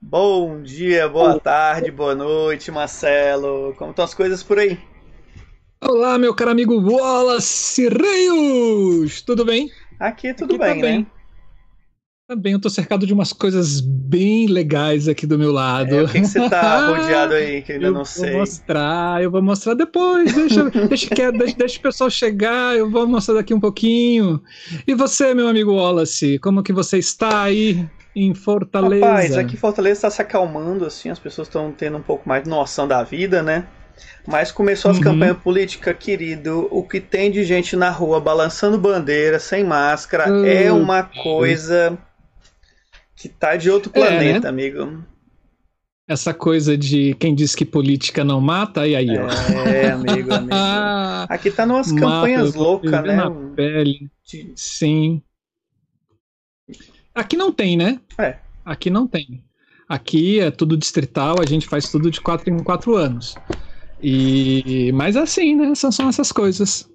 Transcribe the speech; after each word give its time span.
Bom 0.00 0.62
dia, 0.62 1.08
boa 1.08 1.40
tarde, 1.40 1.90
boa 1.90 2.14
noite, 2.14 2.70
Marcelo. 2.70 3.74
Como 3.76 3.90
estão 3.90 4.04
as 4.04 4.14
coisas 4.14 4.42
por 4.42 4.58
aí? 4.58 4.78
Olá, 5.82 6.18
meu 6.18 6.34
caro 6.34 6.50
amigo 6.50 6.78
Wallace 6.80 7.88
Reis! 7.88 9.22
Tudo 9.22 9.44
bem? 9.44 9.68
Aqui 9.98 10.34
tudo 10.34 10.54
aqui 10.54 10.58
bem, 10.58 10.74
tá 10.74 10.86
bem, 10.86 10.98
né? 11.00 11.06
Tá 12.28 12.36
bem, 12.36 12.52
eu 12.54 12.60
tô 12.60 12.68
cercado 12.68 13.06
de 13.06 13.12
umas 13.14 13.32
coisas 13.32 13.80
bem 13.80 14.48
legais 14.48 15.06
aqui 15.06 15.26
do 15.26 15.38
meu 15.38 15.52
lado. 15.52 15.94
É, 15.94 16.02
o 16.02 16.08
que, 16.08 16.20
que 16.20 16.26
você 16.26 16.48
tá 16.50 16.86
rodeado 16.90 17.34
aí, 17.34 17.62
que 17.62 17.72
eu 17.72 17.76
ainda 17.76 17.86
eu 17.86 17.92
não 17.92 18.04
sei? 18.04 18.26
Eu 18.26 18.32
vou 18.32 18.40
mostrar, 18.40 19.22
eu 19.22 19.30
vou 19.30 19.42
mostrar 19.42 19.74
depois. 19.74 20.34
Deixa, 20.34 20.70
deixa, 20.88 21.32
deixa, 21.32 21.56
deixa 21.56 21.78
o 21.78 21.82
pessoal 21.82 22.10
chegar, 22.10 22.76
eu 22.76 22.90
vou 22.90 23.06
mostrar 23.06 23.34
daqui 23.34 23.54
um 23.54 23.60
pouquinho. 23.60 24.42
E 24.86 24.94
você, 24.94 25.34
meu 25.34 25.48
amigo 25.48 25.74
Wallace, 25.74 26.38
como 26.40 26.62
que 26.62 26.72
você 26.72 26.98
está 26.98 27.44
aí? 27.44 27.88
Em 28.16 28.32
Fortaleza. 28.32 29.04
Rapaz, 29.04 29.36
aqui 29.36 29.58
Fortaleza 29.58 29.98
está 29.98 30.10
se 30.10 30.22
acalmando, 30.22 30.86
assim, 30.86 31.10
as 31.10 31.18
pessoas 31.18 31.48
estão 31.48 31.70
tendo 31.70 31.98
um 31.98 32.02
pouco 32.02 32.26
mais 32.26 32.42
de 32.42 32.48
noção 32.48 32.88
da 32.88 33.02
vida, 33.02 33.42
né? 33.42 33.66
Mas 34.26 34.50
começou 34.50 34.90
as 34.90 34.96
uhum. 34.96 35.02
campanhas 35.02 35.36
políticas, 35.36 35.94
querido. 35.98 36.66
O 36.70 36.82
que 36.82 36.98
tem 36.98 37.30
de 37.30 37.44
gente 37.44 37.76
na 37.76 37.90
rua 37.90 38.18
balançando 38.18 38.78
bandeira, 38.78 39.38
sem 39.38 39.62
máscara, 39.62 40.32
uhum. 40.32 40.44
é 40.46 40.72
uma 40.72 41.02
coisa 41.02 41.96
que 43.14 43.28
tá 43.28 43.54
de 43.54 43.70
outro 43.70 43.90
planeta, 43.90 44.38
é, 44.38 44.40
né? 44.40 44.48
amigo. 44.48 45.04
Essa 46.08 46.32
coisa 46.32 46.76
de 46.76 47.14
quem 47.14 47.34
diz 47.34 47.54
que 47.54 47.64
política 47.66 48.24
não 48.24 48.40
mata, 48.40 48.86
e 48.86 48.96
aí, 48.96 49.10
ó. 49.10 49.28
É, 49.68 49.90
amigo, 49.90 50.32
amigo. 50.32 50.54
Aqui 51.28 51.50
tá 51.50 51.66
numas 51.66 51.92
campanhas 51.92 52.54
loucas, 52.54 52.90
né? 53.02 53.16
Na 53.16 53.30
pele. 53.30 54.08
Sim. 54.54 55.20
Aqui 57.16 57.36
não 57.36 57.50
tem, 57.50 57.78
né? 57.78 57.98
É. 58.18 58.36
Aqui 58.62 58.90
não 58.90 59.06
tem. 59.06 59.42
Aqui 59.88 60.38
é 60.38 60.50
tudo 60.50 60.76
distrital, 60.76 61.36
a 61.40 61.46
gente 61.46 61.66
faz 61.66 61.88
tudo 61.88 62.10
de 62.10 62.20
quatro 62.20 62.52
em 62.52 62.62
quatro 62.62 62.94
anos. 62.94 63.34
E 64.02 64.92
mas 64.92 65.16
assim, 65.16 65.56
né? 65.56 65.74
São, 65.74 65.90
são 65.90 66.08
essas 66.10 66.30
coisas. 66.30 66.86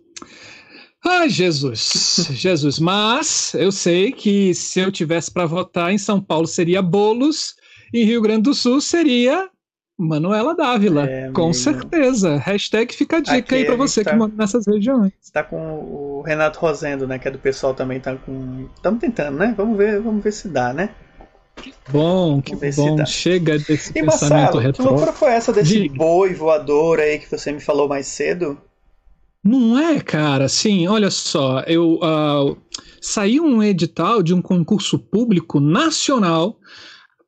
Ai, 1.04 1.28
Jesus, 1.28 2.28
Jesus. 2.38 2.78
Mas 2.78 3.56
eu 3.56 3.72
sei 3.72 4.12
que 4.12 4.54
se 4.54 4.80
eu 4.80 4.92
tivesse 4.92 5.32
para 5.32 5.48
votar 5.48 5.92
em 5.92 5.98
São 5.98 6.22
Paulo 6.22 6.46
seria 6.46 6.84
Bolos, 6.84 7.56
em 7.92 8.06
Rio 8.06 8.22
Grande 8.22 8.44
do 8.44 8.54
Sul 8.54 8.80
seria 8.80 9.50
Manuela 10.02 10.56
Dávila, 10.56 11.08
é, 11.08 11.30
com 11.32 11.54
certeza. 11.54 12.38
Hashtag 12.38 12.94
fica 12.94 13.18
a 13.18 13.20
dica 13.20 13.38
Aqui 13.38 13.56
aí 13.56 13.66
pra 13.66 13.76
você 13.76 14.04
tá, 14.04 14.12
que 14.12 14.18
mora 14.18 14.32
nessas 14.36 14.66
regiões. 14.66 15.12
Tá 15.32 15.44
com 15.44 15.58
o 15.58 16.24
Renato 16.26 16.60
Rosendo, 16.60 17.08
né? 17.08 17.20
Que 17.20 17.28
é 17.28 17.32
do 17.32 17.38
pessoal 17.38 17.76
também, 17.76 18.00
tá 18.00 18.16
com. 18.16 18.68
Estamos 18.76 19.00
tentando, 19.00 19.38
né? 19.38 19.54
Vamos 19.56 19.78
ver, 19.78 20.02
vamos 20.02 20.24
ver 20.24 20.32
se 20.32 20.48
dá, 20.48 20.74
né? 20.74 20.90
Que 21.56 21.72
bom, 21.92 22.42
que 22.42 22.56
bom. 22.56 23.06
Chega 23.06 23.60
desse 23.60 23.92
e, 23.92 24.02
pensamento 24.02 24.58
retrô. 24.58 24.84
Que 24.84 24.90
loucura 24.90 25.14
foi 25.14 25.32
essa 25.32 25.54
desse 25.54 25.82
De... 25.82 25.90
boi 25.90 26.34
voador 26.34 27.00
aí 27.00 27.20
que 27.20 27.30
você 27.30 27.52
me 27.52 27.60
falou 27.60 27.88
mais 27.88 28.08
cedo? 28.08 28.58
Não 29.44 29.78
é, 29.78 30.00
cara. 30.00 30.50
Sim, 30.50 30.88
olha 30.88 31.12
só. 31.12 31.60
Eu 31.62 32.00
uh, 32.02 32.58
saiu 33.00 33.44
um 33.46 33.62
edital 33.62 34.24
de 34.24 34.34
um 34.34 34.42
concurso 34.42 34.98
público 34.98 35.60
nacional 35.60 36.58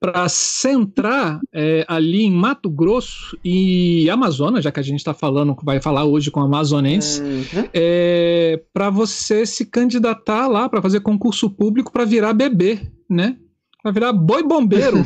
para 0.03 0.27
centrar 0.27 1.39
é, 1.53 1.85
ali 1.87 2.23
em 2.23 2.29
Mato 2.29 2.69
Grosso 2.69 3.39
e 3.41 4.09
Amazonas, 4.09 4.61
já 4.61 4.69
que 4.69 4.81
a 4.81 4.83
gente 4.83 4.97
está 4.97 5.13
falando, 5.13 5.55
vai 5.63 5.79
falar 5.79 6.03
hoje 6.03 6.29
com 6.29 6.41
amazonense, 6.41 7.21
uhum. 7.21 7.69
é, 7.73 8.61
para 8.73 8.89
você 8.89 9.45
se 9.45 9.65
candidatar 9.65 10.47
lá 10.47 10.67
para 10.67 10.81
fazer 10.81 10.99
concurso 10.99 11.49
público 11.49 11.89
para 11.89 12.03
virar 12.03 12.33
bebê, 12.33 12.81
né? 13.09 13.37
Para 13.81 13.93
virar 13.93 14.11
boi 14.11 14.43
bombeiro. 14.43 14.97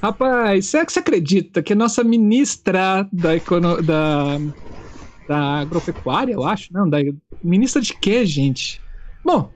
Rapaz, 0.00 0.64
será 0.64 0.86
que 0.86 0.92
você 0.94 1.00
acredita 1.00 1.62
que 1.62 1.74
nossa 1.74 2.02
ministra 2.02 3.06
da, 3.12 3.36
econo 3.36 3.82
da, 3.82 4.38
da 5.28 5.58
agropecuária, 5.58 6.32
eu 6.32 6.46
acho, 6.46 6.72
não, 6.72 6.88
da 6.88 6.96
ministra 7.44 7.82
de 7.82 7.92
quê, 7.92 8.24
gente? 8.24 8.80
Bom, 9.22 9.52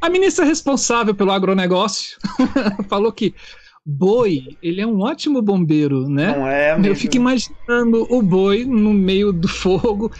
a 0.00 0.08
ministra 0.08 0.44
responsável 0.44 1.14
pelo 1.14 1.30
agronegócio 1.30 2.18
falou 2.88 3.12
que 3.12 3.34
boi, 3.84 4.56
ele 4.62 4.80
é 4.80 4.86
um 4.86 5.00
ótimo 5.00 5.42
bombeiro, 5.42 6.08
né? 6.08 6.36
Não 6.36 6.46
é, 6.46 6.72
amigo. 6.72 6.88
Eu 6.88 6.96
fico 6.96 7.16
imaginando 7.16 8.06
o 8.10 8.22
boi 8.22 8.64
no 8.64 8.92
meio 8.92 9.32
do 9.32 9.48
fogo, 9.48 10.12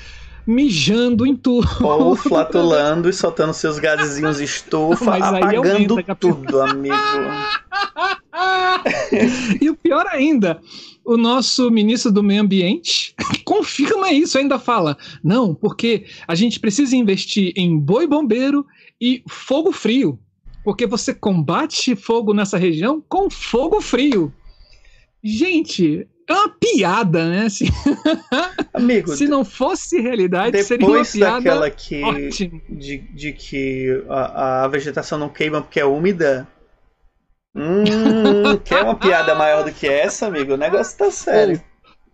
mijando 0.46 1.26
em 1.26 1.36
tudo. 1.36 1.68
Ou 1.80 2.16
flatulando 2.16 3.08
e 3.08 3.12
soltando 3.12 3.52
seus 3.52 3.78
gasezinhos 3.78 4.40
estufa, 4.40 5.04
Mas 5.04 5.22
apagando 5.22 6.02
tudo, 6.18 6.62
amigo. 6.62 6.94
e 9.60 9.68
o 9.68 9.76
pior 9.76 10.06
ainda, 10.08 10.60
o 11.04 11.16
nosso 11.16 11.70
ministro 11.70 12.10
do 12.10 12.22
Meio 12.22 12.42
Ambiente 12.42 13.14
confirma 13.44 14.12
isso, 14.12 14.38
ainda 14.38 14.58
fala: 14.58 14.96
não, 15.22 15.54
porque 15.54 16.06
a 16.26 16.34
gente 16.34 16.58
precisa 16.58 16.96
investir 16.96 17.52
em 17.56 17.78
boi 17.78 18.06
bombeiro 18.06 18.64
e 19.00 19.22
fogo 19.28 19.72
frio, 19.72 20.18
porque 20.62 20.86
você 20.86 21.14
combate 21.14 21.96
fogo 21.96 22.34
nessa 22.34 22.58
região 22.58 23.02
com 23.08 23.30
fogo 23.30 23.80
frio. 23.80 24.32
Gente, 25.22 26.06
é 26.28 26.32
uma 26.32 26.48
piada, 26.48 27.28
né? 27.28 27.46
Assim, 27.46 27.66
Amigo, 28.72 29.14
se 29.16 29.26
não 29.26 29.44
fosse 29.44 30.00
realidade, 30.00 30.62
seria 30.62 30.86
uma 30.86 31.04
piada 31.04 31.36
daquela 31.36 31.70
que, 31.70 32.00
de, 32.70 32.98
de, 32.98 33.32
que 33.32 34.04
a, 34.08 34.64
a, 34.64 34.68
vegetação 34.68 35.18
não 35.18 35.28
queima 35.28 35.60
porque 35.60 35.80
é 35.80 35.84
úmida. 35.84 36.46
Hum, 37.54 37.84
quer 38.64 38.82
uma 38.84 38.94
piada 38.94 39.34
maior 39.34 39.64
do 39.64 39.72
que 39.72 39.88
essa, 39.88 40.26
amigo? 40.26 40.54
O 40.54 40.56
negócio 40.56 40.96
tá 40.96 41.10
sério. 41.10 41.60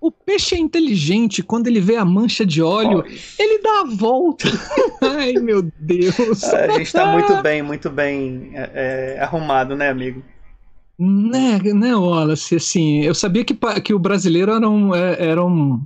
O 0.01 0.11
peixe 0.11 0.55
é 0.55 0.59
inteligente, 0.59 1.43
quando 1.43 1.67
ele 1.67 1.81
vê 1.81 1.97
a 1.97 2.05
mancha 2.05 2.45
de 2.45 2.63
óleo, 2.63 3.03
ele 3.39 3.63
dá 3.63 3.81
a 3.81 3.85
volta. 3.85 4.49
Ai, 5.03 5.33
meu 5.35 5.63
Deus. 5.79 6.45
A 6.45 6.79
gente 6.79 6.93
tá 6.93 7.13
muito 7.13 7.43
bem, 7.43 7.63
muito 7.63 7.91
bem 7.91 8.51
é, 8.55 9.17
é, 9.17 9.21
arrumado, 9.21 9.75
né, 9.75 9.89
amigo? 9.89 10.23
Né, 10.99 11.59
né, 11.75 11.95
Wallace, 11.95 12.57
assim, 12.57 13.03
eu 13.03 13.15
sabia 13.15 13.45
que, 13.45 13.55
que 13.85 13.93
o 13.93 13.99
brasileiro 13.99 14.53
era 14.53 14.69
um, 14.69 14.95
é, 14.95 15.29
era 15.29 15.45
um, 15.45 15.85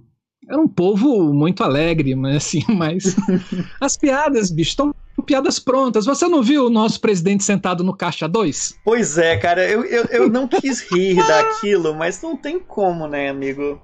era 0.49 0.61
um 0.61 0.69
povo 0.69 1.33
muito 1.33 1.65
alegre, 1.65 2.15
mas 2.17 2.37
assim, 2.37 2.65
mas 2.69 3.17
as 3.81 3.97
piadas, 3.97 4.51
bicho, 4.51 4.71
estão 4.71 4.95
piadas 5.27 5.59
prontas. 5.59 6.07
Você 6.07 6.27
não 6.29 6.43
viu 6.43 6.67
o 6.67 6.71
nosso 6.71 7.01
presidente 7.01 7.45
sentado 7.45 7.85
no 7.85 7.95
caixa 7.95 8.29
2? 8.29 8.79
Pois 8.85 9.19
é, 9.19 9.37
cara, 9.37 9.69
eu, 9.69 9.85
eu, 9.85 10.05
eu 10.07 10.29
não 10.31 10.49
quis 10.49 10.81
rir 10.91 11.17
daquilo, 11.17 11.95
mas 11.95 12.23
não 12.23 12.37
tem 12.37 12.59
como, 12.59 13.07
né, 13.07 13.29
amigo? 13.29 13.81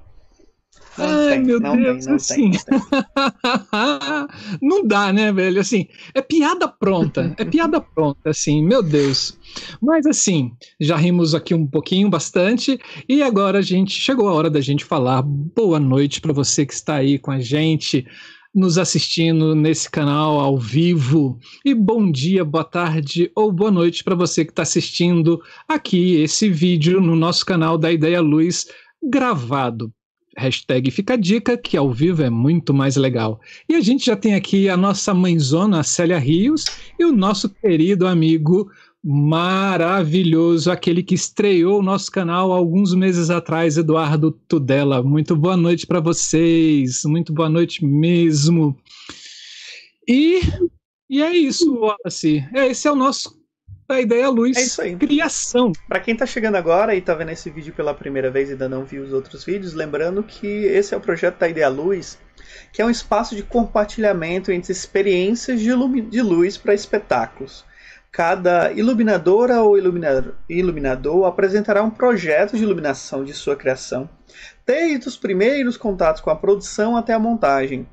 Não 0.99 1.07
Ai, 1.07 1.29
tem, 1.31 1.45
meu 1.45 1.61
não 1.61 1.77
Deus, 1.77 1.99
tem, 1.99 2.09
não 2.09 2.17
assim. 2.17 2.51
Tem, 2.51 2.81
não 4.63 4.87
dá, 4.87 5.13
né, 5.13 5.33
velho? 5.33 5.61
Assim, 5.61 5.87
é 6.15 6.23
piada 6.23 6.67
pronta, 6.69 7.35
é 7.37 7.45
piada 7.45 7.81
pronta, 7.81 8.31
assim, 8.31 8.65
meu 8.65 8.83
Deus. 8.83 9.39
Mas 9.81 10.07
assim, 10.07 10.53
já 10.81 10.97
rimos 10.97 11.35
aqui 11.35 11.55
um 11.55 11.67
pouquinho, 11.67 12.09
bastante, 12.09 12.79
e 13.09 13.23
agora 13.23 13.59
a 13.59 13.63
gente 13.63 13.93
chegou 13.93 14.29
a 14.29 14.33
hora 14.33 14.51
da 14.51 14.61
gente 14.61 14.85
falar 14.85 15.23
boa 15.23 15.79
noite 15.79 16.21
para 16.21 16.33
você 16.33 16.65
que 16.65 16.73
está 16.75 16.97
aí 16.97 17.19
com 17.19 17.31
a 17.31 17.39
gente 17.39 18.07
nos 18.57 18.79
assistindo 18.79 19.55
nesse 19.55 19.91
canal 19.91 20.41
ao 20.41 20.57
vivo. 20.57 21.39
E 21.63 21.75
bom 21.75 22.11
dia, 22.11 22.43
boa 22.43 22.65
tarde 22.65 23.31
ou 23.37 23.53
boa 23.53 23.71
noite 23.71 24.03
para 24.03 24.15
você 24.15 24.47
que 24.47 24.51
está 24.51 24.63
assistindo 24.63 25.43
aqui 25.69 26.23
esse 26.23 26.49
vídeo 26.49 26.99
no 26.99 27.15
nosso 27.15 27.45
canal 27.45 27.77
da 27.77 27.93
Ideia 27.93 28.23
Luz 28.23 28.67
gravado. 29.03 29.93
Hashtag 30.37 30.91
fica 30.91 31.15
a 31.15 31.17
dica 31.17 31.57
que 31.57 31.77
ao 31.77 31.91
vivo 31.91 32.23
é 32.23 32.29
muito 32.29 32.75
mais 32.75 32.97
legal. 32.97 33.41
E 33.69 33.75
a 33.75 33.81
gente 33.81 34.07
já 34.07 34.17
tem 34.17 34.35
aqui 34.35 34.69
a 34.69 34.77
nossa 34.77 35.15
mãezona, 35.15 35.83
Célia 35.83 36.19
Rios, 36.19 36.65
e 36.99 37.05
o 37.05 37.13
nosso 37.13 37.49
querido 37.49 38.07
amigo 38.07 38.71
maravilhoso, 39.09 40.71
aquele 40.71 41.01
que 41.01 41.15
estreou 41.15 41.79
o 41.79 41.83
nosso 41.83 42.11
canal 42.11 42.51
alguns 42.51 42.93
meses 42.93 43.31
atrás, 43.31 43.79
Eduardo 43.79 44.33
Tudela. 44.49 45.03
Muito 45.03 45.37
boa 45.37 45.57
noite 45.57 45.87
para 45.87 46.01
vocês, 46.01 47.05
muito 47.05 47.33
boa 47.33 47.49
noite 47.49 47.85
mesmo. 47.85 48.77
E, 50.09 50.41
e 51.09 51.23
é 51.23 51.37
isso, 51.37 51.79
Wallace. 51.79 52.45
Esse 52.53 52.89
é 52.89 52.93
o 52.93 52.97
nosso 52.97 53.36
da 53.89 54.01
ideia 54.01 54.29
luz 54.29 54.57
é 54.57 54.63
isso 54.63 54.83
aí. 54.83 54.97
criação. 54.97 55.73
Para 55.89 56.01
quem 56.01 56.17
tá 56.17 56.27
chegando 56.27 56.57
agora 56.57 56.95
e 56.95 57.01
tá 57.01 57.15
vendo 57.15 57.31
esse 57.31 57.49
vídeo 57.51 57.73
pela 57.73 57.95
primeira 57.95 58.31
vez 58.31 58.49
e 58.49 58.53
ainda 58.53 58.69
não 58.69 58.85
viu 58.85 59.03
os 59.03 59.13
outros 59.13 59.45
vídeos, 59.45 59.75
lembrando 59.75 60.23
que 60.23 60.47
esse 60.47 60.93
é 60.93 60.97
o 60.97 61.01
projeto 61.01 61.39
da 61.39 61.49
Ideia 61.49 61.69
Luz, 61.69 62.19
que 62.73 62.83
é 62.83 62.85
um 62.85 62.91
espaço 62.91 63.37
de 63.37 63.43
compartilhamento 63.43 64.51
entre 64.51 64.73
experiências 64.73 65.61
de, 65.61 65.71
de 66.03 66.23
luz 66.23 66.57
para 66.57 66.75
espetáculos. 66.75 67.65
Cada 68.11 68.73
iluminadora 68.73 69.63
ou 69.63 69.77
iluminador, 69.77 70.35
iluminador 70.49 71.27
apresentará 71.27 71.83
um 71.83 71.91
projeto 71.91 72.57
de 72.57 72.63
iluminação 72.63 73.25
de 73.25 73.35
sua 73.35 73.55
criação, 73.55 74.09
desde 74.67 75.07
os 75.07 75.17
primeiros 75.17 75.77
contatos 75.77 76.23
com 76.23 76.31
a 76.31 76.37
produção 76.37 76.97
até 76.97 77.13
a 77.13 77.19
montagem. 77.19 77.87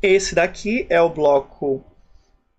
Esse 0.00 0.34
daqui 0.34 0.86
é 0.88 1.00
o 1.00 1.10
bloco 1.10 1.84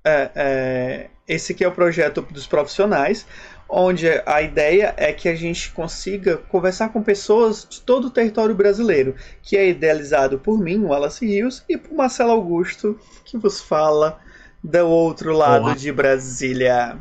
é, 0.03 0.31
é, 0.36 1.09
esse 1.27 1.53
aqui 1.53 1.63
é 1.63 1.68
o 1.68 1.71
projeto 1.71 2.21
dos 2.31 2.48
profissionais, 2.48 3.25
onde 3.69 4.07
a 4.25 4.42
ideia 4.42 4.94
é 4.98 5.13
que 5.13 5.30
a 5.30 5.36
gente 5.36 5.71
consiga 5.71 6.38
conversar 6.38 6.89
com 6.89 7.01
pessoas 7.01 7.65
de 7.69 7.81
todo 7.81 8.07
o 8.07 8.09
território 8.09 8.53
brasileiro, 8.53 9.15
que 9.42 9.56
é 9.56 9.69
idealizado 9.69 10.38
por 10.38 10.59
mim, 10.59 10.80
Wallace 10.80 11.25
Rios, 11.25 11.63
e 11.69 11.77
por 11.77 11.94
Marcelo 11.94 12.31
Augusto, 12.31 13.00
que 13.24 13.38
vos 13.38 13.62
fala 13.62 14.19
do 14.62 14.86
outro 14.86 15.31
lado 15.31 15.65
Olá. 15.65 15.75
de 15.75 15.92
Brasília. 15.92 16.97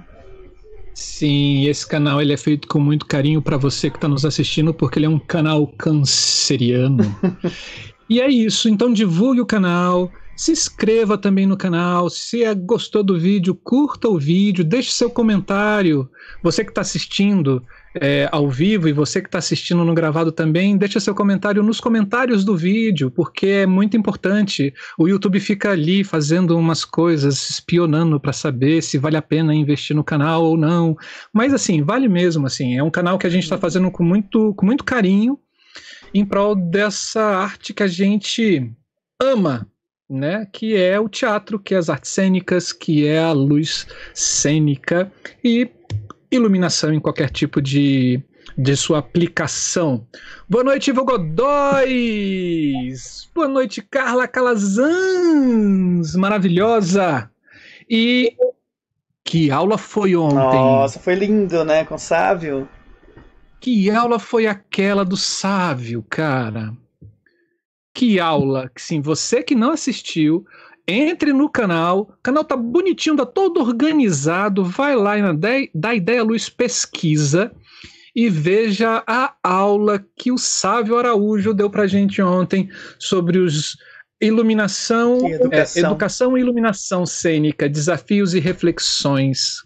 Sim, 0.95 1.67
esse 1.67 1.87
canal 1.87 2.21
ele 2.21 2.33
é 2.33 2.37
feito 2.37 2.69
com 2.69 2.79
muito 2.79 3.07
carinho 3.07 3.43
para 3.43 3.57
você 3.57 3.91
que 3.91 3.97
está 3.97 4.07
nos 4.07 4.25
assistindo, 4.25 4.73
porque 4.73 4.99
ele 4.99 5.07
é 5.07 5.09
um 5.09 5.19
canal 5.19 5.67
canceriano. 5.67 7.05
e 8.09 8.21
é 8.21 8.29
isso, 8.29 8.69
então 8.69 8.93
divulgue 8.93 9.41
o 9.41 9.47
canal, 9.47 10.11
se 10.41 10.53
inscreva 10.53 11.19
também 11.19 11.47
no 11.47 11.55
canal. 11.55 12.09
Se 12.09 12.43
gostou 12.55 13.03
do 13.03 13.21
vídeo, 13.21 13.55
curta 13.55 14.09
o 14.09 14.19
vídeo, 14.19 14.65
deixe 14.65 14.91
seu 14.91 15.11
comentário. 15.11 16.09
Você 16.43 16.65
que 16.65 16.71
está 16.71 16.81
assistindo 16.81 17.63
é, 17.95 18.27
ao 18.33 18.49
vivo 18.49 18.89
e 18.89 18.93
você 18.93 19.21
que 19.21 19.29
está 19.29 19.37
assistindo 19.37 19.85
no 19.85 19.93
gravado 19.93 20.33
também, 20.33 20.79
deixe 20.79 20.99
seu 20.99 21.15
comentário 21.15 21.63
nos 21.63 21.79
comentários 21.79 22.43
do 22.43 22.57
vídeo, 22.57 23.11
porque 23.11 23.49
é 23.49 23.67
muito 23.67 23.99
importante. 23.99 24.73
O 24.99 25.07
YouTube 25.07 25.39
fica 25.41 25.73
ali 25.73 26.03
fazendo 26.03 26.57
umas 26.57 26.87
coisas, 26.87 27.51
espionando 27.51 28.19
para 28.19 28.33
saber 28.33 28.83
se 28.83 28.97
vale 28.97 29.19
a 29.19 29.23
pena 29.23 29.55
investir 29.55 29.95
no 29.95 30.03
canal 30.03 30.43
ou 30.43 30.57
não. 30.57 30.97
Mas 31.35 31.53
assim, 31.53 31.83
vale 31.83 32.09
mesmo. 32.09 32.47
Assim, 32.47 32.79
é 32.79 32.83
um 32.83 32.91
canal 32.91 33.19
que 33.19 33.27
a 33.27 33.31
gente 33.31 33.43
está 33.43 33.59
fazendo 33.59 33.91
com 33.91 34.03
muito, 34.03 34.55
com 34.55 34.65
muito 34.65 34.85
carinho 34.85 35.39
em 36.15 36.25
prol 36.25 36.57
dessa 36.57 37.23
arte 37.23 37.75
que 37.75 37.83
a 37.83 37.87
gente 37.87 38.73
ama 39.23 39.69
né, 40.11 40.47
que 40.53 40.77
é 40.77 40.99
o 40.99 41.09
teatro, 41.09 41.57
que 41.59 41.73
é 41.75 41.79
as 41.79 41.89
artes 41.89 42.11
cênicas, 42.11 42.73
que 42.73 43.07
é 43.07 43.21
a 43.21 43.31
luz 43.31 43.87
cênica 44.13 45.13
e 45.45 45.71
iluminação 46.31 46.93
em 46.93 46.99
qualquer 46.99 47.31
tipo 47.31 47.63
de, 47.63 48.21
de 48.59 48.77
sua 48.77 48.99
aplicação. 48.99 50.05
Boa 50.49 50.65
noite, 50.65 50.91
Ivo 50.91 51.05
Godóis! 51.05 51.91
Boa 53.33 53.47
noite, 53.47 53.81
Carla 53.89 54.27
Calazans! 54.27 56.17
Maravilhosa! 56.17 57.31
E 57.89 58.37
que 59.23 59.49
aula 59.53 59.79
foi 59.79 60.17
ontem? 60.17 60.37
Nossa, 60.37 60.99
foi 60.99 61.15
lindo, 61.15 61.65
né, 61.65 61.85
com 61.85 61.95
o 61.95 61.99
Sávio? 61.99 62.69
Que 63.61 63.89
aula 63.91 64.19
foi 64.19 64.49
aquela 64.49 65.05
do 65.05 65.17
Sávio, 65.17 66.05
cara? 66.09 66.73
Que 67.95 68.21
aula! 68.21 68.71
Sim, 68.77 69.01
você 69.01 69.43
que 69.43 69.55
não 69.55 69.73
assistiu, 69.73 70.45
entre 70.87 71.33
no 71.33 71.49
canal. 71.49 72.01
O 72.01 72.23
canal 72.23 72.45
tá 72.45 72.57
bonitinho, 72.57 73.17
tá 73.17 73.27
todo 73.27 73.61
organizado. 73.61 74.65
Vai 74.65 74.97
lá 74.97 75.17
na 75.17 75.33
da 75.75 75.95
Ideia 75.95 76.23
Luz 76.23 76.49
Pesquisa 76.49 77.53
e 78.15 78.29
veja 78.29 79.03
a 79.07 79.35
aula 79.43 80.05
que 80.17 80.33
o 80.33 80.39
Sávio 80.39 80.99
Araújo 80.99 81.55
deu 81.55 81.71
pra 81.71 81.87
gente 81.87 82.21
ontem 82.21 82.69
sobre 82.99 83.39
os 83.39 83.77
iluminação, 84.21 85.29
e 85.29 85.33
educação. 85.33 85.83
É, 85.83 85.87
educação 85.87 86.37
e 86.37 86.41
iluminação 86.41 87.07
cênica, 87.07 87.69
desafios 87.69 88.35
e 88.35 88.41
reflexões. 88.41 89.63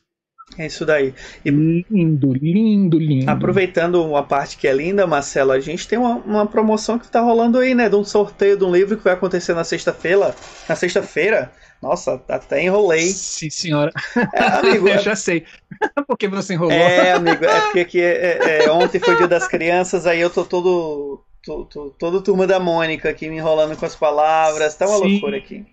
É 0.56 0.66
isso 0.66 0.86
daí. 0.86 1.12
E 1.44 1.50
lindo, 1.50 2.32
lindo, 2.32 2.98
lindo. 2.98 3.30
Aproveitando 3.30 4.04
uma 4.04 4.22
parte 4.22 4.56
que 4.56 4.68
é 4.68 4.72
linda, 4.72 5.06
Marcelo, 5.06 5.52
a 5.52 5.60
gente 5.60 5.86
tem 5.88 5.98
uma, 5.98 6.16
uma 6.16 6.46
promoção 6.46 6.98
que 6.98 7.08
tá 7.08 7.20
rolando 7.20 7.58
aí, 7.58 7.74
né? 7.74 7.88
De 7.88 7.96
um 7.96 8.04
sorteio 8.04 8.56
de 8.56 8.64
um 8.64 8.72
livro 8.72 8.96
que 8.96 9.04
vai 9.04 9.14
acontecer 9.14 9.54
na 9.54 9.64
sexta-feira. 9.64 10.34
Na 10.68 10.76
sexta-feira. 10.76 11.50
Nossa, 11.82 12.22
até 12.28 12.62
enrolei. 12.62 13.08
Sim, 13.08 13.50
senhora. 13.50 13.92
É, 14.32 14.42
amigo, 14.42 14.88
eu 14.88 14.94
é... 14.94 14.98
já 14.98 15.14
sei. 15.14 15.44
Por 16.06 16.16
que 16.16 16.28
você 16.28 16.54
enrolou? 16.54 16.72
É, 16.72 17.12
amigo, 17.12 17.44
é 17.44 17.60
porque 17.60 17.80
aqui 17.80 18.00
é, 18.00 18.38
é, 18.38 18.64
é, 18.64 18.70
ontem 18.70 18.98
foi 18.98 19.16
dia 19.16 19.28
das 19.28 19.46
crianças, 19.46 20.06
aí 20.06 20.20
eu 20.20 20.30
tô 20.30 20.44
todo 20.44 21.22
tô, 21.44 21.64
tô, 21.64 21.90
todo 21.90 22.22
turma 22.22 22.46
da 22.46 22.58
Mônica 22.58 23.08
aqui 23.08 23.28
me 23.28 23.36
enrolando 23.36 23.76
com 23.76 23.84
as 23.84 23.94
palavras, 23.94 24.74
tá 24.74 24.86
uma 24.86 24.96
Sim, 24.96 25.12
loucura 25.12 25.36
aqui. 25.36 25.64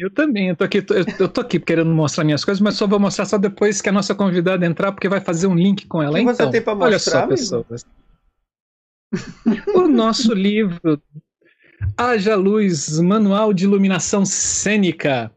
Eu 0.00 0.10
também, 0.10 0.48
eu 0.48 0.56
tô 0.56 0.64
aqui, 0.64 0.78
eu, 0.78 1.04
eu 1.18 1.28
tô 1.28 1.40
aqui 1.40 1.58
querendo 1.58 1.90
mostrar 1.90 2.24
minhas 2.24 2.44
coisas, 2.44 2.60
mas 2.60 2.74
só 2.74 2.86
vou 2.86 3.00
mostrar 3.00 3.24
só 3.24 3.36
depois 3.36 3.82
que 3.82 3.88
a 3.88 3.92
nossa 3.92 4.14
convidada 4.14 4.64
entrar, 4.64 4.92
porque 4.92 5.08
vai 5.08 5.20
fazer 5.20 5.46
um 5.46 5.54
link 5.54 5.86
com 5.86 6.02
ela. 6.02 6.20
então, 6.20 6.34
você 6.34 6.50
tem 6.50 6.62
pra 6.62 6.74
mostrar, 6.74 6.88
olha 6.88 6.98
só, 6.98 7.18
amigo? 7.18 7.30
pessoas. 7.30 7.86
o 9.74 9.88
nosso 9.88 10.34
livro 10.34 11.02
Haja 11.96 12.36
Luz, 12.36 12.98
Manual 13.00 13.52
de 13.52 13.64
Iluminação 13.64 14.24
Cênica. 14.24 15.32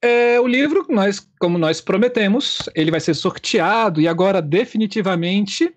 É, 0.00 0.40
o 0.40 0.46
livro, 0.46 0.84
nós, 0.88 1.26
como 1.38 1.58
nós 1.58 1.80
prometemos, 1.80 2.68
ele 2.74 2.90
vai 2.90 3.00
ser 3.00 3.14
sorteado 3.14 4.00
e 4.00 4.08
agora 4.08 4.42
definitivamente 4.42 5.72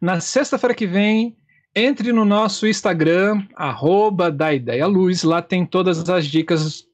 na 0.00 0.18
sexta-feira 0.18 0.74
que 0.74 0.86
vem 0.86 1.36
entre 1.74 2.12
no 2.12 2.24
nosso 2.24 2.66
Instagram, 2.66 3.42
arroba 3.54 4.30
da 4.30 4.52
Ideia 4.52 4.86
Luz, 4.86 5.22
lá 5.22 5.40
tem 5.40 5.64
todas 5.64 6.08
as 6.08 6.26
dicas 6.26 6.86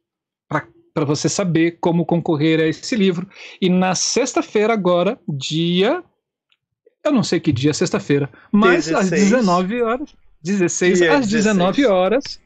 para 0.49 1.05
você 1.05 1.29
saber 1.29 1.79
como 1.81 2.05
concorrer 2.05 2.61
a 2.61 2.67
esse 2.67 2.97
livro. 2.97 3.29
E 3.61 3.69
na 3.69 3.95
sexta-feira, 3.95 4.73
agora, 4.73 5.19
dia. 5.29 6.03
Eu 7.05 7.13
não 7.13 7.23
sei 7.23 7.39
que 7.39 7.53
dia, 7.53 7.73
sexta-feira, 7.73 8.29
mas 8.51 8.87
16. 8.87 9.03
às 9.05 9.11
19 9.11 9.83
horas. 9.83 10.15
16 10.43 10.99
dia 10.99 11.17
às 11.17 11.29
19 11.29 11.87
horas, 11.87 12.41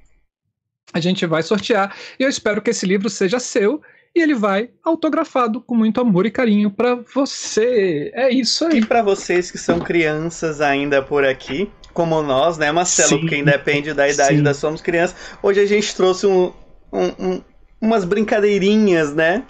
a 0.92 1.00
gente 1.00 1.26
vai 1.26 1.42
sortear. 1.42 1.94
E 2.18 2.22
eu 2.22 2.28
espero 2.28 2.60
que 2.60 2.70
esse 2.70 2.86
livro 2.86 3.08
seja 3.08 3.38
seu 3.38 3.82
e 4.14 4.20
ele 4.20 4.34
vai 4.34 4.70
autografado 4.84 5.60
com 5.60 5.74
muito 5.74 6.00
amor 6.00 6.26
e 6.26 6.30
carinho 6.30 6.70
para 6.70 6.96
você. 7.14 8.10
É 8.14 8.30
isso 8.30 8.66
aí. 8.66 8.78
E 8.78 8.86
para 8.86 9.02
vocês 9.02 9.50
que 9.50 9.58
são 9.58 9.80
crianças 9.80 10.60
ainda 10.60 11.02
por 11.02 11.24
aqui, 11.24 11.70
como 11.92 12.22
nós, 12.22 12.58
né, 12.58 12.70
Marcelo? 12.72 13.20
Sim, 13.20 13.26
Quem 13.26 13.44
depende 13.44 13.92
da 13.92 14.08
idade 14.08 14.36
sim. 14.36 14.42
da 14.42 14.54
Somos 14.54 14.80
Crianças. 14.80 15.16
Hoje 15.42 15.60
a 15.60 15.66
gente 15.66 15.94
trouxe 15.94 16.26
um, 16.26 16.52
um, 16.92 17.06
um, 17.18 17.42
umas 17.80 18.04
brincadeirinhas, 18.04 19.14
né? 19.14 19.44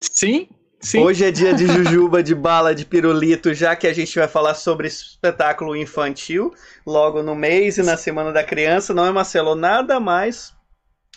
Sim, 0.00 0.48
Sim. 0.82 0.98
Hoje 0.98 1.24
é 1.24 1.30
dia 1.30 1.54
de 1.54 1.64
jujuba, 1.64 2.24
de 2.24 2.34
bala, 2.34 2.74
de 2.74 2.84
pirulito, 2.84 3.54
já 3.54 3.76
que 3.76 3.86
a 3.86 3.92
gente 3.92 4.18
vai 4.18 4.26
falar 4.26 4.54
sobre 4.54 4.88
espetáculo 4.88 5.76
infantil, 5.76 6.52
logo 6.84 7.22
no 7.22 7.36
mês 7.36 7.78
e 7.78 7.84
na 7.84 7.96
Semana 7.96 8.32
da 8.32 8.42
Criança, 8.42 8.92
não 8.92 9.06
é, 9.06 9.12
Marcelo? 9.12 9.54
Nada 9.54 10.00
mais 10.00 10.52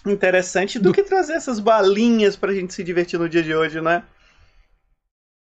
interessante 0.06 0.78
do, 0.78 0.90
do... 0.90 0.94
que 0.94 1.02
trazer 1.02 1.34
essas 1.34 1.60
balinhas 1.60 2.36
pra 2.36 2.54
gente 2.54 2.76
se 2.76 2.84
divertir 2.84 3.18
no 3.18 3.28
dia 3.28 3.42
de 3.42 3.56
hoje, 3.56 3.82
né? 3.82 4.04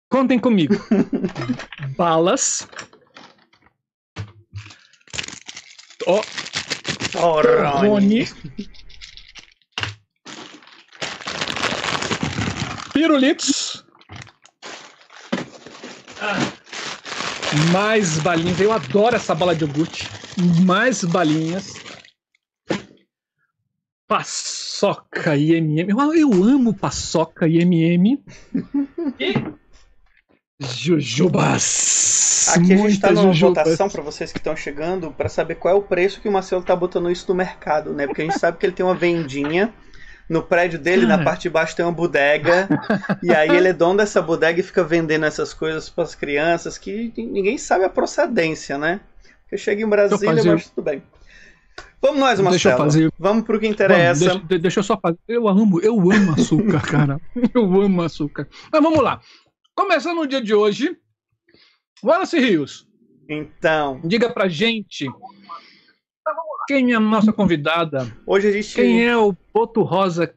Contem 0.09 0.39
comigo. 0.39 0.73
Balas 1.97 2.65
Ó. 6.07 6.19
Oh. 6.19 6.43
Rony. 7.15 8.27
Pirulitos. 12.93 13.85
Mais 17.71 18.17
balinhas. 18.19 18.59
Eu 18.59 18.71
adoro 18.71 19.15
essa 19.15 19.35
bala 19.35 19.55
de 19.55 19.63
iogurte. 19.63 20.09
Mais 20.65 21.03
balinhas. 21.03 21.73
Paçoca 24.07 25.35
e 25.37 25.53
MM. 25.53 25.91
Eu, 25.91 26.13
eu 26.13 26.43
amo 26.43 26.73
paçoca 26.73 27.47
e 27.47 27.59
MM. 27.59 28.23
E 29.19 29.33
Jujubas. 30.63 32.53
Aqui 32.55 32.73
a 32.73 32.77
gente 32.77 32.91
está 32.91 33.11
numa 33.11 33.33
jujubas. 33.33 33.63
votação 33.65 33.89
para 33.89 34.01
vocês 34.01 34.31
que 34.31 34.37
estão 34.37 34.55
chegando 34.55 35.11
para 35.11 35.29
saber 35.29 35.55
qual 35.55 35.73
é 35.73 35.77
o 35.77 35.81
preço 35.81 36.21
que 36.21 36.27
o 36.27 36.31
Marcelo 36.31 36.61
está 36.61 36.75
botando 36.75 37.09
isso 37.09 37.25
no 37.29 37.35
mercado, 37.35 37.93
né? 37.93 38.05
Porque 38.07 38.21
a 38.21 38.25
gente 38.25 38.39
sabe 38.39 38.57
que 38.57 38.65
ele 38.65 38.73
tem 38.73 38.85
uma 38.85 38.95
vendinha 38.95 39.73
no 40.29 40.41
prédio 40.41 40.79
dele, 40.79 41.05
na 41.05 41.23
parte 41.23 41.43
de 41.43 41.49
baixo 41.49 41.75
tem 41.75 41.85
uma 41.85 41.91
bodega, 41.91 42.67
e 43.21 43.33
aí 43.33 43.49
ele 43.49 43.67
é 43.67 43.73
dono 43.73 43.97
dessa 43.97 44.21
bodega 44.21 44.59
e 44.59 44.63
fica 44.63 44.83
vendendo 44.83 45.25
essas 45.25 45.53
coisas 45.53 45.89
para 45.89 46.03
as 46.03 46.15
crianças 46.15 46.77
que 46.77 47.13
ninguém 47.17 47.57
sabe 47.57 47.83
a 47.85 47.89
procedência, 47.89 48.77
né? 48.77 49.01
Porque 49.43 49.57
chega 49.57 49.81
em 49.81 49.87
Brasília, 49.87 50.43
mas 50.43 50.69
tudo 50.69 50.85
bem. 50.85 51.03
Vamos 52.01 52.19
nós, 52.19 52.39
Marcelo. 52.39 52.51
Deixa 52.51 52.69
eu 52.69 52.77
fazer. 52.77 53.13
Vamos 53.17 53.45
pro 53.45 53.57
que 53.57 53.65
interessa. 53.67 54.25
Vamos, 54.25 54.43
deixa, 54.45 54.61
deixa, 54.61 54.79
eu 54.79 54.83
só 54.83 54.99
fazer. 54.99 55.17
Eu 55.25 55.47
amo, 55.47 55.79
eu 55.79 55.93
amo 56.11 56.33
açúcar, 56.33 56.81
cara. 56.83 57.21
Eu 57.53 57.81
amo 57.81 58.01
açúcar. 58.01 58.45
Mas 58.69 58.81
vamos 58.83 59.01
lá. 59.01 59.21
Começando 59.75 60.19
o 60.19 60.27
dia 60.27 60.41
de 60.41 60.53
hoje, 60.53 60.95
Wallace 62.03 62.39
Rios. 62.39 62.87
Então. 63.27 63.99
Diga 64.03 64.29
pra 64.29 64.47
gente 64.47 65.07
quem 66.67 66.91
é 66.91 66.95
a 66.95 66.99
nossa 66.99 67.33
convidada. 67.33 68.11
Hoje 68.25 68.47
a 68.47 68.51
gente. 68.51 68.75
Quem 68.75 69.05
é 69.05 69.17
o 69.17 69.35
Boto 69.53 69.81
Rosa 69.81 70.33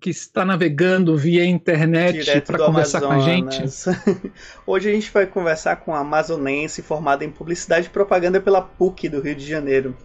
que 0.00 0.10
está 0.10 0.44
navegando 0.44 1.16
via 1.16 1.46
internet 1.46 2.42
para 2.42 2.58
conversar 2.58 3.02
Amazonas. 3.02 3.84
com 3.84 3.90
a 3.90 3.94
gente? 3.94 4.32
Hoje 4.66 4.90
a 4.90 4.92
gente 4.92 5.10
vai 5.10 5.26
conversar 5.26 5.76
com 5.76 5.94
a 5.94 6.00
amazonense 6.00 6.82
formada 6.82 7.24
em 7.24 7.30
publicidade 7.30 7.86
e 7.86 7.90
propaganda 7.90 8.38
pela 8.38 8.60
PUC 8.60 9.08
do 9.08 9.22
Rio 9.22 9.34
de 9.34 9.46
Janeiro. 9.46 9.96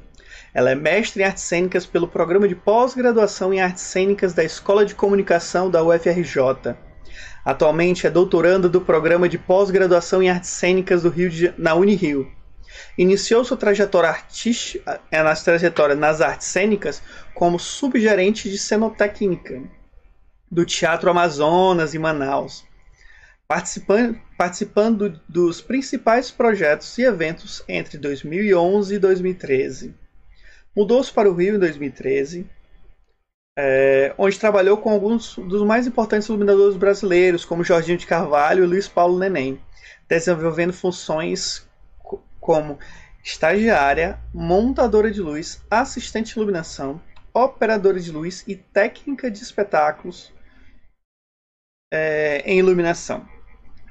Ela 0.53 0.71
é 0.71 0.75
mestre 0.75 1.21
em 1.21 1.25
artes 1.25 1.43
cênicas 1.43 1.86
pelo 1.86 2.07
programa 2.07 2.48
de 2.48 2.55
pós-graduação 2.55 3.53
em 3.53 3.59
artes 3.59 3.83
cênicas 3.83 4.33
da 4.33 4.43
Escola 4.43 4.86
de 4.86 4.95
Comunicação 4.95 5.69
da 5.69 5.83
UFRJ. 5.83 6.75
Atualmente 7.50 8.06
é 8.06 8.12
doutoranda 8.12 8.70
do 8.70 8.79
programa 8.79 9.27
de 9.27 9.39
pós-graduação 9.39 10.22
em 10.22 10.29
artes 10.29 10.51
cênicas 10.51 11.01
do 11.01 11.10
Rio 11.10 11.32
de, 11.32 11.51
na 11.58 11.74
Unirio. 11.74 12.32
Iniciou 12.96 13.44
sua 13.44 13.58
trajetória 13.58 14.08
artística 14.08 15.01
é, 15.10 15.24
nas 15.24 15.44
nas 15.98 16.22
artes 16.22 16.46
cênicas 16.46 17.01
como 17.34 17.58
subgerente 17.58 18.51
de 18.51 18.58
cenotécnica 18.60 19.63
do 20.51 20.63
Teatro 20.63 21.10
Amazonas 21.10 21.96
em 21.96 21.98
Manaus, 21.98 22.63
participando, 23.48 24.22
participando 24.38 25.20
dos 25.27 25.60
principais 25.60 26.29
projetos 26.29 27.00
e 27.00 27.01
eventos 27.01 27.63
entre 27.68 27.98
2011 27.98 28.94
e 28.94 29.00
2013. 29.00 29.96
Mudou-se 30.75 31.12
para 31.12 31.27
o 31.27 31.34
Rio 31.34 31.56
em 31.56 31.60
2013, 31.60 32.48
é, 33.61 34.13
onde 34.17 34.39
trabalhou 34.39 34.77
com 34.77 34.89
alguns 34.89 35.35
dos 35.35 35.61
mais 35.63 35.85
importantes 35.85 36.29
iluminadores 36.29 36.77
brasileiros, 36.77 37.43
como 37.43 37.61
Jorginho 37.61 37.97
de 37.97 38.07
Carvalho 38.07 38.63
e 38.63 38.67
Luiz 38.67 38.87
Paulo 38.87 39.19
Neném, 39.19 39.59
desenvolvendo 40.07 40.71
funções 40.71 41.67
como 42.39 42.79
estagiária, 43.21 44.17
montadora 44.33 45.11
de 45.11 45.19
luz, 45.19 45.61
assistente 45.69 46.27
de 46.27 46.39
iluminação, 46.39 47.01
operadora 47.33 47.99
de 47.99 48.09
luz 48.13 48.45
e 48.47 48.55
técnica 48.55 49.29
de 49.29 49.43
espetáculos 49.43 50.31
é, 51.91 52.41
em 52.45 52.59
iluminação. 52.59 53.27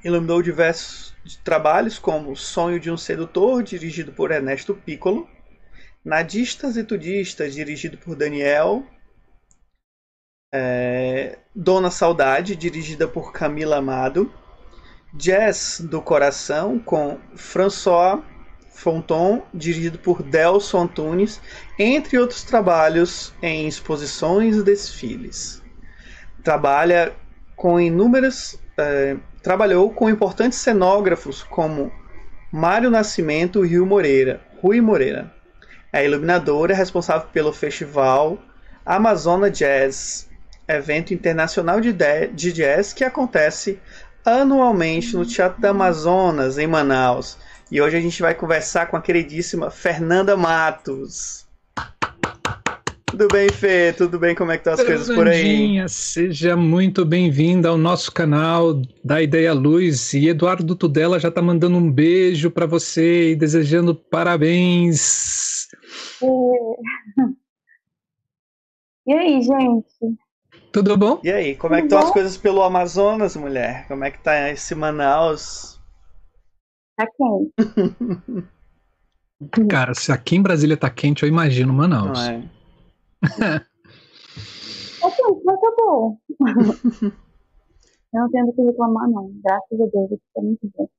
Iluminou 0.03 0.41
diversos 0.41 1.13
trabalhos 1.43 1.99
como 1.99 2.35
Sonho 2.35 2.79
de 2.79 2.89
um 2.89 2.97
Sedutor, 2.97 3.61
dirigido 3.61 4.11
por 4.13 4.31
Ernesto 4.31 4.73
Piccolo, 4.73 5.29
Nadistas 6.03 6.75
e 6.75 6.83
Tudistas, 6.83 7.53
dirigido 7.53 7.99
por 7.99 8.15
Daniel, 8.15 8.83
é, 10.51 11.37
Dona 11.55 11.91
Saudade, 11.91 12.55
dirigida 12.55 13.07
por 13.07 13.31
Camila 13.31 13.77
Amado, 13.77 14.31
Jazz 15.13 15.81
do 15.81 16.01
Coração, 16.01 16.79
com 16.79 17.17
François 17.35 18.21
Fonton, 18.71 19.43
dirigido 19.53 19.97
por 19.99 20.23
Delson 20.23 20.83
Antunes, 20.83 21.41
entre 21.77 22.17
outros 22.17 22.43
trabalhos 22.43 23.33
em 23.41 23.67
exposições 23.67 24.55
e 24.55 24.63
desfiles. 24.63 25.61
Trabalha 26.43 27.13
com 27.55 27.79
inúmeras. 27.79 28.57
É, 28.77 29.17
trabalhou 29.43 29.89
com 29.91 30.09
importantes 30.09 30.57
cenógrafos 30.59 31.43
como 31.43 31.91
Mário 32.51 32.89
Nascimento 32.89 33.65
e 33.65 33.69
Rio 33.69 33.85
Moreira, 33.85 34.41
Rui 34.61 34.79
Moreira. 34.79 35.33
É 35.91 36.05
iluminadora 36.05 36.73
responsável 36.73 37.27
pelo 37.33 37.51
festival 37.51 38.37
Amazona 38.85 39.51
Jazz, 39.51 40.28
evento 40.77 41.13
internacional 41.13 41.81
de, 41.81 41.93
de 42.33 42.51
jazz 42.51 42.93
que 42.93 43.03
acontece 43.03 43.79
anualmente 44.23 45.15
no 45.15 45.25
Teatro 45.25 45.61
da 45.61 45.69
Amazonas, 45.69 46.57
em 46.57 46.67
Manaus. 46.67 47.37
E 47.71 47.81
hoje 47.81 47.97
a 47.97 48.01
gente 48.01 48.21
vai 48.21 48.33
conversar 48.33 48.87
com 48.87 48.97
a 48.97 49.01
queridíssima 49.01 49.69
Fernanda 49.69 50.35
Matos. 50.35 51.47
Tudo 53.05 53.27
bem, 53.31 53.49
Fê? 53.49 53.91
Tudo 53.91 54.19
bem? 54.19 54.35
Como 54.35 54.51
é 54.51 54.57
que 54.57 54.69
estão 54.69 54.73
as 54.73 54.83
coisas 54.83 55.15
por 55.15 55.27
aí? 55.27 55.77
Seja 55.89 56.55
muito 56.55 57.03
bem-vinda 57.03 57.69
ao 57.69 57.77
nosso 57.77 58.11
canal 58.11 58.79
da 59.03 59.19
Ideia 59.21 59.51
Luz. 59.51 60.13
E 60.13 60.29
Eduardo 60.29 60.75
Tudela 60.75 61.19
já 61.19 61.29
está 61.29 61.41
mandando 61.41 61.77
um 61.77 61.91
beijo 61.91 62.51
para 62.51 62.67
você 62.67 63.31
e 63.31 63.35
desejando 63.35 63.95
parabéns. 63.95 65.67
E 69.07 69.13
aí, 69.13 69.41
gente? 69.41 70.19
Tudo 70.71 70.95
bom? 70.95 71.19
E 71.23 71.31
aí, 71.31 71.55
como 71.55 71.73
é 71.75 71.79
que 71.79 71.85
estão 71.85 71.97
as 71.99 72.11
coisas 72.11 72.37
pelo 72.37 72.61
Amazonas, 72.61 73.35
mulher? 73.35 73.87
Como 73.87 74.03
é 74.03 74.11
que 74.11 74.19
tá 74.19 74.49
esse 74.49 74.75
Manaus? 74.75 75.79
Tá 76.95 77.07
quente. 77.07 77.51
Cara, 79.69 79.93
se 79.93 80.11
aqui 80.11 80.35
em 80.35 80.41
Brasília 80.41 80.75
tá 80.77 80.89
quente, 80.89 81.23
eu 81.23 81.29
imagino 81.29 81.71
Manaus. 81.73 82.19
Não 82.19 82.29
é? 82.29 82.43
ok, 85.01 85.25
mas 85.45 85.59
tá 85.59 85.73
bom. 85.77 86.17
Eu 88.11 88.21
não 88.21 88.31
tenho 88.31 88.47
do 88.47 88.53
que 88.53 88.63
reclamar, 88.63 89.07
não. 89.07 89.31
Graças 89.43 89.79
a 89.79 89.85
Deus, 89.85 90.11
está 90.11 90.41
muito 90.41 90.67
bem. 90.75 90.89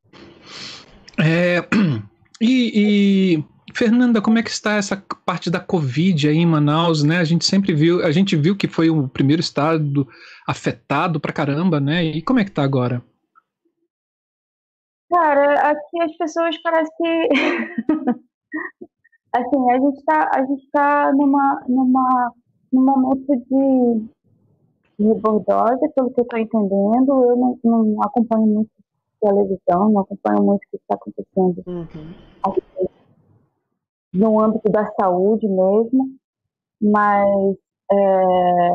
É, 1.18 1.58
e, 2.40 3.34
e, 3.34 3.44
Fernanda, 3.74 4.20
como 4.20 4.38
é 4.38 4.42
que 4.42 4.50
está 4.50 4.76
essa 4.76 4.96
parte 5.24 5.50
da 5.50 5.60
Covid 5.60 6.28
aí 6.28 6.36
em 6.36 6.46
Manaus, 6.46 7.02
né? 7.02 7.18
A 7.18 7.24
gente 7.24 7.44
sempre 7.44 7.74
viu, 7.74 8.04
a 8.04 8.10
gente 8.10 8.36
viu 8.36 8.56
que 8.56 8.68
foi 8.68 8.90
o 8.90 9.08
primeiro 9.08 9.40
estado 9.40 10.06
afetado 10.46 11.20
pra 11.20 11.32
caramba, 11.32 11.80
né? 11.80 12.04
E 12.04 12.22
como 12.22 12.38
é 12.38 12.44
que 12.44 12.50
tá 12.50 12.62
agora? 12.62 13.02
Cara, 15.10 15.70
aqui 15.70 16.02
as 16.02 16.16
pessoas 16.16 16.56
parecem 16.62 16.94
que 16.96 17.28
assim, 19.34 19.70
a 19.70 19.78
gente 19.78 19.98
está 19.98 20.30
a 20.32 20.44
gente 20.44 20.70
tá 20.70 21.12
numa, 21.12 21.64
numa, 21.68 22.32
num 22.72 22.84
momento 22.84 23.26
de, 23.26 24.08
de 24.98 25.20
bordose, 25.20 25.88
pelo 25.94 26.12
que 26.12 26.20
eu 26.20 26.24
estou 26.24 26.38
entendendo. 26.38 27.24
Eu 27.24 27.36
não, 27.36 27.58
não, 27.64 28.02
acompanho 28.02 28.46
muito 28.46 28.70
televisão, 29.20 29.90
não 29.90 30.00
acompanho 30.00 30.42
muito 30.42 30.62
o 30.64 30.70
que 30.70 30.76
está 30.76 30.94
acontecendo 30.94 31.62
uhum. 31.66 32.14
aqui, 32.42 32.62
no 34.12 34.40
âmbito 34.40 34.70
da 34.70 34.86
saúde 34.92 35.46
mesmo, 35.46 36.16
mas 36.80 37.56
é, 37.92 38.70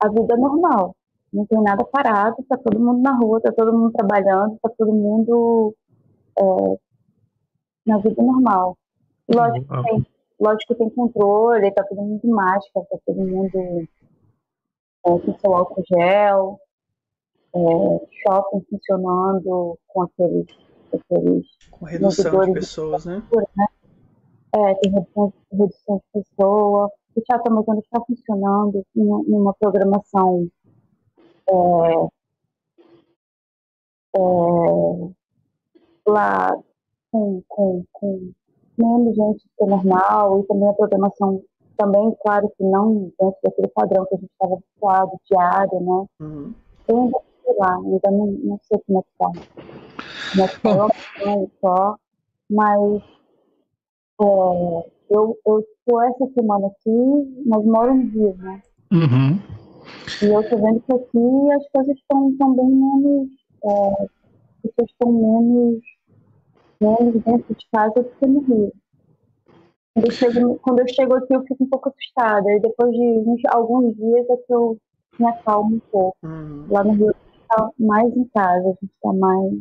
a 0.00 0.08
vida 0.08 0.34
é 0.34 0.36
normal. 0.36 0.94
Não 1.32 1.46
tem 1.46 1.62
nada 1.62 1.84
parado, 1.84 2.36
está 2.40 2.56
todo 2.56 2.80
mundo 2.80 3.00
na 3.00 3.16
rua, 3.16 3.38
está 3.38 3.52
todo 3.52 3.72
mundo 3.72 3.92
trabalhando, 3.92 4.54
está 4.54 4.68
todo 4.70 4.92
mundo 4.92 5.74
é, 6.38 6.42
na 7.86 7.98
vida 7.98 8.20
normal. 8.22 8.76
Lógico 9.32 9.66
que 9.76 9.82
tem, 9.90 10.06
lógico 10.40 10.74
que 10.74 10.78
tem 10.78 10.90
controle, 10.90 11.70
tá 11.72 11.84
todo 11.84 12.02
mundo 12.02 12.20
de 12.20 12.28
máscara, 12.28 12.86
tá 12.90 12.98
todo 13.06 13.18
mundo 13.18 13.86
é, 15.06 15.18
com 15.18 15.38
seu 15.38 15.54
álcool 15.54 15.84
gel, 15.86 16.60
é, 17.54 18.06
shopping 18.22 18.66
funcionando 18.68 19.78
com 19.86 20.02
aqueles, 20.02 20.46
aqueles 20.92 21.46
com 21.70 21.84
redução 21.84 22.46
de 22.46 22.52
pessoas, 22.54 23.04
de 23.04 23.10
né? 23.10 23.22
né? 23.56 23.66
É, 24.54 24.74
tem 24.74 24.92
redução, 24.92 25.32
redução 25.52 25.96
de 25.96 26.22
pessoa. 26.22 26.90
O 27.14 27.20
Teatro 27.22 27.52
Amazonas 27.52 27.84
está 27.84 28.00
funcionando 28.04 28.84
em, 28.96 29.02
em 29.02 29.34
uma 29.34 29.54
programação 29.54 30.48
é, 31.48 32.08
é, 34.16 34.20
lá 36.06 36.56
com, 37.10 37.42
com, 37.48 37.84
com 37.92 38.32
menos 38.78 39.14
gente 39.14 39.44
do 39.44 39.50
que 39.58 39.66
normal 39.66 40.40
e 40.40 40.46
também 40.46 40.68
a 40.68 40.72
programação 40.72 41.42
também, 41.76 42.14
claro 42.22 42.52
que 42.56 42.62
não 42.62 43.10
dentro 43.18 43.38
daquele 43.42 43.68
padrão 43.68 44.04
que 44.06 44.14
a 44.14 44.18
gente 44.18 44.30
estava 44.30 44.54
habituado, 44.54 45.20
diário, 45.30 45.80
né? 45.80 46.06
Uhum. 46.20 46.54
Eu 46.86 46.98
ainda 46.98 47.18
sei 47.44 47.56
lá, 47.58 47.76
ainda 47.76 48.10
não, 48.10 48.26
não 48.26 48.60
sei 48.62 48.78
como 48.86 48.98
é 48.98 49.02
que 49.02 49.08
tá. 49.18 49.26
Como 50.30 50.44
é 50.44 50.48
que 50.48 50.60
tá 50.60 51.46
só, 51.60 51.96
mas 52.50 53.02
é, 54.20 54.90
eu, 55.10 55.36
eu 55.46 55.60
estou 55.60 56.02
essa 56.02 56.26
semana 56.34 56.66
aqui, 56.66 57.42
mas 57.46 57.64
moro 57.64 57.94
no 57.94 58.10
Rio, 58.10 58.36
né? 58.38 58.62
Uhum. 58.92 59.38
E 60.22 60.26
eu 60.26 60.40
estou 60.40 60.58
vendo 60.60 60.80
que 60.80 60.92
aqui 60.92 61.52
as 61.52 61.68
coisas 61.72 61.96
estão 61.96 62.36
também 62.36 62.66
menos. 62.66 63.28
É, 63.64 64.02
as 64.64 64.70
pessoas 64.72 64.90
estão 64.90 65.12
menos 65.12 65.80
menos 66.80 67.22
dentro 67.22 67.54
de 67.54 67.66
casa 67.72 67.94
do 67.94 68.04
que 68.04 68.26
no 68.26 68.40
Rio. 68.40 68.72
Quando 69.92 70.06
eu, 70.06 70.10
chego, 70.12 70.58
quando 70.62 70.80
eu 70.80 70.88
chego 70.88 71.14
aqui, 71.14 71.34
eu 71.34 71.42
fico 71.42 71.64
um 71.64 71.68
pouco 71.68 71.90
assustada. 71.90 72.50
E 72.52 72.60
depois 72.60 72.90
de 72.92 73.18
uns, 73.18 73.40
alguns 73.52 73.94
dias 73.96 74.26
é 74.30 74.36
que 74.36 74.54
eu 74.54 74.78
me 75.18 75.26
acalmo 75.26 75.76
um 75.76 75.80
pouco. 75.90 76.16
Uhum. 76.24 76.66
Lá 76.70 76.84
no 76.84 76.92
Rio, 76.92 77.10
a 77.10 77.12
gente 77.12 77.42
está 77.42 77.70
mais 77.78 78.16
em 78.16 78.24
casa, 78.34 78.68
a 78.68 78.72
gente 78.72 78.84
está 78.84 79.12
mais. 79.12 79.52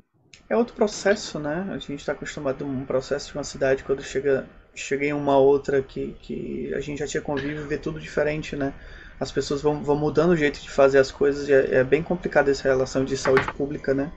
É 0.50 0.58
outro 0.58 0.74
processo, 0.74 1.38
né? 1.38 1.68
A 1.70 1.78
gente 1.78 2.00
está 2.00 2.14
acostumado 2.14 2.66
a 2.66 2.68
um 2.68 2.84
processo 2.84 3.28
de 3.28 3.38
uma 3.38 3.44
cidade 3.44 3.84
quando 3.84 4.02
chega, 4.02 4.50
chega 4.74 5.06
em 5.06 5.14
uma 5.14 5.38
outra 5.38 5.80
que, 5.80 6.16
que 6.24 6.74
a 6.74 6.80
gente 6.80 6.98
já 7.00 7.08
tinha 7.08 7.22
convívio 7.22 7.62
e 7.62 7.68
vê 7.68 7.78
tudo 7.78 8.00
diferente, 8.00 8.56
né? 8.56 8.74
As 9.20 9.32
pessoas 9.32 9.62
vão, 9.62 9.84
vão 9.84 9.96
mudando 9.96 10.32
o 10.32 10.36
jeito 10.36 10.60
de 10.60 10.70
fazer 10.70 10.98
as 10.98 11.12
coisas 11.12 11.48
e 11.48 11.54
é, 11.54 11.76
é 11.76 11.84
bem 11.84 12.02
complicado 12.02 12.50
essa 12.50 12.64
relação 12.64 13.06
de 13.06 13.16
saúde 13.16 13.46
pública, 13.54 13.94
né? 13.94 14.12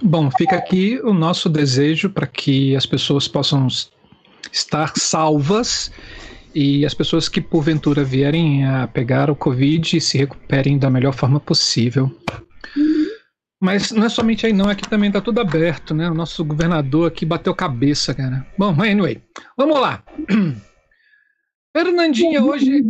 Bom, 0.00 0.30
fica 0.30 0.54
aqui 0.54 1.00
o 1.02 1.12
nosso 1.12 1.48
desejo 1.48 2.08
para 2.08 2.26
que 2.26 2.76
as 2.76 2.86
pessoas 2.86 3.26
possam 3.26 3.66
estar 4.52 4.92
salvas 4.96 5.90
e 6.54 6.86
as 6.86 6.94
pessoas 6.94 7.28
que 7.28 7.40
porventura 7.40 8.04
vierem 8.04 8.64
a 8.64 8.86
pegar 8.86 9.28
o 9.28 9.34
Covid 9.34 10.00
se 10.00 10.18
recuperem 10.18 10.78
da 10.78 10.88
melhor 10.88 11.14
forma 11.14 11.40
possível. 11.40 12.14
Mas 13.60 13.90
não 13.90 14.06
é 14.06 14.08
somente 14.08 14.46
aí 14.46 14.52
não, 14.54 14.70
aqui 14.70 14.88
também 14.88 15.08
está 15.08 15.20
tudo 15.20 15.40
aberto, 15.40 15.94
né? 15.94 16.08
O 16.10 16.14
nosso 16.14 16.42
governador 16.42 17.08
aqui 17.08 17.26
bateu 17.26 17.54
cabeça, 17.54 18.14
cara. 18.14 18.46
Bom, 18.56 18.74
anyway, 18.82 19.22
vamos 19.56 19.78
lá. 19.78 20.02
Fernandinha 21.76 22.42
hoje 22.42 22.82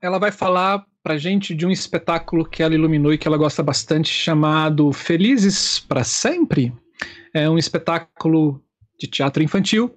ela 0.00 0.18
vai 0.18 0.32
falar 0.32 0.84
pra 1.02 1.18
gente 1.18 1.54
de 1.54 1.66
um 1.66 1.70
espetáculo 1.70 2.44
que 2.44 2.62
ela 2.62 2.74
iluminou 2.74 3.12
e 3.12 3.18
que 3.18 3.28
ela 3.28 3.36
gosta 3.36 3.62
bastante, 3.62 4.08
chamado 4.08 4.92
Felizes 4.92 5.78
para 5.78 6.02
Sempre. 6.02 6.72
É 7.34 7.48
um 7.48 7.58
espetáculo 7.58 8.62
de 8.98 9.06
teatro 9.06 9.42
infantil 9.42 9.94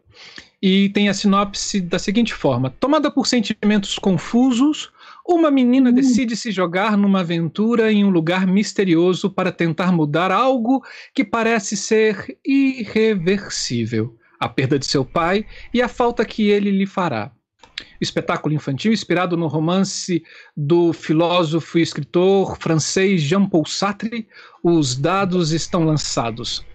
e 0.61 0.89
tem 0.89 1.07
a 1.07 1.13
sinopse 1.13 1.79
da 1.79 1.97
seguinte 1.97 2.33
forma: 2.33 2.69
Tomada 2.69 3.09
por 3.09 3.25
sentimentos 3.25 3.97
confusos, 3.97 4.91
uma 5.29 5.51
menina 5.51 5.91
decide 5.91 6.35
se 6.35 6.51
jogar 6.51 6.97
numa 6.97 7.19
aventura 7.19 7.91
em 7.91 8.03
um 8.03 8.09
lugar 8.09 8.47
misterioso 8.47 9.29
para 9.29 9.51
tentar 9.51 9.91
mudar 9.91 10.31
algo 10.31 10.83
que 11.13 11.23
parece 11.23 11.77
ser 11.77 12.37
irreversível. 12.43 14.17
A 14.39 14.49
perda 14.49 14.79
de 14.79 14.87
seu 14.87 15.05
pai 15.05 15.45
e 15.71 15.81
a 15.81 15.87
falta 15.87 16.25
que 16.25 16.49
ele 16.49 16.71
lhe 16.71 16.87
fará 16.87 17.31
espetáculo 18.01 18.53
infantil 18.53 18.91
inspirado 18.91 19.37
no 19.37 19.47
romance 19.47 20.23
do 20.55 20.91
filósofo 20.91 21.77
e 21.77 21.81
escritor 21.81 22.57
francês 22.59 23.21
Jean-Paul 23.21 23.65
Sartre. 23.65 24.27
Os 24.63 24.95
dados 24.95 25.51
estão 25.51 25.83
lançados. 25.85 26.65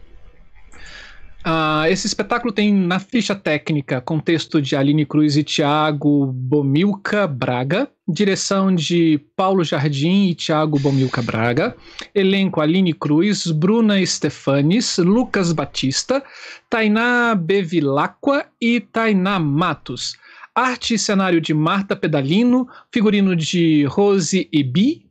Uh, 1.46 1.84
esse 1.90 2.06
espetáculo 2.06 2.50
tem 2.50 2.72
na 2.72 2.98
ficha 2.98 3.34
técnica 3.34 4.00
contexto 4.00 4.62
de 4.62 4.74
Aline 4.74 5.04
Cruz 5.04 5.36
e 5.36 5.44
Tiago 5.44 6.24
Bomilca 6.24 7.26
Braga, 7.26 7.86
direção 8.08 8.74
de 8.74 9.20
Paulo 9.36 9.62
Jardim 9.62 10.28
e 10.28 10.34
Tiago 10.34 10.78
Bomilca 10.78 11.20
Braga, 11.20 11.76
elenco 12.14 12.62
Aline 12.62 12.94
Cruz, 12.94 13.46
Bruna 13.50 14.04
Stefanes, 14.06 14.96
Lucas 14.96 15.52
Batista, 15.52 16.24
Tainá 16.70 17.34
Bevilacqua 17.34 18.46
e 18.58 18.80
Tainá 18.80 19.38
Matos. 19.38 20.16
Arte 20.54 20.94
e 20.94 20.98
cenário 20.98 21.42
de 21.42 21.52
Marta 21.52 21.94
Pedalino, 21.94 22.66
figurino 22.90 23.36
de 23.36 23.84
Rose 23.84 24.48
Ebi, 24.50 25.04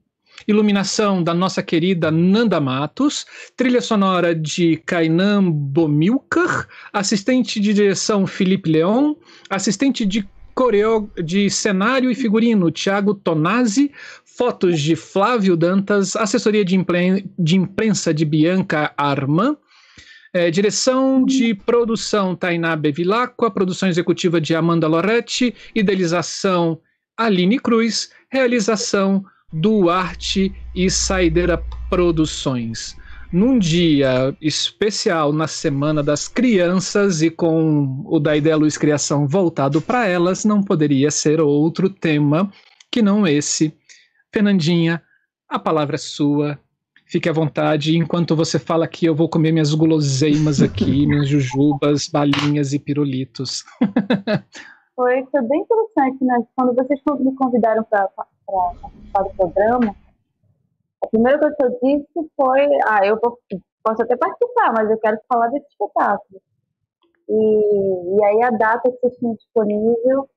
iluminação 0.48 1.24
da 1.24 1.34
nossa 1.34 1.62
querida 1.64 2.12
Nanda 2.12 2.60
Matos, 2.60 3.26
trilha 3.56 3.82
sonora 3.82 4.36
de 4.36 4.78
Kainan 4.86 5.50
Bomilcar, 5.50 6.68
assistente 6.92 7.60
de 7.60 7.74
direção 7.74 8.28
Felipe 8.28 8.70
Leon, 8.70 9.16
assistente 9.50 10.06
de 10.06 10.28
coreo 10.54 11.10
de 11.24 11.50
cenário 11.50 12.12
e 12.12 12.16
figurino 12.16 12.72
Thiago 12.72 13.14
Tonazzi, 13.14 13.92
fotos 14.26 14.80
de 14.82 14.96
Flávio 14.96 15.58
Dantas, 15.58 16.16
assessoria 16.16 16.64
de, 16.64 16.76
impren 16.76 17.24
de 17.38 17.56
imprensa 17.56 18.14
de 18.14 18.26
Bianca 18.26 18.94
Armand, 18.98 19.58
é, 20.34 20.50
direção 20.50 21.24
de 21.24 21.54
produção 21.54 22.36
Tainá 22.36 22.76
Bevilacqua, 22.76 23.52
produção 23.52 23.88
executiva 23.88 24.42
de 24.42 24.56
Amanda 24.56 24.88
Loretti, 24.88 25.54
idealização 25.76 26.80
Aline 27.16 27.60
Cruz, 27.60 28.10
realização 28.32 29.24
Duarte 29.54 30.52
e 30.74 30.90
Saideira 30.90 31.64
Produções. 31.90 32.98
Num 33.32 33.58
dia 33.58 34.36
especial 34.42 35.32
na 35.32 35.48
Semana 35.48 36.04
das 36.04 36.28
Crianças 36.28 37.22
e 37.22 37.30
com 37.30 38.04
o 38.06 38.20
da 38.20 38.36
Ideia 38.36 38.56
Luz 38.56 38.78
Criação 38.78 39.28
voltado 39.28 39.82
para 39.82 40.08
elas, 40.08 40.44
não 40.44 40.62
poderia 40.62 41.10
ser 41.10 41.40
outro 41.40 41.90
tema 41.90 42.52
que 42.92 43.02
não 43.02 43.28
esse. 43.28 43.74
Fernandinha, 44.32 45.02
a 45.48 45.60
palavra 45.60 45.96
é 45.96 46.00
sua. 46.00 46.60
Fique 47.06 47.30
à 47.30 47.34
vontade. 47.34 47.96
Enquanto 47.96 48.36
você 48.36 48.58
fala 48.58 48.86
aqui, 48.86 49.06
eu 49.06 49.16
vou 49.16 49.30
comer 49.30 49.52
minhas 49.52 49.74
guloseimas 49.74 50.62
aqui, 50.62 51.06
minhas 51.08 51.28
jujubas, 51.28 52.08
balinhas 52.08 52.74
e 52.74 52.80
pirulitos. 52.80 53.64
foi, 54.96 55.26
foi 55.26 55.42
bem 55.44 55.62
interessante, 55.62 56.24
né? 56.24 56.46
Quando 56.56 56.76
vocês 56.76 57.00
me 57.20 57.36
convidaram 57.36 57.84
para 57.84 58.08
participar 58.10 59.24
do 59.24 59.36
programa, 59.36 59.96
a 61.04 61.08
primeira 61.08 61.40
coisa 61.40 61.56
que 61.56 61.64
eu 61.64 61.80
disse 61.82 62.32
foi: 62.36 62.68
ah, 62.86 63.06
eu 63.06 63.20
vou, 63.22 63.40
posso 63.84 64.02
até 64.04 64.16
participar, 64.16 64.74
mas 64.76 64.90
eu 64.90 64.98
quero 64.98 65.20
falar 65.28 65.48
desse 65.50 65.68
espetáculo. 65.68 66.42
E, 67.30 68.18
e 68.18 68.24
aí 68.26 68.44
a 68.44 68.52
data 68.52 68.92
que 68.92 69.00
vocês 69.00 69.18
tinham 69.18 69.36
disponível 69.36 70.30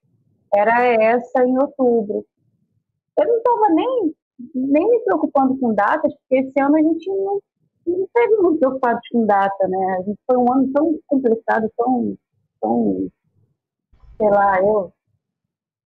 era 0.54 0.84
essa 0.84 1.44
em 1.44 1.58
outubro. 1.58 2.24
Eu 3.18 3.26
não 3.26 3.36
estava 3.38 3.68
nem 3.70 4.14
nem 4.54 4.90
me 4.90 5.00
preocupando 5.00 5.58
com 5.58 5.74
datas, 5.74 6.12
porque 6.14 6.46
esse 6.46 6.60
ano 6.60 6.76
a 6.76 6.82
gente 6.82 7.08
não, 7.08 7.40
esteve 7.86 8.36
muito 8.42 8.58
preocupado 8.58 9.00
com 9.10 9.26
data, 9.26 9.68
né? 9.68 9.96
A 9.98 10.02
gente 10.02 10.18
foi 10.26 10.36
um 10.36 10.52
ano 10.52 10.70
tão 10.72 10.98
complicado, 11.06 11.70
tão, 11.76 12.16
tão 12.60 13.08
sei 14.16 14.30
lá, 14.30 14.60
eu 14.60 14.92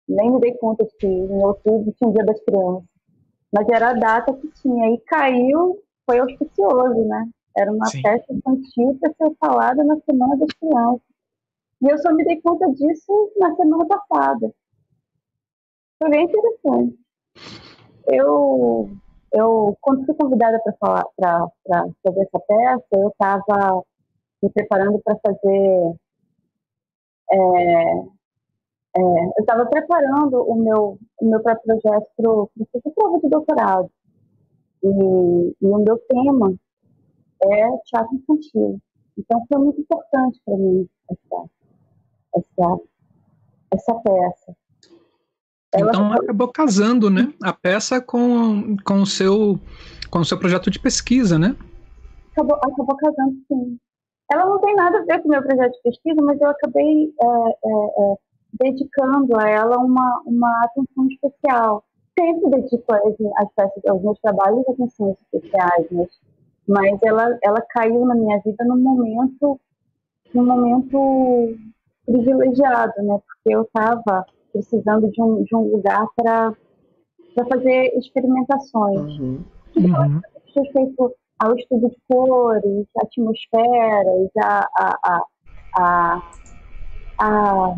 nem 0.08 0.30
me 0.30 0.40
dei 0.40 0.54
conta 0.54 0.86
que 0.98 1.06
em 1.06 1.44
outubro 1.44 1.92
tinha 1.92 2.10
o 2.10 2.12
Dia 2.12 2.24
das 2.24 2.40
Crianças. 2.44 2.84
Mas 3.52 3.68
era 3.68 3.90
a 3.90 3.94
data 3.94 4.32
que 4.34 4.48
tinha. 4.62 4.94
E 4.94 4.98
caiu, 5.00 5.82
foi 6.06 6.18
auspicioso, 6.20 7.04
né? 7.04 7.28
Era 7.56 7.72
uma 7.72 7.86
Sim. 7.86 8.02
festa 8.02 8.32
infantil 8.32 8.96
para 9.00 9.12
ser 9.12 9.36
falada 9.38 9.84
na 9.84 9.96
Semana 10.08 10.36
das 10.36 10.52
Crianças. 10.54 11.02
E 11.82 11.90
eu 11.90 11.98
só 11.98 12.12
me 12.12 12.24
dei 12.24 12.40
conta 12.40 12.70
disso 12.72 13.32
na 13.38 13.54
semana 13.56 13.86
passada. 13.86 14.52
Foi 15.98 16.10
bem 16.10 16.24
interessante 16.24 16.98
eu, 18.12 18.90
eu 19.32 19.76
quando 19.80 20.04
fui 20.06 20.14
convidada 20.14 20.60
para 20.60 20.72
falar, 20.74 21.04
para 21.16 21.86
fazer 22.02 22.20
essa 22.22 22.40
peça, 22.40 22.86
eu 22.92 23.08
estava 23.08 23.82
me 24.42 24.50
preparando 24.50 25.00
para 25.04 25.18
fazer, 25.24 25.94
é, 27.32 27.94
é, 28.96 29.00
eu 29.00 29.40
estava 29.40 29.66
preparando 29.66 30.42
o 30.42 30.54
meu, 30.56 30.98
o 31.20 31.30
meu 31.30 31.40
próprio 31.40 31.78
projeto 31.80 32.06
para 32.16 32.30
o 32.30 32.50
prova 32.94 33.20
de 33.20 33.28
doutorado. 33.28 33.90
E, 34.82 34.88
e 34.88 35.66
o 35.66 35.78
meu 35.78 35.98
tema 36.08 36.54
é 37.42 37.76
teatro 37.84 38.16
infantil. 38.16 38.80
Então 39.16 39.44
foi 39.52 39.62
muito 39.62 39.80
importante 39.80 40.40
para 40.44 40.56
mim 40.56 40.88
essa, 41.10 41.50
essa, 42.36 42.80
essa 43.72 43.94
peça. 43.94 44.56
Ela 45.72 45.90
então 45.90 46.12
acabou 46.12 46.48
casando, 46.48 47.08
né, 47.08 47.32
a 47.42 47.52
peça 47.52 48.00
com, 48.00 48.76
com 48.84 49.02
o 49.02 49.06
seu 49.06 49.60
com 50.10 50.18
o 50.18 50.24
seu 50.24 50.36
projeto 50.36 50.68
de 50.68 50.80
pesquisa, 50.80 51.38
né? 51.38 51.54
Acabou, 52.32 52.56
acabou 52.56 52.96
casando, 52.96 53.36
sim. 53.46 53.78
Ela 54.32 54.44
não 54.46 54.60
tem 54.60 54.74
nada 54.74 54.98
a 54.98 55.04
ver 55.04 55.22
com 55.22 55.28
o 55.28 55.30
meu 55.30 55.42
projeto 55.42 55.72
de 55.72 55.82
pesquisa, 55.82 56.20
mas 56.22 56.40
eu 56.40 56.48
acabei 56.48 57.14
é, 57.22 57.26
é, 57.26 58.12
é, 58.12 58.16
dedicando 58.52 59.38
a 59.38 59.48
ela 59.48 59.78
uma, 59.78 60.22
uma 60.26 60.64
atenção 60.64 61.06
especial. 61.08 61.84
Sempre 62.18 62.50
dedico 62.50 62.92
as, 62.92 63.14
as 63.38 63.48
peças, 63.54 63.84
aos 63.88 64.02
meus 64.02 64.18
trabalhos 64.20 64.68
atenções 64.68 65.16
especiais, 65.22 65.86
mas, 65.90 66.08
mas 66.68 66.98
ela, 67.04 67.38
ela 67.42 67.60
caiu 67.70 68.04
na 68.04 68.14
minha 68.14 68.38
vida 68.40 68.64
num 68.64 68.78
momento, 68.78 69.60
num 70.34 70.44
momento 70.44 71.54
privilegiado, 72.04 72.92
né? 73.02 73.18
Porque 73.26 73.54
eu 73.54 73.62
estava 73.62 74.26
precisando 74.52 75.10
de 75.10 75.22
um, 75.22 75.42
de 75.44 75.56
um 75.56 75.72
lugar 75.72 76.06
para 76.16 76.54
fazer 77.48 77.96
experimentações. 77.96 79.18
Uhum. 79.18 79.44
Uhum. 79.76 80.20
Respeito 80.54 81.14
ao 81.38 81.56
estudo 81.56 81.88
de 81.88 81.96
cores, 82.08 82.86
atmosferas, 83.02 84.30
a, 84.42 84.68
a, 84.76 84.98
a, 85.04 85.22
a, 85.78 86.22
a, 87.18 87.74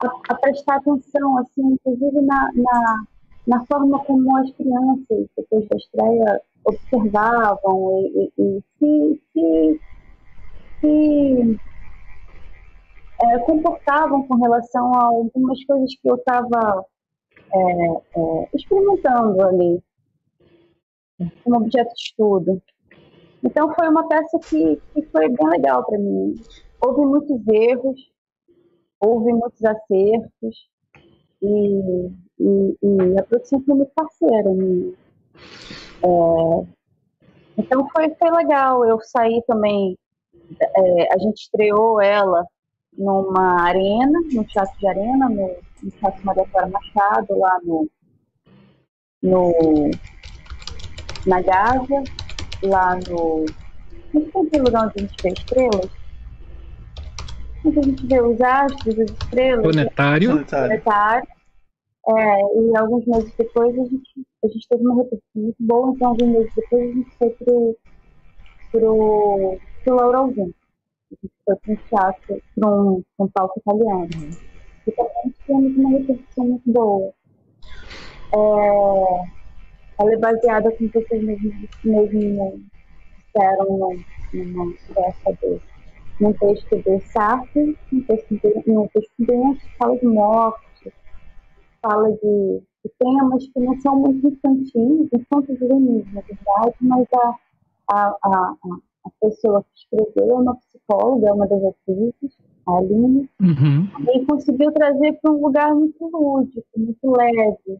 a, 0.00 0.34
prestar 0.36 0.76
atenção, 0.76 1.38
assim, 1.38 1.62
inclusive 1.72 2.20
na, 2.22 2.50
na, 2.54 3.04
na 3.46 3.66
forma 3.66 3.98
como 4.04 4.36
as 4.36 4.50
crianças, 4.52 5.26
depois 5.36 5.66
da 5.68 5.76
estreia, 5.76 6.42
observavam 6.64 8.00
e, 8.00 8.32
e, 8.38 8.58
e 8.58 8.62
se, 8.78 9.22
se, 9.32 9.80
se 10.80 11.60
é, 13.22 13.38
comportavam 13.40 14.26
com 14.28 14.36
relação 14.36 14.94
a 14.94 15.04
algumas 15.06 15.64
coisas 15.64 15.94
que 16.00 16.08
eu 16.08 16.14
estava 16.14 16.84
é, 17.52 17.60
é, 17.60 18.48
experimentando 18.54 19.42
ali, 19.42 19.82
como 21.42 21.56
objeto 21.56 21.92
de 21.94 22.00
estudo. 22.00 22.62
Então 23.42 23.74
foi 23.74 23.88
uma 23.88 24.06
peça 24.06 24.38
que, 24.38 24.80
que 24.92 25.02
foi 25.10 25.28
bem 25.28 25.48
legal 25.48 25.84
para 25.84 25.98
mim. 25.98 26.34
Houve 26.80 27.00
muitos 27.00 27.46
erros, 27.48 27.98
houve 29.00 29.32
muitos 29.32 29.64
acertos 29.64 30.68
e, 31.42 32.10
e, 32.38 32.76
e 32.82 33.18
a 33.18 33.22
produção 33.22 33.62
foi 33.64 33.74
muito 33.74 33.92
parceira 33.94 34.50
minha. 34.50 34.92
É, 36.02 36.66
então 37.58 37.88
foi, 37.90 38.14
foi 38.14 38.30
legal. 38.30 38.84
Eu 38.84 39.00
saí 39.00 39.42
também, 39.46 39.96
é, 40.60 41.14
a 41.14 41.18
gente 41.18 41.42
estreou 41.42 42.00
ela 42.00 42.44
numa 42.96 43.62
arena, 43.62 44.18
no 44.32 44.44
Teatro 44.44 44.78
de 44.78 44.88
Arena, 44.88 45.28
no, 45.28 45.56
no 45.82 45.90
Teatro 45.92 46.24
Maria 46.24 46.44
Clara 46.46 46.68
Machado, 46.68 47.38
lá 47.38 47.58
no, 47.62 47.88
no 49.22 49.90
na 51.26 51.40
Gávea, 51.42 52.02
lá 52.62 52.96
no. 53.08 53.46
Não 54.14 54.48
sei 54.48 54.60
lugar 54.60 54.86
onde 54.86 54.94
a 54.96 55.00
gente 55.00 55.22
fez 55.22 55.34
estrelas. 55.38 55.97
Onde 57.64 57.78
a 57.78 57.82
gente 57.82 58.06
vê 58.06 58.20
os 58.20 58.40
astros, 58.40 58.98
as 58.98 59.10
estrelas. 59.10 59.62
Planetário. 59.62 60.44
Planetário. 60.46 61.28
É, 62.08 62.40
e 62.58 62.76
alguns 62.76 63.04
meses 63.06 63.32
depois 63.36 63.78
a 63.78 63.84
gente, 63.84 64.26
a 64.42 64.48
gente 64.48 64.68
teve 64.68 64.82
uma 64.82 64.96
repercussão 64.96 65.42
muito 65.42 65.56
boa, 65.60 65.92
então 65.94 66.08
alguns 66.08 66.28
meses 66.28 66.52
depois 66.54 66.82
a 66.82 66.92
gente 66.92 67.10
foi 67.18 67.30
pro, 67.30 67.76
pro, 68.72 69.58
pro 69.84 69.94
Laurelzinho. 69.94 70.54
A 71.10 71.14
gente 71.22 71.34
foi 71.44 71.56
para 71.56 71.72
um 71.72 71.76
teatro, 71.76 72.42
para 72.54 72.70
um, 72.70 73.04
um 73.18 73.28
palco 73.28 73.60
italiano. 73.60 74.08
E 74.86 74.92
também 74.92 75.34
tivemos 75.44 75.76
uma 75.76 75.90
repercussão 75.98 76.44
muito 76.46 76.72
boa. 76.72 77.12
É, 78.34 79.38
ela 79.98 80.12
é 80.12 80.16
baseada, 80.16 80.70
como 80.72 80.90
vocês 80.90 81.22
mesmos, 81.22 81.54
mesmo 81.84 82.62
disseram, 83.18 84.00
numa 84.32 84.72
peça 84.94 85.32
de, 85.42 85.60
num 86.20 86.32
texto 86.32 86.76
de 86.76 87.00
Sartre, 87.12 87.76
num 87.92 88.02
texto, 88.02 88.34
de, 88.34 88.62
num 88.66 88.88
texto 88.88 89.12
denso, 89.18 89.60
fala 89.78 89.96
de 89.98 90.06
morte, 90.06 90.92
fala 91.80 92.10
de, 92.10 92.62
de, 92.84 92.92
temas 92.98 93.46
que 93.48 93.60
não 93.60 93.80
são 93.80 93.96
muito 93.96 94.26
infantis, 94.26 95.08
infantos 95.12 95.58
juvenis, 95.58 96.12
na 96.12 96.20
verdade, 96.22 96.74
mas 96.80 97.06
a, 97.14 97.34
a, 97.92 98.16
a, 98.24 98.54
a 99.04 99.10
pessoa 99.20 99.62
que 99.62 99.80
escreveu 99.80 100.30
é 100.30 100.40
uma 100.40 100.56
psicóloga, 100.56 101.28
é 101.28 101.32
uma 101.32 101.46
das 101.46 101.62
atrizes, 101.64 102.38
a 102.66 102.78
Aline, 102.78 103.28
uhum. 103.40 103.88
e 104.12 104.26
conseguiu 104.26 104.72
trazer 104.72 105.18
para 105.20 105.32
um 105.32 105.40
lugar 105.40 105.74
muito 105.74 106.04
lúdico, 106.04 106.66
muito 106.76 107.10
leve, 107.10 107.78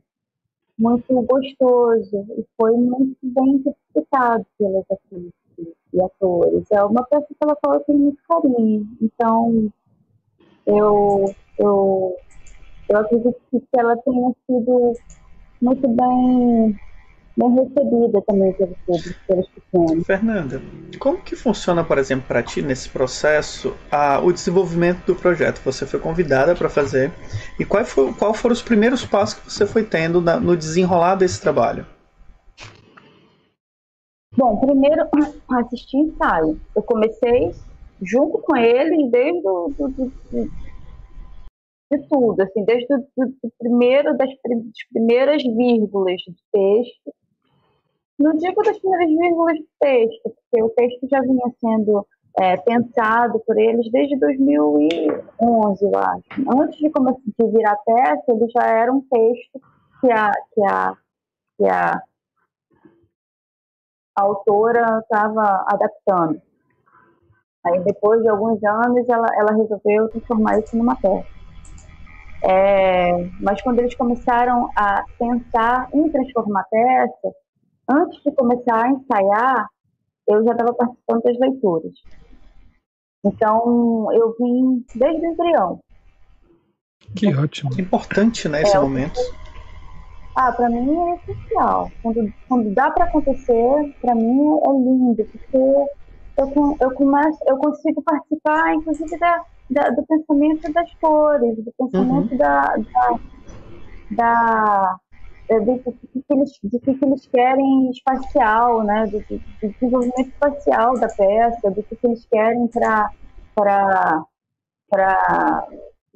muito 0.79 1.23
gostoso, 1.23 2.27
e 2.39 2.47
foi 2.57 2.77
muito 2.77 3.17
bem 3.23 3.57
interpretado 3.57 4.47
pelas 4.57 4.85
atrizes 4.91 5.38
e 5.93 6.01
atores. 6.01 6.65
É 6.71 6.83
uma 6.83 7.03
peça 7.05 7.27
que 7.29 7.37
ela 7.43 7.57
fala 7.65 7.81
com 7.81 7.93
muito 7.93 8.19
carinho, 8.29 8.87
então 9.01 9.71
eu, 10.67 11.35
eu 11.59 12.17
eu 12.89 12.99
acredito 12.99 13.37
que 13.51 13.63
ela 13.79 13.97
tenha 13.99 14.33
sido 14.47 14.95
muito 15.61 15.87
bem, 15.89 16.77
bem 17.37 17.55
recebida 17.55 18.23
também 18.23 18.53
pelo 18.55 18.75
público, 18.87 19.21
pelos 19.27 19.49
pequenos. 19.49 20.07
Fernanda, 20.07 20.63
como 20.99 21.19
que 21.19 21.37
funciona, 21.37 21.85
por 21.85 21.99
exemplo, 21.99 22.27
para 22.27 22.43
ti 22.43 22.63
nesse 22.63 22.89
processo 22.89 23.75
a, 23.91 24.21
o 24.21 24.33
desenvolvimento 24.33 25.05
do 25.05 25.15
projeto? 25.15 25.61
Você 25.65 25.85
foi 25.85 26.01
convidada 26.01 26.55
para 26.55 26.71
fazer 26.71 27.13
e 27.61 27.65
qual, 27.65 27.85
foi, 27.85 28.13
qual 28.15 28.33
foram 28.33 28.55
os 28.55 28.63
primeiros 28.63 29.05
passos 29.05 29.39
que 29.39 29.53
você 29.53 29.67
foi 29.67 29.85
tendo 29.85 30.21
na, 30.21 30.41
no 30.41 30.57
desenrolar 30.57 31.17
desse 31.17 31.41
trabalho? 31.41 31.85
Bom, 34.39 34.57
primeiro 34.61 35.03
assisti 35.51 35.97
ensaio. 35.97 36.61
Eu 36.77 36.83
comecei 36.85 37.51
junto 38.01 38.39
com 38.39 38.57
eles 38.57 39.11
desde 39.11 39.49
o 39.49 39.69
do, 39.77 39.89
do, 39.89 40.13
de 41.91 42.09
tudo, 42.09 42.41
assim, 42.41 42.65
desde 42.65 42.87
o 42.95 42.99
do 43.17 43.53
primeiro, 43.59 44.17
das, 44.17 44.29
das 44.29 44.89
primeiras 44.93 45.43
vírgulas 45.43 46.21
de 46.21 46.37
texto. 46.53 47.13
Não 48.17 48.37
digo 48.37 48.63
das 48.63 48.79
primeiras 48.79 49.09
vírgulas 49.09 49.57
de 49.57 49.67
texto, 49.81 50.23
porque 50.23 50.63
o 50.63 50.69
texto 50.71 51.09
já 51.11 51.21
vinha 51.21 51.53
sendo 51.59 52.07
é, 52.39 52.57
pensado 52.59 53.41
por 53.41 53.59
eles 53.59 53.91
desde 53.91 54.17
2011, 54.21 55.85
eu 55.85 55.93
acho. 55.97 56.63
Antes 56.63 56.79
de, 56.79 56.91
começar, 56.91 57.21
de 57.27 57.47
virar 57.51 57.77
peça, 57.85 58.23
ele 58.29 58.49
já 58.51 58.67
era 58.69 58.93
um 58.93 59.01
texto 59.01 59.61
que 60.01 60.13
a, 60.13 60.31
que 60.55 60.63
a, 60.65 60.97
que 61.57 61.67
a, 61.67 62.03
a 64.19 64.23
autora 64.23 64.99
estava 65.01 65.65
adaptando. 65.69 66.43
Aí, 67.65 67.81
depois 67.85 68.21
de 68.23 68.29
alguns 68.29 68.63
anos, 68.65 69.09
ela, 69.09 69.27
ela 69.37 69.57
resolveu 69.57 70.09
transformar 70.09 70.59
isso 70.59 70.77
numa 70.77 70.97
peça. 70.97 71.39
É, 72.43 73.29
mas 73.41 73.61
quando 73.63 73.81
eles 73.81 73.95
começaram 73.95 74.69
a 74.77 75.05
pensar 75.19 75.89
em 75.93 76.09
transformar 76.11 76.65
peça, 76.71 77.35
antes 77.89 78.21
de 78.23 78.33
começar 78.33 78.85
a 78.85 78.91
ensaiar, 78.91 79.69
eu 80.29 80.45
já 80.45 80.53
estava 80.53 80.75
participando 80.75 81.23
das 81.23 81.39
leituras. 81.39 81.93
Então, 83.25 84.09
eu 84.13 84.35
vim 84.39 84.85
desde 84.95 85.27
o 85.27 85.33
embrião. 85.33 85.81
Que 87.17 87.35
ótimo. 87.35 87.71
Importante, 87.79 88.49
né, 88.49 88.63
esse 88.63 88.77
é, 88.77 88.81
momento. 88.81 89.21
Ah, 90.41 90.53
para 90.53 90.71
mim 90.71 90.97
é 90.97 91.15
essencial. 91.17 91.91
Quando, 92.01 92.33
quando 92.49 92.73
dá 92.73 92.93
para 92.93 93.07
acontecer, 93.07 93.97
para 94.01 94.15
mim 94.15 94.57
é 94.65 94.71
lindo, 94.71 95.25
porque 95.25 95.57
eu, 95.57 96.77
eu, 96.81 96.95
começo, 96.95 97.39
eu 97.49 97.59
consigo 97.59 98.01
participar, 98.03 98.73
inclusive, 98.73 99.19
da, 99.19 99.43
da, 99.69 99.91
do 99.91 100.07
pensamento 100.07 100.73
das 100.73 100.95
cores, 101.01 101.57
do 101.57 101.73
pensamento 101.77 102.31
uhum. 102.31 102.39
da, 102.39 102.77
da, 102.77 103.19
da 104.13 104.97
é, 105.49 105.59
do, 105.59 105.75
do, 105.75 105.93
que 105.93 106.23
eles, 106.31 106.53
do 106.63 106.79
que 106.79 107.05
eles 107.05 107.27
querem 107.27 107.91
espacial, 107.91 108.85
né? 108.85 109.07
Do, 109.07 109.19
do, 109.19 109.39
do 109.39 109.73
desenvolvimento 109.73 110.29
espacial 110.29 110.97
da 111.01 111.09
peça, 111.09 111.69
do 111.69 111.83
que 111.83 111.99
eles 112.05 112.25
querem 112.27 112.69
para 112.69 113.11
para 114.87 115.67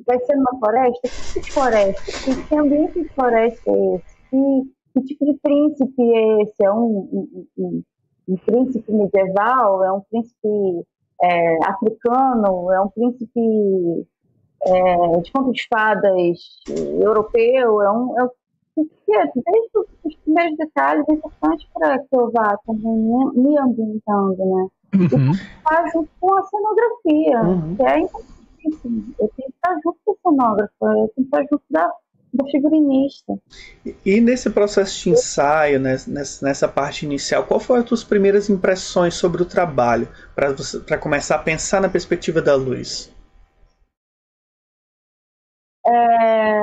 vai 0.07 0.19
ser 0.21 0.37
numa 0.37 0.59
floresta? 0.59 1.09
Que 1.09 1.23
tipo 1.33 1.41
de 1.41 1.53
floresta? 1.53 2.13
Que, 2.13 2.43
que 2.45 2.55
ambiente 2.57 3.03
de 3.03 3.09
floresta 3.09 3.71
é 3.71 3.97
esse? 3.97 4.12
Que, 4.33 4.63
que 4.95 5.07
tipo 5.07 5.27
de 5.27 5.35
príncipe 5.43 6.03
é 6.03 6.43
esse? 6.43 6.65
É 6.65 6.73
um, 6.73 7.45
um, 7.59 7.83
um, 8.29 8.37
príncipe 8.39 8.91
medieval? 8.91 9.85
É 9.85 9.93
um 9.93 10.01
príncipe 10.01 10.87
é, 11.23 11.69
africano, 11.69 12.73
é 12.73 12.81
um 12.81 12.89
príncipe 12.89 14.07
é, 14.65 15.21
de 15.21 15.33
conto 15.33 15.53
de 15.53 15.67
fadas 15.69 16.39
europeu, 16.99 17.83
é 17.83 17.93
um, 17.93 18.19
é 18.19 18.29
desde 19.15 19.79
os 20.05 20.17
primeiros 20.25 20.57
detalhes 20.57 21.05
é 21.09 21.13
importante 21.13 21.69
para 21.75 21.99
que 21.99 22.17
eu 22.17 22.31
vá 22.33 22.57
também 22.67 22.97
me 23.35 23.59
ambientando, 23.59 24.39
né? 24.39 24.69
Uhum. 24.95 25.33
Estar 25.33 25.91
junto 25.93 26.09
com 26.19 26.35
a 26.35 26.43
cenografia, 26.45 27.43
uhum. 27.43 27.77
que 27.77 27.83
é 27.83 27.99
importantíssimo. 28.01 29.15
Eu 29.19 29.31
tenho 29.37 29.49
que 29.49 29.55
estar 29.55 29.79
junto 29.85 29.99
com 30.05 30.13
a 30.13 30.31
cenógrafa, 30.31 30.73
eu 30.81 30.95
tenho 30.95 31.11
que 31.15 31.21
estar 31.23 31.43
junto 31.43 31.65
da, 31.71 31.93
da 32.33 32.45
figurinista. 32.47 33.35
E, 34.05 34.21
nesse 34.21 34.49
processo 34.49 35.05
de 35.05 35.11
ensaio, 35.11 35.79
nessa, 35.79 36.45
nessa 36.45 36.69
parte 36.69 37.05
inicial, 37.05 37.45
qual 37.45 37.61
foram 37.61 37.83
as 37.83 37.89
tuas 37.89 38.03
primeiras 38.03 38.49
impressões 38.49 39.15
sobre 39.15 39.43
o 39.43 39.47
trabalho, 39.47 40.09
para 40.35 40.99
começar 40.99 41.37
a 41.37 41.43
pensar 41.43 41.81
na 41.81 41.89
perspectiva 41.89 42.41
da 42.41 42.55
luz? 42.55 43.13
É... 45.87 46.63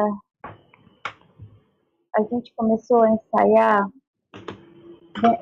A 2.15 2.23
gente 2.31 2.51
começou 2.55 3.03
a 3.03 3.11
ensaiar 3.11 3.87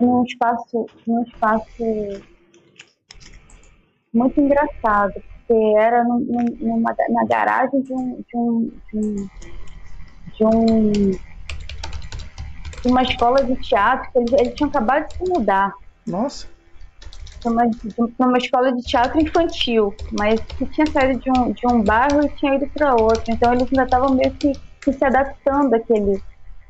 num 0.01 0.23
espaço, 0.23 0.85
num 1.05 1.23
espaço 1.23 1.83
muito 4.13 4.41
engraçado, 4.41 5.13
porque 5.13 5.53
era 5.77 6.03
numa, 6.03 6.95
na 7.09 7.25
garagem 7.25 7.81
de 7.81 7.93
um, 7.93 8.21
de 8.21 8.37
um, 8.37 8.71
de 8.91 8.97
um 8.97 9.29
de, 10.37 10.45
um, 10.45 11.11
de 12.83 12.89
uma 12.89 13.01
escola 13.01 13.43
de 13.43 13.55
teatro 13.61 14.09
que 14.11 14.19
eles, 14.19 14.33
eles 14.33 14.53
tinham 14.55 14.69
acabado 14.69 15.05
de 15.07 15.17
se 15.17 15.29
mudar. 15.29 15.73
Nossa! 16.05 16.47
Para 17.43 17.51
uma, 17.51 17.65
uma 18.19 18.37
escola 18.37 18.71
de 18.73 18.81
teatro 18.83 19.21
infantil, 19.21 19.95
mas 20.17 20.39
que 20.57 20.65
tinha 20.67 20.87
saído 20.91 21.19
de 21.19 21.31
um, 21.31 21.51
de 21.51 21.67
um 21.67 21.83
bairro 21.83 22.25
e 22.25 22.35
tinha 22.35 22.55
ido 22.55 22.67
para 22.73 22.95
outro. 22.95 23.23
Então 23.29 23.53
eles 23.53 23.67
ainda 23.71 23.83
estavam 23.83 24.15
meio 24.15 24.33
que, 24.35 24.53
que 24.83 24.93
se 24.93 25.05
adaptando 25.05 25.73
àquele, 25.73 26.21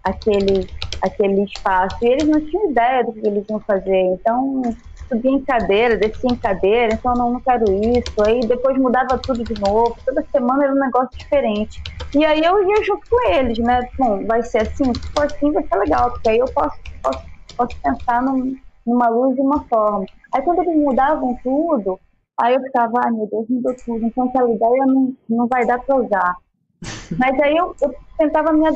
àquele, 0.04 0.70
àquele 1.02 1.44
espaço. 1.44 1.98
E 2.02 2.08
eles 2.08 2.28
não 2.28 2.40
tinham 2.46 2.72
ideia 2.72 3.04
do 3.04 3.14
que 3.14 3.28
eles 3.28 3.46
iam 3.50 3.62
fazer. 3.62 4.02
Então 4.14 4.76
subia 5.08 5.32
em 5.32 5.44
cadeira, 5.44 5.98
descia 5.98 6.30
em 6.32 6.36
cadeira, 6.36 6.94
então 6.94 7.14
não, 7.14 7.34
não 7.34 7.40
quero 7.40 7.66
isso. 7.74 8.22
Aí 8.26 8.40
depois 8.42 8.78
mudava 8.78 9.18
tudo 9.18 9.44
de 9.44 9.60
novo. 9.60 9.96
Toda 10.06 10.26
semana 10.32 10.66
era 10.66 10.74
um 10.74 10.80
negócio 10.80 11.18
diferente. 11.18 11.82
E 12.16 12.26
aí 12.26 12.42
eu 12.42 12.70
ia 12.70 12.84
junto 12.84 13.02
com 13.10 13.30
eles, 13.30 13.58
né? 13.60 13.88
Bom, 13.98 14.26
vai 14.26 14.44
ser 14.44 14.60
assim? 14.60 14.94
Se 14.94 15.12
for 15.14 15.26
assim, 15.26 15.52
vai 15.52 15.64
ser 15.64 15.78
legal, 15.78 16.12
porque 16.12 16.30
aí 16.30 16.38
eu 16.38 16.46
posso, 16.54 16.78
posso, 17.02 17.26
posso 17.56 17.76
pensar 17.82 18.22
num, 18.22 18.56
numa 18.86 19.10
luz 19.10 19.36
de 19.36 19.42
uma 19.42 19.64
forma. 19.66 20.06
Aí 20.34 20.42
quando 20.42 20.62
eles 20.62 20.76
mudavam 20.78 21.38
tudo, 21.44 22.00
aí 22.40 22.56
eu 22.56 22.62
ficava, 22.62 23.02
ai 23.04 23.12
meu 23.12 23.28
Deus, 23.28 23.46
mudou 23.50 23.76
tudo, 23.86 24.06
então 24.06 24.28
aquela 24.28 24.50
ideia 24.50 24.86
não, 24.86 25.14
não 25.30 25.48
vai 25.48 25.66
dar 25.66 25.80
para 25.80 25.96
usar. 25.96 26.36
Mas 27.18 27.40
aí 27.42 27.56
eu, 27.58 27.76
eu 27.82 27.94
tentava 28.18 28.54
me, 28.54 28.70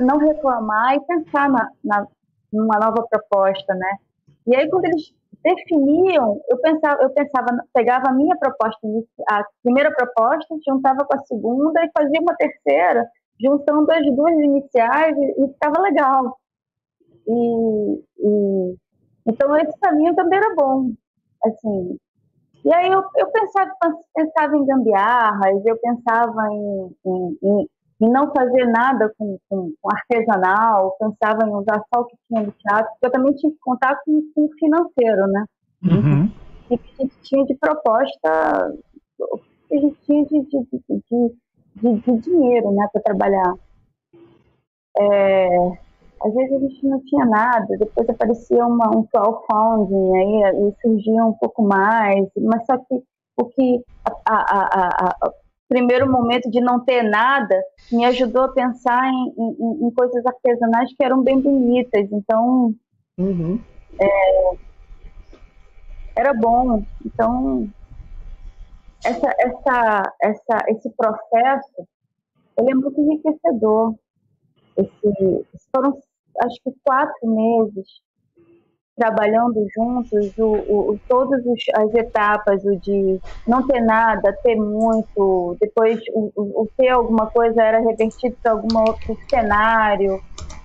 não 0.00 0.18
reclamar 0.18 0.94
e 0.94 1.00
pensar 1.00 1.48
na, 1.48 1.68
na, 1.84 2.06
numa 2.52 2.78
nova 2.78 3.06
proposta, 3.08 3.74
né? 3.74 3.96
E 4.46 4.54
aí 4.54 4.68
quando 4.68 4.84
eles 4.86 5.12
definiam, 5.42 6.40
eu 6.48 6.58
pensava, 6.58 7.02
eu 7.02 7.10
pensava, 7.10 7.46
pegava 7.72 8.08
a 8.08 8.12
minha 8.12 8.36
proposta, 8.36 8.78
a 9.28 9.44
primeira 9.62 9.90
proposta, 9.94 10.54
juntava 10.66 11.04
com 11.04 11.16
a 11.16 11.24
segunda 11.24 11.84
e 11.84 11.90
fazia 11.96 12.20
uma 12.20 12.36
terceira, 12.36 13.08
juntando 13.40 13.90
as 13.90 14.04
duas 14.14 14.34
iniciais 14.34 15.16
e, 15.16 15.44
e 15.44 15.48
ficava 15.48 15.80
legal. 15.80 16.38
E, 17.26 18.02
e, 18.18 18.76
então 19.26 19.56
esse 19.56 19.78
caminho 19.80 20.14
também 20.14 20.38
era 20.38 20.54
bom, 20.54 20.90
assim. 21.44 21.96
E 22.64 22.74
aí 22.74 22.90
eu, 22.90 23.02
eu 23.16 23.30
pensava, 23.30 23.72
pensava 24.14 24.56
em 24.56 24.66
gambiarras, 24.66 25.64
eu 25.64 25.78
pensava 25.78 26.52
em, 26.52 26.96
em, 27.06 27.38
em, 27.42 27.68
em 28.00 28.10
não 28.10 28.32
fazer 28.32 28.66
nada 28.66 29.12
com, 29.18 29.38
com, 29.48 29.72
com, 29.80 29.90
artesanal, 29.90 30.96
pensava 30.98 31.46
em 31.46 31.52
usar 31.52 31.82
só 31.92 32.00
o 32.00 32.04
que 32.06 32.16
tinha 32.26 32.42
no 32.42 32.52
teatro, 32.52 32.90
porque 32.92 33.06
eu 33.06 33.12
também 33.12 33.34
tinha 33.34 33.52
que 33.52 33.58
contar 33.60 33.94
com, 34.04 34.22
com 34.34 34.44
o 34.46 34.52
financeiro, 34.58 35.26
né? 35.26 35.44
Uhum. 35.84 36.32
E 36.70 36.78
que 36.78 36.90
a 36.98 37.02
gente 37.02 37.20
tinha 37.22 37.44
de 37.44 37.54
proposta, 37.56 38.74
que 39.68 39.76
a 39.76 39.80
gente 39.80 40.00
tinha 40.06 40.24
de, 40.24 40.40
de, 40.40 40.66
de, 41.76 42.00
de, 42.00 42.20
dinheiro, 42.20 42.72
né, 42.72 42.88
para 42.92 43.02
trabalhar. 43.02 43.54
É, 44.98 45.48
às 46.22 46.34
vezes 46.34 46.52
a 46.52 46.58
gente 46.58 46.86
não 46.86 47.00
tinha 47.00 47.24
nada, 47.26 47.76
depois 47.78 48.08
aparecia 48.08 48.66
uma, 48.66 48.88
um 48.96 49.04
crowdfunding, 49.04 50.16
aí, 50.16 50.44
aí 50.44 50.74
surgia 50.80 51.24
um 51.24 51.34
pouco 51.34 51.62
mais, 51.62 52.28
mas 52.36 52.64
só 52.66 52.76
que 52.78 53.02
o 53.38 53.44
que 53.46 53.82
a, 54.04 54.34
a, 54.34 54.88
a 55.06 55.32
primeiro 55.70 56.10
momento 56.10 56.50
de 56.50 56.60
não 56.60 56.80
ter 56.80 57.04
nada 57.04 57.54
me 57.92 58.04
ajudou 58.06 58.42
a 58.42 58.52
pensar 58.52 59.08
em, 59.08 59.34
em, 59.38 59.86
em 59.86 59.90
coisas 59.92 60.26
artesanais 60.26 60.92
que 60.96 61.04
eram 61.04 61.22
bem 61.22 61.40
bonitas, 61.40 62.10
então 62.10 62.74
uhum. 63.16 63.60
é, 64.00 64.56
era 66.16 66.34
bom. 66.34 66.84
Então 67.06 67.68
essa, 69.04 69.32
essa, 69.38 70.02
essa, 70.20 70.64
esse 70.70 70.90
processo 70.90 71.88
ele 72.58 72.72
é 72.72 72.74
muito 72.74 73.00
enriquecedor. 73.00 73.94
Esse, 74.76 75.46
foram 75.72 75.96
acho 76.42 76.56
que 76.64 76.74
quatro 76.84 77.28
meses 77.28 77.86
trabalhando 78.96 79.66
juntos, 79.74 80.32
o, 80.38 80.92
o, 80.92 80.98
todas 81.08 81.42
as 81.74 81.94
etapas, 81.94 82.62
o 82.64 82.76
de 82.80 83.18
não 83.46 83.66
ter 83.66 83.80
nada, 83.80 84.36
ter 84.42 84.56
muito, 84.56 85.56
depois 85.60 85.98
o, 86.12 86.30
o 86.36 86.68
ter 86.76 86.88
alguma 86.88 87.26
coisa 87.26 87.62
era 87.62 87.80
revertido 87.80 88.36
para 88.42 88.52
algum 88.52 88.78
outro 88.78 89.16
cenário 89.28 90.20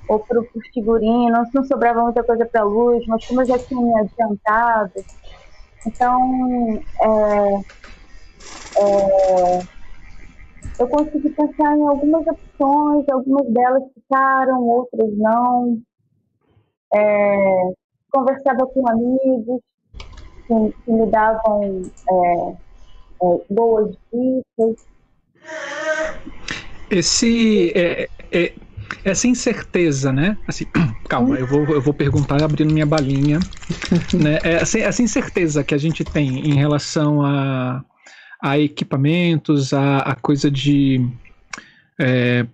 ou 0.07 0.19
para 0.19 0.39
o 0.39 0.47
figurino, 0.73 1.43
não 1.53 1.63
sobrava 1.63 2.03
muita 2.03 2.23
coisa 2.23 2.45
para 2.45 2.61
a 2.61 2.65
luz, 2.65 3.03
mas 3.07 3.25
como 3.25 3.41
eu 3.41 3.45
já 3.45 3.57
tinha 3.57 4.01
adiantado, 4.01 4.93
então 5.87 6.83
é, 7.01 7.75
é, 8.77 9.61
eu 10.79 10.87
consegui 10.89 11.29
pensar 11.29 11.77
em 11.77 11.87
algumas 11.87 12.25
opções, 12.27 13.05
algumas 13.09 13.47
delas 13.53 13.83
ficaram, 13.93 14.67
outras 14.67 15.17
não. 15.17 15.79
É, 16.93 17.71
conversava 18.15 18.65
com 18.67 18.89
amigos 18.89 19.61
que, 20.47 20.83
que 20.85 20.91
me 20.91 21.05
davam 21.07 21.81
é, 22.09 22.49
é, 22.49 23.45
boas 23.49 23.95
dicas. 24.13 24.87
Esse, 26.89 27.73
é, 27.75 28.09
é, 28.31 28.53
essa 29.03 29.27
incerteza, 29.27 30.13
né? 30.13 30.37
Assim, 30.47 30.65
calma, 31.09 31.37
eu 31.37 31.45
vou, 31.45 31.65
eu 31.65 31.81
vou 31.81 31.93
perguntar 31.93 32.41
abrindo 32.41 32.71
minha 32.71 32.85
balinha. 32.85 33.39
né? 34.13 34.39
Essa, 34.43 34.79
essa 34.79 35.01
incerteza 35.01 35.63
que 35.63 35.75
a 35.75 35.77
gente 35.77 36.05
tem 36.05 36.49
em 36.49 36.53
relação 36.53 37.21
a 37.21 37.83
a 38.41 38.59
equipamentos, 38.59 39.73
a, 39.73 39.97
a 39.99 40.15
coisa 40.15 40.51
de. 40.51 41.03
É, 41.99 42.45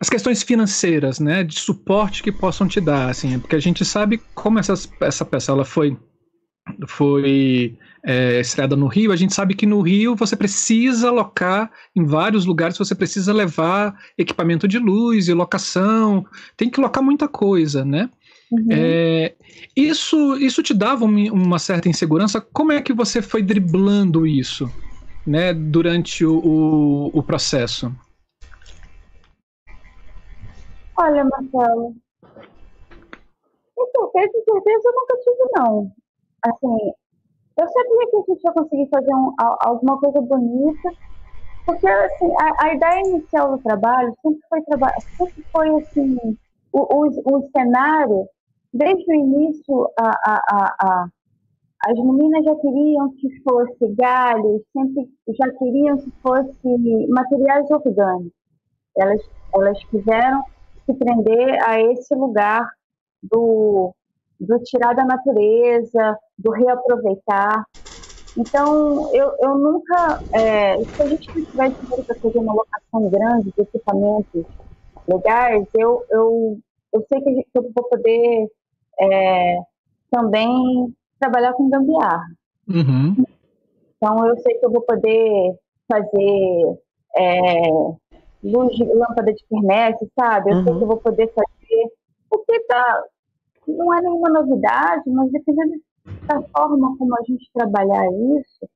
as 0.00 0.08
questões 0.08 0.42
financeiras, 0.42 1.20
né, 1.20 1.44
de 1.44 1.60
suporte 1.60 2.22
que 2.22 2.32
possam 2.32 2.66
te 2.66 2.80
dar, 2.80 3.10
assim, 3.10 3.38
porque 3.38 3.54
a 3.54 3.60
gente 3.60 3.84
sabe 3.84 4.20
como 4.34 4.58
essa, 4.58 4.72
essa 5.00 5.24
peça 5.24 5.52
ela 5.52 5.64
foi 5.64 5.96
foi 6.86 7.76
é, 8.04 8.40
estreada 8.40 8.76
no 8.76 8.86
Rio, 8.86 9.12
a 9.12 9.16
gente 9.16 9.34
sabe 9.34 9.54
que 9.54 9.66
no 9.66 9.80
Rio 9.80 10.14
você 10.14 10.36
precisa 10.36 11.08
alocar 11.08 11.70
em 11.94 12.04
vários 12.04 12.46
lugares, 12.46 12.78
você 12.78 12.94
precisa 12.94 13.32
levar 13.32 13.98
equipamento 14.16 14.68
de 14.68 14.78
luz 14.78 15.28
e 15.28 15.34
locação, 15.34 16.24
tem 16.56 16.70
que 16.70 16.80
locar 16.80 17.02
muita 17.02 17.28
coisa, 17.28 17.84
né? 17.84 18.08
Uhum. 18.50 18.66
É, 18.70 19.34
isso, 19.76 20.36
isso 20.36 20.62
te 20.62 20.74
dava 20.74 21.04
uma 21.04 21.58
certa 21.58 21.88
insegurança? 21.88 22.40
Como 22.40 22.72
é 22.72 22.80
que 22.80 22.92
você 22.92 23.20
foi 23.20 23.42
driblando 23.42 24.26
isso 24.26 24.70
né, 25.26 25.52
durante 25.52 26.24
o, 26.24 26.36
o, 26.38 27.18
o 27.18 27.22
processo? 27.22 27.92
Olha, 31.02 31.24
Marcelo, 31.24 31.94
certeza, 34.12 34.44
certeza 34.44 34.82
eu 34.84 34.92
nunca 34.92 35.16
tive, 35.18 35.50
não. 35.56 35.92
Assim, 36.42 36.92
eu 37.58 37.68
sabia 37.68 38.10
que 38.10 38.16
a 38.16 38.20
gente 38.28 38.44
ia 38.44 38.52
conseguir 38.52 38.88
fazer 38.90 39.14
um, 39.14 39.34
alguma 39.60 39.98
coisa 39.98 40.20
bonita, 40.20 40.90
porque 41.64 41.86
assim, 41.86 42.30
a, 42.42 42.64
a, 42.64 42.74
ideia 42.74 43.00
inicial 43.00 43.56
do 43.56 43.62
trabalho 43.62 44.14
sempre 44.22 44.40
foi, 44.48 44.62
traba 44.62 44.92
sempre 45.16 45.44
foi 45.50 45.68
assim, 45.76 46.16
o, 46.72 46.80
o, 46.80 47.36
o 47.36 47.50
cenário 47.56 48.28
desde 48.72 49.10
o 49.10 49.14
início, 49.14 49.90
a, 49.98 50.10
a, 50.10 50.74
a, 50.82 51.08
as 51.86 51.94
meninas 51.94 52.44
já 52.44 52.54
queriam 52.56 53.10
que 53.16 53.40
fosse 53.42 53.94
galhos, 53.96 54.62
sempre 54.72 55.08
já 55.28 55.50
queriam 55.58 55.96
que 55.96 56.10
fosse 56.22 57.08
materiais 57.08 57.70
orgânicos. 57.70 58.32
Elas, 58.96 59.20
elas 59.54 59.82
quiseram 59.84 60.44
se 60.84 60.94
prender 60.94 61.58
a 61.66 61.80
esse 61.80 62.14
lugar 62.14 62.68
do, 63.22 63.94
do 64.38 64.58
tirar 64.60 64.94
da 64.94 65.04
natureza, 65.04 66.18
do 66.38 66.50
reaproveitar. 66.50 67.64
Então, 68.36 69.10
eu, 69.12 69.32
eu 69.40 69.58
nunca. 69.58 70.20
É, 70.34 70.76
se 70.76 71.02
a 71.02 71.08
gente 71.08 71.30
não 71.34 71.44
tiver 71.44 71.70
dinheiro 71.70 72.04
para 72.06 72.16
fazer 72.22 72.38
uma 72.38 72.54
locação 72.54 73.10
grande 73.10 73.52
de 73.56 73.62
equipamentos 73.62 74.46
legais, 75.08 75.66
eu, 75.74 76.04
eu, 76.10 76.58
eu 76.92 77.06
sei 77.08 77.20
que, 77.20 77.46
eu 77.54 77.62
vou 77.62 77.88
poder 77.88 78.48
é, 79.00 79.58
também 80.10 80.94
trabalhar 81.18 81.52
com 81.54 81.68
gambiarra. 81.68 82.26
Uhum. 82.68 83.24
Então 83.96 84.26
eu 84.26 84.38
sei 84.38 84.54
que 84.54 84.64
eu 84.64 84.70
vou 84.70 84.82
poder 84.82 85.54
fazer 85.90 86.78
é, 87.16 87.60
luz 88.42 88.74
de 88.74 88.84
lâmpada 88.84 89.32
de 89.32 89.44
quermesse, 89.46 90.10
sabe? 90.18 90.50
Eu 90.50 90.56
uhum. 90.56 90.64
sei 90.64 90.74
que 90.76 90.82
eu 90.82 90.86
vou 90.86 90.96
poder 90.98 91.32
fazer. 91.32 91.92
Porque 92.28 92.60
tá, 92.60 93.04
não 93.66 93.92
é 93.92 94.00
nenhuma 94.00 94.30
novidade, 94.30 95.02
mas 95.10 95.30
dependendo 95.30 95.74
da 96.26 96.42
forma 96.42 96.96
como 96.96 97.14
a 97.16 97.22
gente 97.24 97.50
trabalhar 97.52 98.06
isso, 98.38 98.68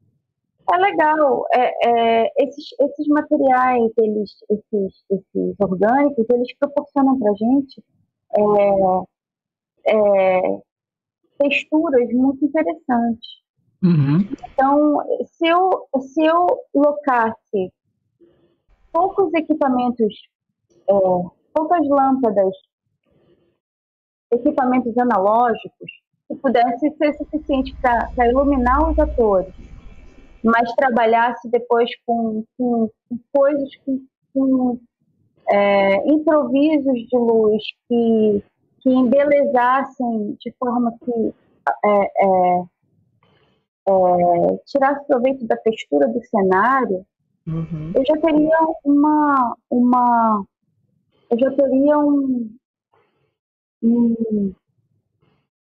é 0.72 0.76
legal. 0.76 1.44
É, 1.54 1.88
é, 1.88 2.32
esses, 2.38 2.64
esses 2.80 3.06
materiais, 3.08 3.90
eles, 3.98 4.30
esses, 4.50 5.04
esses 5.10 5.60
orgânicos, 5.60 6.26
eles 6.30 6.56
proporcionam 6.58 7.18
para 7.18 7.30
a 7.30 7.34
gente 7.34 7.82
é, 9.86 9.92
é, 9.94 10.60
texturas 11.38 12.12
muito 12.12 12.44
interessantes. 12.44 13.44
Uhum. 13.82 14.26
Então, 14.52 14.98
se 15.26 15.46
eu, 15.46 15.86
se 16.00 16.24
eu 16.24 16.46
locasse 16.74 17.72
poucos 18.94 19.34
equipamentos, 19.34 20.14
é, 20.88 20.94
poucas 21.52 21.86
lâmpadas, 21.88 22.54
equipamentos 24.32 24.96
analógicos, 24.96 25.90
que 26.28 26.36
pudesse 26.36 26.90
ser 26.96 27.12
suficiente 27.18 27.76
para 27.82 28.28
iluminar 28.28 28.90
os 28.90 28.98
atores, 28.98 29.52
mas 30.42 30.72
trabalhasse 30.74 31.50
depois 31.50 31.90
com, 32.06 32.44
com, 32.56 32.88
com 33.08 33.18
coisas, 33.32 33.68
com, 34.32 34.80
é, 35.50 36.08
improvisos 36.08 37.06
de 37.08 37.18
luz 37.18 37.62
que 37.88 38.42
que 38.84 38.90
embelezassem 38.90 40.36
de 40.38 40.54
forma 40.58 40.94
que 41.02 41.34
é, 41.84 41.88
é, 41.88 42.64
é, 43.88 44.56
tirasse 44.66 45.06
proveito 45.06 45.46
da 45.46 45.56
textura 45.56 46.06
do 46.06 46.22
cenário, 46.26 47.04
uhum. 47.46 47.92
eu 47.94 48.04
já 48.06 48.16
teria 48.18 48.58
uma, 48.84 49.56
uma 49.70 50.44
eu 51.30 51.38
já 51.38 51.50
teria 51.50 51.98
um, 51.98 52.50
um, 53.82 54.54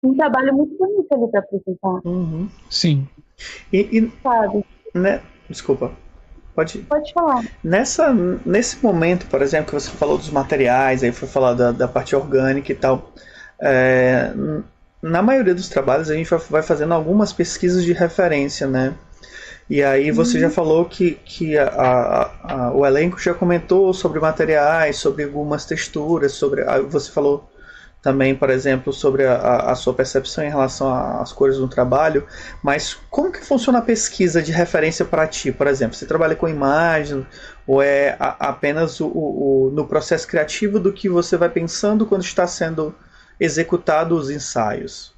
um 0.03 0.15
trabalho 0.15 0.55
muito 0.55 0.77
bonito 0.77 1.13
ali 1.13 1.31
para 1.31 1.41
apresentar. 1.41 2.01
Uhum. 2.05 2.49
Sim. 2.71 3.09
E, 3.73 3.99
e, 3.99 4.13
Sabe? 4.23 4.65
Né? 4.95 5.23
Desculpa. 5.49 5.93
Pode, 6.55 6.79
Pode 6.83 7.13
falar. 7.13 7.45
Nessa, 7.65 8.15
nesse 8.47 8.83
momento, 8.83 9.27
por 9.27 9.43
exemplo, 9.43 9.67
que 9.67 9.73
você 9.73 9.91
falou 9.91 10.17
dos 10.17 10.31
materiais, 10.31 11.03
aí 11.03 11.11
foi 11.11 11.27
falar 11.27 11.55
da, 11.55 11.73
da 11.73 11.89
parte 11.89 12.15
orgânica 12.15 12.71
e 12.71 12.77
tal. 12.77 13.13
É, 13.61 14.33
na 15.03 15.21
maioria 15.21 15.55
dos 15.55 15.69
trabalhos 15.69 16.11
a 16.11 16.15
gente 16.15 16.31
vai 16.49 16.63
fazendo 16.63 16.95
algumas 16.95 17.33
pesquisas 17.33 17.83
de 17.83 17.93
referência, 17.93 18.69
né? 18.69 18.95
E 19.68 19.83
aí 19.83 20.11
você 20.11 20.37
uhum. 20.37 20.42
já 20.42 20.50
falou 20.50 20.85
que, 20.85 21.12
que 21.24 21.57
a, 21.57 21.68
a, 21.68 22.55
a, 22.55 22.72
o 22.72 22.85
elenco 22.85 23.18
já 23.18 23.33
comentou 23.33 23.92
sobre 23.94 24.20
materiais, 24.20 24.96
sobre 24.96 25.24
algumas 25.24 25.64
texturas, 25.64 26.33
sobre. 26.33 26.62
Você 26.88 27.11
falou 27.11 27.48
também, 28.05 28.35
por 28.35 28.50
exemplo, 28.50 28.92
sobre 28.92 29.24
a, 29.24 29.70
a, 29.70 29.74
sua 29.74 29.94
percepção 29.94 30.44
em 30.44 30.50
relação 30.50 30.92
às 30.92 31.33
cores 31.33 31.57
do 31.57 31.66
trabalho, 31.66 32.27
mas 32.62 32.92
como 33.09 33.33
que 33.33 33.42
funciona 33.42 33.79
a 33.79 33.83
pesquisa 33.83 34.42
de 34.42 34.53
referência 34.53 35.07
para 35.07 35.27
ti? 35.27 35.50
Por 35.50 35.66
exemplo, 35.66 35.96
você 35.96 36.05
trabalha 36.05 36.37
com 36.37 36.46
imagem 36.46 37.27
ou 37.66 37.81
é 37.81 38.14
a, 38.20 38.50
apenas 38.50 39.00
o, 39.00 39.07
o, 39.09 39.70
no 39.72 39.88
processo 39.88 40.29
criativo 40.29 40.79
do 40.79 40.92
que 40.92 41.09
você 41.09 41.38
vai 41.38 41.48
pensando 41.48 42.05
quando 42.05 42.22
está 42.22 42.46
sendo 42.46 42.94
executado 43.40 44.14
os 44.14 44.29
ensaios? 44.29 45.14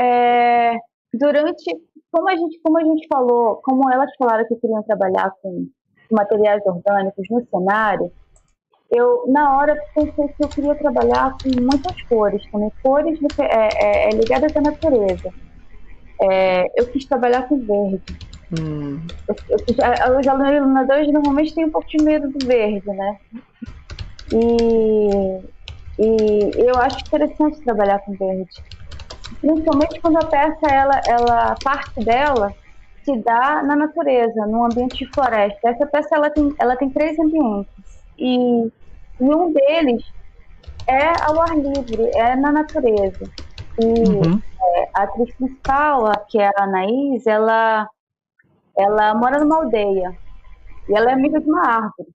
É, 0.00 0.72
durante, 1.12 1.70
como 2.12 2.28
a 2.28 2.36
gente, 2.36 2.60
como 2.62 2.78
a 2.78 2.84
gente 2.84 3.06
falou, 3.12 3.56
como 3.62 3.90
elas 3.90 4.10
falaram 4.18 4.46
que 4.46 4.56
queriam 4.56 4.82
trabalhar 4.82 5.32
com 5.42 5.66
materiais 6.10 6.62
orgânicos 6.66 7.26
no 7.30 7.46
cenário, 7.46 8.10
eu 8.90 9.24
na 9.28 9.56
hora 9.56 9.76
pensei 9.94 10.28
que 10.28 10.42
eu 10.42 10.48
queria 10.48 10.74
trabalhar 10.74 11.32
com 11.40 11.48
muitas 11.48 12.02
cores, 12.08 12.42
também 12.50 12.70
cores 12.82 13.18
é, 13.38 13.44
é, 13.44 14.08
é, 14.08 14.10
ligadas 14.10 14.54
à 14.56 14.60
natureza. 14.60 15.30
É, 16.22 16.80
eu 16.80 16.86
quis 16.90 17.06
trabalhar 17.06 17.48
com 17.48 17.58
verde. 17.64 18.02
Hum. 18.52 18.98
Eu, 19.28 19.36
eu, 19.48 20.18
os 20.18 20.26
iluminadores 20.26 21.12
normalmente 21.12 21.54
têm 21.54 21.66
um 21.66 21.70
pouco 21.70 21.88
de 21.88 22.02
medo 22.02 22.28
do 22.30 22.46
verde, 22.46 22.86
né? 22.86 23.16
E, 24.32 26.04
e 26.04 26.68
eu 26.68 26.76
acho 26.78 26.98
interessante 27.06 27.62
trabalhar 27.62 28.00
com 28.00 28.12
verde. 28.14 28.50
Principalmente 29.40 30.00
quando 30.00 30.16
a 30.16 30.26
peça, 30.26 30.66
ela, 30.66 31.00
ela 31.06 31.54
parte 31.62 32.04
dela 32.04 32.54
se 33.04 33.16
dá 33.22 33.62
na 33.62 33.76
natureza, 33.76 34.46
num 34.46 34.64
ambiente 34.64 35.04
de 35.04 35.10
floresta. 35.12 35.70
Essa 35.70 35.86
peça 35.86 36.14
ela 36.14 36.30
tem, 36.30 36.54
ela 36.58 36.76
tem 36.76 36.90
três 36.90 37.18
ambientes. 37.18 37.72
E 38.18 38.70
e 39.20 39.24
um 39.24 39.52
deles 39.52 40.02
é 40.88 41.22
ao 41.22 41.40
ar 41.42 41.54
livre, 41.54 42.10
é 42.14 42.34
na 42.36 42.50
natureza. 42.50 43.24
E 43.78 43.84
uhum. 43.84 44.40
é, 44.62 44.90
a 44.94 45.02
atriz 45.02 45.34
principal, 45.34 46.10
que 46.26 46.38
é 46.38 46.46
a 46.46 46.64
Anaís, 46.64 47.26
ela, 47.26 47.86
ela 48.76 49.14
mora 49.14 49.38
numa 49.38 49.56
aldeia. 49.56 50.16
E 50.88 50.94
ela 50.94 51.10
é 51.10 51.12
amiga 51.12 51.38
de 51.38 51.48
uma 51.48 51.66
árvore. 51.66 52.08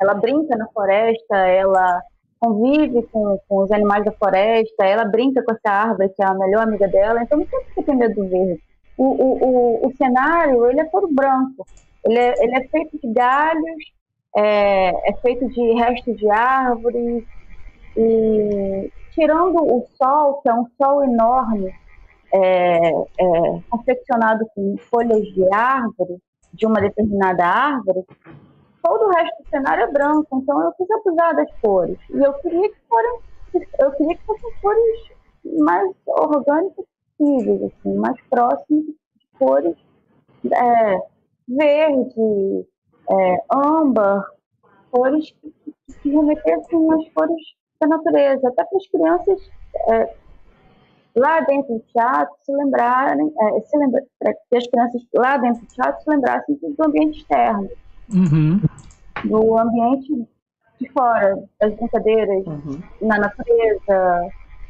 Ela 0.00 0.14
brinca 0.14 0.56
na 0.56 0.66
floresta, 0.68 1.36
ela 1.36 2.00
convive 2.46 3.02
com, 3.12 3.38
com 3.48 3.62
os 3.62 3.70
animais 3.72 4.04
da 4.04 4.12
floresta, 4.12 4.84
ela 4.84 5.04
brinca 5.04 5.42
com 5.42 5.52
essa 5.52 5.70
árvore, 5.70 6.08
que 6.10 6.22
é 6.22 6.26
a 6.26 6.34
melhor 6.34 6.62
amiga 6.62 6.88
dela. 6.88 7.22
Então 7.22 7.38
não 7.38 7.46
tem 7.46 7.60
que 7.74 7.82
ter 7.82 7.94
medo 7.94 8.14
do 8.14 8.28
verde. 8.28 8.62
O, 8.96 9.04
o, 9.04 9.44
o, 9.44 9.86
o 9.88 9.96
cenário, 9.96 10.66
ele 10.70 10.80
é 10.80 10.84
todo 10.84 11.12
branco. 11.12 11.66
Ele 12.04 12.18
é, 12.18 12.34
ele 12.42 12.56
é 12.56 12.68
feito 12.68 12.98
de 12.98 13.12
galhos 13.12 13.96
é, 14.36 15.10
é 15.10 15.12
feito 15.22 15.48
de 15.48 15.72
restos 15.72 16.16
de 16.18 16.30
árvores 16.30 17.24
e 17.96 18.92
tirando 19.14 19.56
o 19.62 19.86
sol, 19.96 20.42
que 20.42 20.48
é 20.50 20.54
um 20.54 20.66
sol 20.76 21.02
enorme, 21.02 21.72
é, 22.34 22.88
é, 22.88 23.60
confeccionado 23.70 24.44
com 24.54 24.76
folhas 24.90 25.22
de 25.32 25.42
árvore, 25.54 26.18
de 26.52 26.66
uma 26.66 26.80
determinada 26.80 27.46
árvore, 27.46 28.04
todo 28.86 29.04
o 29.04 29.10
resto 29.10 29.42
do 29.42 29.48
cenário 29.48 29.84
é 29.84 29.90
branco, 29.90 30.38
então 30.38 30.62
eu 30.62 30.72
quis 30.72 30.88
abusar 30.90 31.34
das 31.34 31.50
cores. 31.60 31.98
E 32.10 32.18
eu 32.18 32.32
queria 32.34 32.68
que 32.68 32.80
foram, 32.88 33.18
eu 33.80 33.92
queria 33.92 34.16
que 34.16 34.24
fossem 34.24 34.50
cores 34.62 35.10
mais 35.58 35.90
orgânicas 36.06 36.86
possíveis, 37.18 37.62
assim, 37.62 37.94
mais 37.96 38.16
próximas 38.30 38.84
de 38.84 39.26
cores 39.38 39.76
é, 40.52 40.98
verde, 41.48 42.66
é, 43.10 43.44
âmbar, 43.52 44.24
cores 44.92 45.32
que, 45.32 45.54
que 46.02 46.10
remetessem 46.10 46.92
às 46.92 47.08
cores 47.12 47.42
da 47.80 47.88
natureza, 47.88 48.48
até 48.48 48.64
para 48.64 48.78
as 48.78 48.86
crianças 48.88 49.50
é, 49.88 50.14
lá 51.16 51.40
dentro 51.40 51.74
do 51.74 51.80
teatro 51.92 52.34
se 52.42 52.52
lembrarem, 52.52 53.32
é, 53.40 53.60
se 53.62 53.76
lembra, 53.76 54.04
para 54.18 54.32
que 54.32 54.56
as 54.56 54.66
crianças 54.68 55.02
lá 55.12 55.36
dentro 55.38 55.60
do 55.62 55.66
teatro 55.66 56.02
se 56.02 56.10
lembrassem 56.10 56.56
do 56.56 56.86
ambiente 56.86 57.18
externo, 57.18 57.68
uhum. 58.12 58.60
do 59.24 59.58
ambiente 59.58 60.28
de 60.80 60.90
fora, 60.92 61.36
das 61.60 61.74
brincadeiras, 61.74 62.46
uhum. 62.46 62.80
na 63.00 63.18
natureza, 63.18 64.28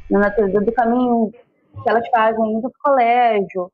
na 0.09 0.19
natureza, 0.19 0.61
do 0.61 0.71
caminho 0.71 1.31
que 1.83 1.89
elas 1.89 2.07
fazem 2.09 2.53
indo 2.53 2.69
para 2.69 2.69
o 2.69 2.83
colégio, 2.83 3.71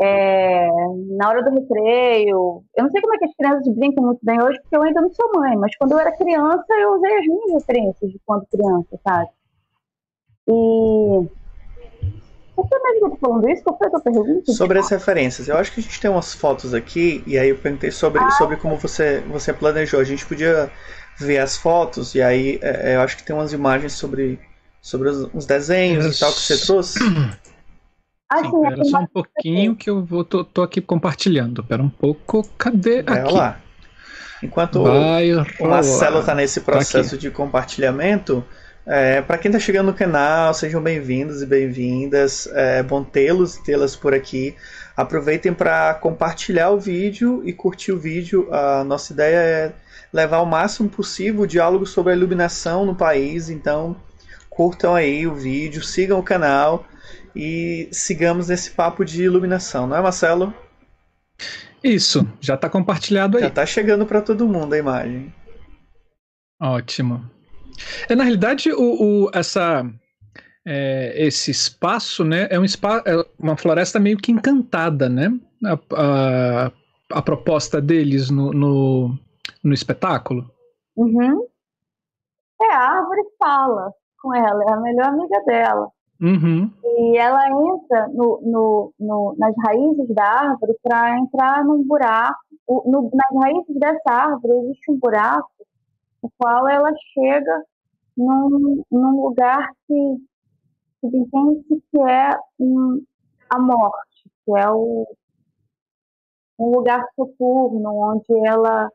é, 0.00 0.68
na 1.16 1.28
hora 1.28 1.42
do 1.42 1.50
recreio. 1.50 2.62
Eu 2.76 2.84
não 2.84 2.90
sei 2.90 3.00
como 3.00 3.14
é 3.14 3.18
que 3.18 3.24
as 3.24 3.34
crianças 3.34 3.74
brincam 3.74 4.04
muito 4.04 4.20
bem 4.22 4.40
hoje, 4.42 4.60
porque 4.60 4.76
eu 4.76 4.82
ainda 4.82 5.00
não 5.00 5.10
sou 5.10 5.30
mãe, 5.34 5.56
mas 5.56 5.74
quando 5.76 5.92
eu 5.92 5.98
era 5.98 6.16
criança, 6.16 6.66
eu 6.74 6.94
usei 6.94 7.18
as 7.18 7.26
minhas 7.26 7.52
referências 7.54 8.10
de 8.10 8.20
quando 8.24 8.46
criança, 8.46 8.98
sabe? 9.02 9.30
E. 10.48 11.43
Por 12.54 12.68
que 12.68 12.78
mesmo 12.78 13.00
que 13.00 13.04
eu 13.06 13.10
tô 13.10 13.16
falando 13.16 13.48
isso? 13.48 13.64
Qual 13.64 13.76
foi 13.76 13.86
a 13.88 13.90
tua 13.90 14.00
pergunta? 14.00 14.52
Sobre 14.52 14.78
as 14.78 14.88
referências. 14.88 15.48
Eu 15.48 15.56
acho 15.56 15.72
que 15.72 15.80
a 15.80 15.82
gente 15.82 16.00
tem 16.00 16.10
umas 16.10 16.32
fotos 16.32 16.72
aqui, 16.72 17.22
e 17.26 17.36
aí 17.36 17.48
eu 17.48 17.58
perguntei 17.58 17.90
sobre, 17.90 18.22
ah, 18.22 18.30
sobre 18.32 18.56
como 18.56 18.76
você, 18.76 19.20
você 19.28 19.52
planejou. 19.52 20.00
A 20.00 20.04
gente 20.04 20.24
podia 20.24 20.70
ver 21.18 21.38
as 21.38 21.56
fotos, 21.56 22.14
e 22.14 22.22
aí 22.22 22.58
é, 22.62 22.96
eu 22.96 23.00
acho 23.00 23.16
que 23.16 23.24
tem 23.24 23.34
umas 23.34 23.52
imagens 23.52 23.92
sobre, 23.94 24.38
sobre 24.80 25.08
os, 25.08 25.28
os 25.34 25.46
desenhos 25.46 26.16
e 26.16 26.20
tal 26.20 26.32
que 26.32 26.40
você 26.40 26.58
trouxe. 26.58 26.98
Assim, 28.30 28.50
Sim, 28.50 28.62
pera 28.62 28.84
só 28.84 28.98
um 28.98 29.06
pouquinho 29.06 29.76
que 29.76 29.90
eu 29.90 30.04
vou, 30.04 30.24
tô, 30.24 30.44
tô 30.44 30.62
aqui 30.62 30.80
compartilhando. 30.80 31.62
Pera 31.62 31.82
um 31.82 31.90
pouco, 31.90 32.46
cadê 32.56 33.02
Vai 33.02 33.20
aqui? 33.20 33.34
lá. 33.34 33.60
Enquanto 34.42 34.82
Vai 34.82 35.32
o 35.32 35.66
Marcelo 35.66 36.20
está 36.20 36.34
nesse 36.34 36.60
tá 36.60 36.72
processo 36.72 37.10
tá 37.12 37.16
de 37.16 37.30
compartilhamento, 37.30 38.44
é, 38.86 39.22
para 39.22 39.38
quem 39.38 39.48
está 39.48 39.58
chegando 39.58 39.86
no 39.86 39.94
canal, 39.94 40.52
sejam 40.52 40.82
bem-vindos 40.82 41.42
e 41.42 41.46
bem-vindas. 41.46 42.46
É 42.52 42.82
bom 42.82 43.02
tê-los 43.02 43.56
e 43.56 43.64
tê-las 43.64 43.96
por 43.96 44.12
aqui. 44.14 44.54
Aproveitem 44.96 45.54
para 45.54 45.94
compartilhar 45.94 46.70
o 46.70 46.78
vídeo 46.78 47.42
e 47.44 47.52
curtir 47.52 47.92
o 47.92 47.98
vídeo. 47.98 48.52
A 48.52 48.84
nossa 48.84 49.12
ideia 49.12 49.36
é 49.36 49.72
levar 50.12 50.40
o 50.40 50.46
máximo 50.46 50.88
possível 50.88 51.42
o 51.42 51.46
diálogo 51.46 51.86
sobre 51.86 52.12
a 52.12 52.16
iluminação 52.16 52.84
no 52.84 52.94
país. 52.94 53.48
Então, 53.48 53.96
curtam 54.50 54.94
aí 54.94 55.26
o 55.26 55.34
vídeo, 55.34 55.82
sigam 55.82 56.18
o 56.18 56.22
canal 56.22 56.86
e 57.34 57.88
sigamos 57.90 58.48
nesse 58.48 58.70
papo 58.70 59.04
de 59.04 59.22
iluminação, 59.22 59.86
não 59.86 59.96
é, 59.96 60.00
Marcelo? 60.00 60.54
Isso, 61.82 62.26
já 62.40 62.54
está 62.54 62.68
compartilhado 62.68 63.36
aí. 63.36 63.42
Já 63.42 63.48
está 63.48 63.66
chegando 63.66 64.06
para 64.06 64.22
todo 64.22 64.48
mundo 64.48 64.72
a 64.72 64.78
imagem. 64.78 65.34
Ótimo. 66.60 67.33
É, 68.08 68.14
na 68.14 68.24
realidade, 68.24 68.72
o, 68.72 69.26
o 69.26 69.30
essa, 69.32 69.84
é, 70.66 71.12
esse 71.16 71.50
espaço 71.50 72.24
né, 72.24 72.48
é, 72.50 72.58
um 72.58 72.64
espaço, 72.64 73.02
é 73.06 73.24
uma 73.38 73.56
floresta 73.56 73.98
meio 73.98 74.16
que 74.18 74.32
encantada, 74.32 75.08
né? 75.08 75.28
A, 75.64 75.78
a, 75.94 76.72
a 77.12 77.22
proposta 77.22 77.80
deles 77.80 78.30
no, 78.30 78.52
no, 78.52 79.18
no 79.62 79.72
espetáculo. 79.72 80.50
Uhum. 80.96 81.46
É, 82.60 82.72
a 82.72 82.98
árvore 82.98 83.22
fala 83.38 83.92
com 84.20 84.34
ela, 84.34 84.64
é 84.64 84.72
a 84.72 84.80
melhor 84.80 85.06
amiga 85.08 85.42
dela. 85.46 85.88
Uhum. 86.20 86.70
E 86.82 87.18
ela 87.18 87.46
entra 87.48 88.08
no, 88.08 88.40
no, 88.42 88.94
no, 88.98 89.36
nas 89.38 89.54
raízes 89.64 90.14
da 90.14 90.24
árvore 90.24 90.74
para 90.82 91.18
entrar 91.18 91.64
num 91.64 91.82
buraco. 91.86 92.38
Nas 92.86 93.42
raízes 93.42 93.78
dessa 93.78 94.10
árvore 94.10 94.54
existe 94.64 94.90
um 94.90 94.98
buraco, 94.98 95.50
no 96.24 96.32
qual 96.38 96.66
ela 96.66 96.90
chega 97.12 97.62
num, 98.16 98.82
num 98.90 99.22
lugar 99.22 99.70
que, 99.86 100.16
que 101.00 101.06
entende 101.06 101.82
que 101.90 102.00
é 102.00 102.30
um, 102.58 103.04
a 103.50 103.58
morte, 103.58 104.30
que 104.44 104.58
é 104.58 104.70
o, 104.70 105.06
um 106.58 106.70
lugar 106.70 107.04
soturno, 107.14 107.90
onde 107.94 108.46
ela, 108.46 108.88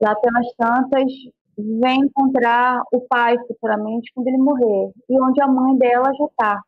lá 0.00 0.14
pelas 0.16 0.52
tantas, 0.56 1.12
vem 1.56 2.00
encontrar 2.00 2.82
o 2.92 3.00
pai 3.02 3.38
futuramente 3.46 4.10
quando 4.12 4.26
ele 4.26 4.38
morrer 4.38 4.92
e 5.08 5.20
onde 5.20 5.40
a 5.40 5.46
mãe 5.46 5.76
dela 5.76 6.10
já 6.14 6.24
está. 6.24 6.60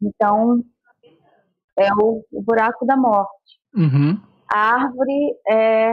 Então 0.00 0.64
é 1.76 1.92
o, 1.92 2.24
o, 2.32 2.42
buraco 2.42 2.86
da 2.86 2.96
morte. 2.96 3.60
Uhum. 3.74 4.18
A 4.50 4.84
árvore 4.84 5.36
é, 5.46 5.92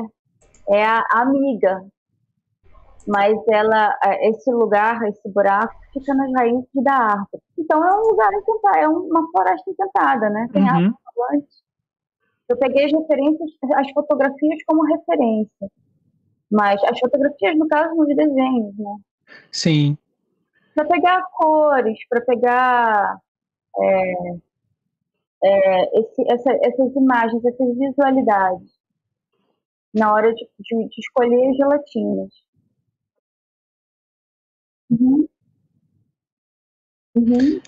é 0.70 0.84
a 0.84 1.06
amiga, 1.12 1.86
mas 3.08 3.36
ela 3.50 3.98
é, 4.04 4.30
esse 4.30 4.52
lugar, 4.52 5.02
esse 5.04 5.30
buraco 5.30 5.76
fica 5.92 6.14
nas 6.14 6.32
raízes 6.34 6.68
da 6.76 6.94
árvore. 6.94 7.44
Então 7.58 7.84
é 7.84 7.94
um 7.94 8.08
lugar 8.10 8.34
encantado, 8.34 8.78
é 8.78 8.88
uma 8.88 9.30
floresta 9.32 9.70
encantada, 9.70 10.30
né? 10.30 10.48
Tem 10.52 10.64
uhum. 10.64 10.70
árvore 10.70 11.46
Eu 12.50 12.58
peguei 12.58 12.86
as 12.86 12.92
referências, 12.92 13.50
as 13.76 13.92
fotografias 13.92 14.64
como 14.66 14.84
referência. 14.84 15.70
Mas 16.52 16.82
as 16.84 17.00
fotografias, 17.00 17.58
no 17.58 17.68
caso, 17.68 17.96
são 17.96 18.06
de 18.06 18.16
desenhos, 18.16 18.78
né? 18.78 18.96
Sim. 19.52 19.98
Para 20.76 20.86
pegar 20.86 21.24
cores, 21.32 21.98
para 22.08 22.22
pegar 22.22 23.18
é, 23.80 24.14
é, 25.44 26.00
esse, 26.00 26.24
essa, 26.32 26.52
essas 26.62 26.96
imagens, 26.96 27.44
essas 27.44 27.78
visualidades, 27.78 28.72
na 29.94 30.14
hora 30.14 30.34
de, 30.34 30.48
de, 30.60 30.90
de 30.90 31.00
escolher 31.00 31.50
as 31.50 31.58
gelatinas. 31.58 32.30
Uhum. 34.90 35.28
Uhum. 37.16 37.62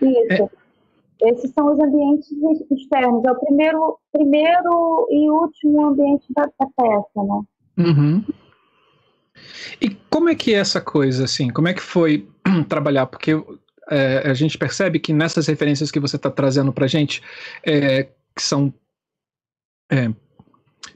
Isso. 0.00 0.50
É. 0.50 0.62
Esses 1.24 1.52
são 1.52 1.72
os 1.72 1.78
ambientes 1.78 2.28
externos. 2.70 3.24
É 3.24 3.30
o 3.30 3.38
primeiro, 3.38 3.98
primeiro 4.10 5.06
e 5.10 5.30
último 5.30 5.86
ambiente 5.86 6.26
da, 6.34 6.42
da 6.42 6.66
peça, 6.76 7.22
né? 7.22 7.42
Uhum. 7.78 8.24
E 9.80 9.90
como 10.10 10.28
é 10.28 10.34
que 10.34 10.52
é 10.52 10.58
essa 10.58 10.80
coisa, 10.80 11.24
assim? 11.24 11.48
Como 11.52 11.68
é 11.68 11.74
que 11.74 11.80
foi 11.80 12.28
trabalhar? 12.68 13.06
Porque 13.06 13.32
é, 13.90 14.30
a 14.30 14.34
gente 14.34 14.56
percebe 14.56 14.98
que 14.98 15.12
nessas 15.12 15.46
referências 15.46 15.90
que 15.90 16.00
você 16.00 16.16
está 16.16 16.30
trazendo 16.30 16.72
para 16.72 16.86
gente, 16.86 17.22
é, 17.64 18.08
que 18.34 18.42
são 18.42 18.72
é, 19.90 20.10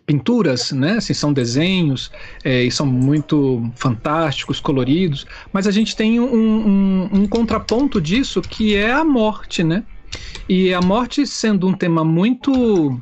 pinturas, 0.04 0.72
né? 0.72 0.92
Assim, 0.92 1.12
são 1.12 1.32
desenhos 1.32 2.10
é, 2.44 2.62
e 2.62 2.70
são 2.70 2.86
muito 2.86 3.70
fantásticos, 3.74 4.60
coloridos, 4.60 5.26
mas 5.52 5.66
a 5.66 5.70
gente 5.70 5.96
tem 5.96 6.20
um, 6.20 6.34
um, 6.34 7.08
um, 7.12 7.26
contraponto 7.26 8.00
disso 8.00 8.40
que 8.40 8.74
é 8.74 8.92
a 8.92 9.04
morte, 9.04 9.62
né? 9.64 9.84
E 10.48 10.72
a 10.72 10.80
morte 10.80 11.26
sendo 11.26 11.66
um 11.66 11.74
tema 11.74 12.04
muito 12.04 13.00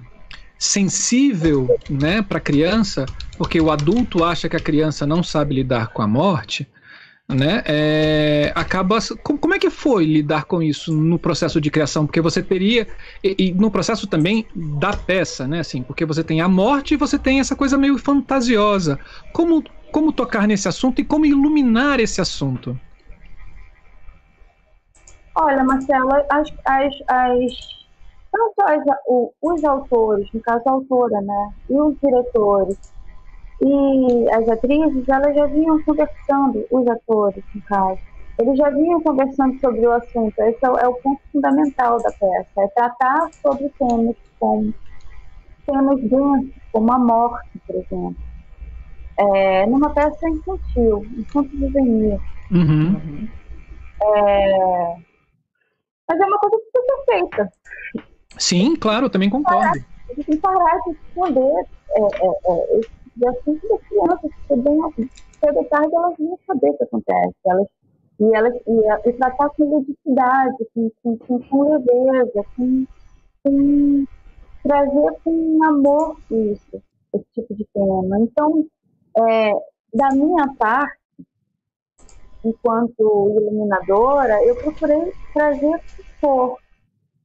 sensível, 0.59 1.69
né, 1.91 2.23
para 2.23 2.39
a 2.39 2.41
criança, 2.41 3.05
porque 3.37 3.61
o 3.61 3.71
adulto 3.71 4.25
acha 4.25 4.49
que 4.49 4.57
a 4.57 4.61
criança 4.61 5.07
não 5.07 5.23
sabe 5.23 5.55
lidar 5.55 5.89
com 5.89 6.01
a 6.01 6.07
morte, 6.07 6.67
né? 7.29 7.63
É, 7.67 8.53
acaba. 8.55 8.99
Como 9.23 9.55
é 9.55 9.59
que 9.59 9.71
foi 9.71 10.05
lidar 10.05 10.45
com 10.45 10.63
isso 10.63 10.93
no 10.93 11.19
processo 11.19 11.61
de 11.61 11.71
criação? 11.71 12.07
Porque 12.07 12.21
você 12.21 12.43
teria 12.43 12.87
e, 13.23 13.37
e, 13.39 13.55
no 13.55 13.71
processo 13.71 14.07
também 14.07 14.47
da 14.55 14.93
peça, 14.93 15.47
né? 15.47 15.61
Assim, 15.61 15.83
porque 15.83 16.05
você 16.05 16.23
tem 16.23 16.41
a 16.41 16.49
morte 16.49 16.95
e 16.95 16.97
você 16.97 17.19
tem 17.19 17.41
essa 17.41 17.57
coisa 17.57 17.79
meio 17.79 17.99
fantasiosa. 17.99 18.99
Como 19.33 19.65
como 19.91 20.13
tocar 20.13 20.49
nesse 20.49 20.67
assunto 20.67 21.01
e 21.01 21.05
como 21.05 21.25
iluminar 21.25 22.01
esse 22.01 22.21
assunto? 22.21 22.77
Olha, 25.37 25.63
Marcela, 25.63 26.27
as, 26.31 26.49
as, 26.65 26.95
as 27.07 27.53
tanto 28.33 28.61
as, 28.63 28.83
os 29.41 29.65
autores, 29.65 30.29
no 30.35 30.41
caso 30.41 30.63
a 30.67 30.73
autora, 30.73 31.21
né, 31.21 31.53
e 31.71 31.79
os 31.79 31.97
diretores 32.03 32.77
e 33.65 34.31
as 34.31 34.47
atrizes, 34.47 35.09
elas 35.09 35.35
já 35.35 35.47
vinham 35.47 35.83
conversando, 35.85 36.67
os 36.71 36.87
atores, 36.87 37.43
no 37.55 37.63
caso, 37.63 37.99
eles 38.39 38.59
já 38.59 38.69
vinham 38.69 39.01
conversando 39.01 39.59
sobre 39.59 39.87
o 39.87 39.93
assunto. 39.93 40.39
Esse 40.41 40.59
é 40.63 40.71
o, 40.71 40.77
é 40.77 40.87
o 40.87 40.95
ponto 40.95 41.21
fundamental 41.33 41.97
da 42.03 42.11
peça, 42.11 42.51
é 42.59 42.69
tratar 42.69 43.31
sobre 43.33 43.71
temas 43.79 44.17
como 44.39 44.75
temas 45.67 46.01
densos, 46.03 46.55
como 46.73 46.93
a 46.93 46.99
morte, 46.99 47.59
por 47.67 47.77
exemplo. 47.77 48.17
É, 49.17 49.67
numa 49.67 49.91
peça 49.91 50.29
infantil, 50.29 51.07
infanto 51.17 51.57
juvenil. 51.57 52.21
Uhum. 52.51 53.29
É, 54.03 54.97
mas 56.07 56.21
é 56.21 56.27
uma 56.27 56.39
coisa 56.39 56.57
que 56.59 56.71
precisa 56.71 56.97
ser 56.97 57.13
feita. 57.13 57.53
Sim, 58.37 58.77
claro, 58.77 59.09
também 59.09 59.31
concordo. 59.31 59.83
Tem 60.15 60.25
que 60.25 60.37
parar 60.37 60.79
de 60.81 60.91
esconder 60.91 61.67
é, 61.97 62.01
é, 62.01 62.29
é, 62.47 62.79
esse 62.79 63.04
assunto 63.29 63.69
das 63.69 63.81
crianças, 63.89 64.31
porque 64.49 64.63
bem 64.63 65.11
cedo 65.41 65.65
tarde 65.69 65.95
elas 65.95 66.15
vão 66.19 66.39
saber 66.47 66.71
o 66.71 66.77
que 66.77 66.85
acontece. 66.85 67.35
Elas, 67.47 67.69
e, 68.21 68.37
elas, 68.37 68.55
e, 68.55 69.09
e 69.09 69.13
tratar 69.15 69.49
com 69.51 69.65
ludicidade, 69.65 70.67
com, 70.75 70.91
com, 71.03 71.19
com, 71.19 71.39
com 71.43 71.63
leveza, 71.63 72.45
com, 72.57 72.87
com 73.43 74.05
trazer 74.63 75.13
com 75.23 75.65
amor 75.65 76.17
isso, 76.31 76.83
esse 77.13 77.27
tipo 77.35 77.55
de 77.55 77.67
tema. 77.73 78.19
Então, 78.21 78.67
é, 79.19 79.53
da 79.93 80.09
minha 80.15 80.53
parte, 80.59 80.99
enquanto 82.45 83.31
iluminadora, 83.37 84.43
eu 84.45 84.57
procurei 84.57 85.13
trazer 85.33 85.81
cor, 86.21 86.59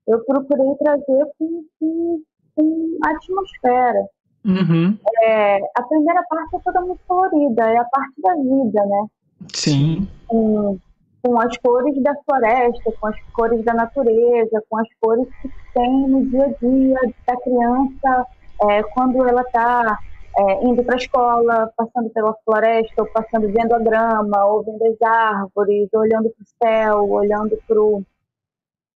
eu 0.08 0.24
procurei 0.26 0.76
trazer 0.76 1.26
com, 1.38 1.66
com, 1.80 2.22
com 2.56 2.98
atmosfera. 3.04 4.08
Uhum. 4.46 4.98
É, 5.24 5.60
a 5.76 5.84
primeira 5.84 6.24
parte 6.30 6.56
é 6.56 6.60
toda 6.60 6.82
muito 6.82 7.02
colorida, 7.08 7.64
é 7.66 7.78
a 7.78 7.86
parte 7.86 8.22
da 8.22 8.34
vida, 8.36 8.86
né? 8.86 9.08
Sim. 9.54 10.08
Com, 10.28 10.78
com 11.22 11.40
as 11.40 11.58
cores 11.58 12.02
da 12.02 12.14
floresta, 12.26 12.92
com 13.00 13.08
as 13.08 13.22
cores 13.34 13.64
da 13.66 13.74
natureza, 13.74 14.64
com 14.70 14.78
as 14.78 14.88
cores 15.02 15.28
que 15.42 15.50
tem 15.74 16.08
no 16.08 16.26
dia 16.30 16.46
a 16.46 16.66
dia 16.66 17.14
da 17.28 17.38
criança 17.38 18.28
é, 18.62 18.84
quando 18.84 19.28
ela 19.28 19.42
está 19.42 19.98
é, 20.38 20.66
indo 20.66 20.84
para 20.84 20.96
a 20.96 20.98
escola, 20.98 21.74
passando 21.76 22.10
pela 22.12 22.34
floresta, 22.46 23.02
ou 23.02 23.08
passando 23.08 23.52
vendo 23.52 23.74
a 23.74 23.80
grama, 23.80 24.46
ou 24.46 24.64
vendo 24.64 24.84
as 24.86 25.02
árvores, 25.02 25.90
olhando 25.94 26.30
para 26.30 26.44
o 26.44 26.68
céu, 26.68 27.10
olhando 27.10 27.58
para 27.68 27.82
o. 27.82 28.04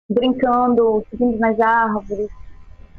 brincando, 0.08 1.04
subindo 1.10 1.38
nas 1.38 1.58
árvores. 1.60 2.28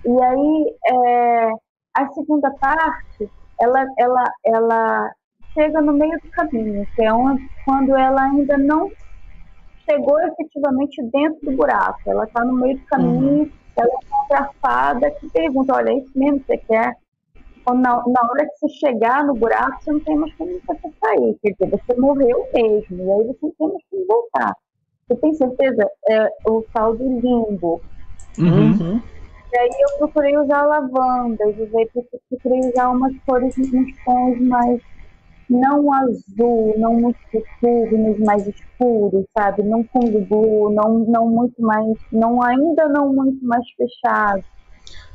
E 0.05 0.21
aí, 0.21 0.75
é, 0.87 1.51
a 1.95 2.07
segunda 2.09 2.51
parte, 2.51 3.29
ela, 3.59 3.85
ela, 3.97 4.33
ela 4.45 5.11
chega 5.53 5.81
no 5.81 5.93
meio 5.93 6.19
do 6.21 6.29
caminho, 6.31 6.87
que 6.95 7.03
é 7.03 7.13
onde, 7.13 7.47
quando 7.65 7.95
ela 7.95 8.23
ainda 8.23 8.57
não 8.57 8.91
chegou 9.89 10.19
efetivamente 10.21 11.01
dentro 11.11 11.39
do 11.43 11.57
buraco. 11.57 11.99
Ela 12.05 12.23
está 12.23 12.43
no 12.43 12.53
meio 12.53 12.77
do 12.77 12.85
caminho, 12.85 13.43
uhum. 13.43 13.51
ela 13.77 13.99
a 14.33 14.49
fada 14.61 15.11
que 15.11 15.29
pergunta, 15.29 15.75
olha, 15.75 15.91
é 15.91 15.97
isso 15.97 16.11
mesmo 16.15 16.39
que 16.39 16.47
você 16.47 16.57
quer? 16.57 16.97
na, 17.71 18.03
na 18.07 18.21
hora 18.29 18.45
que 18.45 18.57
você 18.59 18.69
chegar 18.69 19.23
no 19.23 19.35
buraco, 19.35 19.81
você 19.81 19.91
não 19.93 19.99
tem 20.01 20.17
mais 20.17 20.33
como 20.35 20.59
você 20.67 20.89
sair. 21.01 21.37
Quer 21.41 21.51
dizer, 21.51 21.69
você 21.69 21.99
morreu 21.99 22.45
mesmo, 22.53 22.97
e 22.97 23.11
aí 23.11 23.27
você 23.27 23.37
não 23.41 23.51
tem 23.51 23.67
mais 23.69 23.83
como 23.89 24.07
voltar. 24.07 24.53
Você 25.07 25.15
tem 25.15 25.33
certeza? 25.35 25.89
É 26.09 26.29
o 26.45 26.65
tal 26.73 26.95
do 26.95 27.03
limbo. 27.03 27.81
Uhum. 28.37 29.01
E 29.53 29.57
aí 29.57 29.69
eu 29.69 29.97
procurei 29.99 30.35
usar 30.35 30.63
lavandas, 30.65 31.55
eu 31.59 31.67
procurei 32.27 32.59
usar 32.71 32.89
umas 32.89 33.15
cores, 33.23 33.55
uns 33.59 34.03
tons 34.03 34.39
mais 34.41 34.81
não 35.47 35.93
azul, 35.93 36.73
não 36.79 36.95
muito 36.95 37.19
turnos, 37.61 38.17
mais 38.19 38.47
escuros, 38.47 39.23
sabe? 39.37 39.61
Não 39.61 39.83
fundo 39.93 40.21
blue, 40.21 40.73
não, 40.73 40.99
não 40.99 41.27
muito 41.27 41.61
mais, 41.61 41.99
não 42.11 42.41
ainda 42.41 42.87
não 42.89 43.13
muito 43.13 43.45
mais 43.45 43.63
fechado, 43.77 44.43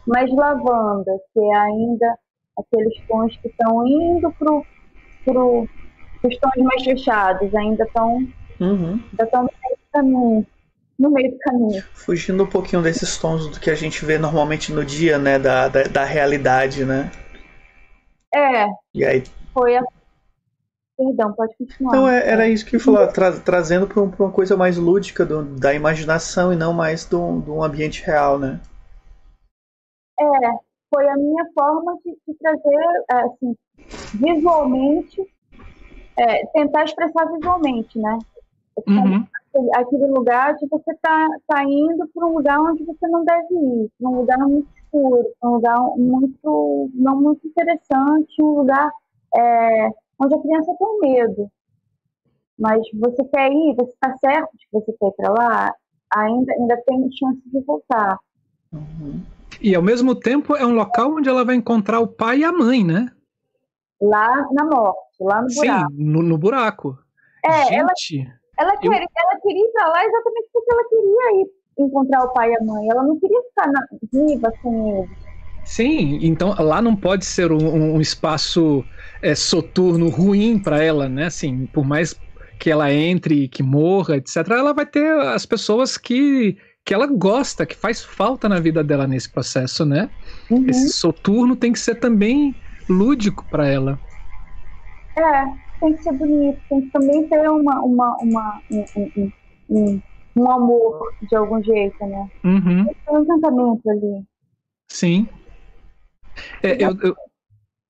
mas 0.07 0.31
lavanda, 0.31 1.19
que 1.35 1.41
é 1.41 1.57
ainda 1.57 2.17
aqueles 2.57 2.95
tons 3.09 3.37
que 3.39 3.49
estão 3.49 3.85
indo 3.89 4.31
pro, 4.39 4.65
pro 5.25 5.69
os 6.23 6.39
tons 6.39 6.63
mais 6.63 6.85
fechados, 6.85 7.53
ainda 7.57 7.83
estão 7.83 8.19
uhum. 8.61 9.01
ainda 9.11 9.25
estão 9.25 9.43
no 9.43 9.51
caminho 9.93 10.47
no 10.99 11.11
meio 11.11 11.31
do 11.31 11.39
caminho. 11.39 11.83
Fugindo 11.95 12.43
um 12.43 12.49
pouquinho 12.49 12.83
desses 12.83 13.17
tons 13.17 13.49
do 13.49 13.61
que 13.61 13.71
a 13.71 13.75
gente 13.75 14.05
vê 14.05 14.19
normalmente 14.19 14.73
no 14.73 14.85
dia, 14.85 15.19
né? 15.19 15.39
Da, 15.39 15.69
da, 15.69 15.85
da 15.85 16.05
realidade, 16.05 16.85
né? 16.85 17.11
É. 18.35 18.67
E 18.93 19.05
aí. 19.05 19.23
Foi 19.55 19.77
a. 19.77 19.83
Perdão, 20.97 21.33
pode 21.33 21.57
continuar. 21.57 21.91
Então 21.91 22.09
é, 22.09 22.29
era 22.29 22.49
isso 22.49 22.67
que 22.67 22.75
eu 22.75 22.79
ia 22.81 22.85
falar, 22.85 23.07
tra 23.09 23.39
trazendo 23.41 23.87
para 23.87 24.03
uma 24.03 24.33
coisa 24.33 24.57
mais 24.57 24.77
lúdica 24.77 25.25
do, 25.25 25.45
da 25.45 25.73
imaginação 25.73 26.53
e 26.53 26.57
não 26.57 26.73
mais 26.73 27.05
de 27.05 27.15
um 27.15 27.63
ambiente 27.63 28.05
real, 28.05 28.37
né? 28.37 28.61
É, 30.19 30.25
foi 30.93 31.09
a 31.09 31.15
minha 31.17 31.45
forma 31.55 31.97
de, 32.05 32.11
de 32.27 32.35
trazer, 32.41 33.05
é, 33.13 33.15
assim, 33.21 33.57
visualmente, 34.15 35.23
é, 36.19 36.47
tentar 36.47 36.83
expressar 36.83 37.27
visualmente, 37.27 37.97
né? 37.97 38.19
Uhum 38.89 39.25
aquele 39.75 40.07
lugar 40.07 40.55
de 40.57 40.67
você 40.69 40.95
tá, 41.01 41.27
tá 41.47 41.65
indo 41.65 42.07
para 42.15 42.27
um 42.27 42.37
lugar 42.37 42.61
onde 42.61 42.85
você 42.85 43.09
não 43.09 43.25
deve 43.25 43.55
ir, 43.55 43.91
para 43.99 44.11
um 44.11 44.17
lugar 44.17 44.39
muito 44.39 44.69
escuro, 44.75 45.25
um 45.43 45.49
lugar 45.51 45.79
muito 45.97 46.91
não 46.95 47.21
muito 47.21 47.47
interessante, 47.47 48.43
um 48.43 48.59
lugar 48.59 48.91
é, 49.35 49.89
onde 50.21 50.35
a 50.35 50.41
criança 50.41 50.75
tem 50.79 51.01
medo. 51.01 51.51
Mas 52.59 52.81
você 52.95 53.25
quer 53.25 53.51
ir, 53.53 53.75
você 53.77 53.93
está 53.93 54.17
certo 54.19 54.51
de 54.57 54.67
que 54.67 54.73
você 54.73 54.93
quer 54.93 55.07
ir 55.07 55.13
para 55.17 55.33
lá, 55.33 55.75
ainda, 56.15 56.53
ainda 56.53 56.77
tem 56.87 57.09
chance 57.13 57.41
de 57.47 57.61
voltar. 57.61 58.19
Uhum. 58.73 59.23
E 59.61 59.75
ao 59.75 59.83
mesmo 59.83 60.15
tempo 60.15 60.57
é 60.57 60.65
um 60.65 60.75
local 60.75 61.15
onde 61.15 61.29
ela 61.29 61.45
vai 61.45 61.57
encontrar 61.57 62.01
o 62.01 62.09
pai 62.09 62.39
e 62.39 62.45
a 62.45 62.53
mãe, 62.53 62.85
né? 62.85 63.11
Lá 64.01 64.47
na 64.53 64.65
morte, 64.65 65.17
lá 65.21 65.43
no 65.43 65.49
buraco. 65.49 65.91
Sim, 65.91 66.05
no, 66.05 66.23
no 66.23 66.39
buraco. 66.39 66.99
É, 67.45 67.65
Gente, 67.65 67.75
ela 67.75 67.93
ela, 68.59 68.73
eu... 68.73 68.79
queria, 68.79 69.07
ela 69.17 69.41
queria 69.41 69.65
ir 69.65 69.73
pra 69.73 69.89
lá 69.89 70.05
exatamente 70.05 70.49
porque 70.53 70.73
ela 70.73 70.89
queria 70.89 71.43
ir 71.43 71.59
encontrar 71.79 72.25
o 72.25 72.33
pai 72.33 72.51
e 72.51 72.57
a 72.57 72.65
mãe. 72.65 72.89
Ela 72.91 73.03
não 73.05 73.19
queria 73.19 73.43
ficar 73.43 73.71
na, 73.71 73.81
viva 74.13 74.53
sem 74.63 74.99
eles. 74.99 75.29
Sim, 75.65 76.19
então 76.23 76.55
lá 76.59 76.81
não 76.81 76.97
pode 76.97 77.27
ser 77.27 77.53
um, 77.53 77.97
um 77.97 78.01
espaço 78.01 78.87
é, 79.21 79.35
soturno 79.35 80.09
ruim 80.09 80.59
para 80.59 80.83
ela, 80.83 81.09
né? 81.11 81.27
Assim, 81.27 81.67
por 81.67 81.85
mais 81.85 82.19
que 82.59 82.71
ela 82.71 82.93
entre, 82.93 83.49
que 83.49 83.63
morra, 83.63 84.17
etc., 84.17 84.37
ela 84.51 84.73
vai 84.73 84.87
ter 84.87 85.13
as 85.21 85.45
pessoas 85.45 85.99
que, 85.99 86.57
que 86.85 86.95
ela 86.95 87.07
gosta, 87.07 87.67
que 87.67 87.77
faz 87.77 88.03
falta 88.03 88.49
na 88.49 88.59
vida 88.59 88.83
dela 88.83 89.07
nesse 89.07 89.31
processo, 89.31 89.85
né? 89.85 90.11
Uhum. 90.51 90.65
Esse 90.67 90.89
soturno 90.89 91.55
tem 91.55 91.73
que 91.73 91.79
ser 91.79 91.97
também 91.97 92.57
lúdico 92.89 93.45
para 93.49 93.69
ela. 93.69 94.01
É, 95.19 95.45
tem 95.81 95.95
que 95.95 96.03
ser 96.03 96.13
bonito, 96.13 96.61
tem 96.69 96.81
que 96.83 96.91
também 96.91 97.27
ter 97.29 97.49
uma, 97.51 97.81
uma, 97.81 98.17
uma 98.21 98.63
um, 98.71 98.85
um, 98.97 99.33
um, 99.71 100.03
um 100.37 100.51
amor 100.51 101.15
de 101.29 101.37
algum 101.37 101.63
jeito, 101.63 102.07
né? 102.07 102.31
Uhum. 102.45 102.85
Tem 102.85 103.17
um 103.17 103.23
encantamento 103.23 103.91
ali. 103.91 104.25
Sim. 104.89 105.29
É, 106.63 106.85
eu, 106.85 106.97
eu, 107.03 107.17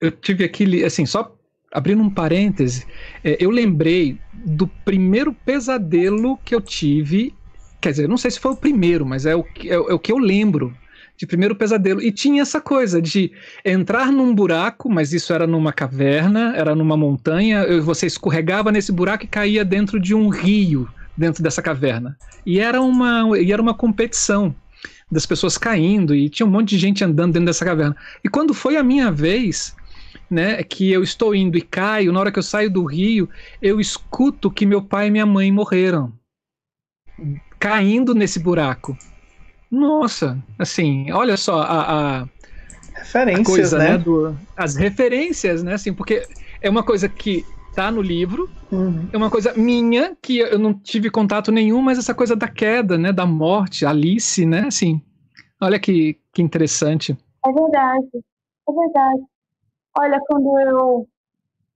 eu 0.01 0.11
tive 0.11 0.45
aquele, 0.45 0.85
assim, 0.85 1.07
só 1.07 1.35
abrindo 1.73 2.03
um 2.03 2.11
parêntese, 2.11 2.87
é, 3.23 3.37
eu 3.39 3.51
lembrei 3.51 4.19
do 4.33 4.67
primeiro 4.67 5.33
pesadelo 5.33 6.39
que 6.39 6.55
eu 6.55 6.61
tive. 6.61 7.35
Quer 7.81 7.91
dizer, 7.91 8.09
não 8.09 8.17
sei 8.17 8.31
se 8.31 8.41
foi 8.41 8.53
o 8.53 8.57
primeiro, 8.57 9.07
mas 9.07 9.27
é 9.27 9.37
o, 9.37 9.45
é, 9.65 9.75
é 9.75 9.95
o 9.95 9.99
que 9.99 10.11
eu 10.11 10.19
lembro 10.19 10.75
de 11.19 11.27
primeiro 11.27 11.57
pesadelo. 11.57 12.01
E 12.01 12.13
tinha 12.13 12.41
essa 12.41 12.61
coisa 12.61 13.03
de 13.03 13.33
entrar 13.65 14.13
num 14.13 14.33
buraco, 14.33 14.89
mas 14.89 15.13
isso 15.13 15.33
era 15.33 15.47
numa 15.47 15.73
caverna, 15.73 16.55
era 16.57 16.77
numa 16.77 16.97
montanha, 16.97 17.67
você 17.83 18.07
escorregava 18.07 18.71
nesse 18.71 18.93
buraco 18.93 19.25
e 19.25 19.29
caía 19.29 19.65
dentro 19.65 19.99
de 19.99 20.15
um 20.15 20.29
rio 20.29 20.89
dentro 21.17 21.43
dessa 21.43 21.61
caverna. 21.61 22.17
E 22.47 22.61
era 22.61 22.81
uma, 22.81 23.37
e 23.37 23.53
era 23.53 23.61
uma 23.61 23.75
competição 23.75 24.55
das 25.11 25.27
pessoas 25.27 25.59
caindo 25.59 26.15
e 26.15 26.29
tinha 26.29 26.47
um 26.47 26.51
monte 26.51 26.71
de 26.71 26.79
gente 26.79 27.03
andando 27.03 27.33
dentro 27.33 27.47
dessa 27.47 27.65
caverna. 27.65 27.97
E 28.23 28.29
quando 28.29 28.55
foi 28.55 28.77
a 28.77 28.85
minha 28.85 29.11
vez, 29.11 29.75
né, 30.31 30.63
que 30.63 30.93
eu 30.93 31.03
estou 31.03 31.35
indo 31.35 31.59
e 31.59 31.63
caio, 31.63 32.13
na 32.13 32.21
hora 32.21 32.31
que 32.31 32.39
eu 32.39 32.43
saio 32.45 32.71
do 32.71 32.85
rio, 32.85 33.29
eu 33.61 33.81
escuto 33.81 34.53
que 34.53 34.65
meu 34.65 34.81
pai 34.81 35.09
e 35.09 35.11
minha 35.11 35.27
mãe 35.27 35.51
morreram. 35.51 36.13
Caindo 37.59 38.15
nesse 38.15 38.39
buraco. 38.39 38.97
Nossa, 39.71 40.39
assim, 40.59 41.11
olha 41.13 41.37
só 41.37 41.61
a, 41.61 42.21
a 42.21 42.29
referências, 42.95 43.41
a 43.41 43.45
coisa, 43.45 43.79
né? 43.79 43.91
né 43.91 43.99
do, 43.99 44.37
as 44.57 44.77
referências, 44.77 45.63
né, 45.63 45.75
assim, 45.75 45.93
porque 45.93 46.27
é 46.61 46.71
uma 46.71 46.83
coisa 46.83 47.09
que 47.09 47.45
tá 47.75 47.91
no 47.91 48.03
livro, 48.03 48.49
uhum. 48.73 49.09
é 49.13 49.17
uma 49.17 49.31
coisa 49.31 49.55
minha 49.55 50.17
que 50.21 50.39
eu 50.39 50.59
não 50.59 50.75
tive 50.75 51.11
contato 51.11 51.53
nenhum, 51.53 51.81
mas 51.81 51.99
essa 51.99 52.15
coisa 52.15 52.35
da 52.35 52.49
queda, 52.49 52.99
né, 52.99 53.13
da 53.13 53.27
morte, 53.27 53.87
Alice, 53.87 54.45
né, 54.45 54.65
assim, 54.67 55.01
olha 55.61 55.79
que, 55.79 56.19
que 56.33 56.43
interessante. 56.43 57.17
É 57.47 57.53
verdade, 57.53 58.09
é 58.69 58.73
verdade. 58.73 59.23
Olha, 59.99 60.21
quando 60.27 60.61
eu 60.61 61.09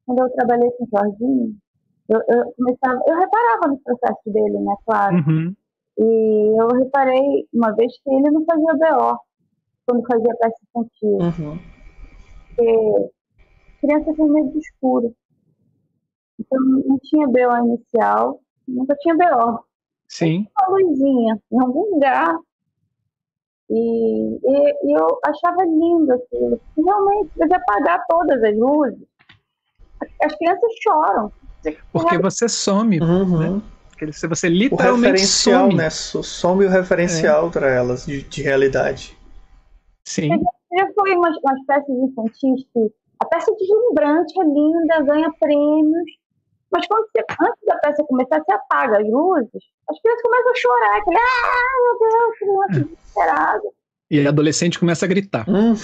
quando 0.05 0.19
eu 0.19 0.31
trabalhei 0.31 0.71
com 0.73 0.85
o 0.85 0.89
Jorginho, 0.93 1.57
eu, 2.09 2.21
eu 2.29 2.53
começava, 2.57 3.01
eu 3.07 3.19
reparava 3.19 3.69
no 3.69 3.79
processo 3.79 4.21
dele, 4.27 4.59
né, 4.59 4.75
claro. 4.85 5.17
Uhum. 5.17 5.55
E 5.99 6.61
eu 6.61 6.69
reparei 6.69 7.47
uma 7.53 7.75
vez 7.75 7.93
que 8.03 8.11
ele 8.11 8.31
não 8.31 8.45
fazia 8.45 8.75
BO 8.75 9.19
quando 9.87 10.07
fazia 10.07 10.35
peça 10.41 10.57
infantil. 10.69 11.19
Uhum. 11.19 11.59
Porque 12.49 13.11
criança 13.81 14.15
tem 14.15 14.29
medo 14.29 14.51
do 14.51 14.59
escuro. 14.59 15.15
Então 16.39 16.61
não 16.61 16.99
tinha 17.03 17.27
BO 17.27 17.67
inicial, 17.67 18.41
nunca 18.67 18.95
tinha 18.97 19.15
BO. 19.15 19.65
Sim. 20.09 20.47
Uma 20.61 20.79
luzinha 20.79 21.41
em 21.51 21.61
algum 21.61 21.95
lugar. 21.95 22.37
E, 23.71 24.39
e, 24.43 24.87
e 24.87 24.99
eu 24.99 25.19
achava 25.25 25.65
lindo 25.65 26.13
aquilo. 26.13 26.61
Realmente, 26.77 27.31
deve 27.37 27.55
apagar 27.55 28.05
todas 28.09 28.43
as 28.43 28.57
luzes. 28.57 29.07
As 30.23 30.35
crianças 30.37 30.71
choram. 30.83 31.33
Porque 31.93 32.19
você 32.19 32.49
some. 32.49 33.01
Uhum. 33.01 33.39
Né? 33.39 33.63
Você, 34.07 34.27
você 34.27 34.49
literalmente 34.49 34.93
o 34.93 35.13
referencial, 35.13 35.67
some. 35.67 35.75
né? 35.77 35.91
Some 35.91 36.65
o 36.65 36.69
referencial 36.69 37.49
é. 37.49 37.51
para 37.51 37.71
elas 37.71 38.07
de, 38.07 38.23
de, 38.23 38.43
realidade. 38.43 39.17
Sim. 40.05 40.29
Já 40.29 40.89
foi 40.95 41.15
umas, 41.15 41.37
umas 41.39 41.65
peças 41.67 41.89
infantis 41.89 42.65
que 42.73 42.93
a 43.21 43.25
peça 43.27 43.55
deslumbrante 43.57 44.41
é 44.41 44.45
linda, 44.45 45.03
ganha 45.03 45.31
prêmios, 45.39 46.11
mas 46.73 46.87
quando 46.87 47.07
você, 47.07 47.25
antes 47.41 47.65
da 47.67 47.77
peça 47.77 48.03
começar, 48.05 48.41
você 48.41 48.53
apaga 48.53 48.99
as 48.99 49.09
luzes, 49.09 49.63
as 49.89 50.01
crianças 50.01 50.23
começam 50.23 50.51
a 50.51 50.55
chorar, 50.55 50.97
aquele, 50.97 51.17
ah, 51.17 51.77
meu 51.83 51.99
Deus, 51.99 52.39
criança 52.39 52.85
desesperada. 52.89 53.69
E 54.11 54.27
a 54.27 54.29
adolescente 54.29 54.79
começa 54.79 55.05
a 55.05 55.09
gritar. 55.09 55.45
Hum. 55.49 55.75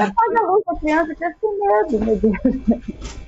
apaga 0.00 0.40
a 0.40 0.50
luz 0.50 0.64
da 0.64 0.74
criança, 0.80 1.14
você 1.14 1.34
tem 1.40 1.58
medo, 1.58 2.04
meu 2.04 2.16
Deus. 2.16 2.36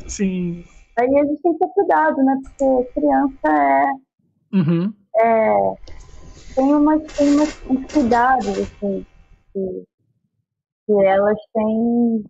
Sim. 0.07 0.65
Aí 1.01 1.19
a 1.19 1.25
gente 1.25 1.41
tem 1.41 1.53
que 1.53 1.59
ter 1.59 1.73
cuidado, 1.73 2.17
né? 2.23 2.37
Porque 2.59 2.91
criança 2.95 3.49
é. 3.49 4.57
Uhum. 4.57 4.93
é 5.17 5.91
tem 6.55 6.75
umas, 6.75 7.01
tem 7.17 7.35
umas, 7.35 7.49
uns 7.65 7.93
cuidados, 7.93 8.59
assim, 8.59 9.07
que, 9.53 9.85
que 10.87 10.93
elas 11.07 11.39
têm. 11.55 12.25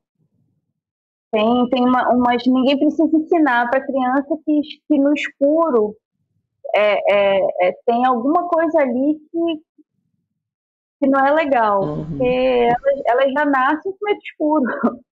Tem, 1.33 1.69
tem 1.71 1.85
uma, 1.85 2.09
umas. 2.11 2.43
Ninguém 2.47 2.79
precisa 2.79 3.17
ensinar 3.17 3.69
para 3.71 3.85
criança 3.85 4.37
que, 4.45 4.61
que 4.89 4.99
no 4.99 5.13
escuro 5.15 5.97
é, 6.75 7.13
é, 7.13 7.69
é, 7.69 7.73
tem 7.87 8.07
alguma 8.07 8.47
coisa 8.49 8.81
ali 8.81 9.19
que, 9.31 9.85
que 11.01 11.09
não 11.09 11.27
é 11.27 11.33
legal. 11.33 11.83
Uhum. 11.83 12.07
Porque 12.07 12.25
elas, 12.25 13.03
elas 13.07 13.33
já 13.33 13.45
nascem 13.47 13.93
com 13.93 14.05
medo 14.05 14.21
escuro. 14.23 14.65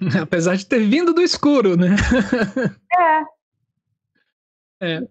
Apesar 0.22 0.56
de 0.56 0.66
ter 0.66 0.80
vindo 0.80 1.12
do 1.12 1.22
escuro, 1.22 1.76
né? 1.76 1.88
É. 4.80 4.94
É. 4.96 5.08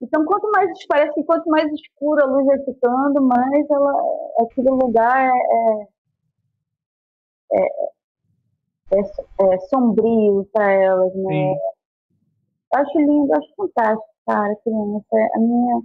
Então, 0.00 0.24
quanto 0.24 0.50
mais 0.52 0.86
parece 0.86 1.12
que 1.14 1.24
quanto 1.24 1.48
mais 1.48 1.72
escura 1.72 2.24
a 2.24 2.26
luz 2.26 2.46
vai 2.46 2.58
ficando, 2.60 3.20
mais 3.22 3.70
ela, 3.70 3.92
aquele 4.40 4.70
lugar 4.70 5.28
é, 5.28 5.88
é, 7.52 7.66
é, 8.92 9.54
é 9.54 9.58
sombrio 9.68 10.48
para 10.52 10.70
elas, 10.72 11.14
né? 11.14 11.30
Sim. 11.30 11.56
Eu 12.74 12.80
acho 12.80 12.98
lindo, 12.98 13.32
acho 13.34 13.54
fantástico, 13.56 14.14
cara, 14.26 14.54
criança. 14.62 15.16
A 15.34 15.38
minha 15.38 15.82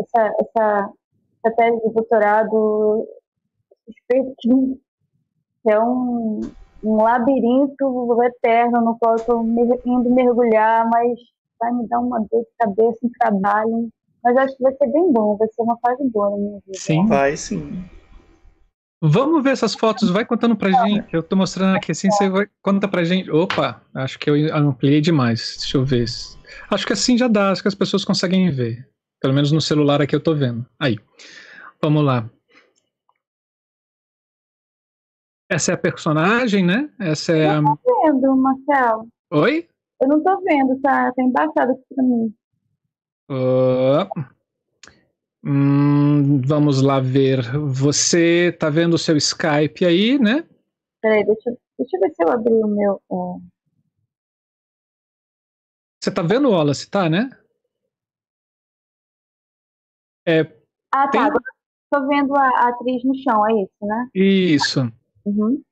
essa, 0.00 0.32
essa, 0.40 0.92
essa 1.44 1.56
tese 1.56 1.80
de 1.80 1.94
doutorado 1.94 3.08
suspeito 3.84 4.34
que 4.40 5.70
é 5.70 5.80
um 5.80 6.40
um 6.82 7.02
labirinto 7.02 8.22
eterno 8.22 8.80
no 8.80 8.98
qual 8.98 9.12
eu 9.12 9.16
estou 9.16 9.42
indo 9.42 10.10
mergulhar, 10.10 10.88
mas 10.90 11.18
vai 11.60 11.72
me 11.72 11.86
dar 11.88 12.00
uma 12.00 12.20
dor 12.20 12.42
de 12.42 12.56
cabeça, 12.58 12.98
um 13.02 13.10
trabalho. 13.18 13.88
Mas 14.22 14.36
acho 14.36 14.56
que 14.56 14.62
vai 14.62 14.74
ser 14.74 14.86
bem 14.88 15.12
bom, 15.12 15.36
vai 15.36 15.48
ser 15.48 15.62
uma 15.62 15.78
fase 15.78 16.08
boa 16.10 16.30
na 16.30 16.36
minha 16.36 16.60
vida. 16.66 16.78
Sim. 16.78 17.06
Vai 17.06 17.36
sim. 17.36 17.84
Vamos 19.00 19.44
ver 19.44 19.50
essas 19.50 19.74
fotos, 19.74 20.10
vai 20.10 20.24
contando 20.24 20.56
pra 20.56 20.72
gente. 20.72 21.06
Eu 21.12 21.22
tô 21.22 21.36
mostrando 21.36 21.76
aqui 21.76 21.92
assim, 21.92 22.10
você 22.10 22.28
vai 22.28 22.48
conta 22.60 22.88
pra 22.88 23.04
gente. 23.04 23.30
Opa, 23.30 23.80
acho 23.94 24.18
que 24.18 24.28
eu 24.28 24.56
ampliei 24.56 25.00
demais. 25.00 25.56
Deixa 25.60 25.76
eu 25.76 25.84
ver. 25.84 26.04
Acho 26.68 26.86
que 26.86 26.92
assim 26.92 27.16
já 27.16 27.28
dá, 27.28 27.52
acho 27.52 27.62
que 27.62 27.68
as 27.68 27.76
pessoas 27.76 28.04
conseguem 28.04 28.50
ver. 28.50 28.88
Pelo 29.20 29.34
menos 29.34 29.52
no 29.52 29.60
celular 29.60 30.02
aqui 30.02 30.16
eu 30.16 30.20
tô 30.20 30.34
vendo. 30.34 30.66
Aí. 30.80 30.98
Vamos 31.80 32.04
lá. 32.04 32.28
Essa 35.50 35.72
é 35.72 35.74
a 35.74 35.78
personagem, 35.78 36.64
né? 36.64 36.90
Essa 36.98 37.32
é 37.32 37.48
a. 37.48 37.54
Eu 37.54 37.62
não 37.62 37.76
tô 37.76 38.02
vendo, 38.02 38.36
Marcelo. 38.36 39.08
Oi? 39.30 39.68
Eu 40.00 40.08
não 40.08 40.22
tô 40.22 40.40
vendo, 40.42 40.80
tá? 40.80 41.10
Tá 41.12 41.22
embaixado 41.22 41.72
aqui 41.72 41.82
pra 41.94 42.04
mim. 42.04 42.34
Uh, 43.30 44.24
hum, 45.44 46.40
vamos 46.42 46.82
lá 46.82 47.00
ver. 47.00 47.40
Você 47.58 48.52
tá 48.58 48.68
vendo 48.70 48.94
o 48.94 48.98
seu 48.98 49.16
Skype 49.16 49.84
aí, 49.84 50.18
né? 50.18 50.46
Peraí, 51.00 51.24
deixa, 51.24 51.50
deixa 51.78 51.96
eu 51.96 52.00
ver 52.00 52.14
se 52.14 52.22
eu 52.22 52.30
abri 52.30 52.52
o 52.52 52.66
meu. 52.66 53.02
É... 53.10 53.40
Você 56.00 56.10
tá 56.10 56.22
vendo, 56.22 56.50
Wallace? 56.50 56.88
Tá, 56.90 57.08
né? 57.08 57.30
É, 60.26 60.40
Ah, 60.92 61.08
tá. 61.08 61.30
Tem- 61.30 61.40
tô 61.90 62.06
vendo 62.06 62.36
a, 62.36 62.42
a 62.42 62.68
atriz 62.68 63.02
no 63.02 63.14
chão, 63.16 63.46
é 63.48 63.62
isso, 63.62 63.72
né? 63.80 64.08
isso. 64.14 64.92
Uhum. 65.28 65.62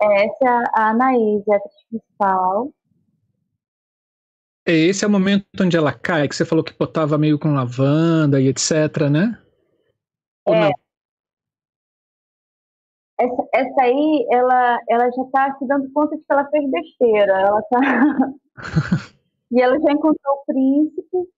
Essa 0.00 0.44
é 0.44 0.48
a- 0.48 0.90
Anaís, 0.90 1.42
é 1.48 1.56
a 1.56 1.60
principal. 1.60 2.72
Esse 4.66 5.04
é 5.04 5.08
o 5.08 5.10
momento 5.10 5.44
onde 5.60 5.76
ela 5.76 5.92
cai, 5.92 6.28
que 6.28 6.34
você 6.36 6.44
falou 6.44 6.62
que 6.62 6.76
botava 6.78 7.18
meio 7.18 7.38
com 7.38 7.52
lavanda 7.52 8.40
e 8.40 8.46
etc, 8.46 9.08
né? 9.10 9.42
Ou 10.46 10.54
É. 10.54 10.60
não? 10.60 10.72
Essa, 13.18 13.48
essa 13.52 13.82
aí, 13.82 14.26
ela, 14.30 14.78
ela 14.88 15.10
já 15.10 15.24
tá 15.32 15.56
se 15.58 15.66
dando 15.66 15.92
conta 15.92 16.16
de 16.16 16.22
que 16.22 16.32
ela 16.32 16.48
fez 16.48 16.70
besteira. 16.70 17.32
Ela 17.38 17.62
tá. 17.64 17.78
e 19.50 19.60
ela 19.60 19.78
já 19.78 19.92
encontrou 19.92 20.34
o 20.36 20.44
príncipe. 20.46 21.28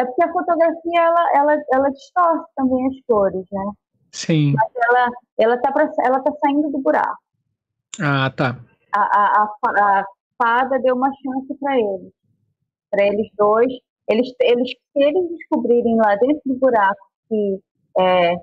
É 0.00 0.04
porque 0.04 0.24
a 0.24 0.32
fotografia, 0.32 1.00
ela, 1.00 1.30
ela, 1.34 1.62
ela 1.72 1.90
distorce 1.90 2.46
também 2.56 2.86
as 2.86 2.94
cores, 3.06 3.44
né? 3.52 3.72
Sim. 4.14 4.54
Ela, 4.76 5.10
ela, 5.38 5.58
tá, 5.58 5.72
pra, 5.72 5.90
ela 6.06 6.20
tá 6.20 6.32
saindo 6.40 6.70
do 6.70 6.78
buraco. 6.78 7.18
Ah, 8.00 8.30
tá. 8.30 8.56
A, 8.92 9.00
a, 9.00 9.42
a, 9.42 10.00
a 10.00 10.04
fada 10.40 10.78
deu 10.78 10.94
uma 10.94 11.10
chance 11.10 11.54
para 11.60 11.76
eles. 11.76 12.12
Para 12.90 13.06
eles 13.06 13.28
dois 13.36 13.72
Eles, 14.08 14.32
eles, 14.40 14.70
se 14.70 15.02
eles 15.02 15.28
descobrirem 15.30 15.96
lá 15.96 16.14
dentro 16.16 16.42
do 16.46 16.54
buraco 16.58 17.04
que 17.28 17.60
é, 17.98 18.34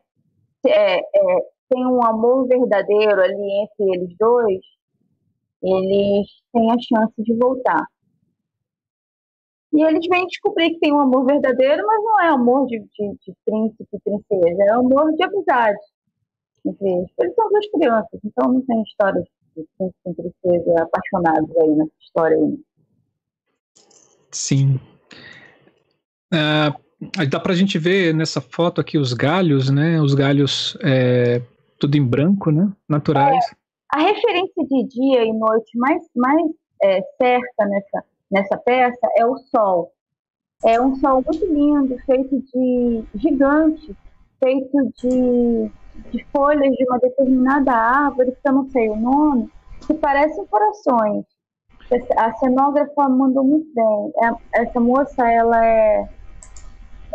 é, 0.65 0.99
é, 0.99 1.39
tem 1.69 1.85
um 1.85 2.03
amor 2.03 2.47
verdadeiro 2.47 3.21
ali 3.21 3.51
entre 3.63 3.95
eles 3.95 4.17
dois, 4.17 4.59
eles 5.63 6.27
têm 6.51 6.69
a 6.69 6.75
chance 6.75 7.13
de 7.17 7.33
voltar. 7.37 7.85
E 9.73 9.83
eles 9.83 10.05
vêm 10.07 10.27
descobrir 10.27 10.71
que 10.71 10.79
tem 10.79 10.93
um 10.93 10.99
amor 10.99 11.25
verdadeiro, 11.25 11.85
mas 11.87 12.03
não 12.03 12.21
é 12.21 12.27
amor 12.27 12.67
de, 12.67 12.79
de, 12.79 13.15
de 13.25 13.33
príncipe 13.45 13.87
e 13.93 13.99
princesa, 13.99 14.63
é 14.63 14.71
amor 14.71 15.13
de 15.15 15.23
amizade 15.23 15.79
entre 16.65 16.89
eles. 16.89 17.09
Eles 17.19 17.35
são 17.35 17.49
duas 17.49 17.71
crianças, 17.71 18.19
então 18.23 18.53
não 18.53 18.61
tem 18.61 18.81
história 18.81 19.21
de 19.21 19.65
príncipe 19.77 19.97
e 20.07 20.13
princesa 20.13 20.83
apaixonados 20.83 21.57
aí 21.57 21.69
nessa 21.69 21.91
história 22.01 22.37
aí. 22.37 22.59
Sim. 24.31 24.79
Uh, 26.33 27.27
dá 27.29 27.39
pra 27.39 27.53
gente 27.53 27.77
ver 27.77 28.13
nessa 28.13 28.41
foto 28.41 28.79
aqui 28.79 28.97
os 28.97 29.13
galhos, 29.13 29.69
né? 29.69 30.01
Os 30.01 30.13
galhos 30.13 30.77
é, 30.81 31.41
tudo 31.79 31.95
em 31.97 32.05
branco, 32.05 32.51
né? 32.51 32.71
Naturais. 32.87 33.43
É, 33.45 33.61
a 33.93 33.99
referência 33.99 34.63
de 34.65 34.87
dia 34.87 35.25
e 35.25 35.33
noite 35.33 35.77
mais, 35.77 36.03
mais 36.15 36.51
é, 36.83 37.01
certa 37.21 37.65
nessa 37.65 38.05
nessa 38.31 38.57
peça 38.57 39.07
é 39.17 39.25
o 39.25 39.37
sol. 39.37 39.91
É 40.63 40.79
um 40.79 40.95
sol 40.95 41.23
muito 41.25 41.45
lindo, 41.45 41.97
feito 42.05 42.39
de 42.39 43.03
gigante, 43.15 43.95
feito 44.39 44.91
de, 45.01 45.71
de 46.11 46.25
folhas 46.31 46.71
de 46.75 46.85
uma 46.85 46.99
determinada 46.99 47.73
árvore, 47.73 48.31
que 48.31 48.47
eu 48.47 48.53
não 48.53 48.69
sei 48.69 48.89
o 48.89 48.95
nome, 48.95 49.49
que 49.85 49.93
parecem 49.95 50.45
corações. 50.45 51.25
A 52.17 52.31
cenógrafa 52.35 53.09
mandou 53.09 53.43
muito 53.43 53.67
bem. 53.73 54.13
É, 54.23 54.61
essa 54.61 54.79
moça, 54.79 55.29
ela 55.29 55.65
é, 55.65 56.07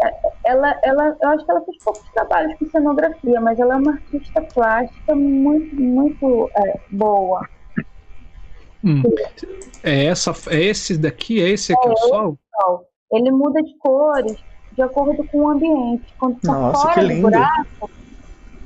é. 0.03 0.15
Ela, 0.45 0.79
ela, 0.83 1.17
eu 1.23 1.29
acho 1.31 1.45
que 1.45 1.51
ela 1.51 1.65
fez 1.65 1.83
poucos 1.83 2.11
trabalhos 2.13 2.59
com 2.59 2.67
cenografia, 2.67 3.41
mas 3.41 3.59
ela 3.59 3.75
é 3.75 3.79
uma 3.79 3.93
artista 3.93 4.43
plástica 4.43 5.15
muito, 5.15 5.75
muito 5.77 6.51
é, 6.55 6.81
boa. 6.91 7.49
Hum. 8.87 9.03
É, 9.83 10.07
essa, 10.07 10.33
é 10.49 10.63
esse 10.63 10.97
daqui? 10.97 11.43
É 11.43 11.49
esse 11.49 11.73
aqui 11.73 11.89
é, 11.89 11.91
o 11.91 11.97
sol? 11.97 12.39
sol? 12.61 12.89
Ele 13.13 13.31
muda 13.33 13.61
de 13.63 13.77
cores 13.79 14.37
de 14.73 14.83
acordo 14.83 15.25
com 15.25 15.39
o 15.39 15.49
ambiente. 15.49 16.05
Quando 16.19 16.37
está 16.37 16.73
fora 16.73 17.09
do 17.09 17.21
buraco, 17.21 17.91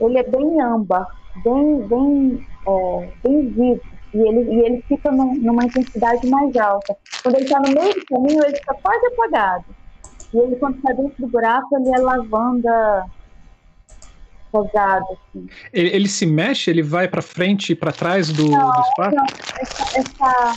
ele 0.00 0.18
é 0.18 0.22
bem 0.22 0.60
âmbar, 0.60 1.06
bem, 1.44 1.80
bem, 1.88 2.46
é, 2.68 3.08
bem 3.22 3.48
vivo. 3.48 3.80
E 4.12 4.18
ele, 4.18 4.52
e 4.52 4.60
ele 4.66 4.84
fica 4.88 5.10
num, 5.10 5.34
numa 5.36 5.64
intensidade 5.64 6.28
mais 6.28 6.54
alta. 6.56 6.96
Quando 7.22 7.36
ele 7.36 7.44
está 7.44 7.60
no 7.60 7.68
meio 7.68 7.94
do 7.94 8.04
caminho, 8.06 8.44
ele 8.44 8.56
está 8.56 8.74
quase 8.74 9.06
apagado. 9.06 9.64
E 10.34 10.38
ele, 10.38 10.56
quando 10.56 10.76
está 10.76 10.92
dentro 10.92 11.14
do 11.18 11.28
buraco, 11.28 11.76
ele 11.76 11.94
é 11.94 11.98
lavanda 12.00 13.06
pesado. 14.50 15.06
Assim. 15.12 15.46
Ele, 15.72 15.88
ele, 15.90 16.08
se 16.08 16.26
mexe? 16.26 16.70
Ele 16.70 16.82
vai 16.82 17.08
para 17.08 17.22
frente 17.22 17.72
e 17.72 17.74
para 17.74 17.92
trás 17.92 18.32
do, 18.32 18.48
não, 18.48 18.70
do 18.70 18.80
espaço? 18.80 19.16
Não, 19.16 19.24
essa, 19.60 19.98
essa, 19.98 20.54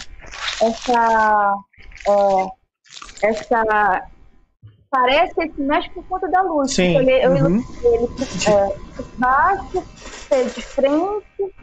essa, 0.61 1.53
é, 2.07 3.29
essa 3.29 4.07
parece 4.93 5.33
que 5.33 5.41
ele 5.41 5.53
se 5.53 5.61
mexe 5.61 5.89
por 5.89 6.05
conta 6.05 6.29
da 6.29 6.41
luz. 6.43 6.71
Sim. 6.71 6.97
Ele, 6.97 7.27
uhum. 7.27 7.45
ele, 7.47 7.65
ele 7.83 8.07
é, 8.47 8.75
por 8.95 9.05
baixo, 9.17 9.83
de 10.55 10.61
frente, 10.61 11.55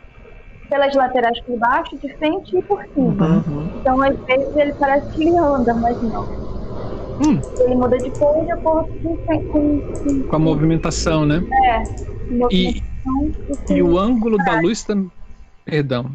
pelas 0.68 0.94
laterais 0.94 1.40
por 1.42 1.58
baixo, 1.58 1.96
de 1.98 2.12
frente 2.16 2.56
e 2.56 2.62
por 2.62 2.84
cima. 2.94 3.44
Uhum. 3.46 3.70
Então, 3.80 4.02
às 4.02 4.16
vezes, 4.20 4.56
ele 4.56 4.72
parece 4.74 5.08
que 5.12 5.22
ele 5.22 5.38
anda, 5.38 5.74
mas 5.74 6.00
não. 6.02 6.49
Hum. 7.20 7.40
Ele 7.58 7.74
muda 7.74 7.98
de 7.98 8.10
cor 8.10 8.44
de 8.44 8.50
acordo 8.50 8.88
com, 9.00 9.16
com, 9.16 9.52
com, 9.52 10.22
com 10.22 10.36
a 10.36 10.38
movimentação, 10.38 11.26
né? 11.26 11.42
É. 11.64 11.82
E, 12.50 12.82
e 13.68 13.82
o 13.82 13.98
ângulo 13.98 14.38
da 14.38 14.60
luz 14.60 14.82
também. 14.82 15.10
Perdão. 15.64 16.14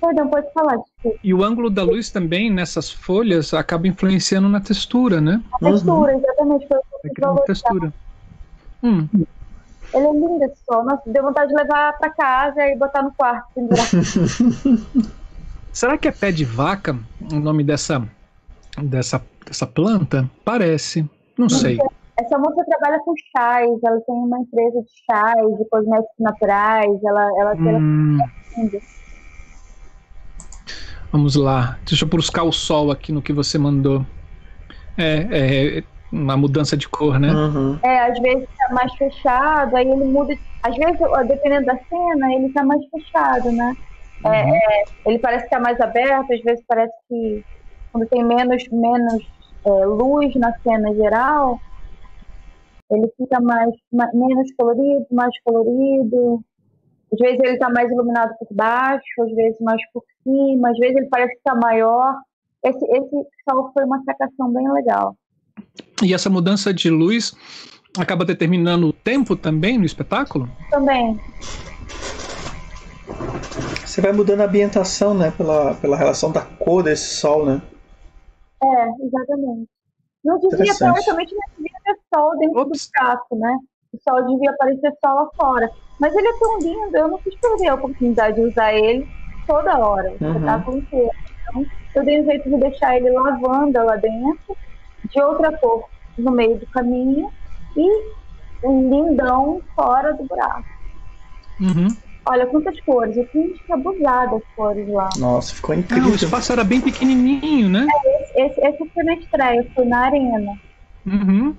Perdão, 0.00 0.28
pode 0.28 0.52
falar. 0.52 0.76
Desculpa. 0.76 1.18
E 1.22 1.34
o 1.34 1.44
ângulo 1.44 1.68
da 1.68 1.82
luz 1.82 2.10
também 2.10 2.50
nessas 2.50 2.90
folhas 2.90 3.52
acaba 3.52 3.86
influenciando 3.86 4.48
na 4.48 4.60
textura, 4.60 5.20
né? 5.20 5.42
A 5.54 5.58
textura, 5.64 6.12
uhum. 6.12 6.18
exatamente. 6.18 6.68
Foi 6.68 6.78
o 6.78 7.36
que 7.36 7.46
textura. 7.46 7.92
Hum. 8.82 9.08
Ele 9.92 10.06
é 10.06 10.12
lindo 10.12 10.44
esse 10.44 10.56
sol. 10.64 10.84
Nossa, 10.84 11.02
deu 11.06 11.22
vontade 11.22 11.48
de 11.48 11.54
levar 11.54 11.96
para 11.98 12.10
casa 12.10 12.66
e 12.66 12.76
botar 12.76 13.02
no 13.02 13.12
quarto. 13.12 13.48
Será 15.72 15.98
que 15.98 16.08
é 16.08 16.12
pé 16.12 16.30
de 16.32 16.44
vaca 16.44 16.96
o 17.32 17.40
nome 17.40 17.64
dessa, 17.64 18.06
dessa, 18.82 19.24
dessa 19.46 19.66
planta? 19.66 20.28
Parece. 20.44 21.08
Não, 21.38 21.48
sei. 21.48 21.76
sei. 21.76 21.86
Essa 22.16 22.38
moça 22.38 22.64
trabalha 22.64 23.00
com 23.00 23.12
chás, 23.36 23.68
ela 23.84 24.00
tem 24.02 24.14
uma 24.14 24.38
empresa 24.38 24.80
de 24.82 24.90
chás, 25.10 25.58
de 25.58 25.64
cosméticos 25.68 26.16
naturais, 26.18 27.04
ela, 27.04 27.30
ela 27.40 27.54
hum. 27.56 28.18
Vamos 31.10 31.34
lá, 31.34 31.78
deixa 31.84 32.04
eu 32.04 32.08
buscar 32.08 32.44
o 32.44 32.52
sol 32.52 32.90
aqui 32.90 33.10
no 33.10 33.22
que 33.22 33.32
você 33.32 33.58
mandou. 33.58 34.06
É, 34.96 35.78
é 35.78 35.84
uma 36.10 36.36
mudança 36.36 36.76
de 36.76 36.88
cor, 36.88 37.18
né? 37.18 37.32
Uhum. 37.32 37.78
É, 37.82 38.06
às 38.06 38.18
vezes 38.20 38.46
tá 38.56 38.74
mais 38.74 38.94
fechado, 38.94 39.76
aí 39.76 39.84
ele 39.84 40.04
muda. 40.04 40.34
Às 40.62 40.76
vezes, 40.76 40.98
dependendo 41.26 41.66
da 41.66 41.76
cena, 41.76 42.34
ele 42.34 42.52
tá 42.52 42.64
mais 42.64 42.80
fechado, 42.90 43.50
né? 43.50 43.74
É, 44.24 44.28
uhum. 44.28 44.54
É, 44.54 44.82
ele 45.06 45.18
parece 45.18 45.44
que 45.44 45.50
tá 45.50 45.60
mais 45.60 45.80
aberto, 45.80 46.32
às 46.32 46.42
vezes 46.42 46.64
parece 46.66 46.92
que 47.08 47.42
quando 47.94 48.08
tem 48.08 48.24
menos, 48.24 48.64
menos 48.72 49.24
é, 49.64 49.70
luz 49.86 50.34
na 50.34 50.52
cena 50.58 50.92
geral, 50.96 51.60
ele 52.90 53.08
fica 53.16 53.40
mais, 53.40 53.70
mais, 53.92 54.12
menos 54.12 54.52
colorido, 54.58 55.06
mais 55.12 55.32
colorido. 55.44 56.44
Às 57.12 57.18
vezes 57.20 57.38
ele 57.38 57.52
está 57.52 57.70
mais 57.70 57.88
iluminado 57.88 58.34
por 58.36 58.52
baixo, 58.52 59.22
às 59.22 59.32
vezes 59.32 59.60
mais 59.60 59.80
por 59.92 60.02
cima, 60.24 60.70
às 60.70 60.78
vezes 60.78 60.96
ele 60.96 61.08
parece 61.08 61.34
estar 61.34 61.52
tá 61.52 61.60
maior. 61.62 62.16
Esse, 62.64 62.84
esse 62.84 63.28
sol 63.48 63.70
foi 63.72 63.84
uma 63.84 64.02
sacação 64.02 64.52
bem 64.52 64.68
legal. 64.72 65.16
E 66.02 66.12
essa 66.12 66.28
mudança 66.28 66.74
de 66.74 66.90
luz 66.90 67.32
acaba 67.96 68.24
determinando 68.24 68.88
o 68.88 68.92
tempo 68.92 69.36
também 69.36 69.78
no 69.78 69.84
espetáculo? 69.84 70.50
Também. 70.68 71.20
Você 73.86 74.00
vai 74.00 74.10
mudando 74.10 74.40
a 74.40 74.46
ambientação, 74.46 75.14
né? 75.14 75.30
Pela, 75.30 75.74
pela 75.74 75.96
relação 75.96 76.32
da 76.32 76.40
cor 76.40 76.82
desse 76.82 77.14
sol, 77.14 77.46
né? 77.46 77.62
É, 78.64 79.04
exatamente. 79.04 79.68
Não 80.24 80.38
devia, 80.38 80.74
teoricamente, 80.74 81.34
não 81.34 81.42
devia 81.56 81.78
ter 81.84 81.98
sol 82.14 82.38
dentro 82.38 82.60
Ops. 82.60 82.86
do 82.86 82.90
buraco, 82.92 83.36
né? 83.36 83.58
O 83.92 83.98
sol 84.02 84.26
devia 84.26 84.50
aparecer 84.50 84.92
só 85.04 85.12
lá 85.12 85.28
fora. 85.36 85.70
Mas 86.00 86.14
ele 86.14 86.26
é 86.26 86.38
tão 86.38 86.58
lindo, 86.58 86.96
eu 86.96 87.08
não 87.08 87.18
quis 87.18 87.34
perder 87.36 87.68
a 87.68 87.74
oportunidade 87.74 88.36
de 88.36 88.48
usar 88.48 88.72
ele 88.72 89.06
toda 89.46 89.78
hora, 89.78 90.10
o 90.10 90.24
uhum. 90.24 90.32
espetáculo 90.32 90.78
inteiro. 90.78 91.10
Então, 91.42 91.66
eu 91.94 92.04
dei 92.04 92.20
um 92.20 92.24
jeito 92.24 92.48
de 92.48 92.56
deixar 92.56 92.96
ele 92.96 93.10
lavanda 93.10 93.82
lá 93.82 93.96
dentro, 93.96 94.56
de 95.10 95.22
outra 95.22 95.56
cor 95.58 95.88
no 96.16 96.30
meio 96.30 96.58
do 96.58 96.66
caminho 96.66 97.30
e 97.76 98.14
um 98.64 98.88
lindão 98.88 99.60
fora 99.74 100.14
do 100.14 100.24
buraco. 100.24 100.64
Uhum. 101.60 101.88
Olha 102.26 102.46
quantas 102.46 102.80
cores, 102.80 103.16
eu 103.16 103.26
tinha 103.28 103.48
que 103.48 103.72
abusar 103.72 104.32
as 104.34 104.42
cores 104.56 104.88
lá. 104.88 105.08
Nossa, 105.18 105.54
ficou 105.54 105.74
incrível. 105.74 106.08
Ah, 106.08 106.12
o 106.12 106.14
espaço 106.14 106.52
era 106.52 106.64
bem 106.64 106.80
pequenininho, 106.80 107.68
né? 107.68 107.86
É, 108.06 108.46
esse, 108.46 108.60
esse 108.60 108.90
foi 108.94 109.04
na 109.04 109.14
estreia, 109.14 109.66
foi 109.74 109.84
na 109.84 109.98
arena. 110.06 110.52
Uhum. 111.06 111.54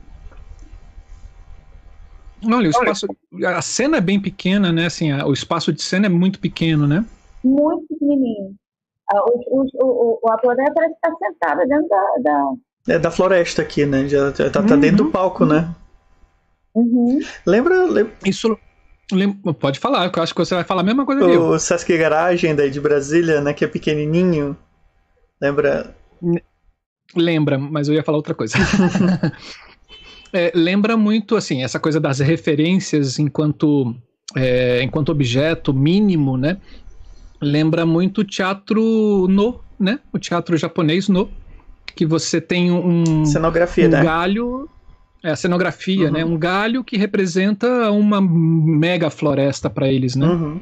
Olha, 2.44 2.68
o 2.68 2.72
espaço, 2.72 3.08
a 3.46 3.62
cena 3.62 3.98
é 3.98 4.02
bem 4.02 4.20
pequena, 4.20 4.72
né? 4.72 4.88
Assim, 4.88 5.14
o 5.14 5.34
espaço 5.34 5.72
de 5.72 5.82
cena 5.82 6.08
é 6.08 6.10
muito 6.10 6.40
pequeno, 6.40 6.88
né? 6.88 7.06
Muito 7.44 7.86
pequenininho. 7.88 8.56
O, 9.14 9.66
o, 9.84 10.20
o, 10.24 10.32
a 10.32 10.38
plateia 10.38 10.74
parece 10.74 10.96
estar 10.96 11.12
sentada 11.16 11.66
dentro 11.68 11.88
da, 11.88 12.06
da... 12.24 12.54
É 12.88 13.00
da 13.00 13.12
floresta 13.12 13.62
aqui, 13.62 13.86
né? 13.86 14.08
Já, 14.08 14.32
já 14.32 14.50
tá, 14.50 14.64
tá 14.64 14.76
dentro 14.76 14.98
do 14.98 15.04
uhum. 15.06 15.12
palco, 15.12 15.46
né? 15.46 15.74
Uhum. 16.74 17.20
Lembra, 17.46 17.84
lembra, 17.86 18.14
Isso 18.26 18.58
Pode 19.60 19.80
falar, 19.80 20.12
eu 20.16 20.24
acho 20.24 20.34
que 20.34 20.40
você 20.40 20.56
vai 20.56 20.64
falar 20.64 20.82
a 20.82 20.84
mesma 20.84 21.06
coisa 21.06 21.24
que 21.26 21.38
O 21.38 21.60
Sesc 21.60 21.96
Garagem 21.96 22.56
daí 22.56 22.72
de 22.72 22.82
Brasília, 22.82 23.40
né? 23.40 23.54
Que 23.54 23.64
é 23.64 23.68
pequenininho. 23.68 24.58
Lembra? 25.40 25.96
Lembra, 27.16 27.58
mas 27.60 27.88
eu 27.88 27.94
ia 27.94 28.04
falar 28.04 28.18
outra 28.18 28.34
coisa. 28.34 28.58
é, 30.34 30.52
lembra 30.56 30.98
muito, 30.98 31.36
assim, 31.36 31.64
essa 31.64 31.80
coisa 31.80 32.00
das 32.00 32.20
referências 32.20 33.20
enquanto, 33.20 33.96
é, 34.36 34.82
enquanto 34.82 35.10
objeto 35.10 35.72
mínimo, 35.72 36.36
né? 36.36 36.58
Lembra 37.40 37.86
muito 37.86 38.22
o 38.22 38.24
teatro 38.24 39.28
no, 39.30 39.62
né? 39.80 40.00
O 40.12 40.18
teatro 40.18 40.58
japonês 40.58 41.08
no, 41.08 41.30
que 41.96 42.08
você 42.08 42.42
tem 42.42 42.72
um, 42.72 43.24
Cenografia, 43.24 43.88
um 43.88 43.92
né? 43.92 44.04
galho 44.04 44.68
é 45.26 45.32
a 45.32 45.36
cenografia, 45.36 46.12
né? 46.12 46.24
uhum. 46.24 46.30
né? 46.30 46.36
Um 46.36 46.40
galho 46.40 46.84
que 46.84 46.98
representa 46.98 47.92
uma 47.92 48.22
mega 48.22 49.10
floresta 49.10 49.70
para 49.70 49.88
eles, 49.88 50.16
né? 50.16 50.26
Uhum. 50.28 50.62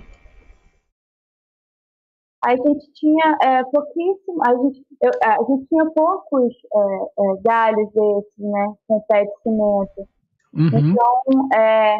a 2.43 2.51
gente 2.55 2.91
tinha 2.93 3.37
é, 3.41 3.63
pouquíssimo, 3.63 4.41
a 4.45 4.55
gente, 4.55 4.85
eu, 5.01 5.11
a 5.23 5.37
gente 5.43 5.65
tinha 5.67 5.85
poucos 5.91 6.53
é, 6.75 6.79
é, 6.79 7.41
galhos 7.43 7.89
desses, 7.93 8.33
né, 8.37 8.73
com 8.87 9.01
pé 9.01 9.23
de 9.23 9.31
cimento. 9.43 10.09
Uhum. 10.53 10.91
Então, 10.91 11.57
é, 11.57 11.97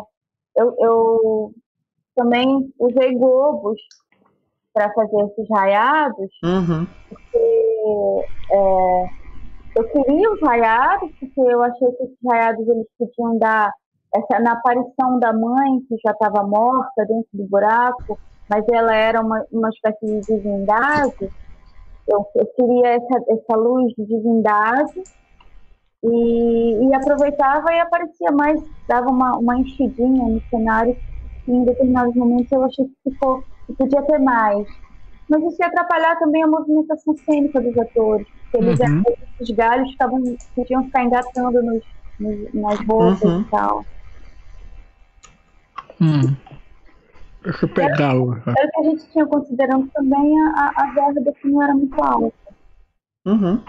eu, 0.58 0.76
eu 0.80 1.54
também 2.16 2.72
usei 2.80 3.16
globos 3.16 3.80
para 4.74 4.92
fazer 4.94 5.18
esses 5.26 5.50
raiados, 5.50 6.30
uhum. 6.44 6.88
porque 7.10 8.26
é, 8.52 9.23
eu 9.76 9.84
queria 9.90 10.32
os 10.32 10.40
raiados, 10.42 11.12
porque 11.20 11.42
eu 11.42 11.62
achei 11.64 11.92
que 11.94 12.04
esses 12.04 12.18
raiados 12.26 12.68
eles 12.68 12.88
podiam 12.98 13.38
dar 13.40 13.72
essa, 14.16 14.40
na 14.40 14.54
aparição 14.54 15.20
da 15.20 15.34
mãe, 15.34 15.80
que 15.88 15.98
já 16.06 16.12
estava 16.12 16.46
morta 16.46 17.06
dentro 17.08 17.30
do 17.34 17.48
buraco, 17.48 18.20
mas 18.50 18.64
ela 18.72 18.96
era 18.96 19.22
uma, 19.22 19.44
uma 19.52 19.70
espécie 19.70 20.06
de 20.06 20.22
divindade. 20.22 21.30
Eu, 22.08 22.26
eu 22.36 22.46
queria 22.56 22.90
essa, 22.90 23.24
essa 23.30 23.58
luz 23.58 23.94
de 23.98 24.06
divindade 24.06 25.02
e, 26.04 26.86
e, 26.86 26.96
aproveitava 26.96 27.74
e 27.74 27.80
aparecia 27.80 28.32
mais, 28.32 28.62
dava 28.88 29.10
uma, 29.10 29.38
uma 29.38 29.58
enchidinha 29.58 30.28
no 30.28 30.42
cenário 30.50 30.96
e 31.48 31.52
em 31.52 31.64
determinados 31.64 32.14
momentos 32.16 32.52
eu 32.52 32.64
achei 32.64 32.86
que 32.86 33.12
ficou 33.12 33.44
que 33.66 33.74
podia 33.74 34.02
ter 34.04 34.20
mais. 34.20 34.68
Mas 35.30 35.42
isso 35.44 35.58
ia 35.62 35.68
atrapalhar 35.68 36.18
também 36.20 36.44
a 36.44 36.48
movimentação 36.48 37.16
cênica 37.18 37.62
dos 37.62 37.78
atores, 37.78 38.28
porque 38.52 38.66
eles, 38.66 38.80
uhum. 38.80 39.04
os 39.40 39.50
galhos 39.52 39.90
estavam, 39.90 40.22
podiam 40.56 40.84
ficar 40.86 41.04
engatando 41.04 41.64
nos, 41.64 41.84
nos, 42.20 42.54
nas 42.54 42.80
roupas 42.86 43.22
uhum. 43.22 43.42
e 43.42 43.44
tal. 43.46 43.86
Hum. 46.02 46.36
Deixa 47.44 47.66
eu 47.66 47.70
pegá-lo. 47.70 48.42
Era 48.46 48.68
o 48.68 48.72
que 48.72 48.80
a 48.80 48.84
gente 48.84 49.12
tinha 49.12 49.26
considerando 49.26 49.90
também 49.94 50.42
a, 50.56 50.72
a 50.76 50.94
verba 50.94 51.34
que 51.34 51.48
não 51.48 51.62
era 51.62 51.74
muito 51.74 52.02
alta. 52.02 52.34
Uhum. 53.26 53.62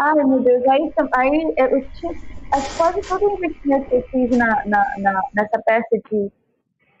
Ai, 0.00 0.24
meu 0.24 0.40
Deus, 0.40 0.62
aí, 0.68 0.92
aí 1.14 1.54
eu 1.56 1.86
tinha. 1.92 2.32
Quase 2.76 3.00
todo 3.08 3.24
o 3.24 3.36
investimento 3.38 3.88
que 3.88 3.94
eu 3.94 4.02
fiz 4.10 4.36
na, 4.36 4.66
na, 4.66 4.84
na, 4.98 5.22
nessa 5.34 5.58
peça 5.64 5.98
de 6.10 6.30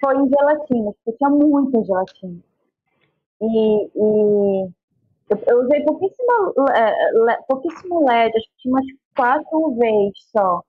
foi 0.02 0.16
em 0.16 0.28
gelatina, 0.28 0.92
porque 0.92 1.18
tinha 1.18 1.30
muita 1.30 1.84
gelatina. 1.84 2.38
E, 3.42 3.90
e 3.96 4.70
eu, 5.28 5.42
eu, 5.46 5.60
usei 5.62 5.82
pouquíssimo, 5.82 6.54
é, 6.74 7.36
pouquíssimo 7.48 8.04
LED, 8.04 8.36
acho 8.36 8.46
que 8.46 8.56
tinha 8.58 8.74
umas 8.74 8.86
quatro 9.16 9.74
vezes 9.74 10.30
só 10.30 10.62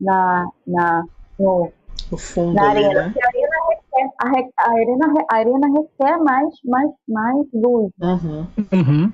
na, 0.00 0.46
na, 0.66 1.04
no, 1.38 1.72
fundo 2.18 2.54
na 2.54 2.70
ali, 2.70 2.84
arena. 2.84 3.08
Né? 3.08 3.14
A, 3.22 3.28
arena 3.28 3.56
requer, 3.70 4.10
a, 4.18 4.64
a, 4.64 4.70
arena, 4.72 5.14
a 5.30 5.36
arena 5.36 5.80
requer 5.80 6.18
mais, 6.18 6.54
mais, 6.64 6.90
mais 7.08 7.46
luz. 7.54 7.92
Uhum. 8.00 8.46
Uhum. 8.72 9.12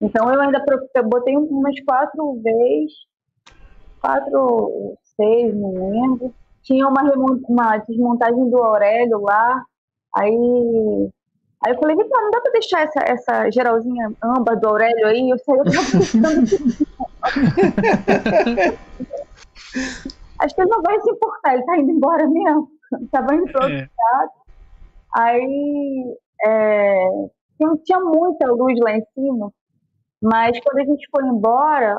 Então 0.00 0.30
eu 0.30 0.40
ainda 0.40 0.62
eu 0.94 1.08
botei 1.08 1.36
umas 1.36 1.80
quatro 1.84 2.38
vezes, 2.42 2.92
quatro, 4.00 4.94
seis, 5.16 5.54
não 5.54 5.90
lembro 5.90 6.34
tinha 6.66 6.86
uma, 6.88 7.02
uma 7.48 7.78
desmontagem 7.78 8.50
do 8.50 8.58
Aurélio 8.58 9.20
lá, 9.20 9.62
aí 10.14 11.08
Aí 11.64 11.72
eu 11.72 11.78
falei, 11.78 11.96
Vitor, 11.96 12.22
não 12.22 12.30
dá 12.30 12.40
pra 12.40 12.52
deixar 12.52 12.82
essa, 12.82 13.00
essa 13.00 13.50
geralzinha 13.50 14.12
âmbar 14.22 14.58
do 14.60 14.68
Aurélio 14.68 15.06
aí? 15.06 15.30
Eu 15.30 15.38
saí, 15.38 15.56
eu 15.58 15.64
Acho 20.38 20.54
que 20.54 20.60
ele 20.60 20.70
não 20.70 20.82
vai 20.82 21.00
se 21.00 21.10
importar, 21.10 21.54
ele 21.54 21.64
tá 21.64 21.78
indo 21.78 21.90
embora 21.90 22.28
mesmo. 22.28 22.68
Tava 23.10 23.34
indo 23.34 23.50
pro 23.50 23.62
outro 23.62 23.76
é. 23.76 23.88
Aí 25.16 26.16
é, 26.44 27.08
tinha, 27.56 27.74
tinha 27.84 28.00
muita 28.00 28.46
luz 28.52 28.78
lá 28.80 28.92
em 28.92 29.04
cima, 29.14 29.50
mas 30.22 30.60
quando 30.60 30.78
a 30.78 30.84
gente 30.84 31.08
foi 31.10 31.24
embora, 31.24 31.98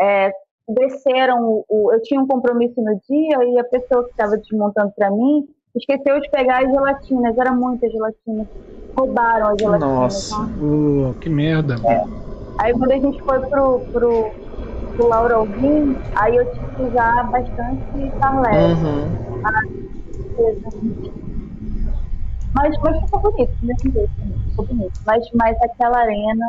é, 0.00 0.32
desceram 0.68 1.64
o, 1.68 1.92
eu 1.92 2.02
tinha 2.02 2.20
um 2.20 2.26
compromisso 2.26 2.82
no 2.82 2.98
dia 3.08 3.44
e 3.44 3.58
a 3.60 3.64
pessoa 3.64 4.04
que 4.04 4.10
estava 4.10 4.36
desmontando 4.36 4.92
para 4.96 5.10
mim 5.10 5.46
esqueceu 5.74 6.20
de 6.20 6.30
pegar 6.30 6.64
as 6.64 6.70
gelatinas, 6.70 7.36
era 7.38 7.52
muita 7.52 7.88
gelatina. 7.88 8.46
Roubaram 8.96 9.48
as 9.48 9.58
gelatinas. 9.58 9.80
Nossa, 9.80 10.36
uh, 10.60 11.14
que 11.14 11.28
merda. 11.30 11.76
É. 11.86 12.02
Aí 12.60 12.72
quando 12.72 12.92
a 12.92 12.96
gente 12.96 13.22
foi 13.24 13.40
pro, 13.48 13.80
pro, 13.90 14.34
pro 14.96 15.08
Laura 15.08 15.36
Alvim, 15.36 15.98
aí 16.14 16.36
eu 16.36 16.44
tive 16.52 16.68
que 16.76 16.82
usar 16.82 17.30
bastante 17.30 18.12
tarlete. 18.20 18.84
Uhum. 18.84 19.22
Mas, 22.54 22.74
mas 22.82 23.00
ficou 23.00 23.22
bonito, 23.22 23.52
mesmo 23.62 23.92
jeito, 23.92 24.12
ficou 24.50 24.66
bonito. 24.66 24.92
Mas, 25.06 25.24
mas 25.34 25.56
aquela 25.62 25.98
arena 25.98 26.46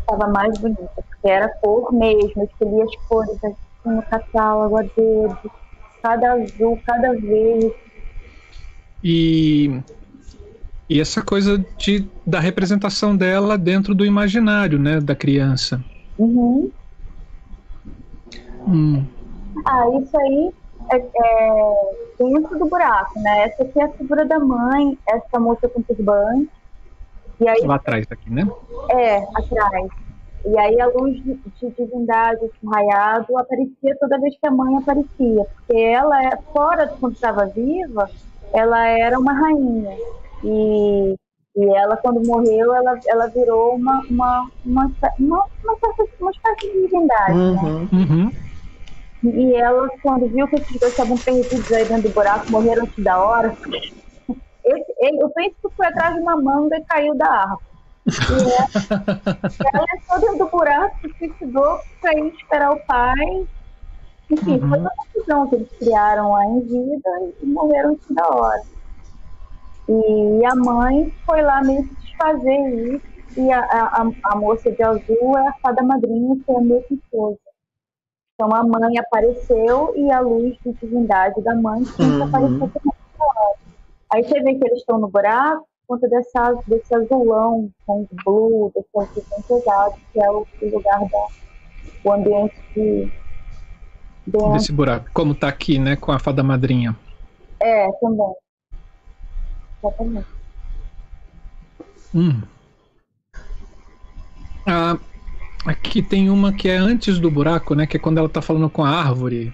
estava 0.00 0.32
mais 0.32 0.58
bonita, 0.58 0.88
porque 0.96 1.28
era 1.28 1.48
cor 1.60 1.92
mesmo, 1.92 2.32
eu 2.36 2.44
escolhi 2.44 2.82
as 2.82 2.96
cores 3.08 3.44
assim, 3.44 3.56
no 3.84 4.02
catálogo 4.02 4.78
a 4.78 4.82
dedo, 4.82 5.52
cada 6.02 6.32
azul, 6.32 6.78
cada 6.84 7.12
verde. 7.12 7.72
E, 9.02 9.80
e 10.88 11.00
essa 11.00 11.22
coisa 11.22 11.64
de, 11.78 12.06
da 12.26 12.40
representação 12.40 13.16
dela 13.16 13.56
dentro 13.56 13.94
do 13.94 14.04
imaginário, 14.04 14.78
né, 14.78 15.00
da 15.00 15.14
criança. 15.14 15.82
Uhum. 16.18 16.70
Hum. 18.66 19.04
Ah, 19.64 19.84
isso 20.00 20.16
aí 20.16 20.52
é, 20.90 20.96
é, 20.96 21.74
dentro 22.18 22.58
do 22.58 22.66
buraco, 22.66 23.18
né? 23.20 23.44
Essa 23.44 23.62
aqui 23.62 23.80
é 23.80 23.84
a 23.84 23.88
figura 23.90 24.24
da 24.24 24.38
mãe, 24.38 24.98
essa 25.08 25.38
moça 25.38 25.68
com 25.68 25.82
turbante. 25.82 26.50
E 27.40 27.48
aí, 27.48 27.60
Lá 27.64 27.76
atrás 27.76 28.06
aqui, 28.10 28.30
né? 28.30 28.48
É, 28.90 29.16
atrás. 29.34 29.90
E 30.44 30.58
aí 30.58 30.80
a 30.80 30.86
luz 30.88 31.22
de, 31.22 31.34
de 31.34 31.70
divindade, 31.70 32.50
raiado, 32.72 33.38
aparecia 33.38 33.96
toda 34.00 34.18
vez 34.18 34.36
que 34.38 34.46
a 34.46 34.50
mãe 34.50 34.76
aparecia, 34.76 35.44
porque 35.44 35.76
ela, 35.76 36.20
é, 36.24 36.36
fora 36.52 36.86
de 36.86 36.98
quando 36.98 37.14
estava 37.14 37.46
viva, 37.46 38.10
ela 38.52 38.86
era 38.88 39.18
uma 39.18 39.32
rainha. 39.32 39.96
E, 40.42 41.14
e 41.56 41.64
ela, 41.76 41.96
quando 41.96 42.26
morreu, 42.26 42.74
ela, 42.74 42.98
ela 43.06 43.26
virou 43.28 43.76
uma, 43.76 44.00
uma, 44.10 44.50
uma, 44.66 44.92
uma, 45.18 45.44
uma, 45.64 46.06
uma 46.20 46.30
espécie 46.30 46.72
de 46.72 46.82
divindade. 46.82 47.34
Né? 47.34 47.60
Uhum. 47.62 47.80
Né? 47.80 47.88
Uhum. 47.92 48.32
E 49.24 49.54
ela, 49.54 49.88
quando 50.02 50.26
viu 50.26 50.48
que 50.48 50.56
esses 50.56 50.80
dois 50.80 50.92
estavam 50.92 51.16
perdidos 51.16 51.72
aí 51.72 51.84
dentro 51.84 52.08
do 52.08 52.14
buraco, 52.14 52.50
morreram 52.50 52.82
antes 52.82 53.04
da 53.04 53.22
hora, 53.22 53.56
esse, 54.64 54.94
ele, 54.98 55.24
o 55.24 55.30
príncipe 55.30 55.68
foi 55.76 55.86
atrás 55.86 56.14
de 56.14 56.20
uma 56.20 56.36
manga 56.36 56.76
e 56.76 56.84
caiu 56.84 57.14
da 57.14 57.28
árvore. 57.28 57.71
E 58.06 59.76
ela 59.76 59.86
entrou 59.94 60.20
dentro 60.20 60.38
do 60.38 60.50
buraco, 60.50 60.96
se 61.00 61.14
suicidou 61.18 61.78
para 62.00 62.18
ir 62.18 62.34
esperar 62.34 62.72
o 62.72 62.80
pai. 62.86 63.46
Enfim, 64.30 64.60
uhum. 64.60 64.68
foi 64.68 64.78
uma 64.78 64.90
confusão 64.96 65.48
que 65.48 65.54
eles 65.56 65.68
criaram 65.78 66.32
lá 66.32 66.44
em 66.46 66.60
vida 66.60 67.10
e 67.42 67.46
morreram 67.46 67.90
antes 67.90 68.10
da 68.10 68.26
hora. 68.28 68.62
E 69.88 70.46
a 70.46 70.54
mãe 70.54 71.12
foi 71.26 71.42
lá 71.42 71.62
meio 71.62 71.86
que 71.86 71.94
desfazer 71.96 72.94
isso. 72.94 73.12
E 73.36 73.50
a, 73.50 73.60
a, 73.60 74.10
a 74.24 74.36
moça 74.36 74.70
de 74.70 74.82
azul 74.82 75.38
é 75.38 75.48
a 75.48 75.54
fada 75.54 75.82
madrinha, 75.82 76.36
que 76.44 76.52
é 76.52 76.56
a 76.56 76.60
mesma 76.60 76.86
esposa. 76.90 77.38
Então 78.34 78.54
a 78.54 78.62
mãe 78.64 78.98
apareceu 78.98 79.92
e 79.96 80.10
a 80.10 80.20
luz 80.20 80.56
de 80.64 80.72
divindade 80.72 81.40
da 81.42 81.54
mãe 81.54 81.84
que 81.84 82.02
uhum. 82.02 82.24
aparecer 82.24 82.58
também. 82.58 82.92
Aí 84.12 84.22
você 84.22 84.40
vê 84.42 84.54
que 84.54 84.66
eles 84.66 84.80
estão 84.80 84.98
no 84.98 85.08
buraco, 85.08 85.66
conta 85.86 86.08
dessa, 86.08 86.52
desse 86.66 86.94
azulão 86.94 87.70
com 87.86 88.06
blue, 88.24 88.72
desse 88.74 88.88
azul 88.94 89.24
bem 89.30 89.42
pesado, 89.42 89.94
que 90.12 90.22
é 90.22 90.30
o, 90.30 90.46
lugar 90.62 91.00
da, 91.00 91.26
o 92.04 92.12
ambiente 92.12 92.54
de. 92.74 93.10
Dentro. 94.24 94.52
Desse 94.52 94.72
buraco, 94.72 95.10
como 95.12 95.34
tá 95.34 95.48
aqui, 95.48 95.80
né, 95.80 95.96
com 95.96 96.12
a 96.12 96.18
fada 96.18 96.44
madrinha. 96.44 96.96
É, 97.58 97.90
também. 98.00 98.34
Exatamente. 99.82 100.28
Hum. 102.14 102.42
Ah, 104.64 104.96
aqui 105.66 106.02
tem 106.02 106.30
uma 106.30 106.52
que 106.52 106.68
é 106.68 106.76
antes 106.76 107.18
do 107.18 107.28
buraco, 107.30 107.74
né? 107.74 107.84
Que 107.84 107.96
é 107.96 108.00
quando 108.00 108.18
ela 108.18 108.28
tá 108.28 108.40
falando 108.40 108.70
com 108.70 108.84
a 108.84 108.90
árvore. 108.90 109.52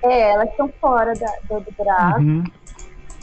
É, 0.00 0.32
elas 0.32 0.48
estão 0.50 0.68
fora 0.80 1.12
da, 1.14 1.32
do, 1.48 1.60
do 1.60 1.72
buraco. 1.72 2.20
Uhum 2.20 2.44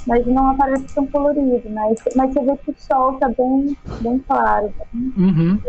mas 0.08 0.26
não 0.26 0.50
aparece 0.50 0.86
tão 0.94 1.06
colorido, 1.08 1.70
né? 1.70 1.94
Mas 2.16 2.34
você 2.34 2.44
vê 2.44 2.58
que 2.58 2.72
o 2.72 2.76
sol 2.78 3.14
tá 3.14 3.30
bem, 3.30 3.78
bem 4.02 4.20
claro. 4.20 4.74
Uhum. 4.94 5.60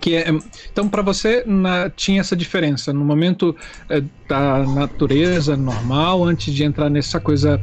Que 0.00 0.16
é, 0.16 0.26
então, 0.70 0.88
para 0.88 1.02
você, 1.02 1.42
na, 1.44 1.90
tinha 1.90 2.20
essa 2.20 2.36
diferença 2.36 2.92
no 2.92 3.04
momento 3.04 3.56
é, 3.88 4.00
da 4.28 4.64
natureza 4.64 5.56
normal, 5.56 6.22
antes 6.24 6.54
de 6.54 6.62
entrar 6.62 6.88
nessa 6.88 7.18
coisa 7.18 7.60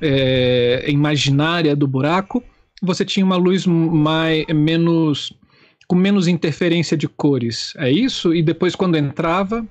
é, 0.00 0.84
imaginária 0.88 1.76
do 1.76 1.86
buraco, 1.86 2.42
você 2.82 3.04
tinha 3.04 3.24
uma 3.24 3.36
luz 3.36 3.64
mais, 3.64 4.44
menos, 4.48 5.32
com 5.86 5.94
menos 5.94 6.26
interferência 6.26 6.96
de 6.96 7.06
cores, 7.06 7.74
é 7.76 7.88
isso? 7.88 8.34
E 8.34 8.42
depois, 8.42 8.74
quando 8.74 8.96
entrava? 8.96 9.64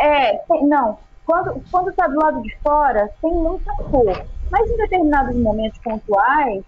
É, 0.00 0.40
não 0.62 1.09
quando 1.30 1.62
quando 1.70 1.90
está 1.90 2.08
do 2.08 2.18
lado 2.18 2.42
de 2.42 2.56
fora 2.58 3.08
tem 3.22 3.32
muita 3.32 3.72
cor, 3.76 4.26
mas 4.50 4.68
em 4.68 4.76
determinados 4.76 5.36
momentos 5.36 5.78
pontuais 5.78 6.64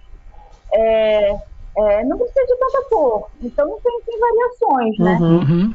é, 0.72 1.32
é, 1.76 2.04
não 2.04 2.16
precisa 2.16 2.46
de 2.46 2.56
tanta 2.58 2.88
cor, 2.88 3.28
então 3.42 3.66
não 3.66 3.80
tem, 3.80 4.00
tem 4.06 4.20
variações, 4.20 4.98
né? 4.98 5.18
Uhum. 5.20 5.74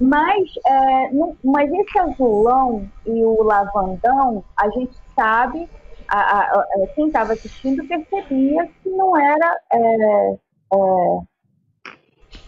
Mas, 0.00 0.48
é, 0.66 1.12
não, 1.12 1.36
mas 1.44 1.72
esse 1.72 1.98
azulão 1.98 2.88
e 3.06 3.24
o 3.24 3.42
lavandão, 3.42 4.44
a 4.56 4.68
gente 4.70 4.96
sabe, 5.14 5.68
a, 6.08 6.20
a, 6.20 6.40
a, 6.60 6.66
quem 6.94 7.06
estava 7.08 7.32
assistindo 7.32 7.86
percebia 7.86 8.68
que 8.82 8.90
não 8.90 9.16
era 9.16 9.60
é, 9.72 10.32
é, 10.32 11.18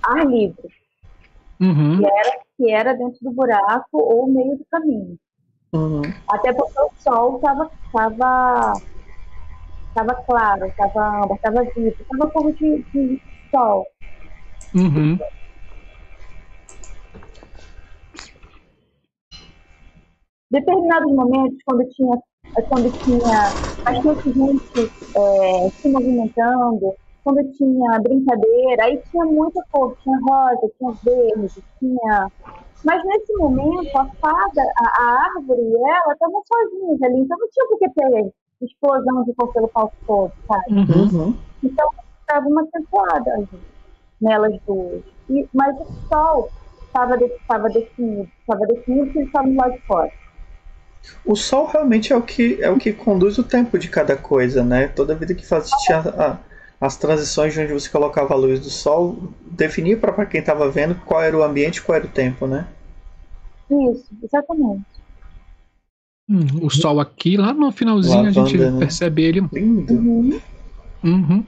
ar 0.03 0.27
livre, 0.27 0.69
Uhum. 1.61 1.99
que 1.99 2.07
era, 2.07 2.41
que 2.57 2.71
era 2.71 2.95
dentro 2.95 3.19
do 3.21 3.33
buraco 3.33 3.99
ou 3.99 4.27
meio 4.27 4.57
do 4.57 4.65
caminho. 4.71 5.19
Uhum. 5.73 6.01
Até 6.29 6.53
porque 6.53 6.83
o 6.83 6.91
sol 6.97 7.37
estava 7.37 7.71
tava, 7.93 8.83
tava 9.95 10.15
claro, 10.27 10.67
estava 10.67 11.23
âmbar, 11.23 11.37
estava 11.37 11.63
vivo, 11.77 11.97
estava 12.01 12.31
como 12.33 12.53
de, 12.55 12.85
de 12.93 13.21
sol. 13.55 13.87
Uhum. 14.75 15.19
determinados 20.51 21.13
momentos, 21.13 21.59
quando 21.65 21.89
tinha, 21.91 22.17
quando 22.69 22.93
tinha 23.03 23.55
bastante 23.85 24.33
gente 24.33 24.93
é, 25.17 25.71
se 25.81 25.89
movimentando, 25.89 26.95
quando 27.23 27.51
tinha 27.53 27.99
brincadeira, 28.01 28.85
aí 28.85 29.01
tinha 29.11 29.25
muita 29.25 29.63
cor, 29.71 29.97
tinha 30.03 30.19
rosa, 30.29 30.71
tinha 30.79 30.93
verde, 31.03 31.63
tinha. 31.79 32.29
Mas 32.85 33.05
nesse 33.05 33.33
momento, 33.37 33.91
a 33.97 34.07
fada, 34.21 34.63
a, 34.79 35.03
a 35.03 35.25
árvore 35.37 35.61
e 35.61 35.75
ela 35.75 36.13
estavam 36.13 36.43
sozinhas 36.47 37.03
ali, 37.03 37.21
então 37.21 37.39
não 37.39 37.49
tinha 37.49 37.67
por 37.69 37.79
que 37.79 37.91
ter 37.91 38.33
explosão 38.63 39.25
de 39.25 39.33
pelo 39.35 39.69
palco 39.69 39.95
todo, 40.07 40.33
sabe? 40.47 40.75
Uhum. 40.75 41.19
Uhum. 41.27 41.35
Então 41.63 41.89
estava 42.21 42.47
uma 42.47 42.67
temporada 42.69 43.33
ali, 43.33 43.49
nelas 44.21 44.59
duas. 44.67 45.03
E, 45.29 45.49
mas 45.53 45.75
o 45.77 45.87
sol 46.13 46.51
estava 46.87 47.17
de, 47.17 47.29
tava 47.47 47.69
definido, 47.69 48.29
estava 48.41 48.67
definido 48.67 49.05
porque 49.07 49.19
ele 49.19 49.27
estava 49.27 49.49
do 49.49 49.57
lado 49.57 49.73
de 49.73 49.83
fora. 49.87 50.11
O 51.25 51.35
sol 51.35 51.67
realmente 51.67 52.13
é 52.13 52.17
o 52.17 52.23
que 52.23 52.63
é 52.63 52.71
o 52.71 52.79
que 52.79 52.93
conduz 52.93 53.39
o 53.39 53.45
tempo 53.45 53.79
de 53.79 53.89
cada 53.89 54.17
coisa, 54.17 54.63
né? 54.63 54.89
Toda 54.89 55.15
vida 55.15 55.35
que 55.35 55.47
faz 55.47 55.71
tinha 55.71 55.99
a- 55.99 56.39
as 56.81 56.97
transições 56.97 57.53
de 57.53 57.61
onde 57.61 57.75
você 57.75 57.91
colocava 57.91 58.33
a 58.33 58.37
luz 58.37 58.59
do 58.59 58.71
sol, 58.71 59.31
definia 59.51 59.99
para 59.99 60.25
quem 60.25 60.41
estava 60.41 60.71
vendo 60.71 60.95
qual 61.05 61.23
era 61.23 61.37
o 61.37 61.43
ambiente, 61.43 61.83
qual 61.83 61.97
era 61.97 62.07
o 62.07 62.11
tempo, 62.11 62.47
né? 62.47 62.67
Isso, 63.71 64.07
exatamente. 64.23 64.83
Hum, 66.29 66.47
o 66.63 66.71
sol 66.71 66.99
aqui, 66.99 67.37
lá 67.37 67.53
no 67.53 67.71
finalzinho, 67.71 68.27
a 68.27 68.31
gente 68.31 68.57
Lavanda, 68.57 68.71
né? 68.71 68.79
percebe 68.79 69.25
ele. 69.25 69.41
Lindo. 69.53 69.93
Uhum. 69.93 70.41
Uhum. 71.03 71.45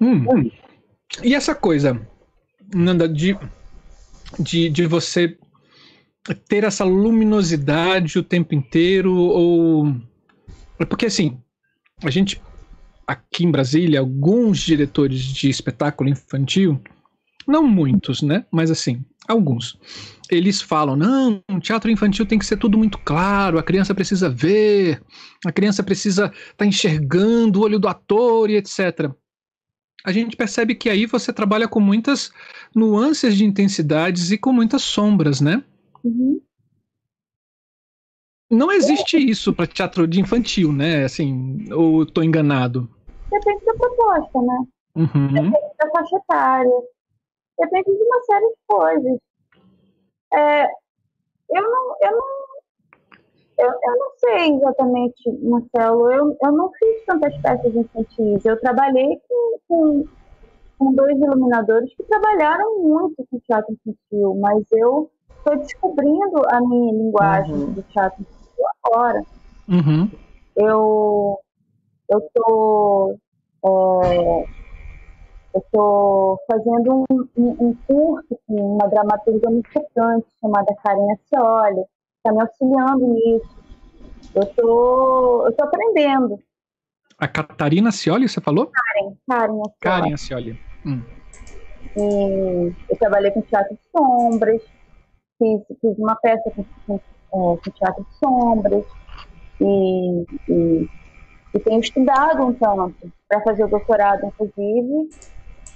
Hum. 0.00 0.50
E 1.22 1.34
essa 1.34 1.54
coisa, 1.54 2.00
Nanda, 2.74 3.08
de, 3.08 3.36
de, 4.38 4.70
de 4.70 4.86
você 4.86 5.36
ter 6.48 6.64
essa 6.64 6.84
luminosidade 6.84 8.18
o 8.18 8.22
tempo 8.22 8.54
inteiro, 8.54 9.14
ou. 9.14 9.94
Porque 10.88 11.06
assim, 11.06 11.41
a 12.04 12.10
gente, 12.10 12.40
aqui 13.06 13.44
em 13.44 13.50
Brasília, 13.50 14.00
alguns 14.00 14.60
diretores 14.60 15.20
de 15.20 15.48
espetáculo 15.48 16.10
infantil, 16.10 16.80
não 17.46 17.66
muitos, 17.66 18.22
né? 18.22 18.44
Mas 18.50 18.70
assim, 18.70 19.04
alguns. 19.26 19.78
Eles 20.30 20.60
falam: 20.60 20.96
não, 20.96 21.42
teatro 21.60 21.90
infantil 21.90 22.26
tem 22.26 22.38
que 22.38 22.46
ser 22.46 22.56
tudo 22.56 22.78
muito 22.78 22.98
claro, 22.98 23.58
a 23.58 23.62
criança 23.62 23.94
precisa 23.94 24.28
ver, 24.28 25.02
a 25.44 25.52
criança 25.52 25.82
precisa 25.82 26.26
estar 26.26 26.54
tá 26.56 26.66
enxergando 26.66 27.60
o 27.60 27.62
olho 27.62 27.78
do 27.78 27.88
ator 27.88 28.50
e 28.50 28.56
etc. 28.56 29.10
A 30.04 30.10
gente 30.10 30.36
percebe 30.36 30.74
que 30.74 30.90
aí 30.90 31.06
você 31.06 31.32
trabalha 31.32 31.68
com 31.68 31.78
muitas 31.78 32.32
nuances 32.74 33.36
de 33.36 33.44
intensidades 33.44 34.32
e 34.32 34.38
com 34.38 34.52
muitas 34.52 34.82
sombras, 34.82 35.40
né? 35.40 35.62
Uhum. 36.02 36.40
Não 38.52 38.70
existe 38.70 39.16
isso 39.16 39.54
para 39.54 39.66
teatro 39.66 40.06
de 40.06 40.20
infantil, 40.20 40.70
né? 40.72 41.04
Assim, 41.04 41.72
ou 41.72 42.02
estou 42.02 42.22
enganado? 42.22 42.86
Depende 43.30 43.64
da 43.64 43.72
proposta, 43.74 44.42
né? 44.42 44.58
Uhum. 44.94 45.26
Depende 45.28 45.72
da 45.80 45.90
faixa 45.90 46.16
etária. 46.16 46.82
Depende 47.58 47.96
de 47.96 48.02
uma 48.02 48.22
série 48.24 48.46
de 48.48 48.54
coisas. 48.66 49.18
É, 50.34 50.64
eu 50.64 51.62
não, 51.62 51.96
eu 52.02 52.10
não, 52.12 52.26
eu, 53.58 53.68
eu 53.70 53.98
não 53.98 54.10
sei 54.18 54.54
exatamente, 54.54 55.30
Marcelo. 55.42 56.12
Eu, 56.12 56.36
eu 56.42 56.52
não 56.52 56.70
fiz 56.72 57.04
tantas 57.06 57.34
peças 57.40 57.74
infantis. 57.74 58.44
Eu 58.44 58.60
trabalhei 58.60 59.18
com, 59.26 59.58
com, 59.66 60.08
com 60.78 60.92
dois 60.92 61.18
iluminadores 61.18 61.90
que 61.96 62.02
trabalharam 62.02 62.80
muito 62.82 63.14
com 63.30 63.38
teatro 63.46 63.72
infantil, 63.86 64.34
mas 64.40 64.62
eu 64.72 65.10
estou 65.38 65.56
descobrindo 65.58 66.42
a 66.50 66.60
minha 66.60 66.92
linguagem 66.92 67.54
Uhum. 67.54 67.72
do 67.72 67.82
teatro 67.84 68.20
infantil 68.20 68.41
agora. 68.84 69.22
Uhum. 69.68 70.10
eu 70.56 71.38
eu 72.08 72.20
tô 72.34 73.16
é, 73.64 74.44
eu 75.54 75.64
tô 75.70 76.38
fazendo 76.50 77.04
um, 77.10 77.28
um, 77.36 77.76
curso 77.86 78.38
com 78.46 78.76
uma 78.76 78.88
dramaturga 78.88 79.50
muito 79.50 79.68
importante 79.68 80.26
chamada 80.40 80.74
Karen 80.82 81.12
Ascioli, 81.12 81.84
está 82.16 82.32
me 82.32 82.40
auxiliando 82.40 83.06
nisso. 83.06 83.62
Eu 84.34 84.46
tô, 84.46 85.46
eu 85.46 85.52
tô 85.52 85.64
aprendendo. 85.64 86.40
A 87.18 87.28
Catarina 87.28 87.92
Cioli, 87.92 88.28
você 88.28 88.40
falou? 88.40 88.66
Karen, 88.66 89.14
Karen 89.28 89.60
Ascioli. 89.60 89.74
Karen 89.80 90.16
Cioli. 90.16 90.60
Hum. 90.86 91.02
E 91.96 92.72
eu 92.88 92.96
trabalhei 92.98 93.30
com 93.30 93.42
teatro 93.42 93.74
de 93.74 93.82
sombras, 93.90 94.62
fiz, 95.38 95.60
fiz 95.80 95.98
uma 95.98 96.16
peça 96.16 96.50
com, 96.50 96.64
com, 96.86 97.00
é, 97.32 97.36
com 97.36 97.70
teatro 97.74 98.04
de 98.04 98.18
sombras 98.18 98.84
e, 99.60 100.26
e, 100.48 100.88
e 101.54 101.60
tenho 101.60 101.80
estudado 101.80 102.46
um 102.46 102.52
tanto 102.54 103.10
para 103.28 103.40
fazer 103.42 103.64
o 103.64 103.68
doutorado, 103.68 104.26
inclusive, 104.26 105.08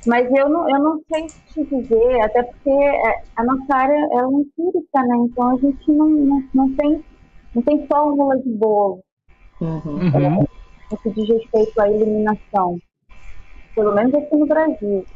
mas 0.06 0.28
eu 0.32 0.48
não, 0.48 0.68
eu 0.70 0.78
não 0.78 1.00
sei 1.12 1.26
te 1.26 1.64
dizer, 1.64 2.20
até 2.22 2.42
porque 2.42 2.70
é, 2.70 3.22
a 3.36 3.44
nossa 3.44 3.74
área 3.74 4.08
é 4.12 4.26
uma 4.26 4.40
empírica, 4.40 5.02
né? 5.02 5.16
Então 5.18 5.48
a 5.48 5.56
gente 5.58 5.92
não, 5.92 6.08
não, 6.08 6.42
não, 6.54 6.76
tem, 6.76 7.04
não 7.54 7.62
tem 7.62 7.86
fórmula 7.86 8.38
de 8.38 8.50
bolo 8.50 9.00
Uhum. 9.60 9.96
Uhum. 9.96 10.46
no 10.90 10.98
que 10.98 11.10
diz 11.12 11.28
respeito 11.30 11.80
à 11.80 11.88
iluminação, 11.88 12.78
pelo 13.74 13.94
menos 13.94 14.12
aqui 14.14 14.36
no 14.36 14.46
Brasil. 14.46 15.06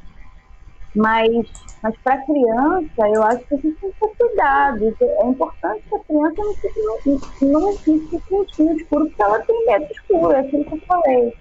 Mas, 0.94 1.46
mas 1.82 1.96
para 2.02 2.24
criança, 2.24 3.08
eu 3.14 3.22
acho 3.22 3.46
que 3.46 3.54
a 3.54 3.58
gente 3.58 3.80
tem 3.80 3.92
que 3.92 4.00
ter 4.00 4.16
cuidado. 4.16 4.96
É 5.00 5.26
importante 5.26 5.82
que 5.88 5.94
a 5.94 5.98
criança 6.00 6.42
não 6.42 6.54
fique 6.54 7.44
não, 7.44 7.60
não 7.60 7.72
fique 7.76 8.62
no 8.62 8.72
escuro, 8.72 9.06
porque 9.06 9.22
ela 9.22 9.38
tem 9.40 9.66
medo 9.66 9.86
do 9.86 9.92
escuro, 9.92 10.32
é 10.32 10.40
aquilo 10.40 10.64
que 10.64 10.74
eu 10.74 10.80
falei. 10.80 11.34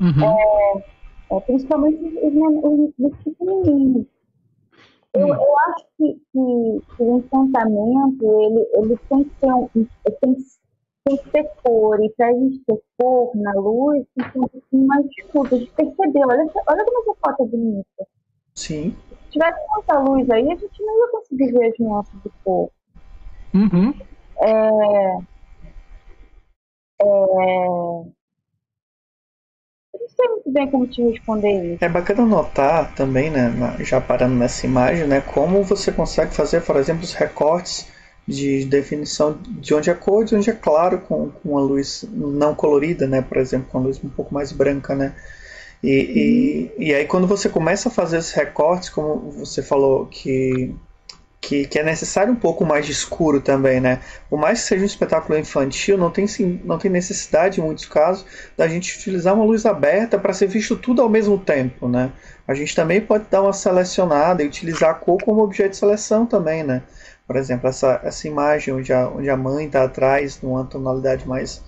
Uhum. 0.00 0.24
É, 1.30 1.40
principalmente 1.40 2.04
os, 2.04 2.34
os, 2.64 2.90
os 2.98 3.16
pequenininhos. 3.24 4.06
Eu, 5.14 5.26
Hum. 5.26 5.34
eu 5.34 5.58
acho 5.58 5.86
que, 5.96 6.12
que, 6.32 6.96
que 6.96 7.02
o 7.02 7.18
encantamento, 7.18 8.42
ele, 8.42 8.68
ele 8.74 8.98
tem 9.08 9.24
que 9.24 9.30
ter 9.40 9.52
um, 9.52 9.68
tem, 9.68 10.36
tem 11.04 11.16
que 11.16 11.30
ter 11.30 11.50
cor, 11.62 12.02
e 12.02 12.10
para 12.10 12.28
a 12.28 12.32
gente 12.32 12.58
ter 12.66 12.80
cor 12.98 13.30
na 13.36 13.52
luz, 13.52 14.04
tem 14.16 14.26
que 14.26 14.32
ter 14.32 14.38
um 14.40 14.48
pouquinho 14.48 14.86
mais 14.86 15.04
de 15.04 15.58
de 15.58 15.70
perceber. 15.70 16.24
Olha, 16.26 16.50
olha 16.68 16.84
como 16.84 17.02
essa 17.02 17.14
foto 17.24 17.42
é 17.42 17.46
bonita. 17.46 18.06
Sim. 18.54 18.96
Se 19.10 19.30
tivesse 19.32 19.60
muita 19.74 19.98
luz 19.98 20.30
aí, 20.30 20.50
a 20.50 20.56
gente 20.56 20.82
não 20.82 20.98
ia 21.00 21.08
conseguir 21.08 21.52
ver 21.52 21.66
as 21.66 21.78
nuances 21.78 22.22
de 22.22 22.30
cor. 22.44 22.70
Uhum. 23.52 23.94
É, 24.40 24.50
é, 27.02 27.66
eu 29.94 30.00
não 30.00 30.08
sei 30.08 30.28
muito 30.28 30.52
bem 30.52 30.70
como 30.70 30.86
te 30.86 31.02
responder 31.02 31.74
isso. 31.74 31.84
É 31.84 31.88
bacana 31.88 32.24
notar 32.24 32.94
também, 32.94 33.30
né, 33.30 33.52
já 33.80 34.00
parando 34.00 34.34
nessa 34.34 34.66
imagem, 34.66 35.06
né, 35.06 35.20
como 35.20 35.62
você 35.62 35.90
consegue 35.92 36.34
fazer, 36.34 36.62
por 36.62 36.76
exemplo, 36.76 37.04
os 37.04 37.14
recortes 37.14 37.88
de 38.26 38.64
definição 38.64 39.38
de 39.46 39.74
onde 39.74 39.90
é 39.90 39.94
cor, 39.94 40.24
de 40.24 40.34
onde 40.34 40.48
é 40.48 40.52
claro, 40.52 40.98
com, 41.00 41.30
com 41.30 41.50
uma 41.50 41.60
luz 41.60 42.04
não 42.10 42.54
colorida, 42.54 43.06
né, 43.06 43.22
por 43.22 43.36
exemplo, 43.36 43.68
com 43.70 43.78
uma 43.78 43.86
luz 43.86 44.02
um 44.02 44.08
pouco 44.08 44.32
mais 44.32 44.50
branca, 44.50 44.94
né. 44.94 45.14
E, 45.84 46.72
e, 46.78 46.86
e 46.90 46.94
aí 46.94 47.04
quando 47.06 47.26
você 47.26 47.48
começa 47.48 47.88
a 47.88 47.92
fazer 47.92 48.18
esses 48.18 48.32
recortes, 48.32 48.88
como 48.88 49.30
você 49.32 49.62
falou 49.62 50.06
que, 50.06 50.74
que, 51.40 51.66
que 51.66 51.78
é 51.78 51.82
necessário 51.84 52.32
um 52.32 52.36
pouco 52.36 52.64
mais 52.64 52.86
de 52.86 52.92
escuro 52.92 53.40
também, 53.40 53.80
né? 53.80 54.00
Por 54.30 54.38
mais 54.38 54.62
que 54.62 54.68
seja 54.68 54.82
um 54.82 54.86
espetáculo 54.86 55.38
infantil, 55.38 55.98
não 55.98 56.10
tem, 56.10 56.26
sim- 56.26 56.60
não 56.64 56.78
tem 56.78 56.90
necessidade, 56.90 57.60
em 57.60 57.64
muitos 57.64 57.86
casos, 57.86 58.24
da 58.56 58.68
gente 58.68 58.96
utilizar 58.96 59.34
uma 59.34 59.44
luz 59.44 59.66
aberta 59.66 60.18
para 60.18 60.32
ser 60.32 60.48
visto 60.48 60.76
tudo 60.76 61.02
ao 61.02 61.08
mesmo 61.08 61.38
tempo, 61.38 61.88
né? 61.88 62.12
A 62.48 62.54
gente 62.54 62.74
também 62.74 63.00
pode 63.00 63.26
dar 63.30 63.42
uma 63.42 63.52
selecionada 63.52 64.42
e 64.42 64.46
utilizar 64.46 64.90
a 64.90 64.94
cor 64.94 65.20
como 65.22 65.42
objeto 65.42 65.70
de 65.72 65.76
seleção 65.76 66.26
também, 66.26 66.62
né? 66.64 66.82
Por 67.26 67.36
exemplo, 67.36 67.68
essa, 67.68 68.00
essa 68.04 68.28
imagem 68.28 68.74
onde 68.74 68.92
a, 68.92 69.08
onde 69.08 69.30
a 69.30 69.36
mãe 69.36 69.66
está 69.66 69.84
atrás, 69.84 70.40
numa 70.42 70.64
tonalidade 70.64 71.26
mais, 71.28 71.62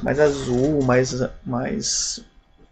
mais 0.00 0.20
azul, 0.20 0.82
mais, 0.82 1.12
mais, 1.44 2.20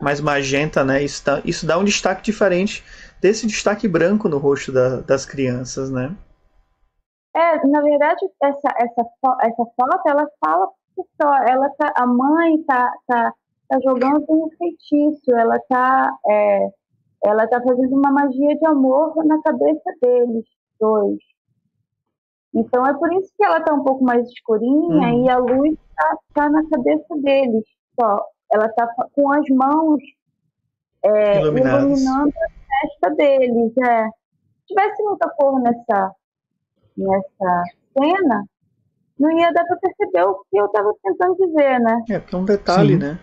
mais 0.01 0.21
magenta, 0.21 0.85
né? 0.85 1.03
Isso, 1.03 1.25
tá, 1.25 1.41
isso 1.45 1.67
dá 1.67 1.79
um 1.79 1.85
destaque 1.85 2.23
diferente 2.23 2.85
desse 3.21 3.47
destaque 3.47 3.89
branco 3.89 4.29
no 4.29 4.39
rosto 4.39 4.73
da, 4.73 5.01
das 5.01 5.25
crianças, 5.25 5.91
né? 5.91 6.15
É, 7.35 7.67
na 7.67 7.83
verdade, 7.83 8.27
essa, 8.43 8.69
essa, 8.79 9.09
essa 9.43 9.65
foto, 9.77 10.09
ela 10.09 10.27
fala 10.45 10.69
só, 11.21 11.35
ela 11.47 11.69
tá, 11.71 11.93
a 11.97 12.07
mãe 12.07 12.63
tá, 12.63 12.91
tá, 13.07 13.33
tá 13.69 13.79
jogando 13.85 14.25
um 14.31 14.49
feitiço, 14.57 15.31
ela 15.37 15.59
tá, 15.69 16.17
é, 16.27 16.69
ela 17.25 17.47
tá 17.47 17.61
fazendo 17.63 17.95
uma 17.95 18.11
magia 18.11 18.57
de 18.57 18.67
amor 18.67 19.15
na 19.27 19.41
cabeça 19.43 19.93
deles 20.01 20.45
dois. 20.81 21.19
Então 22.55 22.87
é 22.87 22.95
por 22.95 23.13
isso 23.13 23.31
que 23.37 23.45
ela 23.45 23.61
tá 23.61 23.75
um 23.75 23.85
pouco 23.85 24.03
mais 24.03 24.27
escurinha 24.29 25.09
hum. 25.09 25.25
e 25.25 25.29
a 25.29 25.37
luz 25.37 25.77
tá, 25.95 26.17
tá, 26.35 26.51
na 26.51 26.67
cabeça 26.71 27.17
deles 27.23 27.65
só. 28.01 28.25
Ela 28.53 28.69
tá 28.71 28.87
com 29.13 29.33
as 29.33 29.49
mãos 29.49 30.01
é, 31.05 31.41
iluminando 31.41 32.31
a 32.31 32.49
testa 32.81 33.15
deles. 33.17 33.73
É. 33.79 34.09
Se 34.09 34.75
tivesse 34.75 35.03
muita 35.03 35.29
cor 35.31 35.61
nessa, 35.61 36.13
nessa 36.97 37.63
cena, 37.97 38.45
não 39.19 39.31
ia 39.39 39.53
dar 39.53 39.65
para 39.65 39.77
perceber 39.77 40.25
o 40.25 40.45
que 40.51 40.59
eu 40.59 40.67
estava 40.67 40.93
tentando 41.03 41.37
dizer, 41.37 41.81
né? 41.81 42.05
É, 42.11 42.19
porque 42.19 42.35
é 42.35 42.39
um 42.39 42.45
detalhe, 42.45 42.93
Sim. 42.95 42.99
né? 42.99 43.19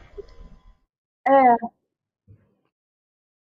É. 1.27 1.55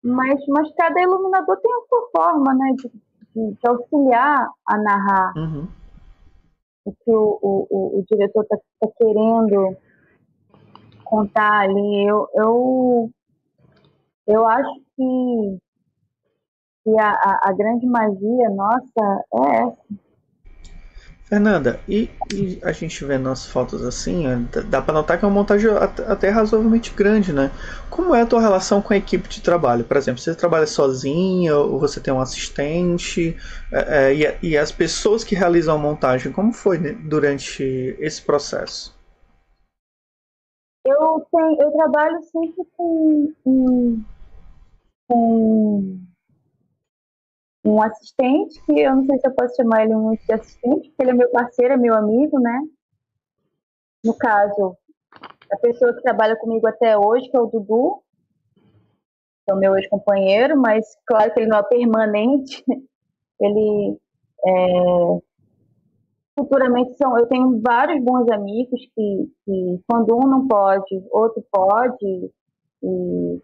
Mas, 0.03 0.39
mas 0.47 0.73
cada 0.75 1.01
iluminador 1.01 1.57
tem 1.57 1.71
a 1.71 1.87
sua 1.89 2.09
forma, 2.15 2.53
né? 2.53 2.73
De, 2.77 2.89
de, 3.35 3.53
de 3.53 3.67
auxiliar 3.67 4.49
a 4.65 4.77
narrar 4.77 5.33
uhum. 5.35 5.67
o 6.85 6.91
que 6.91 7.11
o, 7.11 7.39
o, 7.41 7.99
o, 7.99 8.05
diretor 8.09 8.43
está 8.43 8.57
tá 8.79 8.87
querendo 8.97 9.77
contar 11.09 11.61
ali. 11.61 12.07
Eu, 12.07 12.27
eu, 12.35 13.11
eu 14.27 14.47
acho 14.47 14.81
que, 14.95 15.57
que 16.83 16.99
a, 16.99 17.39
a, 17.43 17.53
grande 17.53 17.85
magia 17.85 18.49
nossa 18.49 19.23
é 19.33 19.63
essa 19.63 20.07
Fernanda, 21.27 21.77
e, 21.89 22.09
e, 22.33 22.57
a 22.63 22.71
gente 22.71 23.03
vendo 23.03 23.27
as 23.27 23.45
fotos 23.45 23.83
assim, 23.83 24.47
dá 24.69 24.81
para 24.81 24.93
notar 24.93 25.19
que 25.19 25.25
é 25.25 25.27
uma 25.27 25.33
montagem 25.33 25.69
até 26.07 26.29
razoavelmente 26.29 26.93
grande, 26.95 27.33
né? 27.33 27.51
Como 27.89 28.15
é 28.15 28.21
a 28.21 28.25
tua 28.25 28.39
relação 28.39 28.81
com 28.81 28.93
a 28.93 28.97
equipe 28.97 29.27
de 29.27 29.41
trabalho? 29.41 29.83
Por 29.83 29.97
exemplo, 29.97 30.21
você 30.21 30.33
trabalha 30.33 30.65
sozinha 30.65 31.57
ou 31.57 31.77
você 31.81 31.99
tem 31.99 32.13
um 32.13 32.21
assistente? 32.21 33.35
É, 33.69 34.13
é, 34.13 34.15
e, 34.15 34.51
e, 34.51 34.57
as 34.57 34.71
pessoas 34.71 35.25
que 35.25 35.35
realizam 35.35 35.75
a 35.75 35.77
montagem, 35.77 36.31
como 36.31 36.53
foi 36.53 36.77
durante 36.77 37.97
esse 37.99 38.21
processo? 38.21 38.96
Eu, 40.87 41.27
tenho, 41.29 41.61
eu 41.61 41.71
trabalho 41.73 42.23
sempre 42.23 42.63
com, 42.77 43.33
com, 43.43 44.03
com 45.05 45.99
um 47.65 47.81
assistente, 47.81 48.63
que 48.65 48.79
eu 48.79 48.95
não 48.95 49.05
sei 49.05 49.19
se 49.19 49.27
eu 49.27 49.35
posso 49.35 49.55
chamar 49.57 49.83
ele 49.83 49.93
um 49.93 50.11
assistente, 50.11 50.87
porque 50.87 51.03
ele 51.03 51.11
é 51.11 51.13
meu 51.13 51.29
parceiro, 51.29 51.73
é 51.73 51.77
meu 51.77 51.93
amigo, 51.93 52.39
né? 52.39 52.61
No 54.01 54.17
caso, 54.17 54.77
a 55.51 55.57
pessoa 55.57 55.93
que 55.93 56.01
trabalha 56.01 56.37
comigo 56.37 56.65
até 56.65 56.97
hoje, 56.97 57.29
que 57.29 57.35
é 57.35 57.39
o 57.41 57.47
Dudu, 57.47 58.01
que 58.55 59.51
é 59.51 59.53
o 59.53 59.57
meu 59.57 59.75
ex-companheiro, 59.75 60.57
mas 60.57 60.85
claro 61.05 61.33
que 61.33 61.41
ele 61.41 61.49
não 61.49 61.57
é 61.57 61.63
permanente, 61.63 62.63
ele 63.41 63.99
é, 64.45 65.21
futuramente 66.37 66.95
são, 66.97 67.17
eu 67.17 67.25
tenho 67.27 67.59
vários 67.61 68.03
bons 68.03 68.29
amigos 68.29 68.79
que, 68.95 69.31
que 69.45 69.79
quando 69.87 70.15
um 70.15 70.27
não 70.27 70.47
pode, 70.47 71.03
outro 71.11 71.43
pode, 71.51 72.31
e, 72.83 73.39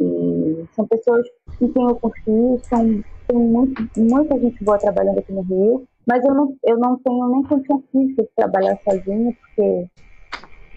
e 0.00 0.64
são 0.72 0.86
pessoas 0.86 1.26
em 1.60 1.72
quem 1.72 1.84
eu 1.84 1.96
confio, 1.96 2.58
são 2.64 3.02
tem 3.28 3.38
muito, 3.38 3.90
muita 3.96 4.38
gente 4.40 4.64
boa 4.64 4.78
trabalhando 4.78 5.18
aqui 5.18 5.32
no 5.32 5.42
Rio, 5.42 5.86
mas 6.06 6.24
eu 6.24 6.34
não, 6.34 6.56
eu 6.64 6.78
não 6.78 6.98
tenho 6.98 7.28
nem 7.28 7.42
condição 7.42 7.82
física 7.92 8.22
de 8.22 8.30
trabalhar 8.34 8.78
sozinha, 8.82 9.32
porque, 9.34 9.86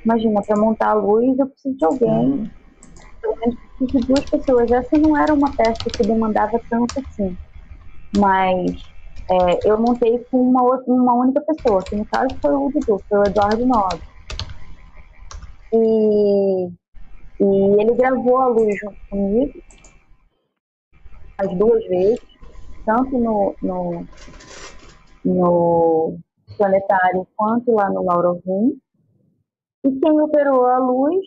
imagina, 0.03 0.41
para 0.43 0.57
montar 0.57 0.89
a 0.89 0.93
luz 0.93 1.39
eu 1.39 1.47
preciso 1.47 1.77
de 1.77 1.85
alguém, 1.85 2.51
pelo 3.21 3.37
menos 3.39 3.55
preciso 3.77 4.01
de 4.01 4.07
duas 4.07 4.25
pessoas. 4.25 4.69
Essa 4.69 4.97
não 4.97 5.15
era 5.17 5.33
uma 5.33 5.55
peça 5.55 5.89
que 5.97 6.03
demandava 6.03 6.59
tanto 6.69 6.91
assim, 6.99 7.37
mas 8.11 8.90
é, 9.29 9.69
eu 9.69 9.79
montei 9.79 10.23
com 10.25 10.41
uma, 10.41 10.61
uma 10.87 11.13
única 11.15 11.41
pessoa, 11.41 11.85
que 11.89 11.95
no 11.95 12.05
caso 12.05 12.37
foi 12.41 12.53
o 12.53 12.69
Dudu, 12.69 13.01
foi 13.07 13.19
o 13.19 13.23
Eduardo 13.23 13.65
Nobre. 13.65 14.01
E, 15.73 16.67
e 17.39 17.81
ele 17.81 17.95
gravou 17.95 18.37
a 18.37 18.47
luz 18.47 18.77
junto 18.79 18.97
comigo 19.09 19.53
as 21.37 21.57
duas 21.57 21.83
vezes 21.87 22.31
tanto 22.85 23.17
no, 23.17 23.55
no, 23.61 24.07
no 25.23 26.17
planetário 26.57 27.27
quanto 27.35 27.71
lá 27.73 27.89
no 27.89 28.03
Laura 28.03 28.39
Room. 28.45 28.77
E 29.83 29.99
quem 29.99 30.21
operou 30.21 30.65
a 30.65 30.77
luz 30.77 31.25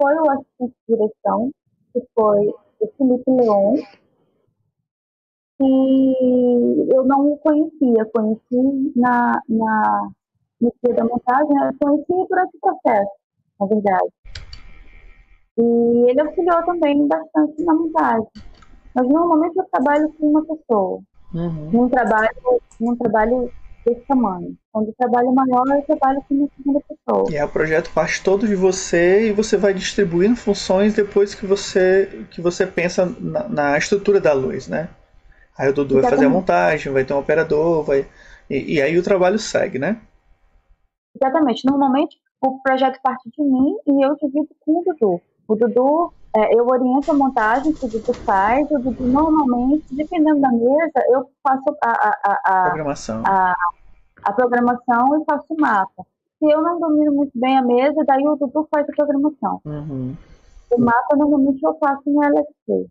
foi 0.00 0.14
o 0.14 0.30
assistente 0.30 0.74
de 0.88 0.96
direção, 0.96 1.50
que 1.92 2.02
foi 2.14 2.46
o 2.80 2.88
Felipe 2.96 3.30
Leon, 3.30 3.74
e 5.60 6.94
eu 6.94 7.04
não 7.04 7.32
o 7.32 7.38
conhecia, 7.38 8.04
conheci 8.14 8.92
na, 8.96 9.40
na, 9.48 10.08
no 10.60 10.72
dia 10.84 10.94
da 10.94 11.04
montagem, 11.04 11.56
eu 11.56 11.74
conheci 11.80 12.28
durante 12.28 12.56
o 12.56 12.60
processo, 12.60 13.10
na 13.60 13.66
verdade. 13.66 14.08
E 15.58 16.10
ele 16.10 16.20
auxiliou 16.20 16.64
também 16.64 17.08
bastante 17.08 17.64
na 17.64 17.74
montagem. 17.74 18.28
Mas 18.94 19.08
normalmente 19.08 19.56
eu 19.56 19.64
trabalho 19.72 20.12
com 20.18 20.30
uma 20.30 20.44
pessoa. 20.44 21.00
Uhum. 21.34 21.70
Num 21.72 21.88
trabalho, 21.88 22.30
num 22.80 22.96
trabalho 22.96 23.52
desse 23.84 24.00
tamanho. 24.06 24.56
Quando 24.72 24.88
o 24.88 24.94
trabalho 24.96 25.28
é 25.28 25.32
maior, 25.32 25.64
eu 25.68 25.82
trabalho 25.82 26.22
com 26.28 26.34
uma 26.34 26.48
segunda 26.56 26.80
pessoa. 26.80 27.30
E 27.30 27.36
aí 27.36 27.44
o 27.44 27.48
projeto 27.48 27.92
parte 27.92 28.22
todo 28.22 28.46
de 28.46 28.54
você 28.54 29.28
e 29.28 29.32
você 29.32 29.56
vai 29.56 29.74
distribuindo 29.74 30.36
funções 30.36 30.94
depois 30.94 31.34
que 31.34 31.46
você, 31.46 32.26
que 32.30 32.40
você 32.40 32.66
pensa 32.66 33.06
na, 33.20 33.48
na 33.48 33.78
estrutura 33.78 34.20
da 34.20 34.32
luz, 34.32 34.68
né? 34.68 34.88
Aí 35.58 35.68
o 35.68 35.72
Dudu 35.74 36.00
vai 36.00 36.10
fazer 36.10 36.26
a 36.26 36.30
montagem, 36.30 36.92
vai 36.92 37.04
ter 37.04 37.12
um 37.12 37.18
operador, 37.18 37.82
vai. 37.82 38.06
E, 38.48 38.76
e, 38.76 38.82
aí 38.82 38.96
o 38.96 39.02
trabalho 39.02 39.38
segue, 39.38 39.78
né? 39.78 40.00
Exatamente. 41.20 41.66
Normalmente 41.66 42.16
o 42.40 42.62
projeto 42.62 43.00
parte 43.02 43.28
de 43.28 43.42
mim 43.42 43.76
e 43.86 44.06
eu 44.06 44.14
divido 44.16 44.48
com 44.60 44.80
o 44.80 44.84
Dudu. 44.84 45.20
O 45.48 45.56
Dudu 45.56 46.12
é, 46.36 46.54
eu 46.54 46.64
oriento 46.66 47.10
a 47.10 47.14
montagem 47.14 47.72
que 47.72 47.84
o 47.84 47.88
Dudu 47.88 48.14
faz, 48.24 48.70
o 48.70 48.78
Dudu 48.78 49.04
normalmente, 49.04 49.86
dependendo 49.90 50.40
da 50.40 50.50
mesa, 50.50 51.04
eu 51.08 51.28
faço 51.42 51.76
a, 51.82 51.90
a, 51.90 52.38
a, 52.44 52.64
programação. 52.66 53.22
a, 53.26 53.54
a 54.22 54.32
programação 54.32 55.20
e 55.20 55.24
faço 55.24 55.46
o 55.48 55.60
mapa. 55.60 56.06
Se 56.38 56.48
eu 56.48 56.62
não 56.62 56.78
domino 56.78 57.12
muito 57.12 57.32
bem 57.34 57.58
a 57.58 57.62
mesa, 57.62 58.04
daí 58.06 58.24
o 58.28 58.36
Dudu 58.36 58.68
faz 58.70 58.88
a 58.88 58.92
programação. 58.92 59.60
Uhum. 59.64 60.14
O 60.70 60.80
mapa 60.80 61.16
normalmente 61.16 61.64
eu 61.64 61.76
faço 61.78 62.02
no 62.06 62.22
LXP. 62.22 62.88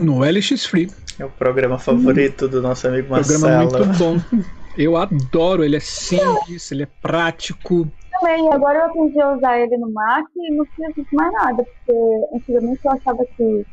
No 0.00 0.20
LX 0.20 0.66
Free. 0.66 0.90
É 1.18 1.24
o 1.24 1.30
programa 1.30 1.78
favorito 1.78 2.48
do 2.48 2.60
nosso 2.60 2.88
amigo 2.88 3.10
Marcelo. 3.10 3.40
Programa 3.40 3.86
muito 3.86 3.98
bom. 3.98 4.44
Eu 4.76 4.96
adoro, 4.96 5.62
ele 5.62 5.76
é 5.76 5.80
simples, 5.80 6.72
ele 6.72 6.82
é 6.82 6.88
prático 7.00 7.88
também. 8.24 8.52
Agora 8.52 8.78
eu 8.78 8.84
aprendi 8.86 9.20
a 9.20 9.32
usar 9.32 9.58
ele 9.58 9.76
no 9.76 9.92
Mac 9.92 10.26
e 10.36 10.54
não 10.54 10.64
fiz 10.64 11.06
mais 11.12 11.32
nada, 11.32 11.64
porque 11.64 12.26
antigamente 12.34 12.80
eu 12.84 12.92
achava 12.92 13.24
que 13.36 13.66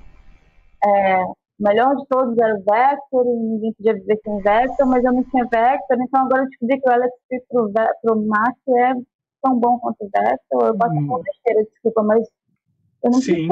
é, 0.83 1.23
o 1.23 1.35
melhor 1.59 1.95
de 1.95 2.05
todos 2.07 2.37
era 2.37 2.55
o 2.55 2.63
Vector 2.63 3.25
e 3.25 3.39
ninguém 3.39 3.73
podia 3.73 3.93
viver 3.93 4.19
sem 4.23 4.41
Vector, 4.41 4.87
mas 4.87 5.03
eu 5.03 5.13
não 5.13 5.23
tinha 5.23 5.45
Vector, 5.45 5.97
então 6.01 6.25
agora 6.25 6.43
eu 6.43 6.47
descobri 6.47 6.81
que 6.81 6.89
o 6.89 6.91
LXP 6.91 7.45
pro, 7.49 7.71
pro 8.01 8.25
Mac 8.25 8.55
é 8.69 8.93
tão 9.43 9.59
bom 9.59 9.79
quanto 9.79 10.01
o 10.01 10.09
Vector. 10.13 10.67
Eu 10.67 10.77
boto 10.77 10.93
hum. 10.93 11.05
uma 11.05 11.21
besteira, 11.21 11.63
desculpa, 11.63 12.03
mas 12.03 12.27
eu 13.03 13.11
não 13.11 13.21
Sim. 13.21 13.49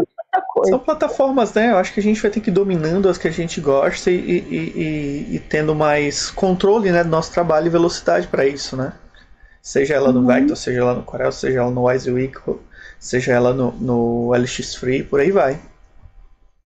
São 0.65 0.77
plataformas, 0.77 1.53
né? 1.53 1.71
Eu 1.71 1.77
acho 1.77 1.93
que 1.93 1.99
a 1.99 2.03
gente 2.03 2.21
vai 2.21 2.29
ter 2.29 2.39
que 2.39 2.49
ir 2.49 2.53
dominando 2.53 3.09
as 3.09 3.17
que 3.17 3.27
a 3.27 3.31
gente 3.31 3.59
gosta 3.59 4.11
e, 4.11 4.15
e, 4.15 4.55
e, 5.29 5.35
e 5.35 5.39
tendo 5.39 5.73
mais 5.73 6.29
controle 6.29 6.91
né, 6.91 7.03
do 7.03 7.09
nosso 7.09 7.33
trabalho 7.33 7.67
e 7.67 7.69
velocidade 7.69 8.27
para 8.27 8.45
isso, 8.45 8.77
né? 8.77 8.93
Seja 9.61 9.95
ela 9.95 10.11
no 10.11 10.21
uhum. 10.21 10.27
Vector, 10.27 10.55
seja 10.55 10.81
ela 10.81 10.93
no 10.93 11.03
Corel, 11.03 11.31
seja 11.31 11.59
ela 11.59 11.71
no 11.71 11.83
WYSIWYG, 11.83 12.59
seja 12.99 13.33
ela 13.33 13.53
no, 13.53 13.71
no 13.73 14.33
LX 14.33 14.75
Free, 14.75 15.03
por 15.03 15.19
aí 15.19 15.31
vai. 15.31 15.59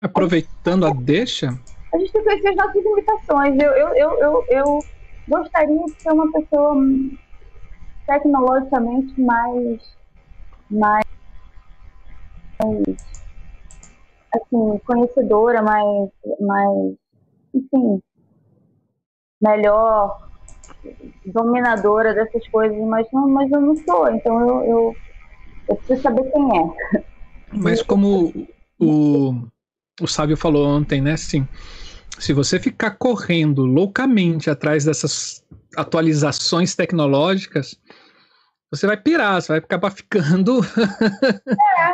Aproveitando 0.02 0.86
a 0.86 0.90
deixa. 0.90 1.48
A 1.92 1.98
gente 1.98 2.12
tem 2.12 2.22
que 2.22 2.28
conhecer 2.28 2.48
as 2.48 2.56
nossas 2.56 2.84
limitações. 2.84 3.62
Eu, 3.62 3.72
eu, 3.72 3.88
eu, 3.94 4.18
eu, 4.20 4.46
eu 4.48 4.78
gostaria 5.28 5.84
de 5.84 6.02
ser 6.02 6.12
uma 6.12 6.32
pessoa 6.32 6.74
tecnologicamente 8.06 9.20
mais. 9.20 9.96
mais. 10.70 11.09
Assim, 14.34 14.78
conhecedora, 14.84 15.62
mais. 15.62 16.10
mais 16.40 16.94
enfim, 17.54 18.00
melhor 19.40 20.28
dominadora 21.24 22.14
dessas 22.14 22.46
coisas, 22.48 22.78
mas 22.86 23.06
não, 23.12 23.28
mas 23.28 23.50
eu 23.50 23.60
não 23.60 23.76
sou, 23.76 24.08
então 24.10 24.40
eu, 24.40 24.64
eu, 24.64 24.96
eu 25.68 25.76
preciso 25.76 26.02
saber 26.02 26.30
quem 26.30 26.58
é. 26.58 27.02
Mas 27.52 27.82
como 27.82 28.32
o, 28.78 29.34
o 30.00 30.06
sábio 30.06 30.36
falou 30.36 30.66
ontem, 30.66 31.00
né? 31.00 31.12
Assim, 31.12 31.46
se 32.18 32.32
você 32.32 32.58
ficar 32.58 32.92
correndo 32.92 33.64
loucamente 33.64 34.48
atrás 34.48 34.84
dessas 34.84 35.44
atualizações 35.76 36.74
tecnológicas, 36.74 37.78
você 38.70 38.86
vai 38.86 38.96
pirar, 38.96 39.40
você 39.40 39.48
vai 39.48 39.58
acabar 39.58 39.90
ficando. 39.92 40.60
é, 40.64 41.92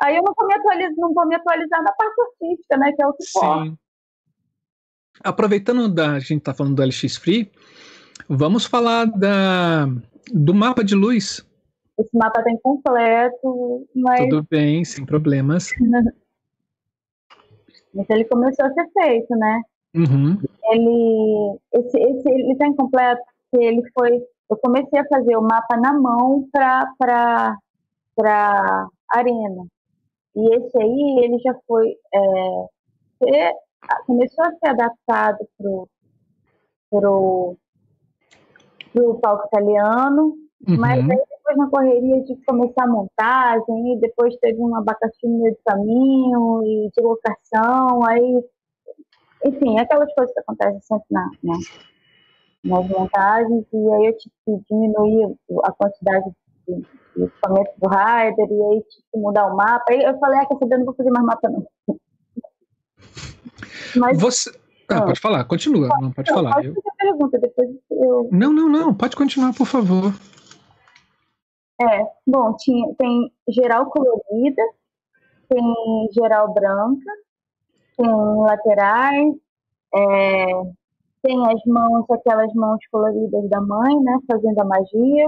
aí 0.00 0.16
eu 0.16 0.22
não 0.22 0.32
vou 0.36 0.46
me 0.46 0.54
atualizar, 0.54 0.94
não 0.96 1.12
vou 1.14 1.26
me 1.26 1.34
atualizar 1.34 1.82
na 1.82 1.92
parte 1.92 2.14
artística, 2.20 2.76
né? 2.78 2.92
Que 2.92 3.02
é 3.02 3.06
o 3.06 3.12
que 3.12 3.24
Sim. 3.24 3.78
Aproveitando 5.22 5.88
da 5.88 6.12
a 6.12 6.18
gente 6.18 6.42
tá 6.42 6.54
falando 6.54 6.76
do 6.76 6.82
LX 6.82 7.16
Free, 7.16 7.50
vamos 8.28 8.66
falar 8.66 9.06
da 9.06 9.86
do 10.32 10.54
mapa 10.54 10.84
de 10.84 10.94
luz. 10.94 11.46
Esse 11.98 12.16
mapa 12.16 12.42
tá 12.42 12.50
incompleto, 12.50 13.86
mas. 13.94 14.20
Tudo 14.28 14.46
bem, 14.50 14.84
sem 14.84 15.06
problemas. 15.06 15.70
mas 17.94 18.10
ele 18.10 18.24
começou 18.26 18.66
a 18.66 18.72
ser 18.72 18.86
feito, 18.92 19.34
né? 19.36 19.62
Uhum. 19.94 20.38
Ele, 20.70 21.58
esse, 21.72 21.98
esse, 21.98 22.28
ele 22.28 22.56
tá 22.56 22.66
incompleto 22.66 23.22
porque 23.50 23.64
ele 23.64 23.82
foi. 23.94 24.22
Eu 24.50 24.56
comecei 24.58 24.98
a 25.00 25.08
fazer 25.08 25.36
o 25.36 25.42
mapa 25.42 25.76
na 25.76 25.92
mão 25.94 26.46
para 26.52 26.86
para 28.16 28.88
arena. 29.10 29.66
E 30.34 30.54
esse 30.54 30.82
aí, 30.82 31.24
ele 31.24 31.38
já 31.38 31.54
foi. 31.66 31.96
É, 32.14 32.66
ser, 33.18 33.52
começou 34.06 34.44
a 34.44 34.50
ser 34.52 34.68
adaptado 34.68 35.38
pro, 35.56 35.88
pro, 36.90 37.56
pro 38.92 39.20
palco 39.20 39.46
italiano, 39.46 40.36
uhum. 40.68 40.78
mas 40.78 41.00
aí 41.00 41.18
depois 41.30 41.56
na 41.56 41.70
correria 41.70 42.22
de 42.24 42.36
começar 42.44 42.84
a 42.84 42.88
montagem, 42.88 43.94
e 43.94 44.00
depois 44.00 44.36
teve 44.36 44.60
um 44.60 44.74
abacaxi 44.76 45.26
no 45.26 45.38
meio 45.38 45.54
do 45.54 45.60
caminho, 45.64 46.62
e 46.64 46.90
de 46.90 47.02
locação, 47.02 48.04
aí, 48.04 48.44
enfim, 49.44 49.78
aquelas 49.78 50.12
coisas 50.14 50.34
que 50.34 50.40
acontecem 50.40 50.80
sempre 50.82 51.06
na, 51.10 51.30
na, 51.42 51.54
nas 52.64 52.88
montagens, 52.88 53.64
e 53.72 53.92
aí 53.92 54.06
eu 54.06 54.16
tive 54.18 54.34
que 54.44 54.58
diminuir 54.68 55.36
a 55.64 55.72
quantidade 55.72 56.30
de, 56.66 56.74
de 56.76 56.86
equipamento 57.24 57.70
do 57.78 57.88
rider, 57.88 58.48
e 58.50 58.62
aí 58.62 58.82
que 58.82 59.18
mudar 59.18 59.46
o 59.46 59.56
mapa, 59.56 59.84
aí 59.88 60.02
eu 60.02 60.18
falei, 60.18 60.40
ah, 60.40 60.46
quer 60.46 60.58
saber, 60.58 60.78
não 60.78 60.84
vou 60.84 60.94
fazer 60.94 61.10
mais 61.10 61.26
mapa 61.26 61.48
não. 61.48 61.66
Mas, 63.96 64.20
Você... 64.20 64.50
Ah, 64.88 65.02
pode 65.02 65.20
falar, 65.20 65.44
continua, 65.44 65.88
não 66.00 66.12
pode 66.12 66.30
não, 66.30 66.36
falar. 66.36 66.54
Pode 66.54 66.68
eu... 66.68 66.74
pergunta, 66.96 67.38
depois 67.38 67.68
eu... 67.90 68.28
Não, 68.30 68.52
não, 68.52 68.68
não, 68.68 68.94
pode 68.94 69.16
continuar, 69.16 69.52
por 69.52 69.66
favor. 69.66 70.12
É, 71.80 72.06
bom, 72.26 72.54
tinha, 72.56 72.94
tem 72.94 73.32
geral 73.48 73.86
colorida, 73.86 74.62
tem 75.48 76.08
geral 76.12 76.54
branca, 76.54 77.10
tem 77.96 78.06
laterais, 78.38 79.34
é, 79.94 80.46
tem 81.22 81.46
as 81.48 81.64
mãos, 81.66 82.04
aquelas 82.10 82.52
mãos 82.54 82.78
coloridas 82.90 83.48
da 83.50 83.60
mãe, 83.60 84.00
né, 84.00 84.18
fazendo 84.30 84.58
a 84.60 84.64
magia. 84.64 85.26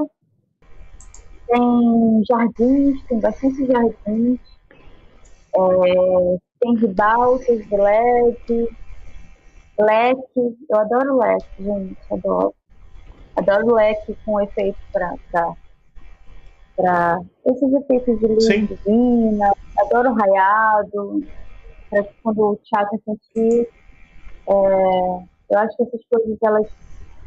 Tem 1.49 2.23
jardins, 2.29 3.03
tem 3.09 3.21
bastante 3.21 3.67
jardins. 3.67 4.41
É, 5.57 6.39
tem 6.61 6.77
ribaltas 6.77 7.71
LED, 7.71 8.69
leque. 9.81 10.57
Eu 10.71 10.79
adoro 10.79 11.17
leque, 11.17 11.47
gente, 11.59 11.97
adoro. 12.11 12.55
Adoro 13.37 13.75
leque 13.75 14.17
com 14.25 14.41
efeito 14.41 14.79
para 14.93 15.15
para 16.77 17.21
esses 17.45 17.73
efeitos 17.73 18.21
de 18.21 18.27
luz 18.27 18.47
divina, 18.47 19.51
adoro 19.79 20.15
raiado, 20.15 21.27
para 21.91 22.05
quando 22.23 22.53
o 22.53 22.57
teatro 22.57 23.01
sentir. 23.05 23.69
É, 24.49 24.53
eu 25.51 25.59
acho 25.59 25.77
que 25.77 25.83
essas 25.83 26.01
coisas, 26.09 26.39
elas, 26.41 26.67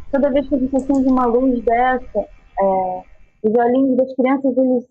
toda 0.10 0.32
vez 0.32 0.48
que 0.48 0.56
a 0.56 0.58
gente 0.58 0.76
acende 0.76 1.10
uma 1.10 1.26
luz 1.26 1.62
dessa, 1.64 2.20
é, 2.20 3.02
os 3.44 3.54
olhinhos 3.56 3.98
das 3.98 4.16
crianças, 4.16 4.58
eles 4.58 4.86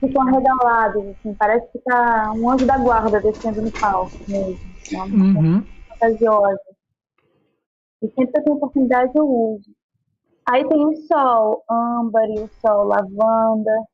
ficam 0.00 0.22
arregalados, 0.22 1.06
assim, 1.08 1.34
parece 1.34 1.66
que 1.72 1.78
tá 1.80 2.32
um 2.34 2.50
anjo 2.50 2.66
da 2.66 2.78
guarda 2.78 3.20
descendo 3.20 3.62
no 3.62 3.70
palco 3.72 4.16
mesmo, 4.28 4.58
né? 4.92 4.98
Uhum. 4.98 5.66
fantasiosa. 5.88 6.60
E 8.02 8.06
sempre 8.08 8.32
que 8.32 8.38
eu 8.38 8.44
tenho 8.44 8.56
oportunidade 8.56 9.12
eu 9.14 9.24
uso. 9.24 9.70
Aí 10.48 10.66
tem 10.68 10.84
o 10.84 10.96
sol 11.06 11.64
âmbar 11.70 12.24
e 12.24 12.40
o 12.40 12.50
sol 12.60 12.84
lavanda. 12.84 13.84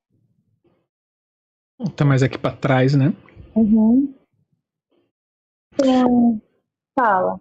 Tá 1.94 2.04
mais 2.04 2.22
aqui 2.22 2.38
para 2.38 2.56
trás, 2.56 2.94
né? 2.94 3.14
Uhum. 3.54 4.14
Tem... 5.76 6.42
Fala. 6.98 7.38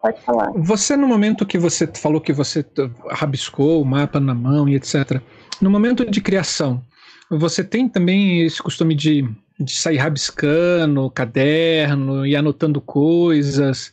Pode 0.00 0.20
falar. 0.22 0.52
Você, 0.52 0.96
no 0.96 1.06
momento 1.06 1.46
que 1.46 1.58
você 1.58 1.86
falou 1.86 2.20
que 2.20 2.32
você 2.32 2.64
rabiscou 3.10 3.82
o 3.82 3.84
mapa 3.84 4.20
na 4.20 4.34
mão 4.34 4.68
e 4.68 4.74
etc., 4.74 5.20
no 5.60 5.70
momento 5.70 6.08
de 6.08 6.20
criação, 6.20 6.82
você 7.30 7.62
tem 7.62 7.88
também 7.88 8.42
esse 8.42 8.62
costume 8.62 8.94
de, 8.94 9.22
de 9.58 9.72
sair 9.72 9.98
rabiscando 9.98 11.10
caderno 11.10 12.26
e 12.26 12.34
anotando 12.34 12.80
coisas? 12.80 13.92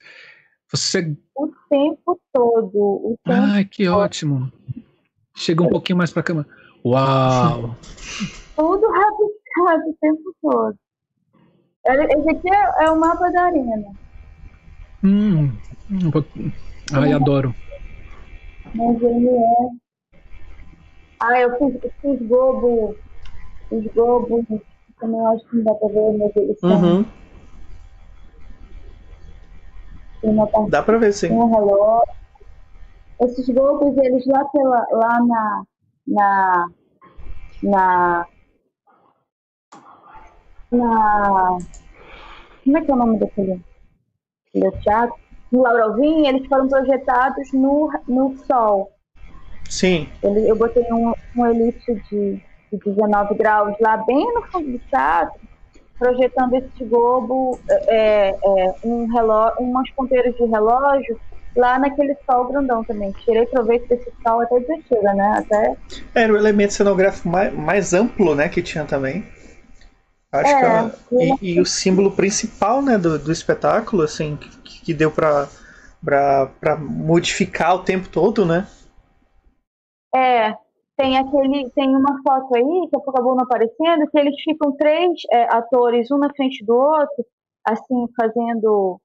Você 0.71 1.15
o 1.35 1.47
tempo 1.69 2.19
todo. 2.33 2.71
O 2.73 3.17
tempo 3.23 3.39
Ai, 3.39 3.65
que 3.65 3.85
todo. 3.85 3.97
ótimo. 3.97 4.51
Chega 5.35 5.63
um 5.63 5.69
pouquinho 5.69 5.97
mais 5.97 6.11
para 6.11 6.21
a 6.21 6.23
cama. 6.23 6.47
Uau! 6.83 7.75
Tudo 8.55 8.87
rabiscado 8.87 9.89
o 9.89 9.97
tempo 10.01 10.35
todo. 10.41 10.75
Esse 11.85 12.29
aqui 12.31 12.49
é, 12.49 12.85
é 12.85 12.91
o 12.91 12.99
mapa 12.99 13.29
da 13.31 13.43
arena. 13.43 13.93
Hum, 15.03 15.51
Ai, 16.91 17.13
adoro. 17.13 17.55
Mas 18.73 19.01
ele 19.01 19.29
é. 19.29 19.86
Ah, 21.19 21.39
eu 21.39 21.57
fiz, 21.57 21.91
fiz 22.01 22.27
gobo. 22.27 22.95
Os 23.71 23.85
gobos 23.93 24.45
também 24.99 25.25
acho 25.27 25.45
que 25.47 25.57
não 25.57 25.63
dá 25.63 25.73
pra 25.75 25.87
ver, 25.89 26.31
eles 26.35 26.59
são. 26.59 26.69
Uhum. 26.71 27.05
Dá 30.69 30.83
pra 30.83 30.97
ver, 30.97 31.13
sim. 31.13 31.31
Um 31.31 31.49
relógio. 31.49 32.17
Esses 33.21 33.47
golpes, 33.49 33.97
eles 33.97 34.25
lá, 34.27 34.45
pela, 34.45 34.87
lá 34.91 35.19
na, 35.25 35.63
na, 36.07 36.67
na, 37.63 38.27
na, 40.71 41.57
como 42.63 42.77
é 42.77 42.81
que 42.81 42.91
é 42.91 42.93
o 42.93 42.97
nome 42.97 43.17
daquele, 43.17 43.61
daquele 44.53 44.71
teatro? 44.81 45.15
No 45.51 45.61
Laurovinho, 45.61 46.27
eles 46.27 46.47
foram 46.47 46.67
projetados 46.67 47.51
no, 47.53 47.89
no 48.07 48.35
Sol. 48.45 48.91
Sim. 49.69 50.07
Ele, 50.23 50.49
eu 50.49 50.55
botei 50.55 50.83
um, 50.91 51.13
um 51.35 51.45
elipse 51.45 51.93
de, 52.09 52.41
de 52.71 52.79
19 52.85 53.35
graus 53.35 53.75
lá 53.79 53.97
bem 53.97 54.33
no 54.33 54.41
fundo 54.43 54.71
do 54.71 54.79
teatro 54.89 55.39
projetando 55.97 56.53
esse 56.55 56.83
globo, 56.85 57.59
é, 57.87 58.29
é, 58.29 58.75
um 58.83 59.11
relógio, 59.11 59.59
umas 59.59 59.89
ponteiras 59.91 60.35
de 60.35 60.45
relógio 60.45 61.19
lá 61.55 61.79
naquele 61.79 62.15
sol 62.29 62.47
grandão 62.49 62.83
também. 62.83 63.11
Tirei 63.23 63.45
proveito 63.47 63.87
desse 63.89 64.11
sol 64.21 64.41
até 64.41 64.59
descida, 64.59 65.13
né? 65.13 65.33
Até... 65.39 65.75
Era 66.13 66.31
o 66.31 66.37
elemento 66.37 66.73
cenográfico 66.73 67.27
mais, 67.27 67.53
mais 67.53 67.93
amplo, 67.93 68.35
né, 68.35 68.47
que 68.47 68.61
tinha 68.61 68.85
também. 68.85 69.25
Acho 70.31 70.51
é, 70.51 70.59
que 70.59 70.65
ela, 70.65 70.95
e, 71.11 71.53
e, 71.53 71.61
o 71.61 71.65
símbolo 71.65 72.11
principal, 72.11 72.81
né, 72.81 72.97
do, 72.97 73.17
do 73.17 73.31
espetáculo, 73.31 74.03
assim, 74.03 74.37
que, 74.63 74.81
que 74.81 74.93
deu 74.93 75.09
para 75.09 75.47
para 75.99 76.77
modificar 76.79 77.75
o 77.75 77.79
tempo 77.79 78.07
todo, 78.07 78.45
né? 78.45 78.67
É, 80.17 80.57
tem 80.97 81.15
aquele 81.15 81.69
tem 81.69 81.95
uma 81.95 82.19
foto 82.27 82.55
aí 82.55 82.89
que 82.89 82.95
acabou 82.97 83.35
não 83.35 83.43
aparecendo 83.43 84.09
que 84.09 84.17
eles 84.17 84.35
ficam 84.41 84.71
três 84.75 85.11
é, 85.31 85.43
atores 85.55 86.09
um 86.09 86.17
na 86.17 86.33
frente 86.35 86.65
do 86.65 86.75
outro 86.75 87.25
assim 87.63 88.07
fazendo 88.19 88.99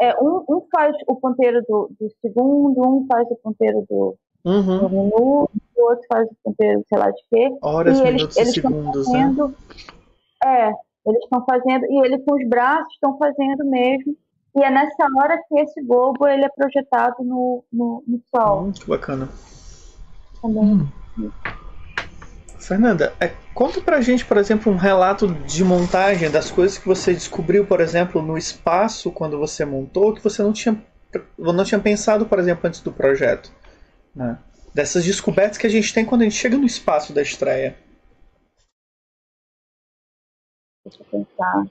é, 0.00 0.14
um, 0.18 0.44
um 0.48 0.66
faz 0.72 0.96
o 1.06 1.16
ponteiro 1.16 1.60
do, 1.68 1.90
do, 2.00 2.08
segundo 2.22 2.80
um 2.80 3.06
faz 3.06 3.28
o 3.30 3.36
ponteiro 3.36 3.84
do, 3.88 4.16
uhum. 4.46 4.78
do 4.78 4.88
minuto 4.88 5.50
o 5.76 5.82
outro 5.82 6.06
faz 6.10 6.26
o 6.26 6.36
ponteiro 6.42 6.82
sei 6.88 6.98
lá 6.98 7.10
de 7.10 7.22
quê 7.28 7.58
horas 7.62 8.00
e 8.00 8.04
minutos 8.04 8.36
eles, 8.38 8.48
e 8.48 8.60
segundos 8.60 9.12
né? 9.12 9.20
fazendo, 9.20 9.48
né? 9.48 9.54
é 10.44 10.72
eles 11.06 11.22
estão 11.22 11.44
fazendo 11.44 11.84
e 11.84 12.06
eles 12.06 12.24
com 12.24 12.34
os 12.34 12.48
braços 12.48 12.92
estão 12.94 13.18
fazendo 13.18 13.64
mesmo 13.66 14.16
e 14.56 14.62
é 14.62 14.70
nessa 14.70 15.06
hora 15.20 15.38
que 15.46 15.60
esse 15.60 15.82
globo 15.84 16.26
ele 16.26 16.46
é 16.46 16.48
projetado 16.48 17.22
no, 17.22 17.62
no, 17.70 18.02
no 18.06 18.20
sol 18.34 18.64
hum, 18.64 18.72
que 18.72 18.88
bacana 18.88 19.28
também. 20.40 20.88
Hum. 21.18 21.30
Fernanda, 22.58 23.14
é, 23.18 23.28
conta 23.54 23.80
pra 23.80 24.00
gente, 24.00 24.24
por 24.24 24.36
exemplo, 24.36 24.72
um 24.72 24.76
relato 24.76 25.26
de 25.26 25.64
montagem 25.64 26.30
das 26.30 26.50
coisas 26.50 26.76
que 26.76 26.86
você 26.86 27.14
descobriu, 27.14 27.66
por 27.66 27.80
exemplo, 27.80 28.20
no 28.20 28.36
espaço 28.36 29.10
quando 29.10 29.38
você 29.38 29.64
montou, 29.64 30.14
que 30.14 30.22
você 30.22 30.42
não 30.42 30.52
tinha 30.52 30.80
não 31.38 31.64
tinha 31.64 31.80
pensado, 31.80 32.26
por 32.26 32.38
exemplo, 32.38 32.68
antes 32.68 32.80
do 32.80 32.92
projeto. 32.92 33.50
Né? 34.14 34.38
Dessas 34.74 35.04
descobertas 35.04 35.56
que 35.56 35.66
a 35.66 35.70
gente 35.70 35.94
tem 35.94 36.04
quando 36.04 36.20
a 36.20 36.24
gente 36.24 36.36
chega 36.36 36.58
no 36.58 36.66
espaço 36.66 37.14
da 37.14 37.22
estreia. 37.22 37.76
Deixa 40.84 41.02
eu 41.02 41.06
pensar. 41.06 41.66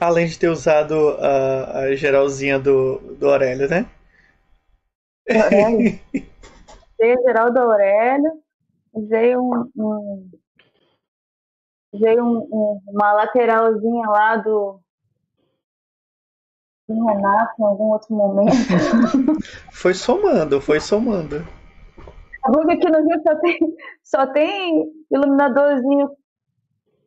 Além 0.00 0.26
de 0.26 0.38
ter 0.38 0.48
usado 0.48 1.10
a, 1.18 1.78
a 1.80 1.96
geralzinha 1.96 2.58
do, 2.58 3.16
do 3.18 3.28
Aurélio, 3.28 3.68
né? 3.68 3.90
Aurélio. 5.30 6.00
Usei 6.12 7.12
a 7.12 7.22
geral 7.22 7.52
do 7.52 7.58
Aurélio, 7.58 8.32
usei 8.92 9.36
um, 9.36 9.70
um 9.76 10.30
usei 11.92 12.20
um, 12.20 12.38
um, 12.50 12.80
uma 12.88 13.12
lateralzinha 13.12 14.08
lá 14.08 14.36
do, 14.36 14.80
do 16.88 17.06
Renato 17.06 17.54
em 17.60 17.64
algum 17.64 17.84
outro 17.92 18.14
momento. 18.14 18.52
foi 19.72 19.94
somando, 19.94 20.60
foi 20.60 20.80
somando. 20.80 21.46
A 22.44 22.50
que 22.66 22.72
aqui 22.72 22.90
no 22.90 22.98
Rio 22.98 23.22
só 23.22 23.34
tem, 23.36 23.58
só 24.02 24.26
tem 24.26 24.92
iluminadorzinho 25.10 26.10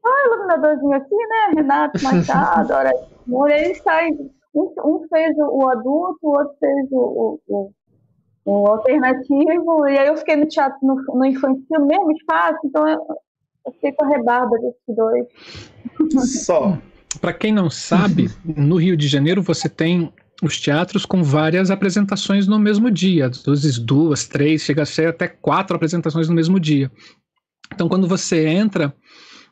ah, 0.08 0.28
iluminadorzinho 0.28 0.94
aqui, 0.94 1.16
né? 1.16 1.52
Renato 1.56 2.02
Machado, 2.02 2.74
hora 2.74 2.92
eles 3.50 3.82
saem. 3.82 4.32
Um, 4.54 4.74
um, 4.84 5.08
fez 5.10 5.38
o, 5.38 5.70
adulto, 5.70 6.20
o 6.24 6.30
outro 6.30 6.56
fez 6.60 6.92
o, 6.92 6.98
o, 6.98 7.42
o, 7.48 7.72
alternativo, 8.52 9.88
e 9.88 9.98
aí 9.98 10.08
eu 10.08 10.18
fiquei 10.18 10.36
no 10.36 10.48
teatro 10.48 10.78
no, 10.82 10.96
no 10.96 11.26
infantil, 11.26 11.86
mesmo 11.86 12.12
espaço, 12.12 12.60
então 12.66 12.88
eu, 12.88 13.00
eu 13.66 13.72
fiquei 13.74 13.92
com 13.92 14.06
a 14.06 14.10
rebarba 14.10 14.58
desses 14.58 14.96
dois. 14.96 15.26
Só. 16.46 16.78
Para 17.20 17.34
quem 17.34 17.52
não 17.52 17.70
sabe, 17.70 18.30
no 18.46 18.78
Rio 18.78 18.96
de 18.96 19.08
Janeiro 19.08 19.42
você 19.42 19.68
tem 19.68 20.14
os 20.42 20.60
teatros 20.60 21.06
com 21.06 21.24
várias 21.24 21.72
apresentações 21.72 22.48
no 22.48 22.60
mesmo 22.60 22.92
dia, 22.92 23.28
às 23.28 23.44
vezes 23.44 23.80
duas, 23.80 24.28
três, 24.28 24.62
chega 24.62 24.84
a 24.84 24.86
ser 24.86 25.10
até 25.10 25.28
quatro 25.28 25.76
apresentações 25.76 26.30
no 26.30 26.36
mesmo 26.36 26.60
dia. 26.60 26.92
Então, 27.74 27.90
quando 27.90 28.08
você 28.08 28.48
entra, 28.48 28.94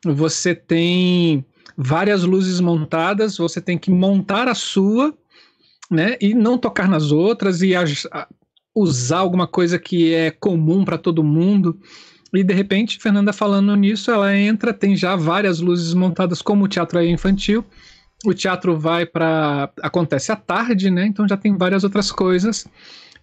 você 0.06 0.54
tem 0.54 1.46
várias 1.76 2.24
luzes 2.24 2.60
montadas, 2.60 3.38
você 3.38 3.60
tem 3.60 3.78
que 3.78 3.92
montar 3.92 4.48
a 4.48 4.56
sua, 4.56 5.14
né, 5.90 6.18
e 6.22 6.34
não 6.34 6.58
tocar 6.58 6.88
nas 6.88 7.12
outras 7.12 7.62
e 7.62 7.74
usar 8.76 9.20
alguma 9.20 9.48
coisa 9.48 9.80
que 9.80 10.14
é 10.14 10.30
comum 10.30 10.84
para 10.84 10.98
todo 10.98 11.24
mundo. 11.24 11.80
E 12.34 12.44
de 12.44 12.54
repente, 12.54 13.00
Fernanda 13.00 13.32
falando 13.32 13.74
nisso, 13.76 14.12
ela 14.12 14.36
entra, 14.36 14.74
tem 14.74 14.96
já 14.96 15.16
várias 15.16 15.60
luzes 15.60 15.94
montadas 15.94 16.42
como 16.42 16.66
o 16.66 16.68
teatro 16.68 17.00
é 17.00 17.08
infantil. 17.08 17.64
O 18.26 18.34
teatro 18.34 18.78
vai 18.78 19.06
para 19.06 19.72
acontece 19.82 20.32
à 20.32 20.36
tarde, 20.36 20.92
né? 20.92 21.06
Então 21.06 21.28
já 21.28 21.38
tem 21.38 21.56
várias 21.56 21.84
outras 21.84 22.12
coisas. 22.12 22.68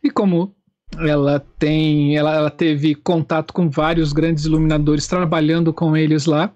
E 0.03 0.11
como 0.11 0.55
ela 0.99 1.41
tem, 1.59 2.17
ela, 2.17 2.35
ela 2.35 2.51
teve 2.51 2.95
contato 2.95 3.53
com 3.53 3.69
vários 3.69 4.13
grandes 4.13 4.45
iluminadores 4.45 5.07
trabalhando 5.07 5.73
com 5.73 5.97
eles 5.97 6.27
lá 6.27 6.53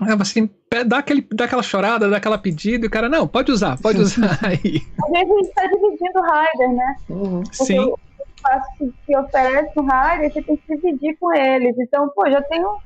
ela 0.00 0.22
assim, 0.22 0.50
dá, 0.82 0.98
aquele, 0.98 1.26
dá 1.32 1.44
aquela 1.44 1.62
chorada, 1.62 2.08
dá 2.08 2.16
aquela 2.16 2.38
pedida, 2.38 2.84
e 2.84 2.88
o 2.88 2.90
cara, 2.90 3.08
não, 3.08 3.28
pode 3.28 3.52
usar, 3.52 3.78
pode 3.80 4.00
usar 4.02 4.38
aí. 4.42 4.82
Às 5.04 5.10
vezes 5.10 5.30
a 5.30 5.36
gente 5.36 5.52
tá 5.54 5.66
dividindo 5.66 6.18
o 6.18 6.22
rider, 6.22 6.72
né? 6.72 6.96
Uhum. 7.08 7.42
Sim. 7.52 7.78
O 7.80 7.98
espaço 8.36 8.66
que, 8.78 8.92
que 9.06 9.16
oferece 9.16 9.72
o 9.76 9.82
rider, 9.82 10.32
você 10.32 10.42
tem 10.42 10.56
que 10.56 10.76
dividir 10.76 11.16
com 11.20 11.32
eles. 11.34 11.76
Então, 11.78 12.08
pô, 12.14 12.28
já 12.28 12.42
tenho. 12.42 12.78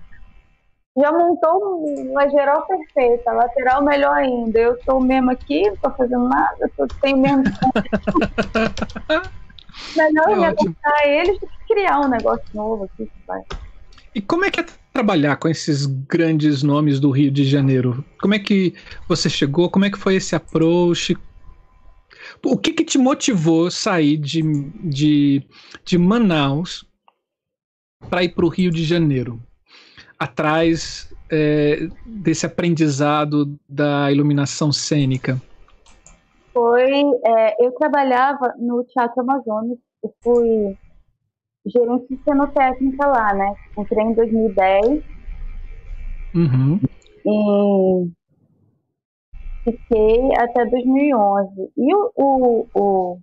Já 1.01 1.13
montou 1.13 1.85
uma 2.11 2.29
geral 2.29 2.67
perfeita, 2.67 3.31
lateral 3.31 3.85
melhor 3.85 4.17
ainda. 4.17 4.59
Eu 4.59 4.77
tô 4.81 4.99
mesmo 4.99 5.31
aqui, 5.31 5.63
não 5.69 5.77
tô 5.77 5.91
fazendo 5.93 6.29
nada, 6.29 6.69
tô, 6.77 6.89
tenho 7.01 7.19
mesmo. 7.19 7.45
melhor 9.97 10.31
é 10.31 10.35
me 10.35 10.77
eles 11.07 11.39
do 11.39 11.47
que 11.47 11.75
criar 11.75 12.01
um 12.01 12.09
negócio 12.09 12.45
novo 12.53 12.85
aqui. 12.85 13.09
Vai. 13.29 13.43
E 14.15 14.21
como 14.21 14.45
é 14.45 14.51
que 14.51 14.61
é 14.61 14.65
trabalhar 14.99 15.37
com 15.37 15.49
esses 15.49 15.87
grandes 15.87 16.65
nomes 16.65 16.99
do 16.99 17.13
Rio 17.13 17.31
de 17.31 17.45
Janeiro? 17.45 18.05
Como 18.21 18.35
é 18.35 18.39
que 18.41 18.75
você 19.07 19.31
chegou? 19.31 19.71
Como 19.71 19.85
é 19.85 19.91
que 19.91 19.97
foi 19.97 20.17
esse 20.17 20.35
approach? 20.35 21.17
O 22.45 22.59
que, 22.59 22.73
que 22.73 22.85
te 22.85 22.99
motivou 22.99 23.71
sair 23.71 24.17
de, 24.17 24.43
de, 24.83 25.47
de 25.85 25.97
Manaus 25.97 26.85
para 28.11 28.25
ir 28.25 28.31
para 28.31 28.45
o 28.45 28.49
Rio 28.49 28.73
de 28.73 28.85
Janeiro? 28.85 29.41
Atrás 30.19 31.15
é, 31.31 31.89
desse 32.05 32.45
aprendizado 32.45 33.57
da 33.69 34.11
iluminação 34.11 34.73
cênica? 34.73 35.41
Foi. 36.53 36.91
É, 37.25 37.65
eu 37.65 37.71
trabalhava 37.71 38.53
no 38.59 38.83
Teatro 38.83 39.23
Amazonas. 39.23 39.79
Eu 40.03 40.13
fui 40.25 40.77
gerente 41.71 42.09
de 42.09 42.23
cenotécnica 42.23 43.07
lá, 43.07 43.35
né? 43.35 43.55
Entrei 43.77 44.05
em 44.05 44.15
2010. 44.15 45.05
Uhum. 46.35 46.81
E 47.27 48.11
fiquei 49.65 50.37
até 50.37 50.65
2011. 50.65 51.73
E 51.77 51.95
o, 51.95 52.13
o, 52.17 52.67
o, 52.75 53.19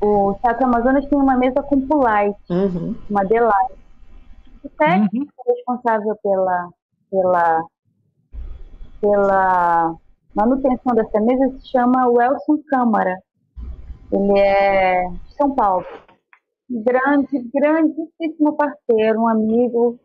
o 0.00 0.34
Teatro 0.40 0.66
Amazonas 0.66 1.06
tem 1.06 1.18
uma 1.18 1.36
mesa 1.36 1.62
com 1.62 1.86
Pulite, 1.86 2.38
uhum. 2.50 2.94
uma 3.10 3.24
Delight. 3.24 3.74
O 4.64 4.68
técnico 4.70 5.32
uhum. 5.46 5.54
responsável 5.54 6.16
pela, 6.22 6.68
pela, 7.10 7.64
pela 9.00 9.94
manutenção 10.34 10.94
dessa 10.94 11.20
mesa 11.20 11.58
se 11.58 11.68
chama 11.68 12.08
Welson 12.08 12.58
Câmara. 12.68 13.18
Ele 14.12 14.38
é 14.38 15.08
de 15.08 15.34
São 15.34 15.54
Paulo 15.54 15.84
grande, 16.80 17.50
grandíssimo 17.52 18.56
parceiro, 18.56 19.20
um 19.20 19.28
amigo. 19.28 19.98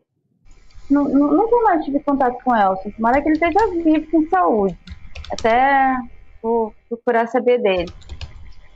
Nunca 0.90 1.56
mais 1.64 1.84
tive 1.84 2.00
contato 2.00 2.38
com 2.44 2.52
o 2.52 2.56
Elson. 2.56 2.92
Tomara 2.92 3.22
que 3.22 3.30
ele 3.30 3.36
esteja 3.36 3.68
vivo 3.84 4.10
com 4.12 4.30
saúde. 4.30 4.78
Até 5.32 5.94
vou 6.42 6.74
procurar 6.88 7.28
saber 7.28 7.62
dele. 7.62 7.92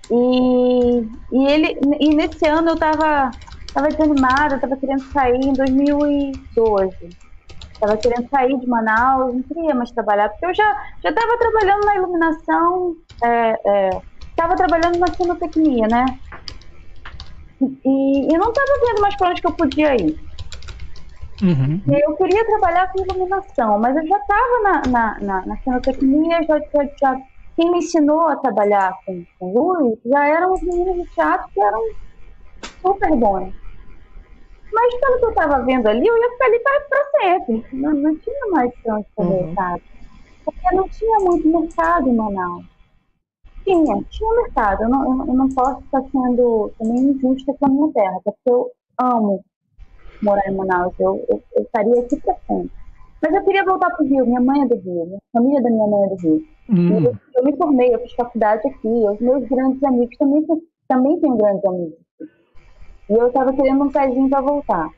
E, 0.09 1.07
e 1.31 1.47
ele 1.47 1.80
e 1.99 2.15
nesse 2.15 2.45
ano 2.45 2.69
eu 2.69 2.73
estava 2.73 3.31
tava 3.73 3.88
desanimada, 3.88 4.55
estava 4.55 4.76
querendo 4.76 5.03
sair 5.11 5.39
em 5.41 5.53
2012. 5.53 7.31
Estava 7.73 7.97
querendo 7.97 8.30
sair 8.30 8.59
de 8.59 8.68
Manaus, 8.68 9.34
não 9.34 9.41
queria 9.43 9.73
mais 9.73 9.91
trabalhar, 9.91 10.30
porque 10.30 10.45
eu 10.45 10.53
já 10.53 10.77
estava 11.03 11.38
trabalhando 11.38 11.85
na 11.85 11.95
iluminação, 11.95 12.95
estava 13.13 13.34
é, 13.34 14.53
é, 14.53 14.55
trabalhando 14.55 14.99
na 14.99 15.07
cinotecnia, 15.07 15.88
né? 15.88 16.05
E, 17.61 18.33
e 18.33 18.38
não 18.38 18.49
estava 18.49 18.85
vendo 18.85 19.01
mais 19.01 19.15
para 19.15 19.29
onde 19.29 19.41
que 19.41 19.47
eu 19.47 19.53
podia 19.53 19.95
ir. 19.95 20.19
Uhum. 21.41 21.81
Eu 21.88 22.15
queria 22.17 22.45
trabalhar 22.45 22.91
com 22.91 23.01
iluminação, 23.01 23.79
mas 23.79 23.95
eu 23.95 24.07
já 24.07 24.17
estava 24.17 24.61
na, 24.63 24.81
na, 24.88 25.19
na, 25.19 25.45
na 25.45 25.57
cenotecnia, 25.57 26.43
já, 26.43 26.59
já, 26.59 26.89
já, 26.99 27.21
quem 27.55 27.71
me 27.71 27.79
ensinou 27.79 28.27
a 28.27 28.35
trabalhar 28.35 28.95
com, 29.05 29.23
com 29.39 29.53
luz 29.53 29.97
já 30.05 30.27
eram 30.27 30.53
os 30.53 30.61
meninos 30.61 31.07
de 31.07 31.15
teatro 31.15 31.49
que 31.51 31.61
eram 31.61 31.81
super 32.81 33.15
bons. 33.15 33.53
Mas 34.71 34.95
pelo 34.95 35.19
que 35.19 35.25
eu 35.25 35.29
estava 35.29 35.63
vendo 35.63 35.88
ali, 35.88 36.07
eu 36.07 36.17
ia 36.17 36.31
ficar 36.31 36.45
ali 36.45 36.59
para 36.59 37.21
sempre. 37.21 37.65
Não, 37.73 37.91
não 37.91 38.15
tinha 38.17 38.47
mais 38.51 38.71
para 38.83 38.95
onde 38.95 39.07
fazer, 39.15 39.43
uhum. 39.43 39.81
Porque 40.45 40.75
não 40.75 40.89
tinha 40.89 41.19
muito 41.19 41.47
mercado 41.47 42.07
em 42.07 42.15
Manaus. 42.15 42.70
Tinha, 43.63 44.03
tinha 44.09 44.35
mercado. 44.35 44.83
Eu 44.83 44.89
não, 44.89 45.27
eu 45.27 45.33
não 45.33 45.49
posso 45.49 45.81
estar 45.81 46.01
sendo 46.11 46.71
também 46.77 47.11
injusta 47.11 47.53
com 47.59 47.65
a 47.65 47.69
minha 47.69 47.93
terra, 47.93 48.19
porque 48.23 48.49
eu 48.49 48.71
amo 48.99 49.43
morar 50.21 50.47
em 50.47 50.55
Manaus. 50.55 50.93
Eu, 50.99 51.23
eu, 51.29 51.43
eu 51.55 51.63
estaria 51.63 52.01
aqui 52.01 52.19
para 52.21 52.35
sempre. 52.47 52.71
Mas 53.21 53.33
eu 53.35 53.43
queria 53.43 53.63
voltar 53.63 53.89
para 53.91 54.03
o 54.03 54.07
Rio. 54.07 54.25
Minha 54.25 54.41
mãe 54.41 54.61
é 54.63 54.65
do 54.65 54.75
Rio, 54.75 55.05
minha 55.05 55.19
família 55.31 55.61
da 55.61 55.69
minha 55.69 55.88
mãe 55.88 56.03
é 56.03 56.09
do 56.09 56.15
Rio. 56.15 56.41
Hum. 56.69 57.05
Eu, 57.05 57.15
eu, 57.35 57.43
me 57.43 57.55
formei, 57.55 57.93
eu 57.93 57.99
fiz 57.99 58.13
faculdade 58.13 58.67
aqui. 58.67 58.88
Os 58.88 59.19
meus 59.19 59.47
grandes 59.47 59.83
amigos 59.83 60.17
também, 60.17 60.45
também 60.88 61.19
tenho 61.19 61.38
grandes 61.38 61.65
amigos. 61.65 61.99
E 63.09 63.13
eu 63.13 63.27
estava 63.27 63.53
querendo 63.53 63.83
um 63.83 63.91
pezinho 63.91 64.29
para 64.29 64.41
voltar. 64.41 64.89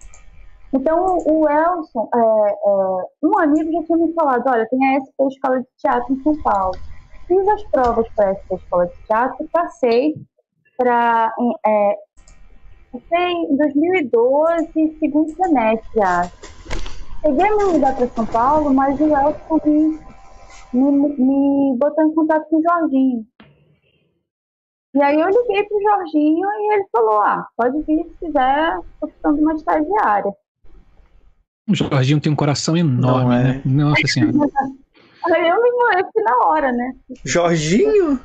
Então, 0.71 1.17
o 1.27 1.47
Elson, 1.47 2.09
é, 2.15 2.19
é, 2.19 3.27
um 3.27 3.39
amigo 3.39 3.71
já 3.71 3.83
tinha 3.83 3.97
me 3.97 4.13
falado: 4.13 4.43
olha, 4.47 4.67
tem 4.69 4.95
a 4.95 5.01
SP 5.03 5.27
Escola 5.27 5.59
de 5.59 5.67
Teatro 5.77 6.13
em 6.13 6.23
São 6.23 6.41
Paulo 6.41 6.73
fiz 7.33 7.47
as 7.47 7.63
provas 7.71 8.07
para 8.15 8.29
essa 8.31 8.55
escola 8.55 8.85
de 8.87 8.93
teatro, 9.07 9.49
passei 9.51 10.15
para. 10.77 11.33
É, 11.65 11.95
passei 12.91 13.31
em 13.31 13.57
2012, 13.57 14.97
segundo 14.99 15.35
semestre, 15.35 16.01
acho. 16.01 16.53
Cheguei 17.21 17.47
a 17.47 17.55
me 17.55 17.63
mudar 17.65 17.95
para 17.95 18.07
São 18.09 18.25
Paulo, 18.25 18.73
mas 18.73 18.99
o 18.99 19.05
Elton 19.05 19.59
me, 19.65 19.99
me, 20.73 21.15
me 21.17 21.77
botou 21.77 22.05
em 22.05 22.13
contato 22.13 22.47
com 22.49 22.57
o 22.57 22.63
Jorginho. 22.63 23.25
E 24.95 25.01
aí 25.01 25.15
eu 25.15 25.27
liguei 25.27 25.63
pro 25.63 25.81
Jorginho 25.81 26.47
e 26.47 26.73
ele 26.75 26.85
falou, 26.91 27.21
ah, 27.21 27.47
pode 27.57 27.81
vir 27.83 28.03
se 28.03 28.25
quiser, 28.25 28.77
tô 28.99 29.07
precisando 29.07 29.35
de 29.37 29.41
uma 29.41 29.53
estagiária. 29.53 30.31
O 31.67 31.73
Jorginho 31.73 32.19
tem 32.19 32.31
um 32.31 32.35
coração 32.35 32.75
enorme, 32.75 33.35
é. 33.35 33.43
né? 33.43 33.61
Nossa 33.65 34.05
Senhora. 34.05 34.49
Aí 35.25 35.49
eu 35.49 35.61
me 35.61 35.71
mudei 35.71 36.23
na 36.23 36.47
hora, 36.47 36.71
né? 36.71 36.93
Jorginho? 37.23 38.19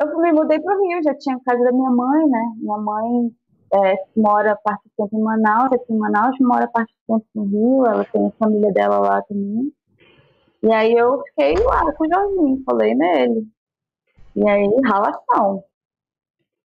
eu 0.00 0.18
me 0.18 0.32
mudei 0.32 0.60
para 0.60 0.76
o 0.76 0.82
Rio, 0.86 1.02
já 1.02 1.14
tinha 1.14 1.36
a 1.36 1.40
casa 1.44 1.62
da 1.62 1.72
minha 1.72 1.90
mãe, 1.90 2.26
né? 2.26 2.52
Minha 2.56 2.78
mãe 2.78 3.30
é, 3.74 3.96
mora 4.16 4.56
parte 4.64 4.82
do 4.84 5.04
tempo 5.04 5.18
em 5.18 5.22
Manaus, 5.22 5.72
aqui 5.72 5.92
em 5.92 5.98
Manaus, 5.98 6.36
mora 6.40 6.66
parte 6.68 6.92
do 6.92 7.14
tempo 7.14 7.26
no 7.34 7.44
Rio, 7.44 7.86
ela 7.86 8.04
tem 8.04 8.26
a 8.26 8.30
família 8.38 8.72
dela 8.72 8.98
lá 8.98 9.22
também. 9.22 9.72
E 10.62 10.72
aí 10.72 10.92
eu 10.92 11.22
fiquei 11.24 11.54
lá 11.64 11.92
com 11.92 12.04
o 12.04 12.08
Jorginho, 12.12 12.62
falei 12.64 12.94
nele. 12.94 13.46
E 14.36 14.48
aí, 14.48 14.68
ralação. 14.84 15.64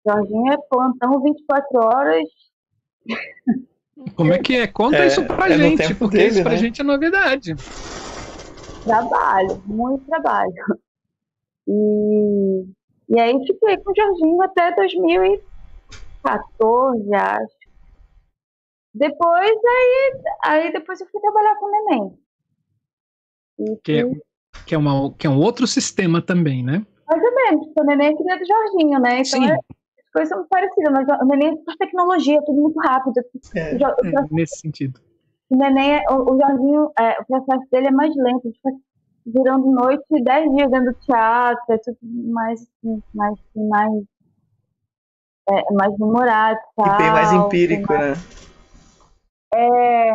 Jorginho 0.06 0.52
é 0.52 0.56
plantão 0.68 1.22
24 1.22 1.78
horas. 1.84 2.28
Como 4.14 4.32
é 4.32 4.38
que 4.38 4.56
é? 4.56 4.66
Conta 4.66 4.98
é, 4.98 5.06
isso 5.06 5.24
pra 5.24 5.48
é 5.48 5.58
gente, 5.58 5.94
porque 5.94 6.16
dele, 6.18 6.28
isso 6.30 6.42
pra 6.42 6.52
né? 6.52 6.56
gente 6.56 6.80
é 6.80 6.84
novidade. 6.84 7.54
Trabalho, 8.90 9.62
muito 9.66 10.04
trabalho. 10.06 10.52
E, 11.68 12.64
e 13.08 13.20
aí 13.20 13.32
fiquei 13.46 13.76
com 13.76 13.92
o 13.92 13.94
Jorginho 13.94 14.42
até 14.42 14.74
2014, 14.74 17.14
acho. 17.14 17.54
Depois, 18.92 19.48
aí, 19.48 20.12
aí 20.44 20.72
depois 20.72 21.00
eu 21.00 21.06
fui 21.06 21.20
trabalhar 21.20 21.54
com 21.54 21.66
o 21.66 21.70
neném. 21.70 22.18
que, 23.84 23.92
é, 23.92 24.02
que, 24.66 24.74
é 24.74 24.78
uma, 24.78 25.14
que 25.14 25.28
é 25.28 25.30
um 25.30 25.38
outro 25.38 25.68
sistema 25.68 26.20
também, 26.20 26.64
né? 26.64 26.84
Mais 27.08 27.22
ou 27.22 27.32
menos, 27.32 27.66
porque 27.66 27.80
o 27.80 27.84
neném 27.84 28.08
é 28.08 28.16
criado 28.16 28.40
do 28.40 28.46
Jorginho, 28.46 28.98
né? 28.98 29.20
Então 29.20 29.40
Sim. 29.40 29.48
É, 29.48 29.54
as 29.54 30.10
coisas 30.12 30.30
são 30.30 30.44
parecidas, 30.48 30.92
mas 30.92 31.06
o 31.22 31.26
neném 31.26 31.52
é 31.52 31.56
por 31.64 31.76
tecnologia, 31.76 32.42
tudo 32.44 32.60
muito 32.60 32.80
rápido. 32.80 33.22
É, 33.54 33.76
é, 33.76 33.78
nesse 34.32 34.58
sentido. 34.58 35.00
O 35.50 35.56
neném, 35.56 35.96
é, 35.96 36.04
o, 36.10 36.32
o 36.32 36.40
Jorginho, 36.40 36.92
é, 36.98 37.20
o 37.20 37.24
processo 37.26 37.68
dele 37.70 37.88
é 37.88 37.90
mais 37.90 38.14
lento, 38.14 38.46
a 38.46 38.48
gente 38.48 38.56
fica 38.56 38.70
virando 39.26 39.70
noite 39.70 40.04
dez 40.22 40.50
dias 40.54 40.70
dentro 40.70 40.92
do 40.92 41.00
teatro, 41.00 41.64
é 41.68 41.78
tudo 41.78 41.98
mais, 42.02 42.60
mais, 43.12 43.34
mais, 43.54 43.92
é, 45.48 45.72
mais 45.72 45.96
demorado. 45.98 46.58
Tal, 46.76 46.94
e 46.94 46.96
bem 47.02 47.10
mais 47.10 47.32
empírico, 47.32 47.92
mais... 47.92 48.18
né? 48.18 48.24
É, 49.52 50.14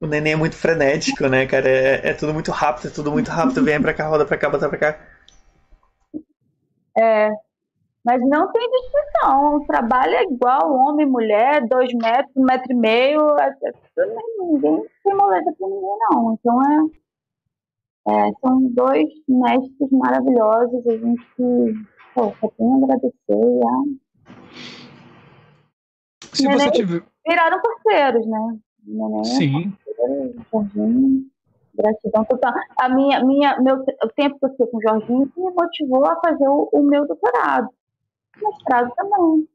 o 0.00 0.06
neném 0.06 0.32
é 0.32 0.36
muito 0.36 0.56
frenético, 0.56 1.26
né, 1.26 1.46
cara? 1.46 1.68
É, 1.68 2.10
é, 2.10 2.14
tudo 2.14 2.32
muito 2.32 2.50
rápido, 2.50 2.88
é 2.88 2.90
tudo 2.90 3.12
muito 3.12 3.30
rápido. 3.30 3.64
Vem 3.64 3.80
pra 3.80 3.94
cá, 3.94 4.08
roda 4.08 4.24
pra 4.26 4.38
cá, 4.38 4.48
bota 4.48 4.68
pra 4.68 4.78
cá. 4.78 4.98
É, 6.98 7.30
mas 8.06 8.20
não 8.28 8.52
tem 8.52 8.70
distinção. 8.70 9.56
O 9.56 9.66
trabalho 9.66 10.14
é 10.14 10.22
igual, 10.22 10.72
homem, 10.72 11.04
mulher, 11.04 11.66
dois 11.66 11.92
metros, 11.92 12.30
um 12.36 12.44
metro 12.44 12.70
e 12.70 12.74
meio. 12.74 13.36
É, 13.36 13.48
é, 13.48 13.72
ninguém 14.38 14.80
tem 15.02 15.14
moleza 15.16 15.52
para 15.58 15.68
ninguém, 15.68 15.98
não. 16.08 16.34
Então 16.34 16.62
é, 16.62 18.28
é, 18.28 18.32
são 18.40 18.62
dois 18.70 19.08
mestres 19.28 19.90
maravilhosos. 19.90 20.86
A 20.86 20.96
gente 20.96 21.26
pô, 22.14 22.32
só 22.40 22.48
tem 22.56 22.72
a 22.72 22.76
agradecer. 22.76 23.12
Já. 23.28 23.82
Se 26.32 26.42
Neném 26.44 26.58
você 26.58 26.70
tiver... 26.70 27.02
Viraram 27.26 27.60
parceiros, 27.60 28.24
né? 28.24 28.58
Neném, 28.86 29.24
Sim. 29.24 29.72
Parceiro, 30.52 31.26
Gratidão 31.74 32.24
total. 32.24 32.54
A 32.80 32.88
minha, 32.88 33.24
minha, 33.24 33.60
meu, 33.60 33.78
o 33.78 34.08
tempo 34.14 34.38
que 34.38 34.46
eu 34.46 34.50
fiquei 34.50 34.66
com 34.68 34.76
o 34.78 34.82
Jorginho 34.82 35.32
me 35.36 35.50
motivou 35.50 36.06
a 36.06 36.20
fazer 36.24 36.48
o, 36.48 36.68
o 36.72 36.82
meu 36.84 37.04
doutorado. 37.04 37.68
Mestrado 38.42 38.92
também. 38.96 39.48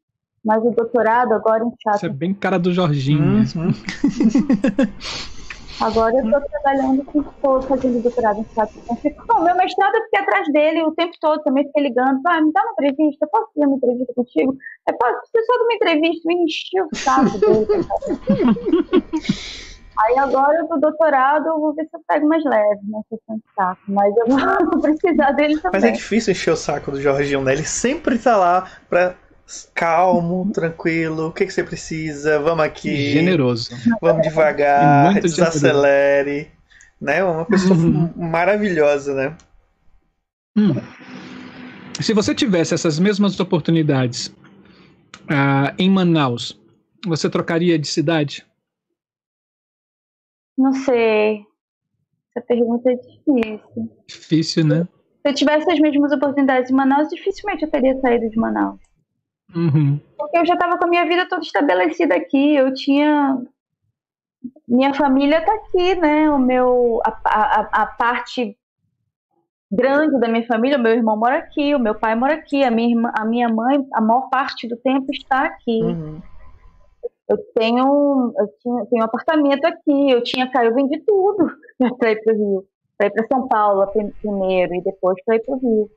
Mas 0.44 0.64
o 0.64 0.72
doutorado 0.72 1.34
agora 1.34 1.64
em 1.64 1.70
teatro. 1.72 1.98
Isso 1.98 2.06
é 2.08 2.10
bem 2.10 2.34
cara 2.34 2.58
do 2.58 2.74
Jorginho 2.74 3.24
uhum. 3.24 3.38
mesmo. 3.40 3.64
Agora 5.82 6.16
eu 6.16 6.26
estou 6.26 6.42
trabalhando 6.42 7.04
com 7.06 7.22
estou 7.22 7.62
fazendo 7.64 8.04
doutorado 8.04 8.40
em 8.40 8.44
teatro. 8.44 8.80
Bom, 9.28 9.44
meu 9.44 9.56
mestrado 9.56 9.96
eu 9.96 10.04
fiquei 10.04 10.20
atrás 10.20 10.48
dele 10.54 10.84
o 10.84 10.92
tempo 10.92 11.14
todo, 11.20 11.42
também 11.42 11.66
fiquei 11.66 11.84
ligando. 11.84 12.22
Ah, 12.28 12.40
me 12.40 12.54
dá 12.54 12.62
uma 12.62 12.74
entrevista, 12.74 13.28
posso 13.32 13.52
fazer 13.52 13.66
uma 13.66 13.78
entrevista 13.78 14.14
contigo? 14.14 14.56
É, 14.88 14.94
posso, 14.94 15.22
você 15.26 15.44
só 15.44 15.58
de 15.58 15.64
uma 15.64 15.74
entrevista, 15.74 16.28
me 16.28 16.44
encheu 16.44 16.88
o 16.92 16.96
saco 16.96 17.38
dele. 17.40 17.68
Aí 20.04 20.18
agora 20.18 20.58
eu 20.58 20.68
tô 20.68 20.78
doutorado, 20.78 21.48
eu 21.48 21.60
vou 21.60 21.76
ver 21.76 21.84
se 21.84 21.96
eu 21.96 22.02
pego 22.08 22.28
mais 22.28 22.44
leve, 22.44 22.82
né? 22.88 23.02
Questão 23.10 23.36
de 23.36 23.44
saco. 23.56 23.82
Mas 23.88 24.14
eu 24.18 24.28
vou 24.28 24.82
precisar 24.82 25.32
dele 25.34 25.60
também. 25.60 25.82
Mas 25.82 25.84
é 25.84 25.92
difícil 25.92 26.32
encher 26.32 26.52
o 26.52 26.56
saco 26.56 26.92
do 26.92 27.02
Jorginho, 27.02 27.44
né? 27.44 27.54
Ele 27.54 27.66
sempre 27.66 28.18
tá 28.18 28.36
lá 28.36 28.68
pra 28.90 29.16
calmo, 29.76 30.50
tranquilo, 30.54 31.28
o 31.28 31.32
que, 31.32 31.46
que 31.46 31.54
você 31.54 31.64
precisa? 31.64 32.40
Vamos 32.40 32.66
aqui. 32.66 33.12
Generoso. 33.12 33.70
Vamos 34.02 34.24
devagar, 34.24 35.20
desacelere. 35.20 36.32
Generoso. 36.32 36.62
Né? 37.00 37.24
Uma 37.24 37.46
pessoa 37.46 37.78
uhum. 37.78 38.12
maravilhosa, 38.16 39.14
né? 39.16 39.36
Hum. 40.56 40.76
Se 42.00 42.14
você 42.14 42.34
tivesse 42.34 42.74
essas 42.74 43.00
mesmas 43.00 43.40
oportunidades 43.40 44.28
uh, 44.28 45.74
em 45.78 45.90
Manaus, 45.90 46.60
você 47.06 47.30
trocaria 47.30 47.78
de 47.78 47.88
cidade? 47.88 48.46
Não 50.62 50.74
sei. 50.74 51.44
Essa 52.36 52.46
pergunta 52.46 52.92
é 52.92 52.96
difícil. 52.96 53.90
Difícil, 54.08 54.66
né? 54.66 54.88
Se 55.22 55.30
eu 55.32 55.34
tivesse 55.34 55.72
as 55.72 55.80
mesmas 55.80 56.12
oportunidades 56.12 56.70
em 56.70 56.74
Manaus, 56.76 57.10
dificilmente 57.10 57.64
eu 57.64 57.72
teria 57.72 58.00
saído 58.00 58.30
de 58.30 58.38
Manaus. 58.38 58.80
Uhum. 59.56 60.00
Porque 60.18 60.38
eu 60.38 60.46
já 60.46 60.54
estava 60.54 60.78
com 60.78 60.86
a 60.86 60.88
minha 60.88 61.06
vida 61.06 61.28
toda 61.28 61.42
estabelecida 61.42 62.16
aqui. 62.16 62.56
Eu 62.56 62.72
tinha. 62.76 63.42
Minha 64.68 64.94
família 64.94 65.40
está 65.40 65.52
aqui, 65.54 65.96
né? 65.96 66.30
O 66.30 66.38
meu. 66.38 67.00
A, 67.04 67.10
a, 67.26 67.82
a, 67.82 67.86
parte 67.88 68.56
grande 69.72 70.20
da 70.20 70.28
minha 70.28 70.46
família, 70.46 70.78
o 70.78 70.82
meu 70.82 70.94
irmão 70.94 71.18
mora 71.18 71.40
aqui, 71.40 71.74
o 71.74 71.80
meu 71.80 71.96
pai 71.96 72.14
mora 72.14 72.36
aqui, 72.36 72.64
a 72.64 72.70
minha, 72.70 72.90
irmã, 72.90 73.12
a 73.18 73.26
minha 73.26 73.50
mãe, 73.50 73.84
a 73.94 74.02
maior 74.02 74.30
parte 74.30 74.68
do 74.68 74.78
tempo 74.78 75.08
está 75.12 75.46
aqui. 75.46 75.82
Uhum 75.82 76.22
eu 77.32 77.38
tenho, 77.56 78.34
eu 78.38 78.48
tinha, 78.60 78.86
tenho 78.88 79.02
um 79.02 79.06
apartamento 79.06 79.66
aqui, 79.66 80.12
eu 80.12 80.22
tinha, 80.22 80.52
cara, 80.52 80.68
eu 80.68 80.76
vendi 80.76 81.02
tudo 81.06 81.50
para 81.98 82.12
ir 82.12 82.22
para 82.22 82.34
o 82.34 82.38
Rio, 82.38 82.68
para 82.98 83.08
ir 83.08 83.12
para 83.12 83.28
São 83.28 83.48
Paulo 83.48 83.88
primeiro 84.22 84.76
e 84.76 84.84
depois 84.84 85.16
para 85.24 85.38
ir 85.38 85.44
para 85.44 85.56
o 85.56 85.60
Rio. 85.60 85.90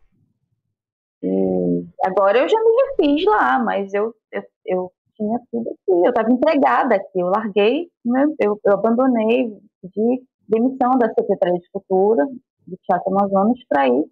E 1.23 1.86
agora 2.05 2.39
eu 2.39 2.48
já 2.48 2.59
me 2.61 2.70
refiz 3.11 3.24
lá, 3.24 3.59
mas 3.59 3.93
eu, 3.93 4.15
eu, 4.31 4.43
eu 4.65 4.93
tinha 5.16 5.40
tudo 5.51 5.70
aqui, 5.70 6.06
eu 6.06 6.11
estava 6.11 6.31
empregada 6.31 6.94
aqui, 6.94 7.19
eu 7.19 7.28
larguei, 7.28 7.90
né, 8.05 8.27
eu, 8.39 8.61
eu 8.65 8.74
abandonei 8.74 9.59
de 9.82 10.23
demissão 10.48 10.98
da 10.98 11.12
Secretaria 11.15 11.59
de 11.59 11.70
Cultura 11.73 12.27
do 12.66 12.78
Teatro 12.86 13.12
Amazonas 13.12 13.59
para 13.69 13.89
ir 13.89 14.05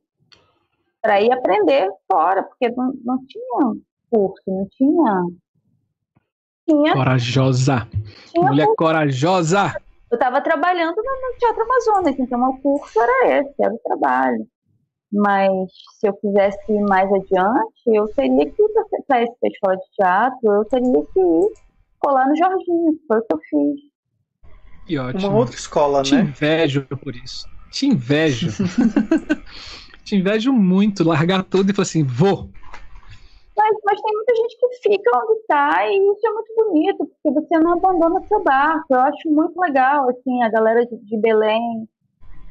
para 1.01 1.20
ir 1.20 1.32
aprender 1.32 1.89
fora, 2.11 2.44
porque 2.44 2.69
não, 2.70 2.93
não 3.05 3.19
tinha 3.27 3.74
curso, 4.09 4.43
não 4.47 4.66
tinha 4.70 5.27
tinha. 6.66 6.93
Corajosa. 6.93 7.89
Tinha 8.30 8.47
Mulher 8.47 8.66
curso. 8.66 8.76
corajosa. 8.76 9.74
Eu 10.10 10.16
estava 10.16 10.40
trabalhando 10.40 10.97
no 10.97 11.39
Teatro 11.39 11.62
Amazonas, 11.62 12.18
então 12.18 12.43
o 12.43 12.60
curso 12.60 13.01
era 13.01 13.40
esse, 13.40 13.55
era 13.60 13.72
o 13.72 13.78
trabalho. 13.78 14.47
Mas 15.10 15.51
se 15.98 16.09
eu 16.09 16.14
quisesse 16.14 16.72
ir 16.72 16.80
mais 16.82 17.10
adiante, 17.12 17.82
eu 17.86 18.06
teria 18.14 18.47
que 18.51 18.62
ir 18.62 18.68
para 19.06 19.20
essa 19.20 19.36
escola 19.44 19.76
de 19.76 19.90
teatro, 19.97 20.52
eu 20.52 20.64
teria 20.66 21.02
que 21.12 21.20
ir 21.20 21.52
colar 21.98 22.26
no 22.28 22.36
Jorginho, 22.36 22.98
foi 23.06 23.18
o 23.18 23.22
que 23.22 23.34
eu 23.34 23.39
fiz. 23.48 23.80
Que 24.86 24.98
ótimo. 24.98 25.28
Uma 25.28 25.39
outra 25.39 25.55
escola, 25.55 26.02
Te 26.02 26.14
né? 26.14 26.22
Te 26.22 26.28
invejo 26.28 26.86
por 27.02 27.14
isso. 27.14 27.47
Te 27.70 27.86
invejo. 27.86 28.48
Te 30.05 30.16
invejo 30.16 30.52
muito, 30.52 31.05
largar 31.05 31.43
tudo 31.44 31.70
e 31.70 31.74
falar 31.74 31.84
assim, 31.84 32.05
vou. 32.05 32.51
Mas, 33.62 33.76
mas 33.84 34.01
tem 34.02 34.12
muita 34.12 34.34
gente 34.34 34.59
que 34.59 34.68
fica 34.89 35.18
onde 35.18 35.40
está 35.40 35.86
e 35.86 35.97
isso 35.97 36.26
é 36.26 36.32
muito 36.32 36.55
bonito, 36.56 37.06
porque 37.06 37.40
você 37.40 37.59
não 37.60 37.74
abandona 37.74 38.26
seu 38.26 38.43
barco. 38.43 38.86
Eu 38.90 39.01
acho 39.01 39.30
muito 39.30 39.56
legal, 39.60 40.09
assim, 40.10 40.43
a 40.43 40.51
galera 40.51 40.84
de, 40.84 40.97
de 40.97 41.16
Belém 41.18 41.89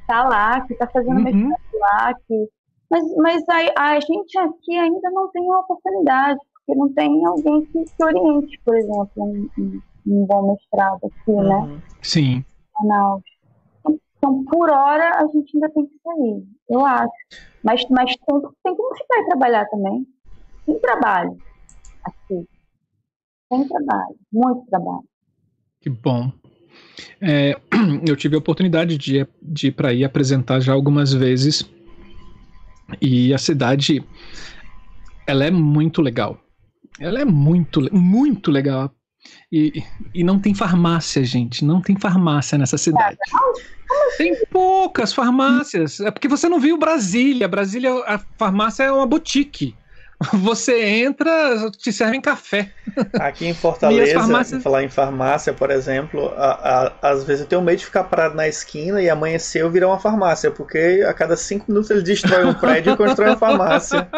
tá 0.07 0.23
lá, 0.23 0.61
que 0.61 0.73
tá 0.75 0.88
fazendo 0.88 1.17
uhum. 1.17 1.23
mestrado 1.23 1.79
lá, 1.81 2.13
que... 2.13 2.49
Mas, 2.89 3.15
mas 3.17 3.43
a, 3.49 3.95
a, 3.95 3.99
gente 3.99 4.38
aqui 4.38 4.77
ainda 4.77 5.09
não 5.11 5.29
tem 5.31 5.41
uma 5.43 5.59
oportunidade, 5.59 6.39
porque 6.53 6.79
não 6.79 6.93
tem 6.93 7.25
alguém 7.25 7.65
que, 7.65 7.83
que 7.83 8.03
oriente, 8.03 8.59
por 8.63 8.75
exemplo, 8.75 9.09
um, 9.17 9.49
um, 9.57 9.81
um 10.07 10.25
bom 10.25 10.51
mestrado 10.53 10.99
aqui, 11.05 11.31
né? 11.31 11.55
uhum. 11.55 11.67
né? 11.67 11.81
Sim. 12.01 12.45
Manaus. 12.79 13.23
Então, 14.17 14.43
por 14.45 14.69
hora, 14.69 15.17
a 15.17 15.27
gente 15.27 15.55
ainda 15.55 15.69
tem 15.69 15.85
que 15.85 15.97
sair, 16.03 16.43
eu 16.69 16.85
acho. 16.85 17.11
Mas, 17.63 17.85
mas 17.89 18.15
tem, 18.15 18.41
tem 18.63 18.75
que 18.75 18.97
ficar 18.97 19.19
e 19.19 19.25
trabalhar 19.25 19.65
também. 19.65 20.05
Tem 20.72 20.80
trabalho 20.80 21.38
aqui. 22.06 22.48
Tem 23.49 23.68
trabalho, 23.68 24.15
muito 24.31 24.65
trabalho. 24.69 25.03
Que 25.81 25.89
bom. 25.89 26.31
É, 27.19 27.60
eu 28.07 28.15
tive 28.15 28.35
a 28.35 28.39
oportunidade 28.39 28.98
de, 28.98 29.27
de 29.41 29.68
ir 29.68 29.72
para 29.72 29.89
aí 29.89 30.06
apresentar 30.06 30.61
já 30.61 30.72
algumas 30.72 31.11
vezes. 31.11 31.69
E 33.02 33.34
a 33.34 33.38
cidade, 33.38 34.03
ela 35.27 35.43
é 35.43 35.52
muito 35.52 36.02
legal. 36.02 36.39
Ela 36.99 37.22
é 37.22 37.26
muito, 37.26 37.93
muito 37.93 38.49
legal. 38.49 38.93
E, 39.52 39.84
e 40.14 40.23
não 40.23 40.39
tem 40.39 40.56
farmácia, 40.56 41.23
gente. 41.26 41.65
Não 41.65 41.81
tem 41.81 41.98
farmácia 41.99 42.57
nessa 42.57 42.77
cidade. 42.77 43.18
Tem 44.18 44.45
poucas 44.45 45.11
farmácias. 45.11 45.99
É 45.99 46.11
porque 46.11 46.27
você 46.27 46.48
não 46.48 46.60
viu 46.60 46.77
Brasília. 46.77 47.48
Brasília, 47.48 47.91
a 48.06 48.18
farmácia 48.38 48.84
é 48.84 48.91
uma 48.91 49.06
boutique. 49.06 49.76
Você 50.43 50.80
entra, 50.84 51.72
te 51.72 51.91
servem 51.91 52.22
café. 52.22 52.72
Aqui 53.19 53.48
em 53.48 53.53
Fortaleza, 53.56 54.19
farmácias... 54.19 54.64
falar 54.64 54.84
em 54.84 54.89
farmácia, 54.89 55.53
por 55.53 55.72
exemplo, 55.72 56.30
a, 56.35 56.93
a, 57.02 57.11
às 57.11 57.23
vezes 57.23 57.41
eu 57.41 57.48
tenho 57.48 57.61
medo 57.61 57.80
de 57.80 57.85
ficar 57.85 58.03
parado 58.06 58.35
na 58.35 58.48
esquina 58.48 59.02
e 59.02 59.10
amanhecer 59.10 59.61
eu 59.61 59.72
virar 59.72 59.88
uma 59.88 59.99
farmácia, 59.99 60.52
porque 60.52 61.03
a 61.07 61.14
cada 61.14 61.35
cinco 61.35 61.65
minutos 61.69 61.89
ele 61.89 62.03
destrói 62.03 62.45
um 62.45 62.53
prédio 62.53 62.93
e 62.93 62.98
constrói 62.98 63.30
uma 63.30 63.38
farmácia. 63.38 64.07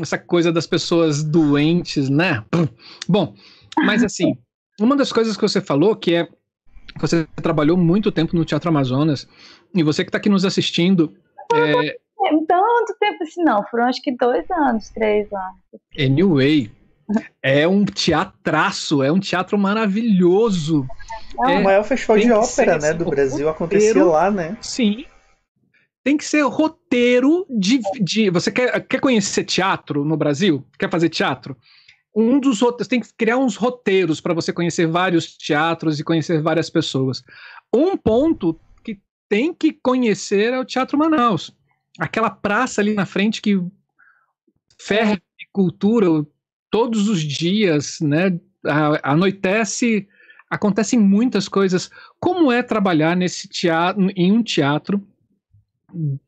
Essa 0.00 0.18
coisa 0.18 0.50
das 0.50 0.66
pessoas 0.66 1.22
doentes, 1.22 2.08
né? 2.08 2.42
Bom, 3.08 3.34
mas 3.84 4.02
assim, 4.02 4.36
uma 4.80 4.96
das 4.96 5.12
coisas 5.12 5.36
que 5.36 5.42
você 5.42 5.60
falou 5.60 5.94
que 5.94 6.14
é 6.14 6.28
você 7.00 7.26
trabalhou 7.36 7.76
muito 7.76 8.10
tempo 8.10 8.36
no 8.36 8.44
Teatro 8.44 8.70
Amazonas 8.70 9.26
e 9.74 9.82
você 9.82 10.04
que 10.04 10.08
está 10.08 10.18
aqui 10.18 10.28
nos 10.28 10.44
assistindo. 10.44 11.12
É, 11.52 11.98
tanto 12.46 12.96
tempo 13.00 13.22
assim, 13.22 13.42
não. 13.42 13.64
Foram 13.70 13.84
acho 13.84 14.02
que 14.02 14.16
dois 14.16 14.50
anos, 14.50 14.88
três 14.90 15.28
anos. 15.32 15.82
Anyway, 15.98 16.70
é 17.42 17.66
um 17.68 17.84
teatraço, 17.84 19.02
é 19.02 19.12
um 19.12 19.20
teatro 19.20 19.58
maravilhoso. 19.58 20.86
É, 21.46 21.54
é 21.54 21.58
o 21.58 21.64
maior 21.64 21.84
festival 21.84 22.18
de 22.18 22.32
ópera, 22.32 22.78
né, 22.78 22.92
do 22.92 23.04
Brasil, 23.04 23.48
acontecia 23.48 24.04
lá, 24.04 24.30
né? 24.30 24.56
Sim. 24.60 25.04
Tem 26.02 26.16
que 26.16 26.24
ser 26.24 26.42
roteiro 26.44 27.46
de. 27.48 27.80
de 28.00 28.30
você 28.30 28.50
quer, 28.50 28.86
quer 28.86 29.00
conhecer 29.00 29.44
teatro 29.44 30.04
no 30.04 30.16
Brasil? 30.16 30.64
Quer 30.78 30.90
fazer 30.90 31.08
teatro? 31.08 31.56
Um 32.14 32.38
dos 32.38 32.62
outros 32.62 32.86
tem 32.86 33.00
que 33.00 33.08
criar 33.16 33.38
uns 33.38 33.56
roteiros 33.56 34.20
para 34.20 34.34
você 34.34 34.52
conhecer 34.52 34.86
vários 34.86 35.36
teatros 35.36 35.98
e 35.98 36.04
conhecer 36.04 36.40
várias 36.40 36.70
pessoas. 36.70 37.22
Um 37.74 37.96
ponto 37.96 38.58
que 38.84 39.00
tem 39.28 39.52
que 39.52 39.72
conhecer 39.72 40.52
é 40.52 40.60
o 40.60 40.64
Teatro 40.64 40.96
Manaus 40.96 41.52
aquela 41.98 42.30
praça 42.30 42.80
ali 42.80 42.94
na 42.94 43.06
frente 43.06 43.40
que 43.40 43.60
ferra 44.78 45.20
cultura 45.54 46.26
todos 46.68 47.08
os 47.08 47.22
dias, 47.22 48.00
né? 48.00 48.38
Anoitece, 49.02 50.08
acontecem 50.50 50.98
muitas 50.98 51.48
coisas. 51.48 51.88
Como 52.18 52.50
é 52.50 52.62
trabalhar 52.62 53.16
nesse 53.16 53.48
teatro, 53.48 54.10
em 54.16 54.32
um 54.32 54.42
teatro 54.42 55.00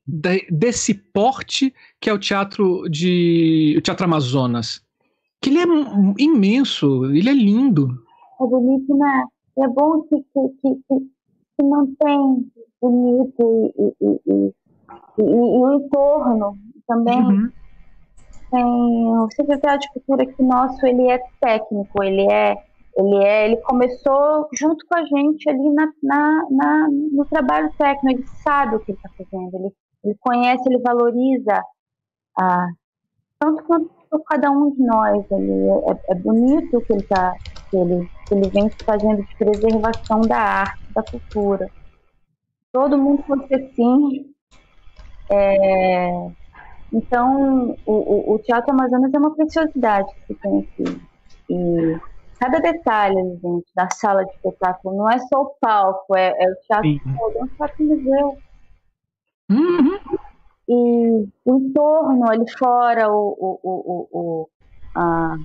de, 0.07 0.47
desse 0.49 0.95
porte 0.95 1.75
que 2.01 2.09
é 2.09 2.13
o 2.13 2.19
teatro 2.19 2.89
de 2.89 3.75
o 3.77 3.81
Teatro 3.81 4.05
Amazonas? 4.05 4.81
Que 5.41 5.51
ele 5.51 5.59
é 5.59 6.23
imenso, 6.23 7.07
ele 7.07 7.29
é 7.29 7.35
lindo. 7.35 8.01
É 8.41 8.47
bonito, 8.47 8.97
né? 8.97 9.25
É 9.59 9.69
bom 9.69 10.03
que, 10.03 10.17
que, 10.17 10.49
que, 10.63 11.01
que 11.57 11.63
mantém 11.65 12.49
bonito 12.81 13.73
e, 13.77 14.05
e, 14.05 14.49
e 14.49 14.55
e, 15.19 15.23
e 15.23 15.25
o 15.25 15.73
entorno 15.73 16.57
também. 16.87 17.21
Uhum. 17.21 17.51
Tem 18.51 18.65
o 18.65 19.29
secretário 19.33 19.81
de 19.81 19.93
cultura 19.93 20.23
aqui 20.23 20.43
nosso, 20.43 20.87
ele 20.87 21.11
é 21.11 21.19
técnico, 21.41 22.03
ele 22.03 22.31
é, 22.31 22.57
ele 22.97 23.25
é, 23.25 23.47
ele 23.47 23.57
começou 23.59 24.49
junto 24.59 24.87
com 24.87 24.97
a 24.97 25.05
gente 25.05 25.49
ali 25.51 25.69
na, 25.71 25.87
na, 26.03 26.47
na 26.51 26.89
no 26.89 27.25
trabalho 27.27 27.71
técnico, 27.77 28.21
ele 28.21 28.29
sabe 28.43 28.77
o 28.77 28.81
que 28.81 28.93
ele 28.93 28.99
está 28.99 29.11
fazendo, 29.17 29.57
ele, 29.57 29.73
ele 30.05 30.17
conhece, 30.21 30.63
ele 30.69 30.79
valoriza 30.79 31.61
a, 32.39 32.69
tanto 33.39 33.65
quanto 33.65 33.91
cada 34.27 34.51
um 34.51 34.71
de 34.71 34.83
nós. 34.83 35.25
Ele, 35.31 35.69
é, 35.69 36.13
é 36.13 36.15
bonito 36.15 36.79
o 36.79 36.83
que 36.83 36.93
ele 36.93 37.03
está, 37.03 37.35
que 37.71 37.77
ele, 37.77 38.09
que 38.27 38.35
ele 38.35 38.49
vem 38.51 38.71
fazendo 38.85 39.23
de 39.25 39.37
preservação 39.37 40.21
da 40.23 40.39
arte, 40.39 40.93
da 40.93 41.03
cultura. 41.03 41.71
Todo 42.73 42.99
mundo 42.99 43.23
fosse 43.23 43.55
assim, 43.55 44.35
é, 45.31 46.31
então, 46.93 47.77
o, 47.85 48.35
o, 48.35 48.39
Teatro 48.39 48.73
Amazonas 48.73 49.13
é 49.13 49.19
uma 49.19 49.35
preciosidade 49.35 50.09
que 50.15 50.35
se 50.35 50.41
tem 50.41 50.61
aqui. 50.61 51.03
E 51.51 52.01
cada 52.39 52.59
detalhe, 52.61 53.39
gente, 53.43 53.67
da 53.75 53.89
sala 53.91 54.25
de 54.25 54.31
espetáculo, 54.33 54.97
não 54.97 55.11
é 55.11 55.19
só 55.19 55.43
o 55.43 55.55
palco, 55.61 56.17
é, 56.17 56.29
é 56.29 56.51
o 56.51 56.55
teatro 56.67 57.01
todo, 57.19 57.39
é 57.39 57.43
um 57.43 57.49
teatro 57.49 57.85
museu. 57.85 58.39
Uhum. 59.51 59.99
E 60.69 61.29
o 61.45 61.57
entorno 61.57 62.29
ali 62.29 62.51
fora, 62.59 63.11
o, 63.11 63.37
o, 63.39 63.61
o, 63.63 64.09
o 64.13 64.49
a, 64.95 65.37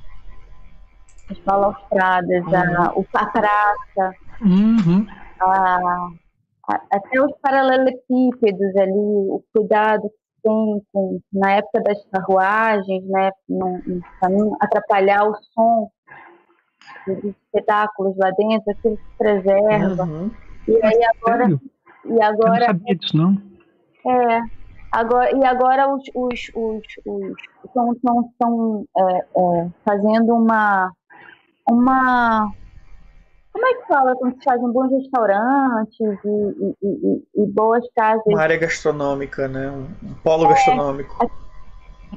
as 1.29 1.37
balaustradas, 1.39 2.45
uhum. 2.45 2.55
a, 2.55 3.19
a 3.21 3.25
praça, 3.25 4.15
uhum. 4.41 5.05
a, 5.39 6.09
até 6.91 7.21
os 7.21 7.31
paralelepípedos 7.41 8.75
ali, 8.77 8.91
o 8.93 9.43
cuidado 9.53 10.03
que 10.03 10.41
tem 10.43 10.81
com, 10.91 11.19
na 11.33 11.53
época 11.53 11.81
das 11.83 12.05
carruagens, 12.11 13.03
né, 13.05 13.31
para 14.19 14.29
não 14.29 14.57
atrapalhar 14.59 15.25
o 15.25 15.35
som 15.53 15.89
dos 17.07 17.23
espetáculos 17.23 18.15
lá 18.17 18.31
dentro, 18.31 18.71
aquilo 18.71 18.97
se 18.97 19.17
preserva. 19.17 20.03
Uhum. 20.03 20.31
E 20.67 20.85
aí 20.85 20.99
agora. 21.15 21.43
Sério? 21.43 21.61
E 22.05 22.21
agora. 22.21 22.49
Eu 22.49 22.59
não 22.59 22.65
sabia 22.65 22.95
disso, 22.95 23.17
não. 23.17 23.37
É. 24.07 24.41
Agora, 24.91 25.31
e 25.31 25.45
agora 25.45 25.93
os, 25.93 26.03
os, 26.13 26.51
os, 26.53 26.83
os 27.05 27.37
estão, 27.63 27.93
estão, 27.93 28.21
estão 28.29 28.85
é, 28.97 29.17
é, 29.19 29.69
fazendo 29.85 30.35
uma, 30.35 30.91
uma 31.69 32.51
como 33.53 33.65
é 33.65 33.73
que 33.75 33.87
fala 33.87 34.15
quando 34.15 34.35
se 34.35 34.43
fazem 34.43 34.71
bons 34.71 34.91
restaurantes 34.91 35.99
e, 35.99 36.75
e, 36.81 36.87
e, 36.87 37.43
e, 37.43 37.45
boas 37.47 37.83
casas? 37.95 38.23
Uma 38.25 38.41
área 38.41 38.57
gastronômica, 38.57 39.47
né? 39.47 39.69
Um 39.69 40.13
polo 40.23 40.45
é, 40.45 40.49
gastronômico. 40.49 41.31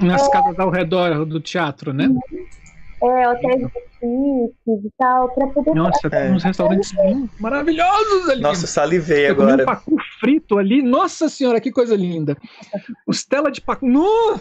Nas 0.01 0.27
é, 0.27 0.31
casas 0.31 0.59
ao 0.59 0.70
redor 0.70 1.24
do 1.24 1.40
teatro, 1.40 1.93
né? 1.93 2.09
É, 3.02 3.28
hotéis 3.28 3.62
boutiques 3.62 4.85
e 4.85 4.90
tal, 4.97 5.28
para 5.35 5.47
poder. 5.48 5.74
Nossa, 5.74 6.09
tem 6.09 6.32
uns 6.32 6.44
restaurantes 6.44 6.93
maravilhosos 7.40 8.28
ali. 8.28 8.40
Nossa, 8.40 8.66
salivei 8.66 9.27
Eu 9.27 9.32
agora. 9.32 9.62
Um 9.62 9.66
pacu 9.66 9.97
frito 10.20 10.59
ali. 10.59 10.82
Nossa 10.82 11.28
senhora, 11.28 11.61
que 11.61 11.73
coisa 11.73 11.97
linda. 11.97 12.36
Costela 13.05 13.51
de 13.51 13.61
pacu. 13.61 13.86
No! 13.86 14.40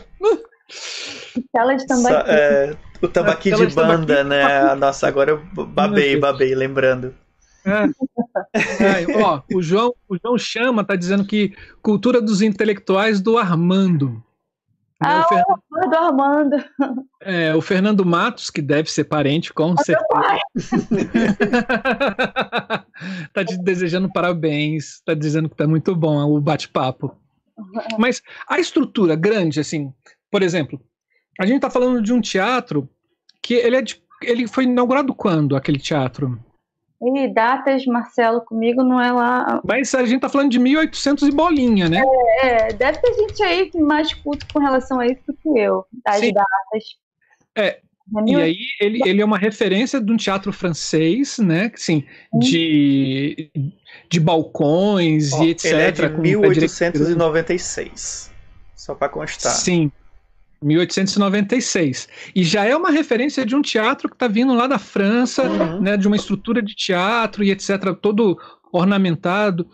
Costela 1.33 1.75
de 1.75 1.87
tambaqui. 1.87 2.29
É, 2.29 2.75
o 3.03 3.07
tambaqui 3.07 3.51
de 3.51 3.67
banda, 3.67 4.23
né? 4.23 4.73
Nossa, 4.75 5.07
agora 5.07 5.31
eu 5.31 5.65
babei, 5.65 6.17
babei, 6.17 6.55
lembrando. 6.55 7.13
É. 7.65 7.87
É, 8.55 9.05
ó, 9.21 9.41
o 9.53 9.61
João, 9.61 9.93
o 10.09 10.17
João 10.17 10.35
chama, 10.37 10.83
tá 10.83 10.95
dizendo 10.95 11.23
que 11.23 11.53
cultura 11.81 12.21
dos 12.21 12.41
intelectuais 12.41 13.21
do 13.21 13.37
Armando. 13.37 14.23
Né, 15.01 15.09
ah, 15.09 15.21
o 15.21 15.27
Fernando, 15.27 15.61
do 15.89 15.95
Armando. 15.95 16.65
É, 17.21 17.55
o 17.55 17.61
Fernando 17.61 18.05
Matos, 18.05 18.49
que 18.49 18.61
deve 18.61 18.91
ser 18.91 19.05
parente, 19.05 19.53
com 19.53 19.75
certeza. 19.77 20.39
tá 23.33 23.45
te 23.45 23.57
desejando 23.57 24.11
parabéns, 24.11 25.01
tá 25.05 25.13
dizendo 25.13 25.49
que 25.49 25.55
tá 25.55 25.67
muito 25.67 25.95
bom 25.95 26.21
o 26.31 26.41
bate-papo. 26.41 27.15
Mas 27.97 28.21
a 28.47 28.59
estrutura 28.59 29.15
grande, 29.15 29.59
assim, 29.59 29.93
por 30.31 30.41
exemplo, 30.41 30.81
a 31.39 31.45
gente 31.45 31.57
está 31.57 31.69
falando 31.69 32.01
de 32.01 32.13
um 32.13 32.21
teatro 32.21 32.89
que 33.43 33.53
ele, 33.55 33.75
é 33.75 33.81
de, 33.81 34.01
ele 34.23 34.47
foi 34.47 34.63
inaugurado 34.63 35.13
quando, 35.13 35.55
aquele 35.55 35.77
teatro? 35.77 36.39
E 37.05 37.27
datas, 37.27 37.85
Marcelo, 37.85 38.39
comigo 38.41 38.81
não 38.81 39.01
é 39.01 39.11
lá. 39.11 39.61
Mas 39.65 39.93
a 39.93 40.05
gente 40.05 40.21
tá 40.21 40.29
falando 40.29 40.49
de 40.49 40.57
1800 40.57 41.27
e 41.27 41.31
bolinha, 41.31 41.89
né? 41.89 42.01
É, 42.41 42.69
é 42.69 42.73
deve 42.73 42.99
ter 42.99 43.13
gente 43.13 43.43
aí 43.43 43.69
mais 43.75 44.13
culto 44.13 44.47
com 44.53 44.59
relação 44.59 45.01
a 45.01 45.05
isso 45.05 45.21
do 45.27 45.33
que 45.33 45.49
eu, 45.59 45.85
das 46.05 46.19
Sim. 46.19 46.31
datas. 46.31 46.83
É, 47.57 47.67
é 47.67 47.81
e 48.25 48.35
aí 48.35 48.57
ele, 48.79 49.01
ele 49.05 49.21
é 49.21 49.25
uma 49.25 49.37
referência 49.37 49.99
de 49.99 50.13
um 50.13 50.17
teatro 50.17 50.53
francês, 50.53 51.39
né? 51.39 51.69
Sim, 51.75 52.05
hum. 52.33 52.39
de, 52.39 53.51
de 54.09 54.19
balcões 54.21 55.33
oh, 55.33 55.43
e 55.43 55.49
etc. 55.49 55.65
Ele 55.65 55.81
é 55.81 55.91
de 55.91 56.07
1896, 56.07 58.31
só 58.77 58.95
para 58.95 59.09
constar. 59.09 59.51
Sim, 59.51 59.91
1896. 60.63 62.07
E 62.35 62.43
já 62.43 62.65
é 62.65 62.75
uma 62.75 62.91
referência 62.91 63.45
de 63.45 63.55
um 63.55 63.61
teatro 63.61 64.09
que 64.09 64.15
está 64.15 64.27
vindo 64.27 64.53
lá 64.53 64.67
da 64.67 64.79
França, 64.79 65.43
uhum. 65.43 65.81
né, 65.81 65.97
de 65.97 66.07
uma 66.07 66.15
estrutura 66.15 66.61
de 66.61 66.75
teatro 66.75 67.43
e 67.43 67.51
etc., 67.51 67.95
todo 68.01 68.37
ornamentado. 68.71 69.67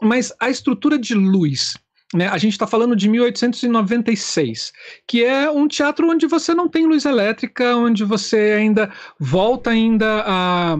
Mas 0.00 0.32
a 0.40 0.48
estrutura 0.48 0.98
de 0.98 1.14
luz, 1.14 1.76
né, 2.14 2.28
a 2.28 2.38
gente 2.38 2.52
está 2.52 2.66
falando 2.66 2.94
de 2.94 3.08
1896, 3.08 4.72
que 5.06 5.24
é 5.24 5.50
um 5.50 5.68
teatro 5.68 6.08
onde 6.08 6.26
você 6.26 6.54
não 6.54 6.68
tem 6.68 6.86
luz 6.86 7.04
elétrica, 7.04 7.76
onde 7.76 8.04
você 8.04 8.54
ainda 8.56 8.90
volta 9.18 9.70
ainda 9.70 10.24
a 10.26 10.78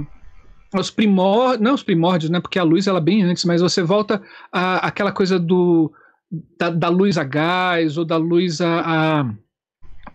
os 0.74 0.90
primórdios, 0.90 1.62
não 1.62 1.74
os 1.74 1.82
primórdios, 1.82 2.30
né, 2.30 2.40
porque 2.40 2.59
a 2.59 2.62
luz 2.62 2.86
ela 2.86 2.98
é 2.98 3.02
bem 3.02 3.22
antes, 3.22 3.44
mas 3.47 3.62
você 3.62 3.82
volta 3.82 4.22
a 4.52 4.86
aquela 4.86 5.10
coisa 5.10 5.39
do 5.39 5.90
da, 6.59 6.68
da 6.70 6.89
luz 6.89 7.16
a 7.16 7.24
gás 7.24 7.97
ou 7.97 8.05
da 8.05 8.16
luz 8.16 8.60
a, 8.60 8.80
a 9.20 9.35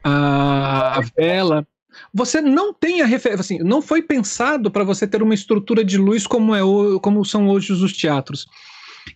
a, 0.04 0.98
a 0.98 1.02
vela. 1.16 1.66
você 2.14 2.42
não 2.42 2.74
tem 2.74 3.02
a 3.02 3.06
referência, 3.06 3.42
assim, 3.42 3.60
não 3.60 3.82
foi 3.82 4.02
pensado 4.02 4.70
para 4.70 4.84
você 4.84 5.08
ter 5.08 5.24
uma 5.24 5.34
estrutura 5.34 5.84
de 5.84 5.98
luz 5.98 6.28
como, 6.28 6.54
é, 6.54 6.62
como 7.02 7.24
são 7.24 7.48
hoje 7.48 7.72
os 7.72 7.94
teatros. 7.94 8.46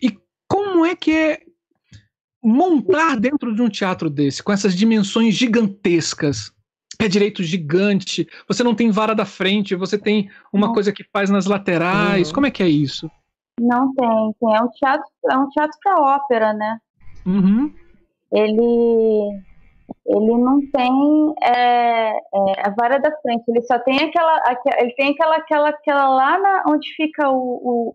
E 0.02 0.16
como 0.48 0.84
é 0.84 0.94
que 0.96 1.12
é 1.12 1.40
montar 2.42 3.16
dentro 3.16 3.54
de 3.54 3.60
um 3.60 3.68
teatro 3.68 4.08
desse, 4.08 4.42
com 4.42 4.52
essas 4.52 4.74
dimensões 4.74 5.34
gigantescas? 5.34 6.52
Pé 6.96 7.06
direito 7.06 7.44
gigante, 7.44 8.26
você 8.48 8.64
não 8.64 8.74
tem 8.74 8.90
vara 8.90 9.14
da 9.14 9.24
frente, 9.24 9.76
você 9.76 9.96
tem 9.96 10.28
uma 10.52 10.66
não. 10.66 10.74
coisa 10.74 10.92
que 10.92 11.04
faz 11.12 11.30
nas 11.30 11.46
laterais. 11.46 12.28
Uhum. 12.28 12.34
Como 12.34 12.46
é 12.46 12.50
que 12.50 12.62
é 12.62 12.68
isso? 12.68 13.08
Não 13.60 13.94
tem, 13.94 14.34
tem. 14.40 14.56
É 14.56 14.62
um 14.62 14.68
teatro, 14.68 15.06
é 15.30 15.38
um 15.38 15.48
teatro 15.50 15.78
para 15.80 16.00
ópera, 16.00 16.52
né? 16.52 16.80
Uhum. 17.24 17.72
Ele 18.32 19.40
ele 20.08 20.38
não 20.38 20.58
tem 20.70 21.34
é, 21.42 22.16
é, 22.16 22.66
a 22.66 22.70
vara 22.70 22.98
da 22.98 23.14
frente, 23.20 23.44
ele 23.46 23.60
só 23.62 23.78
tem 23.80 23.98
aquela, 24.00 24.36
aquela, 24.38 24.80
ele 24.80 24.94
tem 24.94 25.10
aquela, 25.10 25.36
aquela, 25.36 25.68
aquela 25.68 26.08
lá 26.08 26.38
na, 26.38 26.64
onde 26.66 26.88
fica 26.94 27.28
o, 27.28 27.94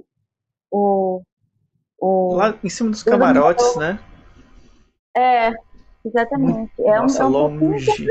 o, 0.72 1.20
o, 1.20 1.22
o 2.00 2.36
lá 2.36 2.54
em 2.64 2.70
cima 2.70 2.92
dos 2.92 3.02
camarotes, 3.02 3.76
né? 3.78 4.00
É, 5.18 5.52
exatamente. 6.06 6.72
É 6.82 7.00
Nossa, 7.00 7.26
um, 7.26 7.26
é 7.26 7.30
um 7.30 7.58
longe. 7.58 8.08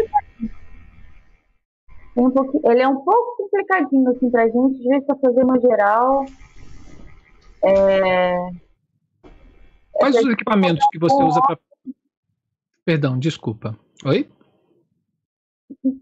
Um 2.16 2.30
pouquinho, 2.30 2.72
ele 2.72 2.82
é 2.82 2.88
um 2.88 3.04
pouco 3.04 3.36
complicadinho 3.36 4.10
assim 4.10 4.30
pra 4.30 4.48
gente, 4.48 4.82
de 4.82 4.88
vez 4.88 5.04
pra 5.06 5.16
fazer 5.16 5.44
no 5.44 5.60
geral. 5.60 6.24
É... 7.64 8.48
Quais 9.92 10.16
os 10.16 10.32
equipamentos 10.32 10.84
que 10.90 10.98
você 10.98 11.22
usa 11.22 11.40
para 11.40 11.56
Perdão, 12.84 13.16
desculpa. 13.16 13.78
Oi? 14.04 14.28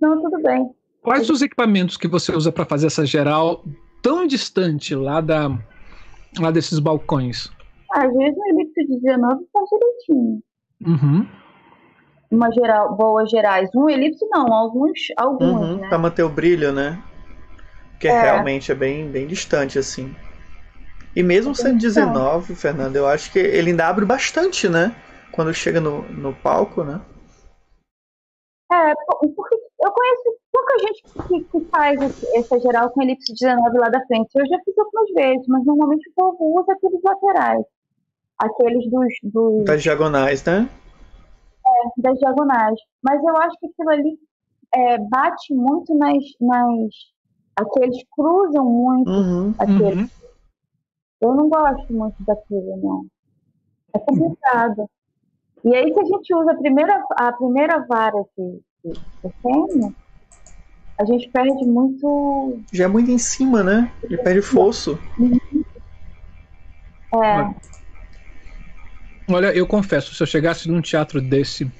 Não, 0.00 0.22
tudo 0.22 0.42
bem. 0.42 0.70
Quais 1.02 1.30
os 1.30 1.42
equipamentos 1.42 1.96
que 1.96 2.08
você 2.08 2.34
usa 2.34 2.52
para 2.52 2.64
fazer 2.64 2.86
essa 2.86 3.06
geral 3.06 3.64
tão 4.02 4.26
distante 4.26 4.94
lá 4.94 5.20
da 5.20 5.48
lá 6.38 6.50
desses 6.50 6.78
balcões? 6.78 7.50
Às 7.92 8.12
vezes 8.14 8.36
no 8.36 8.46
elipse 8.48 8.86
de 8.86 9.00
19 9.00 9.42
está 9.42 9.60
direitinho. 9.70 10.42
Uhum. 10.86 11.26
Uma 12.30 12.50
geral, 12.52 12.96
boas 12.96 13.28
gerais. 13.30 13.68
Um 13.74 13.88
elipse 13.88 14.24
não, 14.30 14.52
alguns, 14.52 14.98
alguns, 15.16 15.60
uhum, 15.60 15.76
né? 15.78 15.88
Para 15.88 15.98
manter 15.98 16.22
o 16.22 16.28
brilho, 16.28 16.72
né? 16.72 17.02
Porque 17.92 18.08
é. 18.08 18.22
realmente 18.22 18.70
é 18.70 18.74
bem, 18.74 19.10
bem 19.10 19.26
distante 19.26 19.78
assim. 19.78 20.14
E 21.14 21.22
mesmo 21.22 21.54
sendo 21.54 21.78
19, 21.78 22.54
Fernando, 22.54 22.96
eu 22.96 23.06
acho 23.06 23.32
que 23.32 23.38
ele 23.38 23.70
ainda 23.70 23.88
abre 23.88 24.04
bastante, 24.04 24.68
né? 24.68 24.94
quando 25.30 25.54
chega 25.54 25.80
no, 25.80 26.02
no 26.10 26.32
palco, 26.34 26.84
né? 26.84 27.00
É, 28.90 28.94
porque 29.34 29.54
eu 29.54 29.92
conheço 29.92 30.36
pouca 30.52 30.78
gente 30.80 31.02
que, 31.28 31.44
que 31.44 31.70
faz 31.70 32.00
essa 32.34 32.58
geral 32.58 32.90
com 32.90 33.02
elipse 33.02 33.32
19 33.32 33.78
lá 33.78 33.88
da 33.88 34.04
frente. 34.06 34.30
Eu 34.34 34.46
já 34.46 34.58
fiz 34.64 34.76
algumas 34.78 35.10
vezes, 35.12 35.46
mas 35.46 35.64
normalmente 35.64 36.10
o 36.10 36.14
povo 36.14 36.60
usa 36.60 36.72
aqueles 36.72 37.00
laterais. 37.02 37.64
Aqueles 38.38 38.90
dos. 38.90 39.12
dos... 39.22 39.64
Das 39.64 39.82
diagonais, 39.82 40.44
né? 40.44 40.68
É, 41.66 42.00
das 42.02 42.18
diagonais. 42.18 42.78
Mas 43.02 43.22
eu 43.22 43.36
acho 43.36 43.56
que 43.60 43.66
aquilo 43.66 43.90
ali 43.90 44.18
é, 44.74 44.98
bate 44.98 45.54
muito 45.54 45.94
nas. 45.94 46.24
nas 46.40 46.90
aqueles 47.54 48.02
cruzam 48.10 48.64
muito. 48.64 49.10
Uhum, 49.10 49.54
aqueles. 49.58 50.10
Uhum. 50.10 50.20
Eu 51.20 51.34
não 51.34 51.48
gosto 51.48 51.92
muito 51.92 52.16
daquilo, 52.24 52.76
não. 52.78 53.06
É 53.94 53.98
complicado. 53.98 54.88
E 55.62 55.74
aí, 55.74 55.92
se 55.92 56.00
a 56.00 56.04
gente 56.04 56.34
usa 56.34 56.52
a 56.52 56.56
primeira, 56.56 57.04
a 57.18 57.32
primeira 57.32 57.84
vara 57.86 58.24
que, 58.34 58.62
que 58.82 59.28
tem, 59.42 59.94
a 61.00 61.04
gente 61.04 61.28
perde 61.30 61.64
muito. 61.64 62.60
Já 62.72 62.84
é 62.84 62.88
muito 62.88 63.10
em 63.10 63.18
cima, 63.18 63.62
né? 63.62 63.90
Ele 64.02 64.18
perde 64.18 64.42
fosso. 64.42 64.98
É. 67.14 67.70
Olha, 69.28 69.54
eu 69.54 69.66
confesso, 69.66 70.14
se 70.14 70.22
eu 70.22 70.26
chegasse 70.26 70.68
num 70.68 70.80
teatro 70.80 71.20
desse 71.20 71.70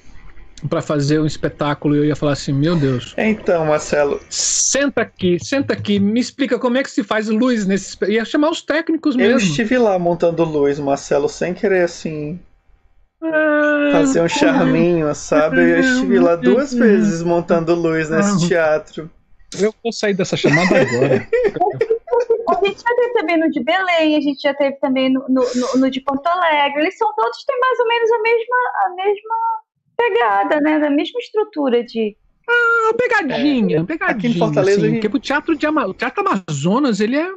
para 0.69 0.81
fazer 0.81 1.19
um 1.19 1.25
espetáculo, 1.25 1.95
eu 1.95 2.05
ia 2.05 2.15
falar 2.15 2.33
assim, 2.33 2.53
meu 2.53 2.75
Deus. 2.75 3.13
Então, 3.17 3.65
Marcelo. 3.65 4.21
Senta 4.29 5.01
aqui, 5.01 5.37
senta 5.43 5.73
aqui, 5.73 5.99
me 5.99 6.19
explica 6.19 6.59
como 6.59 6.77
é 6.77 6.83
que 6.83 6.91
se 6.91 7.03
faz 7.03 7.27
luz 7.27 7.65
nesse. 7.65 7.97
Ia 8.07 8.23
chamar 8.23 8.51
os 8.51 8.61
técnicos 8.61 9.15
mesmo. 9.15 9.33
Eu 9.33 9.37
estive 9.37 9.77
lá 9.77 9.97
montando 9.97 10.43
luz, 10.43 10.79
Marcelo, 10.79 11.27
sem 11.27 11.53
querer 11.53 11.83
assim 11.83 12.39
Fazer 13.91 14.21
um 14.21 14.27
charminho, 14.27 15.13
sabe? 15.13 15.61
Eu 15.61 15.79
estive 15.79 16.19
lá 16.19 16.35
duas 16.35 16.73
vezes 16.73 17.21
montando 17.21 17.75
luz 17.75 18.09
nesse 18.09 18.47
teatro. 18.47 19.09
Eu 19.59 19.73
vou 19.83 19.91
sair 19.91 20.13
dessa 20.13 20.35
chamada 20.35 20.81
agora. 20.81 21.27
A 22.49 22.65
gente 22.65 22.81
já 22.81 22.95
teve 22.95 23.13
também 23.13 23.37
no 23.39 23.49
de 23.51 23.63
Belém, 23.63 24.17
a 24.17 24.21
gente 24.21 24.41
já 24.41 24.53
teve 24.53 24.75
também 24.77 25.11
no, 25.11 25.23
no, 25.29 25.43
no, 25.77 25.91
de 25.91 26.01
Porto 26.01 26.25
Alegre. 26.27 26.81
Eles 26.81 26.97
são 26.97 27.13
todos, 27.15 27.45
têm 27.45 27.59
mais 27.59 27.79
ou 27.79 27.87
menos 27.87 28.11
a 28.11 28.21
mesma, 28.21 28.57
a 28.85 28.89
mesma 28.95 29.35
pegada, 29.97 30.61
né? 30.61 30.79
Da 30.79 30.89
mesma 30.89 31.19
estrutura 31.19 31.83
de. 31.83 32.17
Ah, 32.49 32.93
pegadinha, 32.97 33.79
é, 33.79 33.83
pegadinha. 33.83 34.17
Aqui 34.17 34.27
em 34.27 34.37
Fortaleza. 34.37 34.79
Assim, 34.79 34.89
gente... 34.89 35.01
Porque 35.01 35.17
o 35.17 35.19
teatro, 35.19 35.55
de 35.55 35.65
Ama... 35.65 35.85
o 35.85 35.93
teatro 35.93 36.23
Amazonas, 36.27 36.99
ele 36.99 37.17
é 37.17 37.27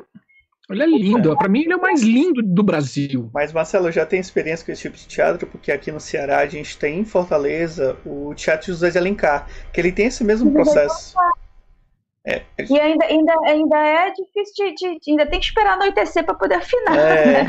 ele 0.71 0.83
é 0.83 0.87
lindo. 0.87 1.37
Para 1.37 1.49
mim, 1.49 1.61
ele 1.63 1.73
é 1.75 1.77
o 1.77 1.81
mais 1.81 2.03
lindo 2.03 2.43
do 2.43 2.63
Brasil. 2.63 3.31
Mas, 3.35 3.53
Marcelo, 3.53 3.89
eu 3.89 3.93
já 3.93 4.07
tenho 4.07 4.21
experiência 4.21 4.65
com 4.65 4.73
esse 4.73 4.83
tipo 4.83 4.97
de 4.97 5.07
teatro, 5.07 5.47
porque 5.47 5.71
aqui 5.71 5.93
no 5.93 6.01
Ceará 6.01 6.39
a 6.39 6.47
gente 6.47 6.79
tem 6.79 7.01
em 7.01 7.05
Fortaleza 7.05 7.99
o 8.05 8.35
Teatro 8.35 8.69
José 8.69 8.91
de 8.91 8.97
Alencar, 8.97 9.47
que 9.73 9.81
ele 9.81 9.93
tem 9.93 10.07
esse 10.07 10.25
mesmo 10.25 10.51
processo. 10.53 11.15
É, 12.27 12.43
E 12.71 12.81
ainda, 12.81 13.05
ainda, 13.05 13.35
ainda 13.45 13.77
é 13.77 14.11
difícil 14.13 14.75
de, 14.75 14.99
de 14.99 15.11
Ainda 15.11 15.27
tem 15.27 15.39
que 15.39 15.45
esperar 15.45 15.75
anoitecer 15.75 16.25
para 16.25 16.35
poder 16.35 16.55
afinar. 16.55 16.97
É, 16.97 17.45
né? 17.45 17.49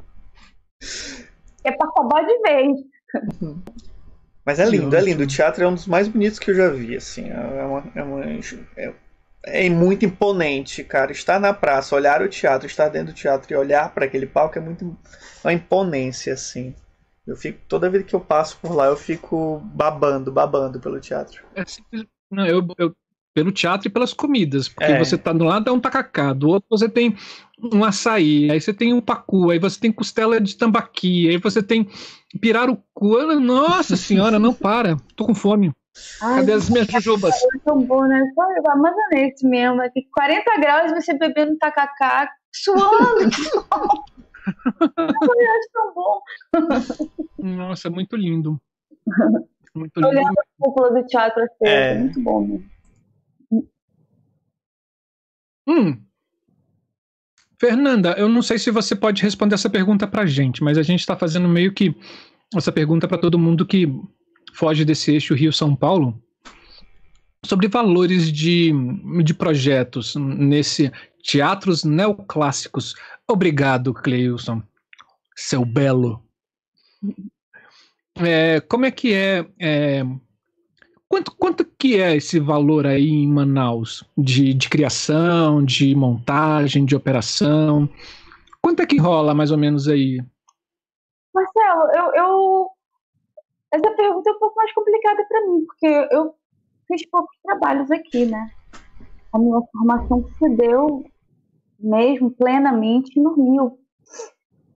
é 1.64 1.72
para 1.72 1.88
acabar 1.88 2.24
de 2.24 2.38
vez. 2.42 2.78
Mas 4.46 4.60
é 4.60 4.64
lindo, 4.64 4.94
é 4.94 5.00
lindo. 5.00 5.24
O 5.24 5.26
teatro 5.26 5.64
é 5.64 5.66
um 5.66 5.74
dos 5.74 5.88
mais 5.88 6.06
bonitos 6.06 6.38
que 6.38 6.52
eu 6.52 6.54
já 6.54 6.68
vi. 6.68 6.94
Assim, 6.94 7.28
é 7.28 7.64
uma, 7.64 7.84
é 7.96 8.02
uma 8.04 8.24
é 8.76 8.94
é 9.44 9.68
muito 9.70 10.04
imponente, 10.04 10.84
cara. 10.84 11.12
Estar 11.12 11.40
na 11.40 11.52
praça, 11.52 11.94
olhar 11.94 12.22
o 12.22 12.28
teatro, 12.28 12.66
estar 12.66 12.88
dentro 12.88 13.12
do 13.12 13.16
teatro 13.16 13.52
e 13.52 13.56
olhar 13.56 13.92
para 13.92 14.04
aquele 14.04 14.26
palco 14.26 14.58
é 14.58 14.60
muito 14.60 14.96
uma 15.42 15.52
imponência, 15.52 16.34
assim. 16.34 16.74
Eu 17.26 17.36
fico 17.36 17.58
toda 17.68 17.90
vez 17.90 18.04
que 18.04 18.14
eu 18.14 18.20
passo 18.20 18.58
por 18.60 18.74
lá, 18.74 18.86
eu 18.86 18.96
fico 18.96 19.60
babando, 19.74 20.32
babando 20.32 20.80
pelo 20.80 21.00
teatro. 21.00 21.44
É. 21.54 21.64
Não, 22.30 22.46
eu, 22.46 22.66
eu 22.78 22.94
pelo 23.32 23.52
teatro 23.52 23.86
e 23.86 23.90
pelas 23.90 24.12
comidas, 24.12 24.68
porque 24.68 24.92
é. 24.92 24.98
você 24.98 25.16
tá 25.16 25.32
do 25.32 25.44
lado 25.44 25.70
é 25.70 25.72
um 25.72 25.78
tacacá, 25.78 26.32
do 26.32 26.48
outro 26.48 26.66
você 26.68 26.88
tem 26.88 27.16
um 27.72 27.84
açaí, 27.84 28.50
aí 28.50 28.60
você 28.60 28.72
tem 28.72 28.92
um 28.92 29.00
pacu, 29.00 29.50
aí 29.50 29.58
você 29.58 29.78
tem 29.78 29.92
costela 29.92 30.40
de 30.40 30.56
tambaqui, 30.56 31.28
aí 31.28 31.36
você 31.36 31.62
tem 31.62 31.88
pirarucu. 32.40 32.82
Nossa 33.40 33.96
senhora, 33.96 34.38
não 34.38 34.52
para, 34.52 34.96
tô 35.14 35.26
com 35.26 35.34
fome. 35.34 35.72
Ai, 36.22 36.40
Cadê 36.40 36.52
as 36.52 36.68
minhas 36.68 36.86
jujubas? 36.86 37.34
É 37.34 37.58
tão 37.64 37.82
bom, 37.82 38.04
né? 38.04 38.22
Só 38.34 38.42
amazonense 38.72 39.46
mesmo. 39.46 39.80
Aqui, 39.82 40.06
40 40.12 40.60
graus 40.60 40.92
você 40.92 41.14
bebendo 41.16 41.56
tacacá, 41.58 42.30
suando. 42.52 43.30
é 44.46 45.60
tão 45.72 45.94
bom. 45.94 46.20
Nossa, 47.38 47.90
muito 47.90 48.16
lindo. 48.16 48.60
Muito 49.74 50.00
lindo. 50.00 50.08
Olhando 50.08 50.38
a 50.38 50.44
cúpula 50.58 50.90
do 50.92 51.06
teatro 51.06 51.42
assim, 51.42 51.64
é. 51.64 51.98
muito 51.98 52.20
bom 52.20 52.40
mesmo. 52.40 52.70
Hum. 55.66 56.02
Fernanda, 57.58 58.14
eu 58.18 58.28
não 58.28 58.42
sei 58.42 58.58
se 58.58 58.70
você 58.70 58.96
pode 58.96 59.22
responder 59.22 59.54
essa 59.54 59.68
pergunta 59.68 60.08
pra 60.08 60.26
gente, 60.26 60.64
mas 60.64 60.78
a 60.78 60.82
gente 60.82 61.00
está 61.00 61.14
fazendo 61.14 61.46
meio 61.46 61.72
que 61.72 61.94
essa 62.56 62.72
pergunta 62.72 63.06
para 63.06 63.18
todo 63.18 63.38
mundo 63.38 63.66
que 63.66 63.86
foge 64.52 64.84
desse 64.84 65.12
eixo 65.12 65.34
Rio-São 65.34 65.74
Paulo, 65.74 66.20
sobre 67.44 67.68
valores 67.68 68.30
de, 68.30 68.72
de 69.24 69.34
projetos 69.34 70.14
nesse 70.16 70.92
teatros 71.22 71.84
neoclássicos. 71.84 72.94
Obrigado, 73.28 73.94
Cleilson, 73.94 74.62
seu 75.36 75.64
belo. 75.64 76.22
É, 78.16 78.60
como 78.60 78.84
é 78.84 78.90
que 78.90 79.14
é, 79.14 79.46
é, 79.58 80.02
quanto, 81.08 81.34
quanto 81.36 81.64
que 81.64 81.98
é 82.00 82.16
esse 82.16 82.38
valor 82.38 82.86
aí 82.86 83.08
em 83.08 83.28
Manaus 83.28 84.04
de, 84.16 84.52
de 84.52 84.68
criação, 84.68 85.64
de 85.64 85.94
montagem, 85.94 86.84
de 86.84 86.94
operação? 86.94 87.88
Quanto 88.60 88.80
é 88.80 88.86
que 88.86 88.98
rola 88.98 89.34
mais 89.34 89.50
ou 89.50 89.56
menos 89.56 89.88
aí? 89.88 90.22
Marcelo, 91.34 91.82
eu, 91.94 92.14
eu 92.14 92.70
essa 93.72 93.90
pergunta 93.92 94.30
é 94.30 94.32
um 94.32 94.38
pouco 94.38 94.56
mais 94.56 94.72
complicada 94.72 95.24
para 95.28 95.46
mim, 95.46 95.64
porque 95.66 96.08
eu 96.10 96.34
fiz 96.86 97.06
poucos 97.08 97.36
trabalhos 97.42 97.90
aqui, 97.90 98.26
né? 98.26 98.50
A 99.32 99.38
minha 99.38 99.60
formação 99.72 100.28
se 100.38 100.48
deu 100.50 101.04
mesmo 101.78 102.30
plenamente 102.32 103.18
no 103.20 103.34
Rio. 103.34 103.78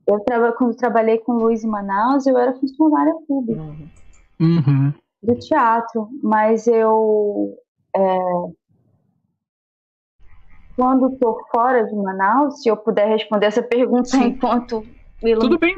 Eu 0.06 0.22
quando 0.56 0.76
trabalhei 0.76 1.18
com 1.18 1.32
Luiz 1.32 1.64
em 1.64 1.68
Manaus, 1.68 2.26
eu 2.26 2.38
era 2.38 2.54
funcionária 2.54 3.14
pública. 3.26 3.62
Uhum. 4.40 4.92
do 5.22 5.38
teatro, 5.38 6.08
mas 6.22 6.66
eu 6.66 7.56
é, 7.96 8.18
quando 10.76 11.12
estou 11.12 11.40
fora 11.52 11.84
de 11.84 11.94
Manaus, 11.94 12.60
se 12.60 12.68
eu 12.68 12.76
puder 12.76 13.08
responder 13.08 13.46
essa 13.46 13.62
pergunta 13.62 14.08
Sim. 14.08 14.24
enquanto 14.24 14.84
tudo 15.40 15.58
bem. 15.58 15.76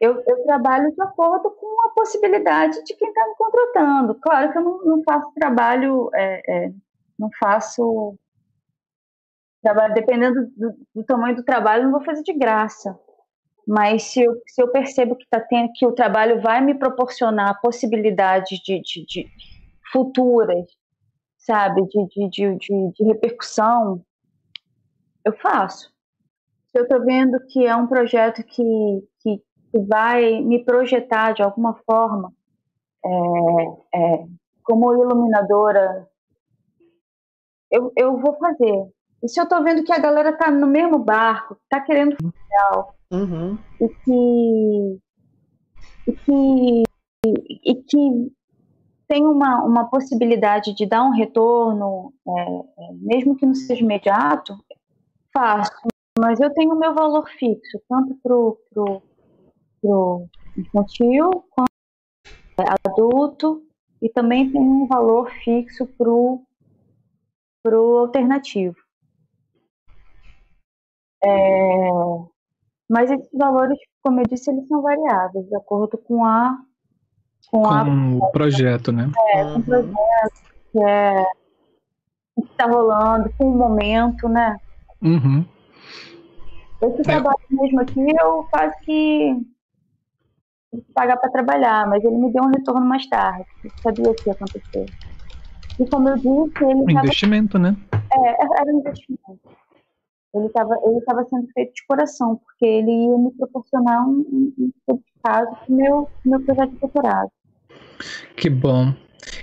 Eu, 0.00 0.22
eu, 0.26 0.44
trabalho 0.44 0.92
de 0.92 1.02
acordo 1.02 1.50
com 1.52 1.86
a 1.86 1.90
possibilidade 1.90 2.84
de 2.84 2.94
quem 2.94 3.08
está 3.08 3.26
me 3.26 3.34
contratando. 3.34 4.14
Claro 4.16 4.52
que 4.52 4.58
eu 4.58 4.62
não, 4.62 4.84
não 4.84 5.02
faço 5.02 5.32
trabalho, 5.32 6.10
é, 6.14 6.42
é, 6.66 6.72
não 7.18 7.30
faço 7.38 8.14
trabalho, 9.62 9.94
dependendo 9.94 10.46
do, 10.54 10.74
do, 10.94 11.04
tamanho 11.04 11.36
do 11.36 11.44
trabalho, 11.44 11.84
não 11.84 11.92
vou 11.92 12.04
fazer 12.04 12.22
de 12.22 12.32
graça. 12.32 12.98
Mas 13.66 14.04
se 14.04 14.22
eu, 14.22 14.40
se 14.46 14.62
eu 14.62 14.70
percebo 14.70 15.16
que, 15.16 15.26
tá 15.28 15.40
tendo, 15.40 15.72
que 15.74 15.86
o 15.86 15.92
trabalho 15.92 16.40
vai 16.40 16.60
me 16.60 16.74
proporcionar 16.74 17.60
possibilidades 17.60 18.60
de, 18.60 18.80
de, 18.80 19.04
de 19.06 19.26
futuras, 19.90 20.66
sabe, 21.36 21.82
de, 21.88 22.28
de, 22.28 22.56
de, 22.58 23.04
repercussão, 23.04 24.04
eu 25.24 25.32
faço. 25.32 25.92
Se 26.68 26.78
eu 26.78 26.82
estou 26.82 27.04
vendo 27.04 27.38
que 27.48 27.66
é 27.66 27.74
um 27.74 27.86
projeto 27.86 28.44
que, 28.44 28.62
que, 29.76 29.86
vai 29.86 30.40
me 30.40 30.64
projetar 30.64 31.32
de 31.32 31.42
alguma 31.42 31.74
forma, 31.84 32.32
é, 33.04 33.08
é, 33.94 34.26
como 34.62 34.92
iluminadora, 34.92 36.08
eu, 37.70 37.92
eu 37.96 38.18
vou 38.18 38.36
fazer. 38.38 38.90
E 39.22 39.28
se 39.28 39.40
eu 39.40 39.44
estou 39.44 39.62
vendo 39.62 39.84
que 39.84 39.92
a 39.92 39.98
galera 39.98 40.30
está 40.30 40.50
no 40.50 40.66
mesmo 40.66 40.98
barco, 40.98 41.56
está 41.64 41.80
querendo 41.80 42.16
legal, 42.20 42.94
uhum. 43.10 43.58
e 43.80 43.88
que 43.88 45.00
e 46.06 46.12
que 46.12 46.82
e 47.24 47.74
que 47.74 48.32
tem 49.08 49.24
uma, 49.24 49.62
uma 49.62 49.84
possibilidade 49.88 50.74
de 50.74 50.84
dar 50.86 51.04
um 51.04 51.12
retorno, 51.12 52.12
é, 52.26 52.30
é, 52.32 52.92
mesmo 53.00 53.36
que 53.36 53.46
não 53.46 53.54
seja 53.54 53.82
imediato, 53.82 54.54
faço. 55.32 55.88
Mas 56.18 56.40
eu 56.40 56.52
tenho 56.52 56.74
o 56.74 56.78
meu 56.78 56.94
valor 56.94 57.28
fixo, 57.28 57.78
tanto 57.88 58.16
para 58.22 58.34
o 58.34 58.56
pro, 58.70 59.02
pro 59.86 60.28
infantil 60.56 61.30
quanto 61.50 61.70
adulto, 62.84 63.62
e 64.02 64.08
também 64.08 64.50
tem 64.50 64.60
um 64.60 64.86
valor 64.86 65.30
fixo 65.44 65.86
para 65.86 66.10
o 66.10 67.98
alternativo. 67.98 68.76
É, 71.22 71.90
mas 72.88 73.10
esses 73.10 73.28
valores, 73.32 73.78
como 74.02 74.20
eu 74.20 74.24
disse, 74.28 74.50
eles 74.50 74.66
são 74.68 74.82
variáveis, 74.82 75.46
de 75.46 75.56
acordo 75.56 75.96
com 75.98 76.24
a. 76.24 76.58
Com, 77.50 77.62
com 77.62 77.66
a, 77.68 77.84
o 77.84 78.30
projeto, 78.32 78.90
né? 78.92 79.10
É, 79.34 79.44
com 79.44 79.60
o 79.60 79.62
projeto, 79.62 80.42
que 80.72 80.82
é 80.82 81.24
o 82.36 82.42
que 82.42 82.50
está 82.50 82.66
rolando, 82.66 83.32
com 83.38 83.50
o 83.50 83.56
momento, 83.56 84.28
né? 84.28 84.58
Uhum. 85.02 85.44
Esse 86.82 87.00
é. 87.00 87.04
trabalho 87.04 87.38
mesmo 87.50 87.80
aqui, 87.80 88.00
eu 88.20 88.44
quase 88.50 88.74
que 88.84 89.55
pagar 90.94 91.16
para 91.16 91.30
trabalhar, 91.30 91.86
mas 91.88 92.04
ele 92.04 92.16
me 92.16 92.32
deu 92.32 92.44
um 92.44 92.50
retorno 92.50 92.86
mais 92.86 93.06
tarde. 93.08 93.44
Eu 93.64 93.70
sabia 93.82 94.14
que 94.14 94.28
ia 94.28 94.32
acontecer. 94.32 94.86
E 95.78 95.86
como 95.88 96.08
eu 96.08 96.16
disse, 96.16 96.64
ele. 96.64 96.74
Um 96.74 96.90
investimento, 96.90 97.58
tava... 97.58 97.70
né? 97.70 97.76
É, 97.92 98.60
era 98.60 98.72
um 98.72 98.80
investimento 98.80 99.40
ele 100.38 100.46
estava 100.46 100.74
ele 100.84 101.00
tava 101.02 101.24
sendo 101.24 101.48
feito 101.54 101.74
de 101.74 101.86
coração, 101.86 102.36
porque 102.36 102.64
ele 102.64 102.90
ia 102.90 103.18
me 103.18 103.30
proporcionar 103.32 104.06
um, 104.06 104.52
um, 104.58 104.72
um 104.88 105.00
caso 105.24 105.50
para 105.50 105.64
o 105.68 105.76
meu, 105.76 106.08
meu 106.24 106.40
projeto 106.40 106.72
de 106.72 106.78
doutorado. 106.78 107.30
Que 108.36 108.50
bom. 108.50 108.94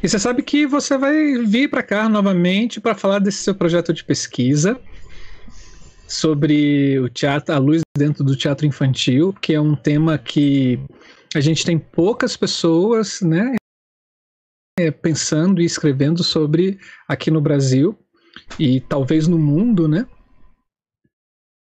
E 0.01 0.07
você 0.07 0.19
sabe 0.19 0.43
que 0.43 0.65
você 0.65 0.97
vai 0.97 1.38
vir 1.39 1.69
para 1.69 1.84
cá 1.84 2.07
novamente 2.07 2.80
para 2.80 2.95
falar 2.95 3.19
desse 3.19 3.39
seu 3.39 3.55
projeto 3.55 3.93
de 3.93 4.03
pesquisa 4.03 4.80
sobre 6.07 6.99
o 6.99 7.10
teatro, 7.10 7.53
a 7.53 7.57
luz 7.57 7.81
dentro 7.97 8.23
do 8.23 8.35
teatro 8.35 8.65
infantil, 8.65 9.34
que 9.41 9.53
é 9.53 9.60
um 9.60 9.76
tema 9.76 10.18
que 10.18 10.80
a 11.38 11.41
gente 11.41 11.65
tem 11.65 11.77
poucas 11.77 12.38
pessoas, 12.38 13.22
né, 13.22 13.55
pensando 15.01 15.61
e 15.61 15.65
escrevendo 15.65 16.23
sobre 16.23 16.80
aqui 17.07 17.30
no 17.30 17.41
Brasil 17.41 17.97
e 18.60 18.81
talvez 18.81 19.27
no 19.27 19.38
mundo, 19.38 19.88
né? 19.88 20.07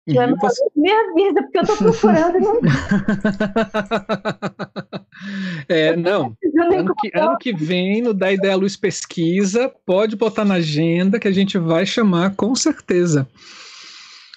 Já 0.06 0.26
me 0.26 0.36
você... 0.36 0.62
me 0.76 0.90
avisa, 0.90 1.42
porque 1.42 1.58
eu 1.58 1.66
tô 1.66 1.76
procurando 1.76 2.38
não. 2.38 2.60
é, 5.66 5.96
não. 5.96 6.36
Ano 6.58 6.94
que, 6.94 7.10
ano 7.14 7.38
que 7.38 7.54
vem, 7.54 8.02
no 8.02 8.12
Da 8.12 8.30
Ideia 8.30 8.54
Luz 8.54 8.76
Pesquisa, 8.76 9.72
pode 9.86 10.14
botar 10.14 10.44
na 10.44 10.54
agenda 10.54 11.18
que 11.18 11.26
a 11.26 11.32
gente 11.32 11.56
vai 11.56 11.86
chamar 11.86 12.36
com 12.36 12.54
certeza. 12.54 13.26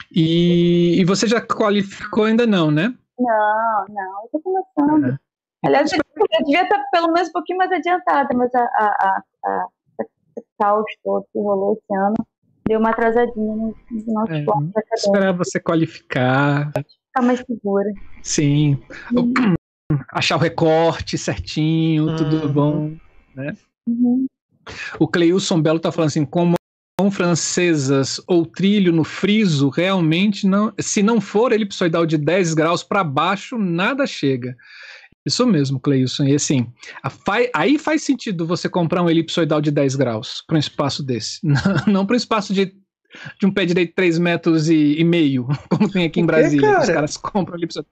E, 0.09 1.01
e 1.01 1.03
você 1.03 1.27
já 1.27 1.41
qualificou 1.41 2.23
ainda 2.23 2.47
não, 2.47 2.71
né? 2.71 2.93
Não, 3.19 3.85
não, 3.89 4.23
eu 4.23 4.30
tô 4.31 4.39
começando. 4.41 5.14
É. 5.14 5.18
Aliás, 5.65 5.91
eu, 5.91 5.99
devia 6.39 6.64
estar 6.64 6.84
pelo 6.91 7.11
menos 7.11 7.30
um 7.30 7.34
pouquinho 7.34 7.57
mais 7.57 7.72
adiantada, 7.72 8.30
mas 8.35 8.53
a, 8.53 8.61
a, 8.61 8.85
a, 8.85 9.23
a, 9.45 9.68
a 10.02 10.06
caos 10.60 10.85
todo 11.03 11.26
que 11.34 11.39
rolou 11.39 11.73
esse 11.73 11.99
ano 11.99 12.15
deu 12.68 12.80
uma 12.80 12.89
atrasadinha 12.89 13.56
no, 13.56 13.76
no 13.89 14.14
nosso 14.14 14.34
é, 14.34 14.44
plano 14.44 14.72
Esperar 14.94 15.34
você 15.34 15.60
qualificar. 15.60 16.72
Ficar 16.73 17.22
mais 17.23 17.39
segura. 17.39 17.91
Sim. 18.22 18.80
Uhum. 19.11 19.56
Achar 20.11 20.35
o 20.35 20.39
recorte 20.39 21.18
certinho, 21.18 22.07
uhum. 22.07 22.15
tudo 22.18 22.49
bom. 22.49 22.95
Né? 23.34 23.56
Uhum. 23.88 24.27
O 24.99 25.07
Cleilson 25.07 25.61
Belo 25.61 25.77
está 25.77 25.91
falando 25.91 26.10
assim, 26.10 26.26
como 26.26 26.56
francesas 27.11 28.19
ou 28.26 28.44
trilho 28.44 28.91
no 28.91 29.03
friso, 29.03 29.69
realmente 29.69 30.48
não. 30.48 30.74
Se 30.80 31.03
não 31.03 31.22
for 31.22 31.52
elipsoidal 31.52 32.07
de 32.07 32.18
10 32.18 32.56
graus 32.56 32.82
para 32.82 33.03
baixo, 33.03 33.56
nada 33.56 34.07
chega. 34.07 34.56
Isso 35.24 35.45
mesmo, 35.45 35.80
Cleilson. 35.80 36.24
E 36.24 36.34
assim, 36.34 36.68
aí 37.53 37.78
faz 37.78 38.02
sentido 38.02 38.48
você 38.48 38.68
comprar 38.68 39.03
um 39.03 39.10
elipsoidal 39.10 39.61
de 39.61 39.69
10 39.69 39.95
graus 39.95 40.44
para 40.48 40.56
um 40.56 40.60
espaço 40.60 41.03
desse. 41.03 41.40
Não, 41.86 42.03
para 42.03 42.15
um 42.15 42.18
espaço 42.18 42.52
de, 42.52 42.74
de 43.40 43.45
um 43.45 43.52
pé 43.52 43.65
direito 43.65 43.94
3 43.94 44.18
metros 44.18 44.68
e, 44.68 44.95
e 44.98 45.03
meio, 45.03 45.48
como 45.69 45.91
tem 45.91 46.06
aqui 46.06 46.19
em 46.19 46.26
Brasília. 46.26 46.68
Cara? 46.68 46.82
Os 46.82 46.90
caras 46.90 47.18
compram 47.18 47.57
elipsoidal. 47.57 47.91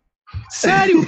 Sério? 0.49 1.06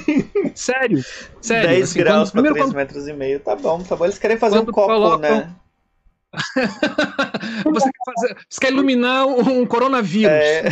sério? 0.53 1.03
Sério? 1.41 1.69
10 1.69 1.83
assim, 1.83 1.99
graus 1.99 2.29
para 2.29 2.43
3 2.43 2.57
quando... 2.57 2.75
metros 2.75 3.07
e 3.07 3.13
meio, 3.13 3.39
tá 3.39 3.55
bom, 3.55 3.81
tá 3.81 3.95
bom. 3.95 4.05
Eles 4.05 4.19
querem 4.19 4.37
fazer 4.37 4.57
quando 4.57 4.69
um 4.69 4.71
copo, 4.71 4.87
colocam... 4.87 5.19
né? 5.19 5.55
Você, 7.63 7.89
quer 7.91 8.13
fazer, 8.13 8.37
você 8.49 8.59
quer 8.59 8.71
iluminar 8.71 9.25
um 9.25 9.65
coronavírus. 9.65 10.31
É. 10.31 10.63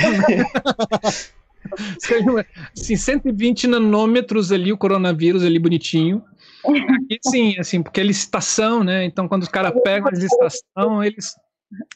assim, 2.78 2.96
120 2.96 3.68
nanômetros 3.68 4.52
ali, 4.52 4.72
o 4.72 4.78
coronavírus 4.78 5.44
ali 5.44 5.58
bonitinho. 5.58 6.24
Aqui 6.66 7.20
sim, 7.24 7.56
assim, 7.60 7.82
porque 7.82 8.02
é 8.02 8.04
licitação, 8.04 8.84
né? 8.84 9.06
Então, 9.06 9.28
quando 9.28 9.44
os 9.44 9.50
caras 9.50 9.74
pegam 9.84 10.08
a 10.08 10.12
licitação, 10.12 11.04
eles. 11.04 11.36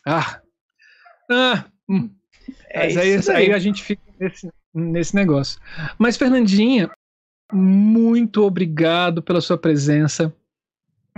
Ah! 0.06 0.41
Ah! 1.30 1.65
Hum. 1.90 2.10
É 2.69 2.86
Mas 2.86 2.98
aí, 2.98 3.15
aí. 3.15 3.45
aí 3.48 3.53
a 3.53 3.60
gente 3.60 3.84
fica 3.84 4.02
nesse, 4.19 4.49
nesse 4.73 5.15
negócio. 5.15 5.60
Mas, 5.98 6.18
Fernandinha, 6.18 6.90
muito 7.52 8.44
obrigado 8.44 9.22
pela 9.22 9.41
sua 9.41 9.57
presença. 9.57 10.34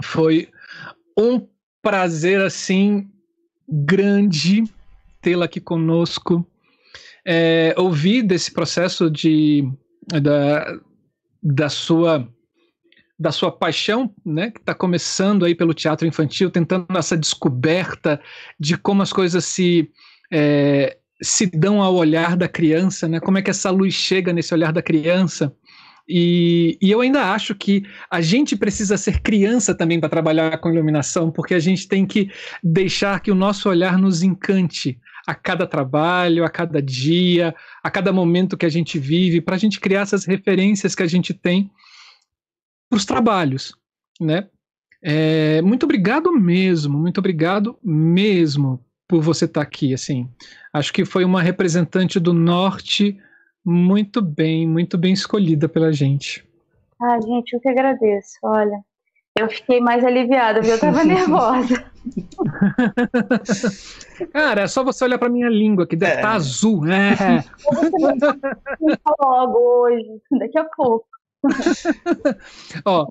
Foi 0.02 0.50
um 1.18 1.46
prazer, 1.82 2.42
assim, 2.42 3.10
grande 3.68 4.64
tê-la 5.22 5.46
aqui 5.46 5.60
conosco 5.60 6.46
é, 7.26 7.74
ouvir 7.78 8.24
desse 8.24 8.52
processo 8.52 9.10
de 9.10 9.68
da, 10.22 10.80
da 11.42 11.70
sua 11.70 12.28
da 13.18 13.32
sua 13.32 13.52
paixão, 13.52 14.12
né, 14.26 14.50
que 14.50 14.60
está 14.60 14.74
começando 14.74 15.46
aí 15.46 15.54
pelo 15.54 15.76
teatro 15.76 16.08
infantil, 16.08 16.50
tentando 16.50 16.88
essa 16.98 17.16
descoberta 17.16 18.20
de 18.60 18.76
como 18.76 19.04
as 19.04 19.14
coisas 19.14 19.46
se 19.46 19.92
é, 20.34 20.98
se 21.22 21.46
dão 21.46 21.84
ao 21.84 21.94
olhar 21.94 22.36
da 22.36 22.48
criança, 22.48 23.08
né? 23.08 23.20
Como 23.20 23.38
é 23.38 23.44
que 23.44 23.52
essa 23.52 23.70
luz 23.70 23.94
chega 23.94 24.34
nesse 24.34 24.56
olhar 24.56 24.74
da 24.74 24.82
criança? 24.82 25.56
E, 26.08 26.78
e, 26.82 26.92
eu 26.92 27.02
ainda 27.02 27.32
acho 27.32 27.56
que 27.56 27.84
a 28.10 28.22
gente 28.22 28.56
precisa 28.56 28.98
ser 28.98 29.22
criança 29.22 29.74
também 29.74 30.00
para 30.00 30.10
trabalhar 30.10 30.58
com 30.58 30.70
iluminação, 30.70 31.32
porque 31.32 31.54
a 31.54 31.60
gente 31.60 31.88
tem 31.88 32.06
que 32.06 32.30
deixar 32.64 33.20
que 33.20 33.32
o 33.32 33.36
nosso 33.36 33.70
olhar 33.70 33.98
nos 33.98 34.24
encante, 34.24 35.00
a 35.26 35.36
cada 35.36 35.68
trabalho, 35.68 36.44
a 36.44 36.50
cada 36.50 36.82
dia, 36.82 37.56
a 37.84 37.92
cada 37.92 38.12
momento 38.12 38.58
que 38.58 38.66
a 38.66 38.70
gente 38.70 38.98
vive, 38.98 39.40
para 39.40 39.56
a 39.56 39.60
gente 39.60 39.80
criar 39.80 40.02
essas 40.02 40.26
referências 40.26 40.96
que 40.96 41.04
a 41.04 41.08
gente 41.08 41.34
tem 41.34 41.70
para 42.90 42.98
os 42.98 43.06
trabalhos, 43.06 43.76
né? 44.20 44.48
É, 45.02 45.62
muito 45.62 45.84
obrigado 45.84 46.32
mesmo, 46.32 46.98
muito 46.98 47.20
obrigado 47.20 47.78
mesmo 47.84 48.84
por 49.08 49.22
você 49.22 49.46
estar 49.46 49.62
tá 49.62 49.66
aqui, 49.66 49.94
assim. 49.94 50.30
Acho 50.74 50.94
que 50.94 51.06
foi 51.06 51.26
uma 51.26 51.42
representante 51.42 52.20
do 52.20 52.34
Norte 52.34 53.18
muito 53.64 54.22
bem, 54.22 54.68
muito 54.68 54.98
bem 54.98 55.14
escolhida 55.14 55.70
pela 55.70 55.92
gente. 55.92 56.46
Ah, 57.02 57.20
gente, 57.20 57.54
eu 57.54 57.60
que 57.60 57.70
agradeço. 57.70 58.38
Olha, 58.44 58.84
Eu 59.40 59.50
fiquei 59.50 59.80
mais 59.80 60.04
aliviada, 60.04 60.62
viu? 60.62 60.72
Eu 60.72 60.80
tava 60.92 61.04
nervosa. 61.04 61.92
Cara, 64.34 64.62
é 64.62 64.68
só 64.68 64.84
você 64.84 65.06
olhar 65.06 65.18
pra 65.18 65.30
minha 65.30 65.50
língua, 65.50 65.88
que 65.88 65.96
deve 65.96 66.16
estar 66.16 66.28
é. 66.28 66.32
tá 66.32 66.34
azul, 66.34 66.82
né? 66.82 67.16
logo 69.22 69.58
hoje, 69.58 70.22
daqui 70.40 70.58
a 70.58 70.66
pouco. 70.66 71.06
Ó, 72.86 73.08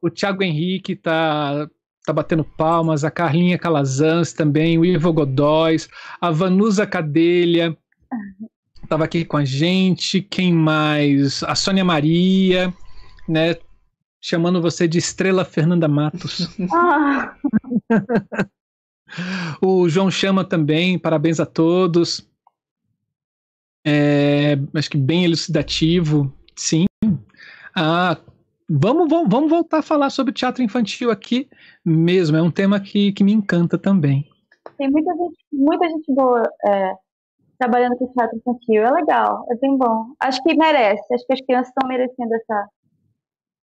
o 0.00 0.08
Thiago 0.08 0.42
Henrique 0.42 0.96
tá, 0.96 1.68
tá 2.06 2.12
batendo 2.12 2.44
palmas, 2.44 3.04
a 3.04 3.10
Carlinha 3.10 3.58
Calazans 3.58 4.32
também, 4.32 4.78
o 4.78 4.84
Ivo 4.84 5.12
Godóis, 5.12 5.88
a 6.20 6.30
Vanusa 6.30 6.86
Cadelha 6.86 7.76
estava 8.82 9.04
aqui 9.04 9.24
com 9.24 9.36
a 9.36 9.44
gente, 9.44 10.22
quem 10.22 10.52
mais? 10.52 11.42
A 11.42 11.54
Sônia 11.54 11.84
Maria, 11.84 12.72
né? 13.28 13.56
Chamando 14.20 14.60
você 14.60 14.88
de 14.88 14.98
Estrela 14.98 15.44
Fernanda 15.44 15.86
Matos. 15.86 16.48
Ah. 16.72 17.36
o 19.62 19.88
João 19.88 20.10
Chama 20.10 20.44
também, 20.44 20.98
parabéns 20.98 21.38
a 21.38 21.46
todos. 21.46 22.28
É, 23.86 24.58
acho 24.74 24.90
que 24.90 24.98
bem 24.98 25.24
elucidativo, 25.24 26.32
sim. 26.56 26.84
Ah, 27.74 28.18
vamos, 28.68 29.08
vamos, 29.08 29.28
vamos 29.30 29.50
voltar 29.50 29.78
a 29.78 29.82
falar 29.82 30.10
sobre 30.10 30.32
teatro 30.32 30.62
infantil 30.62 31.10
aqui 31.10 31.48
mesmo. 31.84 32.36
É 32.36 32.42
um 32.42 32.50
tema 32.50 32.80
que, 32.80 33.12
que 33.12 33.22
me 33.22 33.32
encanta 33.32 33.78
também. 33.78 34.28
Tem 34.76 34.90
muita 34.90 35.12
gente, 35.14 35.38
muita 35.52 35.88
gente 35.88 36.14
boa 36.14 36.42
é, 36.66 36.92
trabalhando 37.58 37.96
com 37.96 38.12
teatro 38.12 38.36
infantil. 38.36 38.82
É 38.82 38.90
legal, 38.90 39.44
é 39.50 39.56
bem 39.56 39.76
bom. 39.76 40.14
Acho 40.20 40.42
que 40.42 40.54
merece. 40.54 41.14
Acho 41.14 41.26
que 41.26 41.32
as 41.32 41.40
crianças 41.40 41.68
estão 41.68 41.88
merecendo 41.88 42.34
essa, 42.34 42.68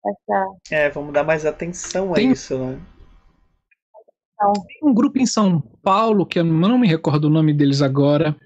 essa. 0.07 0.47
É, 0.71 0.91
vamos 0.91 1.12
dar 1.12 1.25
mais 1.25 1.47
atenção 1.47 2.12
a 2.12 2.15
Tem... 2.15 2.33
isso, 2.33 2.59
né? 2.59 2.81
Tem 4.37 4.89
um 4.89 4.93
grupo 4.93 5.19
em 5.19 5.27
São 5.27 5.61
Paulo, 5.83 6.27
que 6.27 6.39
eu 6.39 6.45
não 6.45 6.77
me 6.77 6.89
recordo 6.89 7.27
o 7.27 7.31
nome 7.31 7.55
deles 7.55 7.81
agora, 7.81 8.37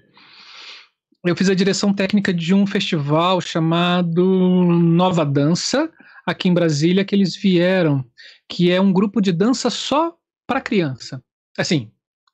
eu 1.25 1.35
fiz 1.35 1.49
a 1.49 1.53
direção 1.53 1.93
técnica 1.93 2.33
de 2.33 2.53
um 2.53 2.65
festival 2.65 3.41
chamado 3.41 4.23
Nova 4.23 5.25
Dança, 5.25 5.91
aqui 6.25 6.47
em 6.47 6.53
Brasília, 6.53 7.03
que 7.03 7.13
eles 7.13 7.35
vieram, 7.35 8.05
que 8.47 8.71
é 8.71 8.79
um 8.79 8.93
grupo 8.93 9.19
de 9.19 9.33
dança 9.33 9.69
só 9.69 10.15
para 10.47 10.61
criança. 10.61 11.21
Assim, 11.57 11.91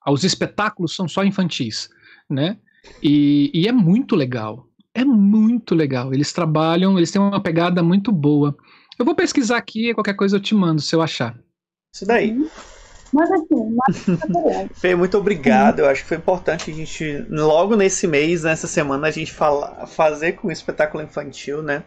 os 0.07 0.23
espetáculos 0.23 0.95
são 0.95 1.07
só 1.07 1.23
infantis, 1.23 1.89
né? 2.29 2.59
E, 3.01 3.51
e, 3.53 3.67
é 3.67 3.71
muito 3.71 4.15
legal. 4.15 4.67
É 4.93 5.03
muito 5.03 5.75
legal. 5.75 6.13
Eles 6.13 6.31
trabalham, 6.31 6.97
eles 6.97 7.11
têm 7.11 7.21
uma 7.21 7.41
pegada 7.41 7.83
muito 7.83 8.11
boa. 8.11 8.55
Eu 8.97 9.05
vou 9.05 9.15
pesquisar 9.15 9.57
aqui, 9.57 9.93
qualquer 9.93 10.13
coisa 10.13 10.37
eu 10.37 10.41
te 10.41 10.55
mando 10.55 10.81
se 10.81 10.95
eu 10.95 11.01
achar. 11.01 11.37
Isso 11.93 12.05
daí. 12.05 12.37
Mas 13.11 13.31
assim, 13.31 13.75
mas... 13.75 14.05
Fê, 14.79 14.95
muito 14.95 15.17
obrigado. 15.17 15.79
Eu 15.79 15.87
acho 15.87 16.01
que 16.01 16.09
foi 16.09 16.17
importante 16.17 16.71
a 16.71 16.73
gente, 16.73 17.25
logo 17.29 17.75
nesse 17.75 18.07
mês, 18.07 18.43
nessa 18.43 18.67
semana, 18.67 19.07
a 19.07 19.11
gente 19.11 19.31
fala, 19.31 19.85
fazer 19.85 20.33
com 20.33 20.47
o 20.47 20.51
espetáculo 20.51 21.03
infantil, 21.03 21.61
né? 21.61 21.83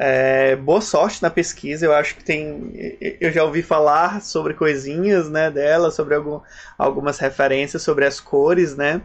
É, 0.00 0.54
boa 0.54 0.80
sorte 0.80 1.20
na 1.20 1.28
pesquisa. 1.28 1.86
Eu 1.86 1.92
acho 1.92 2.14
que 2.14 2.22
tem. 2.22 2.72
Eu 3.20 3.32
já 3.32 3.42
ouvi 3.42 3.62
falar 3.62 4.22
sobre 4.22 4.54
coisinhas 4.54 5.28
né, 5.28 5.50
dela, 5.50 5.90
sobre 5.90 6.14
algum, 6.14 6.40
algumas 6.78 7.18
referências 7.18 7.82
sobre 7.82 8.04
as 8.04 8.20
cores, 8.20 8.76
né? 8.76 9.02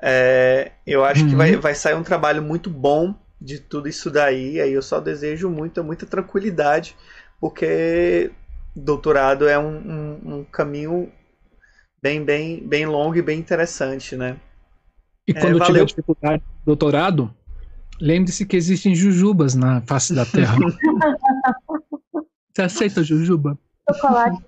É, 0.00 0.72
eu 0.86 1.04
acho 1.04 1.22
uhum. 1.22 1.30
que 1.30 1.36
vai, 1.36 1.54
uhum. 1.54 1.60
vai 1.60 1.74
sair 1.74 1.94
um 1.94 2.02
trabalho 2.02 2.42
muito 2.42 2.70
bom 2.70 3.14
de 3.40 3.58
tudo 3.58 3.88
isso 3.88 4.10
daí. 4.10 4.60
Aí 4.60 4.72
eu 4.72 4.82
só 4.82 5.00
desejo 5.00 5.50
muita, 5.50 5.82
muita 5.82 6.06
tranquilidade, 6.06 6.96
porque 7.40 8.30
doutorado 8.74 9.48
é 9.48 9.58
um, 9.58 9.76
um, 9.76 10.34
um, 10.34 10.44
caminho 10.44 11.10
bem, 12.02 12.24
bem, 12.24 12.66
bem 12.66 12.86
longo 12.86 13.16
e 13.16 13.22
bem 13.22 13.38
interessante, 13.38 14.16
né? 14.16 14.36
E 15.26 15.34
quando 15.34 15.62
é, 15.62 15.66
tiver 15.66 15.84
dificuldade 15.84 16.42
no 16.60 16.64
doutorado, 16.64 17.34
lembre-se 18.00 18.46
que 18.46 18.56
existem 18.56 18.94
jujubas 18.94 19.54
na 19.54 19.82
face 19.82 20.14
da 20.14 20.24
Terra. 20.24 20.56
Você 22.54 22.62
aceita 22.62 23.02
jujuba? 23.04 23.58
Chocolate. 23.88 24.42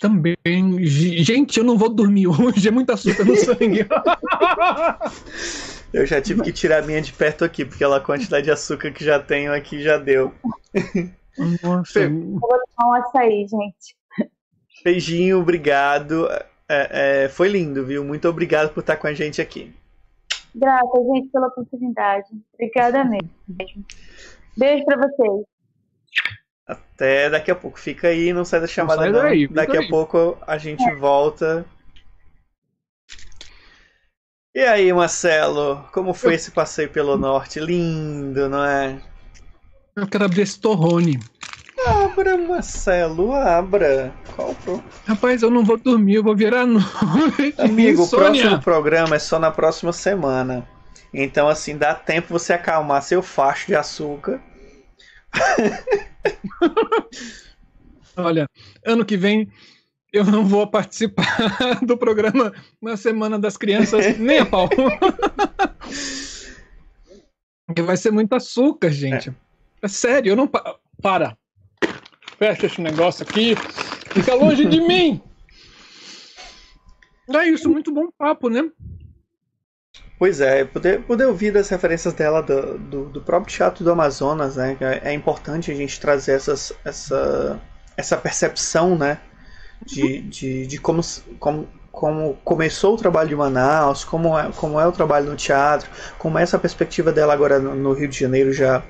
Também. 0.00 0.36
Gente, 0.84 1.58
eu 1.58 1.64
não 1.64 1.78
vou 1.78 1.88
dormir 1.88 2.26
hoje, 2.26 2.68
é 2.68 2.70
muito 2.70 2.92
açúcar 2.92 3.24
no 3.24 3.36
sangue. 3.36 3.86
eu 5.92 6.04
já 6.04 6.20
tive 6.20 6.42
que 6.42 6.52
tirar 6.52 6.82
a 6.82 6.86
minha 6.86 7.00
de 7.00 7.12
perto 7.12 7.44
aqui, 7.44 7.64
porque 7.64 7.82
a 7.82 8.00
quantidade 8.00 8.44
de 8.44 8.50
açúcar 8.50 8.92
que 8.92 9.04
já 9.04 9.18
tenho 9.18 9.54
aqui 9.54 9.82
já 9.82 9.96
deu. 9.96 10.32
Nossa. 11.62 12.00
Eu 12.00 12.38
vou 12.38 12.60
tomar 12.76 12.90
um 12.90 12.94
açaí, 12.94 13.46
gente. 13.48 13.96
Beijinho, 14.84 15.40
obrigado. 15.40 16.28
É, 16.68 17.24
é, 17.24 17.28
foi 17.28 17.48
lindo, 17.48 17.84
viu? 17.84 18.04
Muito 18.04 18.28
obrigado 18.28 18.72
por 18.72 18.80
estar 18.80 18.96
com 18.96 19.06
a 19.06 19.14
gente 19.14 19.40
aqui. 19.40 19.74
Grata, 20.54 20.86
gente, 21.14 21.28
pela 21.28 21.48
oportunidade. 21.48 22.28
Obrigada 22.54 23.04
mesmo. 23.04 23.30
Beijo 24.56 24.84
para 24.84 24.96
vocês. 24.96 25.55
Até 26.66 27.30
daqui 27.30 27.50
a 27.50 27.54
pouco. 27.54 27.78
Fica 27.78 28.08
aí, 28.08 28.32
não 28.32 28.44
sai 28.44 28.60
da 28.60 28.66
chamada 28.66 29.02
sai 29.02 29.12
não. 29.12 29.22
Daí, 29.22 29.46
daqui 29.46 29.78
aí. 29.78 29.84
a 29.84 29.88
pouco 29.88 30.36
a 30.46 30.58
gente 30.58 30.82
é. 30.82 30.94
volta. 30.94 31.64
E 34.54 34.60
aí, 34.60 34.90
Marcelo, 34.92 35.86
como 35.92 36.14
foi 36.14 36.34
esse 36.34 36.50
passeio 36.50 36.88
pelo 36.88 37.16
norte? 37.16 37.60
Lindo, 37.60 38.48
não 38.48 38.64
é? 38.64 38.98
Eu 39.94 40.06
quero 40.06 40.24
abrir 40.24 40.42
esse 40.42 40.58
torrone. 40.58 41.20
Abra, 41.86 42.36
Marcelo, 42.36 43.32
abra. 43.32 44.12
Qual 44.34 44.54
pro... 44.56 44.82
Rapaz, 45.06 45.42
eu 45.42 45.50
não 45.50 45.62
vou 45.62 45.76
dormir, 45.76 46.14
eu 46.14 46.22
vou 46.22 46.34
virar 46.34 46.66
noite. 46.66 47.54
Amigo, 47.60 48.02
o 48.02 48.08
próximo 48.08 48.60
programa 48.60 49.16
é 49.16 49.18
só 49.18 49.38
na 49.38 49.50
próxima 49.50 49.92
semana. 49.92 50.66
Então, 51.12 51.48
assim, 51.48 51.76
dá 51.76 51.94
tempo 51.94 52.28
você 52.30 52.54
acalmar 52.54 53.02
seu 53.02 53.22
facho 53.22 53.68
de 53.68 53.76
açúcar. 53.76 54.40
Olha, 58.16 58.48
ano 58.84 59.04
que 59.04 59.16
vem 59.16 59.48
eu 60.12 60.24
não 60.24 60.44
vou 60.44 60.66
participar 60.66 61.26
do 61.84 61.96
programa 61.96 62.52
na 62.80 62.96
Semana 62.96 63.38
das 63.38 63.56
Crianças, 63.56 64.18
nem 64.18 64.38
a 64.38 64.46
pau. 64.46 64.68
Porque 67.66 67.82
vai 67.82 67.96
ser 67.96 68.12
muito 68.12 68.32
açúcar, 68.32 68.90
gente. 68.90 69.30
É, 69.30 69.34
é 69.82 69.88
sério, 69.88 70.30
eu 70.30 70.36
não. 70.36 70.46
Pa 70.46 70.78
para 71.02 71.36
fecha 72.38 72.66
esse 72.66 72.80
negócio 72.80 73.22
aqui, 73.22 73.54
fica 74.12 74.34
longe 74.34 74.64
de 74.64 74.80
mim. 74.80 75.20
É 77.34 77.48
isso, 77.48 77.68
muito 77.68 77.92
bom 77.92 78.08
papo, 78.16 78.48
né? 78.48 78.62
Pois 80.18 80.40
é, 80.40 80.64
poder, 80.64 81.02
poder 81.02 81.26
ouvir 81.26 81.52
das 81.52 81.68
referências 81.68 82.14
dela 82.14 82.42
do, 82.42 82.78
do, 82.78 83.04
do, 83.06 83.20
próprio 83.20 83.54
teatro 83.54 83.84
do 83.84 83.90
Amazonas, 83.90 84.56
né? 84.56 84.76
É, 84.80 85.10
é 85.10 85.12
importante 85.12 85.70
a 85.70 85.74
gente 85.74 86.00
trazer 86.00 86.32
essas, 86.32 86.72
essa, 86.84 87.60
essa 87.96 88.16
percepção, 88.16 88.96
né? 88.96 89.18
De, 89.84 90.22
de, 90.22 90.66
de 90.66 90.78
como, 90.78 91.02
como, 91.38 91.68
como 91.92 92.34
começou 92.42 92.94
o 92.94 92.96
trabalho 92.96 93.28
de 93.28 93.36
Manaus, 93.36 94.04
como 94.04 94.38
é, 94.38 94.50
como 94.52 94.80
é 94.80 94.86
o 94.86 94.92
trabalho 94.92 95.26
no 95.26 95.36
teatro, 95.36 95.90
como 96.18 96.38
é 96.38 96.42
essa 96.42 96.58
perspectiva 96.58 97.12
dela 97.12 97.34
agora 97.34 97.58
no, 97.58 97.74
no 97.74 97.92
Rio 97.92 98.08
de 98.08 98.18
Janeiro 98.18 98.54
já 98.54 98.82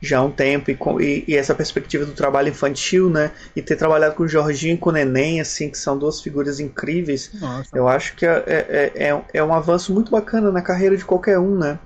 já 0.00 0.18
há 0.18 0.22
um 0.22 0.30
tempo 0.30 0.70
e, 0.70 0.78
e, 1.00 1.24
e, 1.28 1.36
essa 1.36 1.54
perspectiva 1.54 2.04
do 2.04 2.12
trabalho 2.12 2.48
infantil, 2.48 3.10
né? 3.10 3.32
E 3.54 3.62
ter 3.62 3.76
trabalhado 3.76 4.14
com 4.14 4.22
o 4.22 4.28
Jorginho 4.28 4.74
e 4.74 4.78
com 4.78 4.90
o 4.90 4.92
Neném, 4.92 5.40
assim, 5.40 5.70
que 5.70 5.78
são 5.78 5.98
duas 5.98 6.20
figuras 6.20 6.60
incríveis. 6.60 7.32
Nossa. 7.34 7.76
Eu 7.76 7.88
acho 7.88 8.14
que 8.14 8.24
é, 8.24 8.44
é, 8.46 8.92
é, 8.94 9.24
é, 9.34 9.44
um 9.44 9.52
avanço 9.52 9.92
muito 9.92 10.10
bacana 10.10 10.52
na 10.52 10.62
carreira 10.62 10.96
de 10.96 11.04
qualquer 11.04 11.38
um, 11.38 11.56
né? 11.56 11.78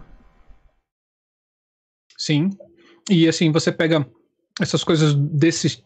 Sim. 2.18 2.50
E 3.10 3.28
assim, 3.28 3.50
você 3.50 3.72
pega 3.72 4.06
essas 4.60 4.84
coisas 4.84 5.14
desse, 5.14 5.82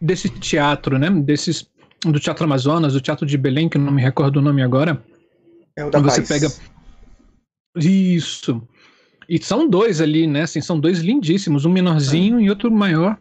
desse 0.00 0.28
teatro, 0.28 0.98
né? 0.98 1.10
Desses. 1.10 1.70
Do 2.04 2.18
Teatro 2.18 2.44
Amazonas, 2.44 2.94
do 2.94 3.00
Teatro 3.00 3.24
de 3.24 3.38
Belém, 3.38 3.68
que 3.68 3.76
eu 3.76 3.80
não 3.80 3.92
me 3.92 4.02
recordo 4.02 4.38
o 4.38 4.42
nome 4.42 4.60
agora. 4.60 5.00
É 5.76 5.84
o 5.84 5.90
da 5.90 6.00
Você 6.00 6.20
Paz. 6.22 6.28
pega. 6.28 6.52
Isso. 7.76 8.60
E 9.28 9.42
são 9.42 9.68
dois 9.68 10.00
ali, 10.00 10.26
né? 10.26 10.42
Assim, 10.42 10.60
são 10.60 10.78
dois 10.78 11.00
lindíssimos, 11.00 11.64
um 11.64 11.70
menorzinho 11.70 12.40
é. 12.40 12.42
e 12.44 12.50
outro 12.50 12.70
maior. 12.70 13.18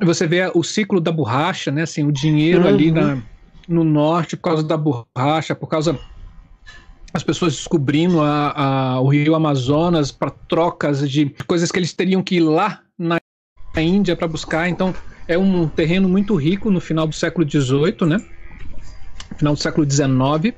Você 0.00 0.26
vê 0.26 0.50
o 0.54 0.62
ciclo 0.62 1.00
da 1.00 1.10
borracha, 1.10 1.70
né? 1.70 1.82
Assim, 1.82 2.04
o 2.04 2.12
dinheiro 2.12 2.62
uhum. 2.62 2.68
ali 2.68 2.90
na, 2.90 3.22
no 3.68 3.84
norte 3.84 4.36
por 4.36 4.42
causa 4.42 4.62
da 4.62 4.76
borracha, 4.76 5.54
por 5.54 5.68
causa 5.68 5.98
as 7.14 7.22
pessoas 7.22 7.54
descobrindo 7.54 8.20
a, 8.20 8.52
a, 8.52 9.00
o 9.00 9.08
rio 9.08 9.34
Amazonas 9.34 10.12
para 10.12 10.30
trocas 10.30 11.08
de 11.10 11.34
coisas 11.46 11.72
que 11.72 11.78
eles 11.78 11.94
teriam 11.94 12.22
que 12.22 12.36
ir 12.36 12.40
lá 12.40 12.82
na 12.98 13.18
Índia 13.76 14.14
para 14.14 14.28
buscar. 14.28 14.68
Então, 14.68 14.94
é 15.26 15.36
um 15.36 15.66
terreno 15.68 16.08
muito 16.08 16.34
rico 16.36 16.70
no 16.70 16.80
final 16.80 17.06
do 17.06 17.14
século 17.14 17.48
XVIII, 17.48 18.06
né? 18.06 18.22
Final 19.38 19.54
do 19.54 19.60
século 19.60 19.90
XIX. 19.90 20.54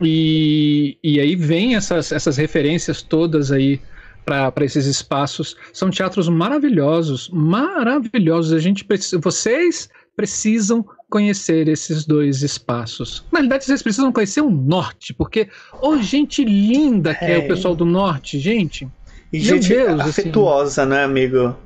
E, 0.00 0.98
e 1.02 1.20
aí 1.20 1.36
vem 1.36 1.76
essas, 1.76 2.12
essas 2.12 2.36
referências 2.36 3.02
todas 3.02 3.52
aí 3.52 3.80
para 4.24 4.52
esses 4.64 4.86
espaços. 4.86 5.56
São 5.72 5.90
teatros 5.90 6.28
maravilhosos, 6.28 7.28
maravilhosos. 7.32 8.52
A 8.52 8.58
gente 8.58 8.84
precisa, 8.84 9.20
vocês 9.20 9.88
precisam 10.16 10.84
conhecer 11.08 11.68
esses 11.68 12.06
dois 12.06 12.42
espaços. 12.42 13.24
Na 13.30 13.40
realidade, 13.40 13.64
vocês 13.64 13.82
precisam 13.82 14.12
conhecer 14.12 14.40
o 14.40 14.50
norte, 14.50 15.12
porque 15.12 15.48
oh, 15.80 15.98
gente 15.98 16.44
linda 16.44 17.14
que 17.14 17.24
é, 17.24 17.34
é 17.34 17.38
o 17.38 17.48
pessoal 17.48 17.74
do 17.74 17.84
norte, 17.84 18.38
gente. 18.38 18.88
E 19.32 19.40
gente 19.40 19.68
Deus, 19.68 20.00
assim. 20.00 20.10
afetuosa, 20.10 20.82
assim. 20.82 20.90
né, 20.90 21.04
amigo? 21.04 21.56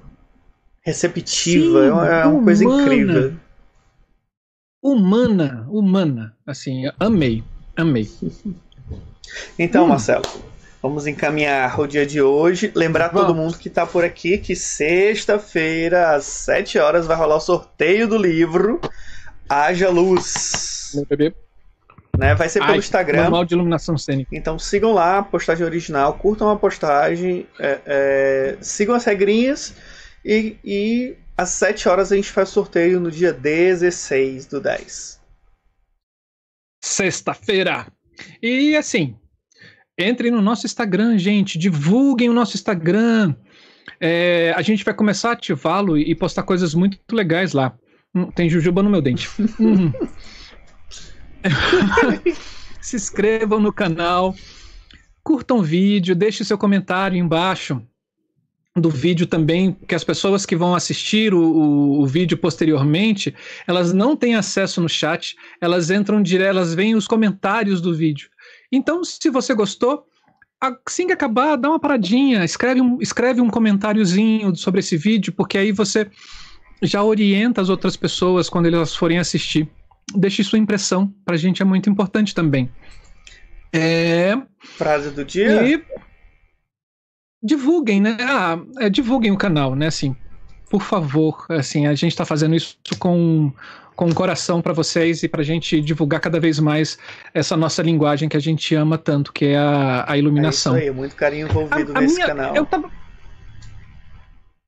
Receptiva, 0.83 1.81
Sim, 1.81 1.89
é 1.89 1.93
uma, 1.93 2.07
é 2.07 2.27
uma 2.27 2.45
coisa 2.45 2.65
incrível. 2.65 3.35
Humana, 4.83 5.67
humana, 5.69 6.37
assim, 6.47 6.85
amei, 7.01 7.43
amei. 7.77 8.09
Então, 9.59 9.85
hum. 9.85 9.89
Marcelo, 9.89 10.25
Vamos 10.87 11.07
encaminhar 11.09 11.81
o 11.81 11.87
dia 11.87 12.07
de 12.07 12.23
hoje. 12.23 12.71
Lembrar 12.73 13.09
Vamos. 13.09 13.27
todo 13.27 13.35
mundo 13.35 13.59
que 13.59 13.67
está 13.67 13.85
por 13.85 14.05
aqui 14.05 14.39
que 14.39 14.55
sexta-feira, 14.55 16.15
às 16.15 16.25
7 16.25 16.79
horas, 16.79 17.07
vai 17.07 17.17
rolar 17.17 17.35
o 17.35 17.41
sorteio 17.41 18.07
do 18.07 18.17
livro 18.17 18.81
Haja 19.49 19.91
Luz. 19.91 20.93
Meu 20.95 21.05
bebê. 21.05 21.35
Né? 22.17 22.37
Vai 22.37 22.49
ser 22.49 22.61
pelo 22.61 22.73
Ai, 22.73 22.79
Instagram. 22.79 23.25
Manual 23.25 23.45
de 23.45 23.55
iluminação 23.55 23.99
cênica. 23.99 24.31
Então 24.33 24.61
sigam 24.61 24.93
lá 24.93 25.19
a 25.19 25.23
postagem 25.25 25.67
original, 25.67 26.15
curtam 26.15 26.51
a 26.51 26.57
postagem, 26.57 27.47
é, 27.59 27.81
é, 27.85 28.57
sigam 28.61 28.95
as 28.95 29.05
regrinhas 29.05 29.75
e, 30.25 30.57
e 30.65 31.17
às 31.37 31.51
7 31.51 31.89
horas 31.89 32.13
a 32.13 32.17
gente 32.17 32.31
faz 32.31 32.49
sorteio 32.51 33.01
no 33.01 33.11
dia 33.11 33.33
16 33.33 34.47
do 34.47 34.61
10. 34.61 35.21
Sexta-feira. 36.87 37.87
E 38.43 38.77
assim, 38.77 39.17
Entrem 39.99 40.31
no 40.31 40.43
nosso 40.43 40.67
Instagram, 40.67 41.17
gente. 41.19 41.59
Divulguem 41.59 42.29
o 42.29 42.33
nosso 42.33 42.55
Instagram. 42.57 43.35
É, 43.99 44.53
a 44.55 44.61
gente 44.61 44.85
vai 44.85 44.93
começar 44.93 45.31
a 45.31 45.33
ativá-lo 45.33 45.97
e 45.97 46.15
postar 46.15 46.43
coisas 46.43 46.75
muito 46.75 46.99
legais 47.11 47.55
lá. 47.55 47.75
Hum, 48.15 48.31
tem 48.31 48.51
jujuba 48.51 48.83
no 48.83 48.91
meu 48.91 49.01
dente. 49.01 49.29
Hum. 49.59 49.91
Se 52.81 52.97
inscrevam 52.97 53.59
no 53.59 53.73
canal, 53.73 54.35
curtam 55.25 55.59
o 55.59 55.63
vídeo, 55.63 56.15
deixe 56.15 56.45
seu 56.45 56.59
comentário 56.59 57.17
embaixo 57.17 57.83
do 58.77 58.91
vídeo 58.91 59.27
também, 59.27 59.73
que 59.89 59.95
as 59.95 60.05
pessoas 60.05 60.45
que 60.45 60.55
vão 60.55 60.75
assistir 60.75 61.33
o, 61.33 61.41
o, 61.41 62.03
o, 62.03 62.07
vídeo 62.07 62.37
posteriormente, 62.37 63.35
elas 63.67 63.93
não 63.93 64.15
têm 64.15 64.35
acesso 64.35 64.81
no 64.81 64.89
chat, 64.89 65.35
elas 65.61 65.91
entram 65.91 66.23
direto, 66.23 66.51
elas 66.51 66.75
veem 66.75 66.95
os 66.95 67.09
comentários 67.09 67.81
do 67.81 67.95
vídeo. 67.95 68.29
Então, 68.71 69.03
se 69.03 69.31
você 69.31 69.55
gostou, 69.55 70.05
assim 70.85 71.07
que 71.07 71.13
acabar, 71.13 71.57
dá 71.57 71.71
uma 71.71 71.81
paradinha, 71.81 72.45
escreve 72.45 72.81
um, 72.81 72.99
escreve 73.01 73.41
um 73.41 73.49
comentáriozinho 73.49 74.55
sobre 74.55 74.81
esse 74.81 74.97
vídeo, 74.97 75.33
porque 75.33 75.57
aí 75.57 75.73
você 75.73 76.11
já 76.83 77.03
orienta 77.03 77.63
as 77.63 77.71
outras 77.71 77.97
pessoas 77.97 78.51
quando 78.51 78.67
elas 78.67 78.95
forem 78.95 79.19
assistir. 79.19 79.69
Deixe 80.15 80.45
sua 80.45 80.59
impressão, 80.59 81.13
pra 81.25 81.37
gente 81.37 81.63
é 81.63 81.65
muito 81.65 81.89
importante 81.89 82.35
também. 82.35 82.71
É... 83.73 84.37
Frase 84.59 85.11
do 85.11 85.25
dia? 85.25 85.63
E 85.67 85.83
divulguem, 87.47 88.01
né? 88.01 88.17
Ah, 88.21 88.59
é, 88.79 88.91
divulguem 88.91 89.31
o 89.31 89.37
canal, 89.39 89.75
né? 89.75 89.87
Assim, 89.87 90.15
por 90.69 90.83
favor, 90.83 91.47
assim, 91.49 91.87
a 91.87 91.95
gente 91.95 92.13
está 92.13 92.25
fazendo 92.25 92.55
isso 92.55 92.77
com 92.99 93.53
com 93.97 94.11
o 94.11 94.15
coração 94.15 94.61
para 94.61 94.75
vocês 94.75 95.23
e 95.23 95.29
para 95.29 95.41
a 95.41 95.45
gente 95.45 95.81
divulgar 95.81 96.21
cada 96.21 96.39
vez 96.39 96.61
mais 96.61 96.99
essa 97.33 97.57
nossa 97.57 97.83
linguagem 97.83 98.29
que 98.29 98.37
a 98.37 98.41
gente 98.41 98.75
ama 98.75 98.99
tanto, 98.99 99.33
que 99.33 99.47
é 99.47 99.57
a, 99.57 100.05
a 100.07 100.19
iluminação. 100.19 100.77
É 100.77 100.81
isso 100.81 100.91
aí, 100.91 100.95
muito 100.95 101.17
carinho 101.17 101.49
envolvido 101.49 101.93
a, 101.95 101.99
a 101.99 102.01
nesse 102.03 102.15
minha, 102.15 102.27
canal. 102.27 102.55
Eu 102.55 102.67
tava, 102.67 102.91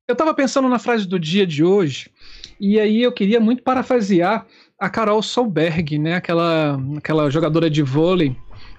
eu 0.09 0.17
tava 0.17 0.33
pensando 0.33 0.67
na 0.67 0.79
frase 0.79 1.07
do 1.07 1.21
dia 1.21 1.47
de 1.47 1.63
hoje, 1.63 2.11
e 2.59 2.81
aí 2.81 3.03
eu 3.03 3.13
queria 3.13 3.39
muito 3.39 3.63
parafrasear 3.63 4.47
a 4.81 4.89
Carol 4.89 5.21
Solberg, 5.23 5.99
né, 5.99 6.15
aquela, 6.15 6.81
aquela 6.97 7.29
jogadora 7.31 7.69
de 7.69 7.83
vôlei, 7.83 8.35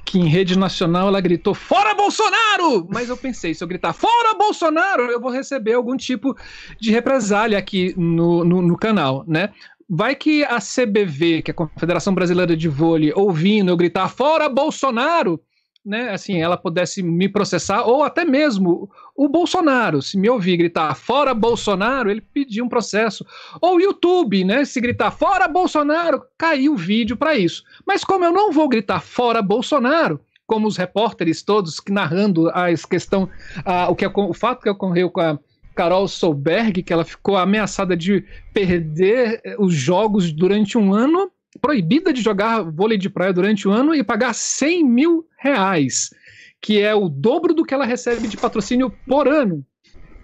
que 0.10 0.18
em 0.18 0.27
rede 0.27 0.57
nacional 0.57 1.07
ela 1.07 1.22
gritou 1.22 1.53
fora 1.53 1.94
Bolsonaro! 1.94 2.88
Mas 2.90 3.10
eu 3.10 3.15
pensei, 3.15 3.53
se 3.53 3.64
eu 3.64 3.68
gritar 3.68 3.94
fora 3.94 4.34
Bolsonaro, 4.36 5.03
eu 5.03 5.22
vou 5.22 5.30
receber 5.30 5.73
algum 5.73 5.95
tipo 5.95 6.36
de 6.80 6.90
represália 6.90 7.60
aqui 7.60 7.94
no, 7.95 8.44
no, 8.44 8.60
no 8.60 8.76
canal, 8.76 9.23
né? 9.27 9.52
vai 9.88 10.15
que 10.15 10.44
a 10.44 10.60
CBV, 10.60 11.41
que 11.41 11.49
é 11.49 11.53
a 11.53 11.56
Confederação 11.56 12.14
Brasileira 12.14 12.56
de 12.56 12.68
Vôlei, 12.68 13.11
ouvindo 13.15 13.72
eu 13.72 13.77
gritar 13.77 14.07
fora 14.07 14.48
Bolsonaro, 14.48 15.40
né, 15.85 16.11
assim, 16.11 16.41
ela 16.41 16.57
pudesse 16.57 17.01
me 17.01 17.30
processar, 17.30 17.84
ou 17.84 18.03
até 18.03 18.26
mesmo 18.26 18.89
o 19.15 19.27
Bolsonaro, 19.27 20.01
se 20.01 20.18
me 20.18 20.30
ouvir 20.30 20.57
gritar 20.57 20.93
fora 20.95 21.34
Bolsonaro, 21.34 22.11
ele 22.11 22.22
pedir 22.22 22.61
um 22.61 22.69
processo. 22.69 23.26
Ou 23.61 23.76
o 23.76 23.81
YouTube, 23.81 24.43
né, 24.43 24.65
se 24.65 24.80
gritar 24.80 25.11
fora 25.11 25.47
Bolsonaro, 25.47 26.22
caiu 26.38 26.73
o 26.73 26.77
vídeo 26.77 27.18
para 27.18 27.35
isso. 27.35 27.64
Mas 27.85 28.03
como 28.03 28.26
eu 28.26 28.31
não 28.31 28.51
vou 28.51 28.68
gritar 28.68 28.99
fora 28.99 29.41
Bolsonaro, 29.41 30.19
como 30.45 30.68
os 30.68 30.77
repórteres 30.77 31.43
todos 31.43 31.77
narrando 31.89 32.49
a 32.49 32.65
questão, 32.89 33.30
a, 33.64 33.89
o, 33.89 33.95
que, 33.95 34.06
o 34.06 34.34
fato 34.34 34.64
que 34.64 34.69
ocorreu 34.69 35.10
com 35.10 35.22
a 35.22 35.39
Carol 35.76 36.07
Solberg, 36.07 36.84
que 36.84 36.91
ela 36.91 37.06
ficou 37.06 37.38
ameaçada 37.38 37.95
de 37.95 38.26
perder 38.53 39.39
eh, 39.45 39.56
os 39.57 39.73
jogos 39.73 40.34
durante 40.34 40.77
um 40.77 40.93
ano, 40.93 41.31
proibida 41.61 42.13
de 42.13 42.21
jogar 42.21 42.63
vôlei 42.63 42.97
de 42.97 43.09
praia 43.09 43.34
durante 43.34 43.67
um 43.67 43.71
ano 43.71 43.95
e 43.95 44.03
pagar 44.03 44.34
100 44.34 44.84
mil 44.84 45.27
reais, 45.38 46.13
que 46.61 46.80
é 46.80 46.93
o 46.93 47.09
dobro 47.09 47.53
do 47.53 47.65
que 47.65 47.73
ela 47.73 47.85
recebe 47.85 48.27
de 48.27 48.38
patrocínio 48.38 48.91
por 49.07 49.27
ano. 49.27 49.65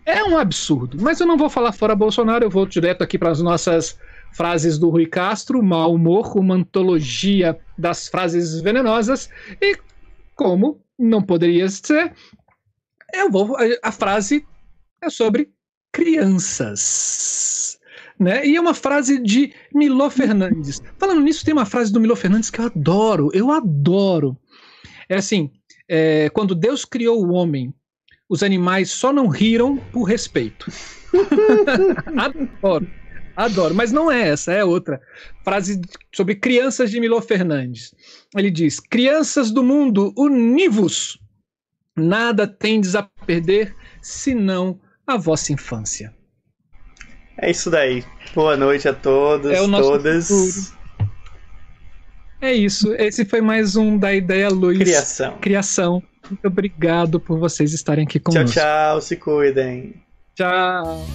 É 0.05 0.23
um 0.23 0.37
absurdo, 0.37 0.97
mas 1.01 1.19
eu 1.19 1.25
não 1.25 1.37
vou 1.37 1.49
falar 1.49 1.71
fora 1.71 1.95
Bolsonaro, 1.95 2.45
eu 2.45 2.49
vou 2.49 2.67
direto 2.67 3.01
aqui 3.01 3.17
para 3.17 3.31
as 3.31 3.41
nossas 3.41 3.97
frases 4.33 4.77
do 4.77 4.89
Rui 4.89 5.07
Castro, 5.07 5.63
mau 5.63 5.95
humor, 5.95 6.37
uma 6.37 6.55
antologia 6.55 7.57
das 7.77 8.07
frases 8.07 8.61
venenosas, 8.61 9.29
e 9.61 9.77
como 10.35 10.81
não 10.99 11.23
poderia 11.23 11.67
ser, 11.69 12.13
eu 13.13 13.31
vou 13.31 13.55
a 13.81 13.91
frase 13.91 14.45
é 15.01 15.09
sobre 15.09 15.49
crianças. 15.91 17.74
Né? 18.17 18.45
E 18.47 18.55
é 18.55 18.61
uma 18.61 18.73
frase 18.73 19.21
de 19.21 19.53
Milô 19.73 20.09
Fernandes. 20.09 20.81
Falando 20.97 21.21
nisso, 21.21 21.43
tem 21.43 21.53
uma 21.53 21.65
frase 21.65 21.91
do 21.91 21.99
Milô 21.99 22.15
Fernandes 22.15 22.49
que 22.49 22.59
eu 22.59 22.65
adoro, 22.65 23.29
eu 23.33 23.51
adoro. 23.51 24.37
É 25.09 25.15
assim: 25.15 25.51
é, 25.87 26.29
quando 26.29 26.55
Deus 26.55 26.85
criou 26.85 27.25
o 27.25 27.33
homem, 27.33 27.73
os 28.29 28.41
animais 28.41 28.89
só 28.89 29.11
não 29.11 29.27
riram 29.27 29.77
por 29.91 30.03
respeito. 30.03 30.71
adoro, 32.17 32.87
adoro. 33.35 33.75
Mas 33.75 33.91
não 33.91 34.09
é 34.09 34.29
essa, 34.29 34.53
é 34.53 34.63
outra. 34.63 35.01
Frase 35.43 35.81
sobre 36.13 36.35
crianças 36.35 36.89
de 36.89 36.99
Milô 37.01 37.21
Fernandes. 37.21 37.93
Ele 38.35 38.49
diz: 38.49 38.79
Crianças 38.79 39.51
do 39.51 39.61
mundo, 39.61 40.13
univos! 40.17 41.19
Nada 41.97 42.47
tendes 42.47 42.95
a 42.95 43.03
perder 43.03 43.75
senão 44.01 44.79
a 45.05 45.17
vossa 45.17 45.51
infância. 45.53 46.14
É 47.37 47.51
isso 47.51 47.69
daí. 47.69 48.03
Boa 48.33 48.55
noite 48.57 48.87
a 48.87 48.93
todos, 48.93 49.51
é 49.51 49.61
o 49.61 49.67
nosso 49.67 49.91
todas. 49.91 50.27
Futuro. 50.27 50.75
É 52.41 52.53
isso. 52.53 52.93
Esse 52.93 53.25
foi 53.25 53.41
mais 53.41 53.75
um 53.75 53.97
da 53.97 54.13
Ideia 54.13 54.49
Luz. 54.49 54.77
Criação. 54.77 55.37
Criação. 55.39 56.03
Muito 56.29 56.47
obrigado 56.47 57.19
por 57.19 57.39
vocês 57.39 57.73
estarem 57.73 58.05
aqui 58.05 58.19
conosco. 58.19 58.51
Tchau, 58.51 58.63
tchau. 58.63 59.01
Se 59.01 59.15
cuidem. 59.15 59.95
Tchau. 60.35 61.05